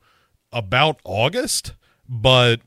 about 0.53 1.01
August, 1.03 1.73
but 2.07 2.61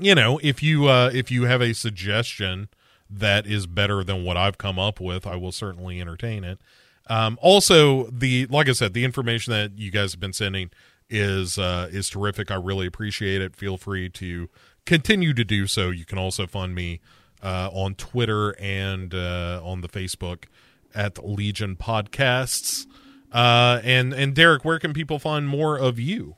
you 0.00 0.14
know, 0.14 0.38
if 0.42 0.62
you 0.62 0.88
uh, 0.88 1.10
if 1.12 1.32
you 1.32 1.44
have 1.44 1.60
a 1.60 1.72
suggestion 1.72 2.68
that 3.10 3.46
is 3.46 3.66
better 3.66 4.04
than 4.04 4.22
what 4.22 4.36
I've 4.36 4.58
come 4.58 4.78
up 4.78 5.00
with, 5.00 5.26
I 5.26 5.34
will 5.34 5.52
certainly 5.52 6.00
entertain 6.00 6.44
it. 6.44 6.60
Um, 7.08 7.36
also, 7.42 8.04
the 8.10 8.46
like 8.46 8.68
I 8.68 8.72
said, 8.72 8.94
the 8.94 9.04
information 9.04 9.52
that 9.52 9.76
you 9.76 9.90
guys 9.90 10.12
have 10.12 10.20
been 10.20 10.32
sending 10.32 10.70
is 11.08 11.58
uh, 11.58 11.88
is 11.90 12.08
terrific. 12.08 12.52
I 12.52 12.54
really 12.54 12.86
appreciate 12.86 13.42
it. 13.42 13.56
Feel 13.56 13.76
free 13.76 14.08
to 14.10 14.48
continue 14.90 15.32
to 15.32 15.44
do 15.44 15.68
so. 15.68 15.90
You 15.90 16.04
can 16.04 16.18
also 16.18 16.48
find 16.48 16.74
me 16.74 17.00
uh, 17.44 17.70
on 17.72 17.94
Twitter 17.94 18.56
and 18.58 19.14
uh, 19.14 19.60
on 19.62 19.82
the 19.82 19.88
Facebook 19.88 20.46
at 20.92 21.24
Legion 21.24 21.76
Podcasts. 21.76 22.86
Uh, 23.30 23.80
and 23.84 24.12
and 24.12 24.34
Derek, 24.34 24.64
where 24.64 24.80
can 24.80 24.92
people 24.92 25.20
find 25.20 25.48
more 25.48 25.78
of 25.78 26.00
you? 26.00 26.34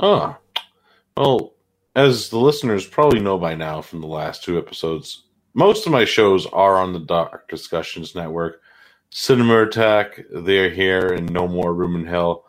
Oh, 0.00 0.36
well, 1.16 1.54
as 1.94 2.30
the 2.30 2.38
listeners 2.38 2.84
probably 2.84 3.20
know 3.20 3.38
by 3.38 3.54
now 3.54 3.80
from 3.80 4.00
the 4.00 4.08
last 4.08 4.42
two 4.42 4.58
episodes, 4.58 5.22
most 5.54 5.86
of 5.86 5.92
my 5.92 6.04
shows 6.04 6.46
are 6.46 6.78
on 6.78 6.92
the 6.92 6.98
Dark 6.98 7.48
Discussions 7.48 8.16
Network. 8.16 8.60
Cinema 9.10 9.62
Attack, 9.62 10.20
They're 10.32 10.68
Here, 10.68 11.12
and 11.12 11.32
No 11.32 11.46
More 11.46 11.72
Room 11.72 11.94
in 11.94 12.04
Hell. 12.04 12.44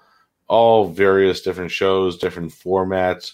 All 0.48 0.88
various 0.88 1.42
different 1.42 1.70
shows, 1.70 2.18
different 2.18 2.52
formats, 2.52 3.34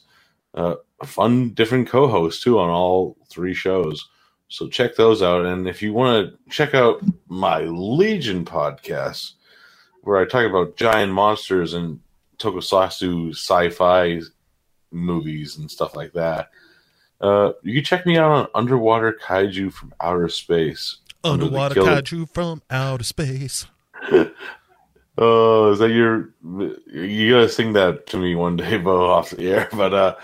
uh, 0.53 0.75
fun 1.03 1.49
different 1.49 1.87
co-hosts 1.87 2.43
too 2.43 2.59
on 2.59 2.69
all 2.69 3.17
three 3.29 3.53
shows. 3.53 4.09
So 4.47 4.67
check 4.67 4.95
those 4.95 5.21
out. 5.21 5.45
And 5.45 5.67
if 5.67 5.81
you 5.81 5.93
want 5.93 6.29
to 6.29 6.51
check 6.51 6.73
out 6.73 7.01
my 7.27 7.61
Legion 7.61 8.45
podcast, 8.45 9.33
where 10.01 10.17
I 10.17 10.25
talk 10.25 10.45
about 10.47 10.77
giant 10.77 11.11
monsters 11.11 11.73
and 11.73 11.99
tokusatsu 12.37 13.31
sci-fi 13.31 14.21
movies 14.91 15.57
and 15.57 15.69
stuff 15.69 15.95
like 15.95 16.13
that, 16.13 16.51
uh, 17.21 17.53
you 17.63 17.73
can 17.73 17.83
check 17.83 18.05
me 18.05 18.17
out 18.17 18.31
on 18.31 18.47
Underwater 18.53 19.13
Kaiju 19.13 19.73
from 19.73 19.93
Outer 19.99 20.29
Space. 20.29 20.97
Underwater 21.23 21.81
kaiju 21.81 22.29
from 22.31 22.61
outer 22.69 23.03
space. 23.03 23.65
Oh, 25.17 25.71
is 25.71 25.79
that 25.79 25.91
your? 25.91 26.31
You 26.91 27.31
gotta 27.31 27.47
sing 27.47 27.73
that 27.73 28.07
to 28.07 28.17
me 28.17 28.35
one 28.35 28.57
day, 28.57 28.77
Bo, 28.83 29.09
off 29.09 29.29
the 29.29 29.49
air. 29.49 29.69
But 29.71 29.93
uh, 29.93 30.15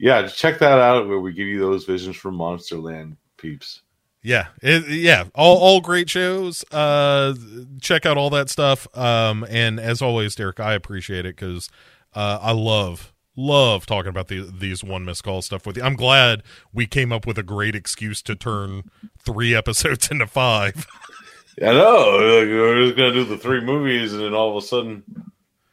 yeah, 0.00 0.26
check 0.26 0.58
that 0.60 0.78
out 0.78 1.06
where 1.08 1.20
we 1.20 1.32
give 1.34 1.46
you 1.46 1.60
those 1.60 1.84
visions 1.84 2.16
from 2.16 2.38
Monsterland 2.38 3.16
peeps. 3.36 3.82
Yeah, 4.22 4.46
it, 4.62 4.88
yeah, 4.88 5.24
all 5.34 5.58
all 5.58 5.80
great 5.82 6.08
shows. 6.08 6.64
Uh, 6.72 7.34
check 7.82 8.06
out 8.06 8.16
all 8.16 8.30
that 8.30 8.48
stuff. 8.48 8.88
Um, 8.96 9.46
and 9.48 9.78
as 9.78 10.00
always, 10.00 10.34
Derek, 10.34 10.58
I 10.58 10.72
appreciate 10.72 11.26
it 11.26 11.36
because 11.36 11.68
uh, 12.14 12.38
I 12.40 12.52
love 12.52 13.12
love 13.36 13.84
talking 13.84 14.08
about 14.08 14.28
the, 14.28 14.50
these 14.50 14.82
one 14.82 15.04
miss 15.04 15.20
call 15.20 15.42
stuff 15.42 15.66
with 15.66 15.76
you. 15.76 15.82
I'm 15.82 15.96
glad 15.96 16.42
we 16.72 16.86
came 16.86 17.12
up 17.12 17.26
with 17.26 17.38
a 17.38 17.42
great 17.42 17.74
excuse 17.74 18.22
to 18.22 18.34
turn 18.34 18.90
three 19.18 19.54
episodes 19.56 20.10
into 20.10 20.26
five. 20.26 20.86
I 21.62 21.72
know. 21.72 22.16
Like, 22.16 22.48
we're 22.48 22.84
just 22.86 22.96
gonna 22.96 23.12
do 23.12 23.24
the 23.24 23.36
three 23.36 23.60
movies, 23.60 24.14
and 24.14 24.22
then 24.22 24.32
all 24.32 24.56
of 24.56 24.64
a 24.64 24.66
sudden, 24.66 25.02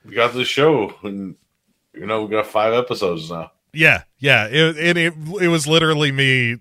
we 0.04 0.16
got 0.16 0.34
this 0.34 0.49
show, 0.49 0.94
and 1.04 1.36
you 1.94 2.06
know, 2.06 2.24
we 2.24 2.32
got 2.32 2.48
five 2.48 2.74
episodes 2.74 3.32
now. 3.32 3.52
Yeah, 3.78 4.04
yeah, 4.18 4.48
it, 4.48 4.78
and 4.78 4.98
it 4.98 5.14
it 5.41 5.48
was 5.49 5.68
literally 5.68 6.12
me 6.12 6.58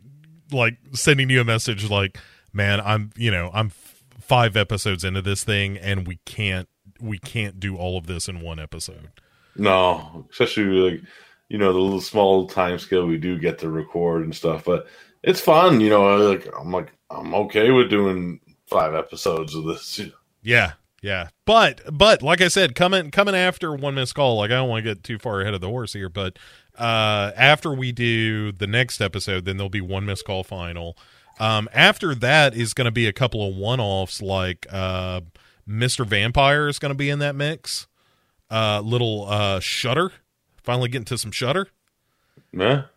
like 0.53 0.77
sending 0.93 1.31
you 1.31 1.41
a 1.41 1.45
message 1.45 1.89
like, 1.89 2.19
man, 2.53 2.81
I'm 2.81 3.11
you 3.17 3.31
know 3.31 3.51
I'm 3.55 3.69
f- 3.69 4.05
five 4.21 4.57
episodes 4.57 5.03
into 5.03 5.23
this 5.23 5.43
thing, 5.43 5.79
and 5.79 6.07
we 6.07 6.19
can't 6.27 6.69
we 7.01 7.19
can't 7.19 7.59
do 7.59 7.77
all 7.77 7.97
of 7.97 8.07
this 8.07 8.29
in 8.29 8.43
one 8.43 8.59
episode. 8.59 9.09
No, 9.57 10.27
especially 10.31 10.65
like 10.65 11.01
you 11.49 11.57
know 11.57 11.73
the 11.73 11.79
little 11.79 12.03
small 12.03 12.47
time 12.47 12.79
scale 12.79 13.07
we 13.07 13.17
do 13.17 13.39
get 13.39 13.59
to 13.61 13.71
record 13.71 14.23
and 14.23 14.35
stuff, 14.35 14.65
but 14.65 14.87
it's 15.23 15.41
fun. 15.41 15.81
You 15.81 15.89
know, 15.89 16.17
like 16.17 16.47
I'm 16.59 16.71
like 16.71 16.93
I'm 17.11 17.35
okay 17.35 17.71
with 17.71 17.89
doing 17.89 18.41
five 18.67 18.95
episodes 18.95 19.55
of 19.55 19.65
this. 19.65 20.03
Yeah, 20.43 20.73
yeah. 21.01 21.29
But 21.47 21.81
but 21.91 22.21
like 22.21 22.41
I 22.41 22.49
said, 22.49 22.75
coming 22.75 23.11
coming 23.11 23.35
after 23.35 23.75
one 23.75 23.95
missed 23.95 24.15
call, 24.15 24.37
like 24.37 24.51
I 24.51 24.55
don't 24.55 24.69
want 24.69 24.85
to 24.85 24.95
get 24.95 25.03
too 25.03 25.19
far 25.19 25.41
ahead 25.41 25.55
of 25.55 25.61
the 25.61 25.69
horse 25.69 25.95
here, 25.95 26.09
but 26.09 26.39
uh 26.79 27.33
after 27.37 27.73
we 27.73 27.93
do 27.93 28.53
the 28.53 28.67
next 28.67 29.01
episode, 29.01 29.45
then 29.45 29.57
there'll 29.57 29.69
be 29.71 29.81
one 29.81 30.07
missed 30.07 30.25
call 30.25 30.45
final. 30.45 30.97
Um 31.39 31.69
after 31.73 32.15
that 32.15 32.55
is 32.55 32.75
gonna 32.75 32.91
be 32.91 33.07
a 33.07 33.13
couple 33.13 33.47
of 33.47 33.57
one 33.57 33.81
offs 33.81 34.23
like 34.23 34.67
uh 34.71 35.21
Mr. 35.69 36.07
Vampire 36.07 36.69
is 36.69 36.79
gonna 36.79 36.95
be 36.95 37.11
in 37.11 37.19
that 37.21 37.35
mix. 37.35 37.87
Uh 38.51 38.81
little 38.81 39.27
uh 39.29 39.61
shutter. 39.61 40.13
Finally 40.63 40.89
getting 40.89 41.05
to 41.05 41.19
some 41.19 41.31
shutter 41.31 41.69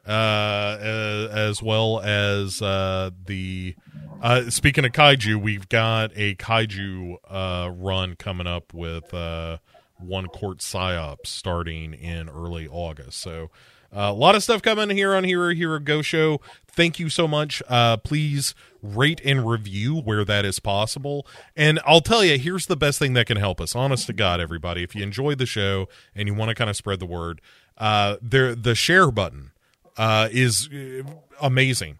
uh, 0.07 0.09
uh, 0.09 1.27
as 1.31 1.61
well 1.61 1.99
as 2.01 2.61
uh, 2.61 3.11
the. 3.25 3.75
Uh, 4.21 4.49
speaking 4.49 4.85
of 4.85 4.91
kaiju, 4.91 5.35
we've 5.41 5.69
got 5.69 6.11
a 6.15 6.35
kaiju 6.35 7.15
uh, 7.29 7.69
run 7.73 8.15
coming 8.15 8.47
up 8.47 8.73
with 8.73 9.13
uh, 9.13 9.57
one 9.99 10.27
court 10.27 10.59
psyops 10.59 11.27
starting 11.27 11.93
in 11.93 12.29
early 12.29 12.67
August. 12.67 13.19
So 13.19 13.49
uh, 13.95 14.01
a 14.01 14.13
lot 14.13 14.35
of 14.35 14.43
stuff 14.43 14.61
coming 14.61 14.89
here 14.91 15.15
on 15.15 15.23
Hero 15.23 15.53
Hero 15.53 15.79
Go 15.79 16.01
Show. 16.01 16.41
Thank 16.67 16.99
you 16.99 17.09
so 17.09 17.27
much. 17.27 17.61
Uh, 17.67 17.97
please 17.97 18.53
rate 18.81 19.19
and 19.25 19.49
review 19.49 19.95
where 19.95 20.23
that 20.23 20.45
is 20.45 20.59
possible. 20.59 21.25
And 21.55 21.79
I'll 21.85 22.01
tell 22.01 22.23
you, 22.23 22.37
here's 22.37 22.67
the 22.67 22.77
best 22.77 22.99
thing 22.99 23.13
that 23.13 23.25
can 23.25 23.37
help 23.37 23.59
us. 23.59 23.75
Honest 23.75 24.07
to 24.07 24.13
God, 24.13 24.39
everybody, 24.39 24.83
if 24.83 24.95
you 24.95 25.03
enjoyed 25.03 25.39
the 25.39 25.45
show 25.45 25.89
and 26.15 26.27
you 26.27 26.33
want 26.33 26.49
to 26.49 26.55
kind 26.55 26.69
of 26.69 26.75
spread 26.75 26.99
the 26.99 27.05
word, 27.05 27.41
uh, 27.77 28.17
there 28.21 28.55
the 28.55 28.75
share 28.75 29.11
button 29.11 29.51
uh, 29.97 30.29
is 30.31 30.69
uh, 30.71 31.03
amazing. 31.41 31.97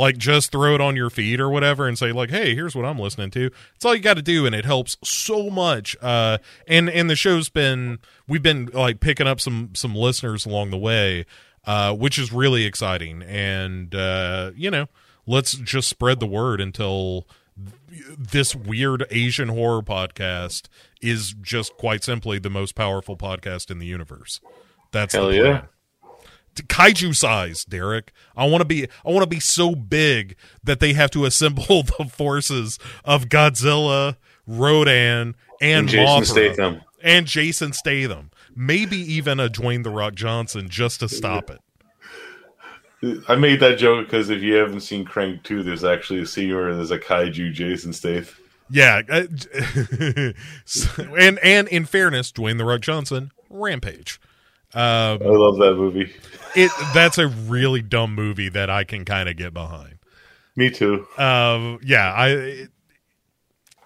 Like 0.00 0.16
just 0.16 0.50
throw 0.50 0.74
it 0.74 0.80
on 0.80 0.96
your 0.96 1.10
feed 1.10 1.40
or 1.40 1.50
whatever 1.50 1.86
and 1.86 1.98
say 1.98 2.10
like, 2.10 2.30
"Hey, 2.30 2.54
here's 2.54 2.74
what 2.74 2.86
I'm 2.86 2.98
listening 2.98 3.30
to." 3.32 3.50
It's 3.74 3.84
all 3.84 3.94
you 3.94 4.00
got 4.00 4.14
to 4.14 4.22
do, 4.22 4.46
and 4.46 4.54
it 4.54 4.64
helps 4.64 4.96
so 5.04 5.50
much. 5.50 5.94
Uh, 6.00 6.38
and 6.66 6.88
and 6.88 7.10
the 7.10 7.14
show's 7.14 7.50
been 7.50 7.98
we've 8.26 8.42
been 8.42 8.70
like 8.72 9.00
picking 9.00 9.26
up 9.26 9.42
some 9.42 9.74
some 9.74 9.94
listeners 9.94 10.46
along 10.46 10.70
the 10.70 10.78
way, 10.78 11.26
uh, 11.66 11.94
which 11.94 12.18
is 12.18 12.32
really 12.32 12.64
exciting. 12.64 13.20
And 13.20 13.94
uh, 13.94 14.52
you 14.56 14.70
know, 14.70 14.86
let's 15.26 15.52
just 15.52 15.90
spread 15.90 16.18
the 16.18 16.26
word 16.26 16.62
until 16.62 17.28
this 18.16 18.54
weird 18.54 19.04
Asian 19.10 19.48
horror 19.48 19.82
podcast 19.82 20.68
is 21.02 21.34
just 21.42 21.76
quite 21.76 22.02
simply 22.02 22.38
the 22.38 22.48
most 22.48 22.74
powerful 22.74 23.18
podcast 23.18 23.70
in 23.70 23.78
the 23.78 23.86
universe. 23.86 24.40
That's 24.92 25.14
Hell 25.14 25.28
the 25.28 25.36
yeah. 25.36 25.62
Kaiju 26.56 27.14
size, 27.16 27.64
Derek. 27.64 28.12
I 28.36 28.46
want 28.46 28.60
to 28.62 28.64
be 28.66 28.84
I 29.04 29.10
want 29.10 29.22
to 29.22 29.28
be 29.28 29.40
so 29.40 29.74
big 29.74 30.36
that 30.62 30.80
they 30.80 30.92
have 30.92 31.10
to 31.12 31.24
assemble 31.24 31.82
the 31.98 32.10
forces 32.12 32.78
of 33.04 33.26
Godzilla, 33.26 34.16
Rodan, 34.46 35.34
and, 35.60 35.80
And 35.80 35.88
Jason 35.88 36.06
Mothra, 36.06 36.26
Statham. 36.26 36.80
and 37.02 37.26
Jason 37.26 37.72
Statham. 37.72 38.30
Maybe 38.54 38.96
even 38.96 39.38
a 39.40 39.48
Dwayne 39.48 39.84
the 39.84 39.90
Rock 39.90 40.14
Johnson 40.14 40.68
just 40.68 41.00
to 41.00 41.08
stop 41.08 41.50
it. 41.50 41.60
I 43.28 43.36
made 43.36 43.60
that 43.60 43.78
joke 43.78 44.06
because 44.06 44.28
if 44.28 44.42
you 44.42 44.54
haven't 44.54 44.80
seen 44.80 45.06
Crank 45.06 45.42
2, 45.44 45.62
there's 45.62 45.84
actually 45.84 46.20
a 46.20 46.26
scene 46.26 46.54
where 46.54 46.74
there's 46.74 46.90
a 46.90 46.98
kaiju 46.98 47.52
Jason 47.52 47.92
Statham. 47.94 48.34
Yeah, 48.72 49.00
uh, 49.08 49.24
and 51.18 51.38
and 51.40 51.66
in 51.68 51.86
fairness, 51.86 52.30
Dwayne 52.30 52.58
the 52.58 52.64
Rock 52.64 52.82
Johnson, 52.82 53.32
Rampage. 53.48 54.20
Um, 54.72 55.18
I 55.22 55.26
love 55.26 55.58
that 55.58 55.74
movie. 55.74 56.12
it 56.54 56.70
that's 56.94 57.18
a 57.18 57.26
really 57.26 57.82
dumb 57.82 58.14
movie 58.14 58.48
that 58.50 58.70
I 58.70 58.84
can 58.84 59.04
kind 59.04 59.28
of 59.28 59.36
get 59.36 59.52
behind. 59.52 59.98
Me 60.56 60.70
too. 60.70 61.06
Um, 61.18 61.78
yeah, 61.82 62.12
I. 62.12 62.28
It, 62.28 62.70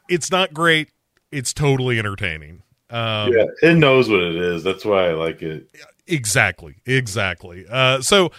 it's 0.09 0.31
not 0.31 0.53
great. 0.53 0.91
It's 1.33 1.55
totally 1.55 1.99
entertaining. 1.99 2.63
Um, 2.91 3.33
yeah, 3.33 3.45
it 3.63 3.77
knows 3.77 4.09
what 4.09 4.21
it 4.21 4.37
is. 4.37 4.63
That's 4.63 4.85
why 4.85 5.09
I 5.09 5.15
like 5.15 5.43
it. 5.43 5.69
Exactly. 6.07 6.77
Exactly. 6.87 7.65
Uh, 7.69 8.01
so 8.03 8.31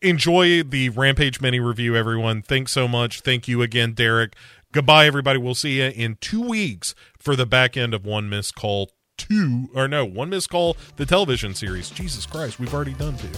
enjoy 0.00 0.62
the 0.62 0.88
Rampage 0.90 1.40
mini 1.40 1.60
review, 1.60 1.94
everyone. 1.94 2.42
Thanks 2.42 2.72
so 2.72 2.88
much. 2.88 3.20
Thank 3.20 3.46
you 3.46 3.62
again, 3.62 3.92
Derek. 3.92 4.34
Goodbye, 4.72 5.06
everybody. 5.06 5.38
We'll 5.38 5.54
see 5.54 5.78
you 5.78 5.88
in 5.88 6.16
two 6.20 6.42
weeks 6.42 6.94
for 7.18 7.36
the 7.36 7.46
back 7.46 7.76
end 7.76 7.94
of 7.94 8.04
One 8.04 8.28
Missed 8.28 8.54
Call 8.54 8.90
2. 9.18 9.70
Or 9.74 9.86
no, 9.86 10.04
One 10.04 10.30
Missed 10.30 10.50
Call, 10.50 10.76
the 10.96 11.04
television 11.04 11.54
series. 11.54 11.90
Jesus 11.90 12.24
Christ, 12.24 12.58
we've 12.58 12.72
already 12.72 12.94
done 12.94 13.16
two. 13.16 13.28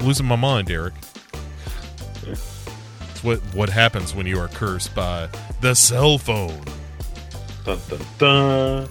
I'm 0.00 0.06
losing 0.06 0.26
my 0.26 0.36
mind, 0.36 0.70
eric 0.70 0.94
It's 2.26 3.22
what, 3.22 3.40
what 3.54 3.68
happens 3.68 4.14
when 4.14 4.26
you 4.26 4.38
are 4.38 4.48
cursed 4.48 4.94
by 4.94 5.28
the 5.60 5.74
cell 5.74 6.18
phone. 6.18 6.64
Dun, 7.64 7.78
dun, 7.88 8.00
dun. 8.18 8.88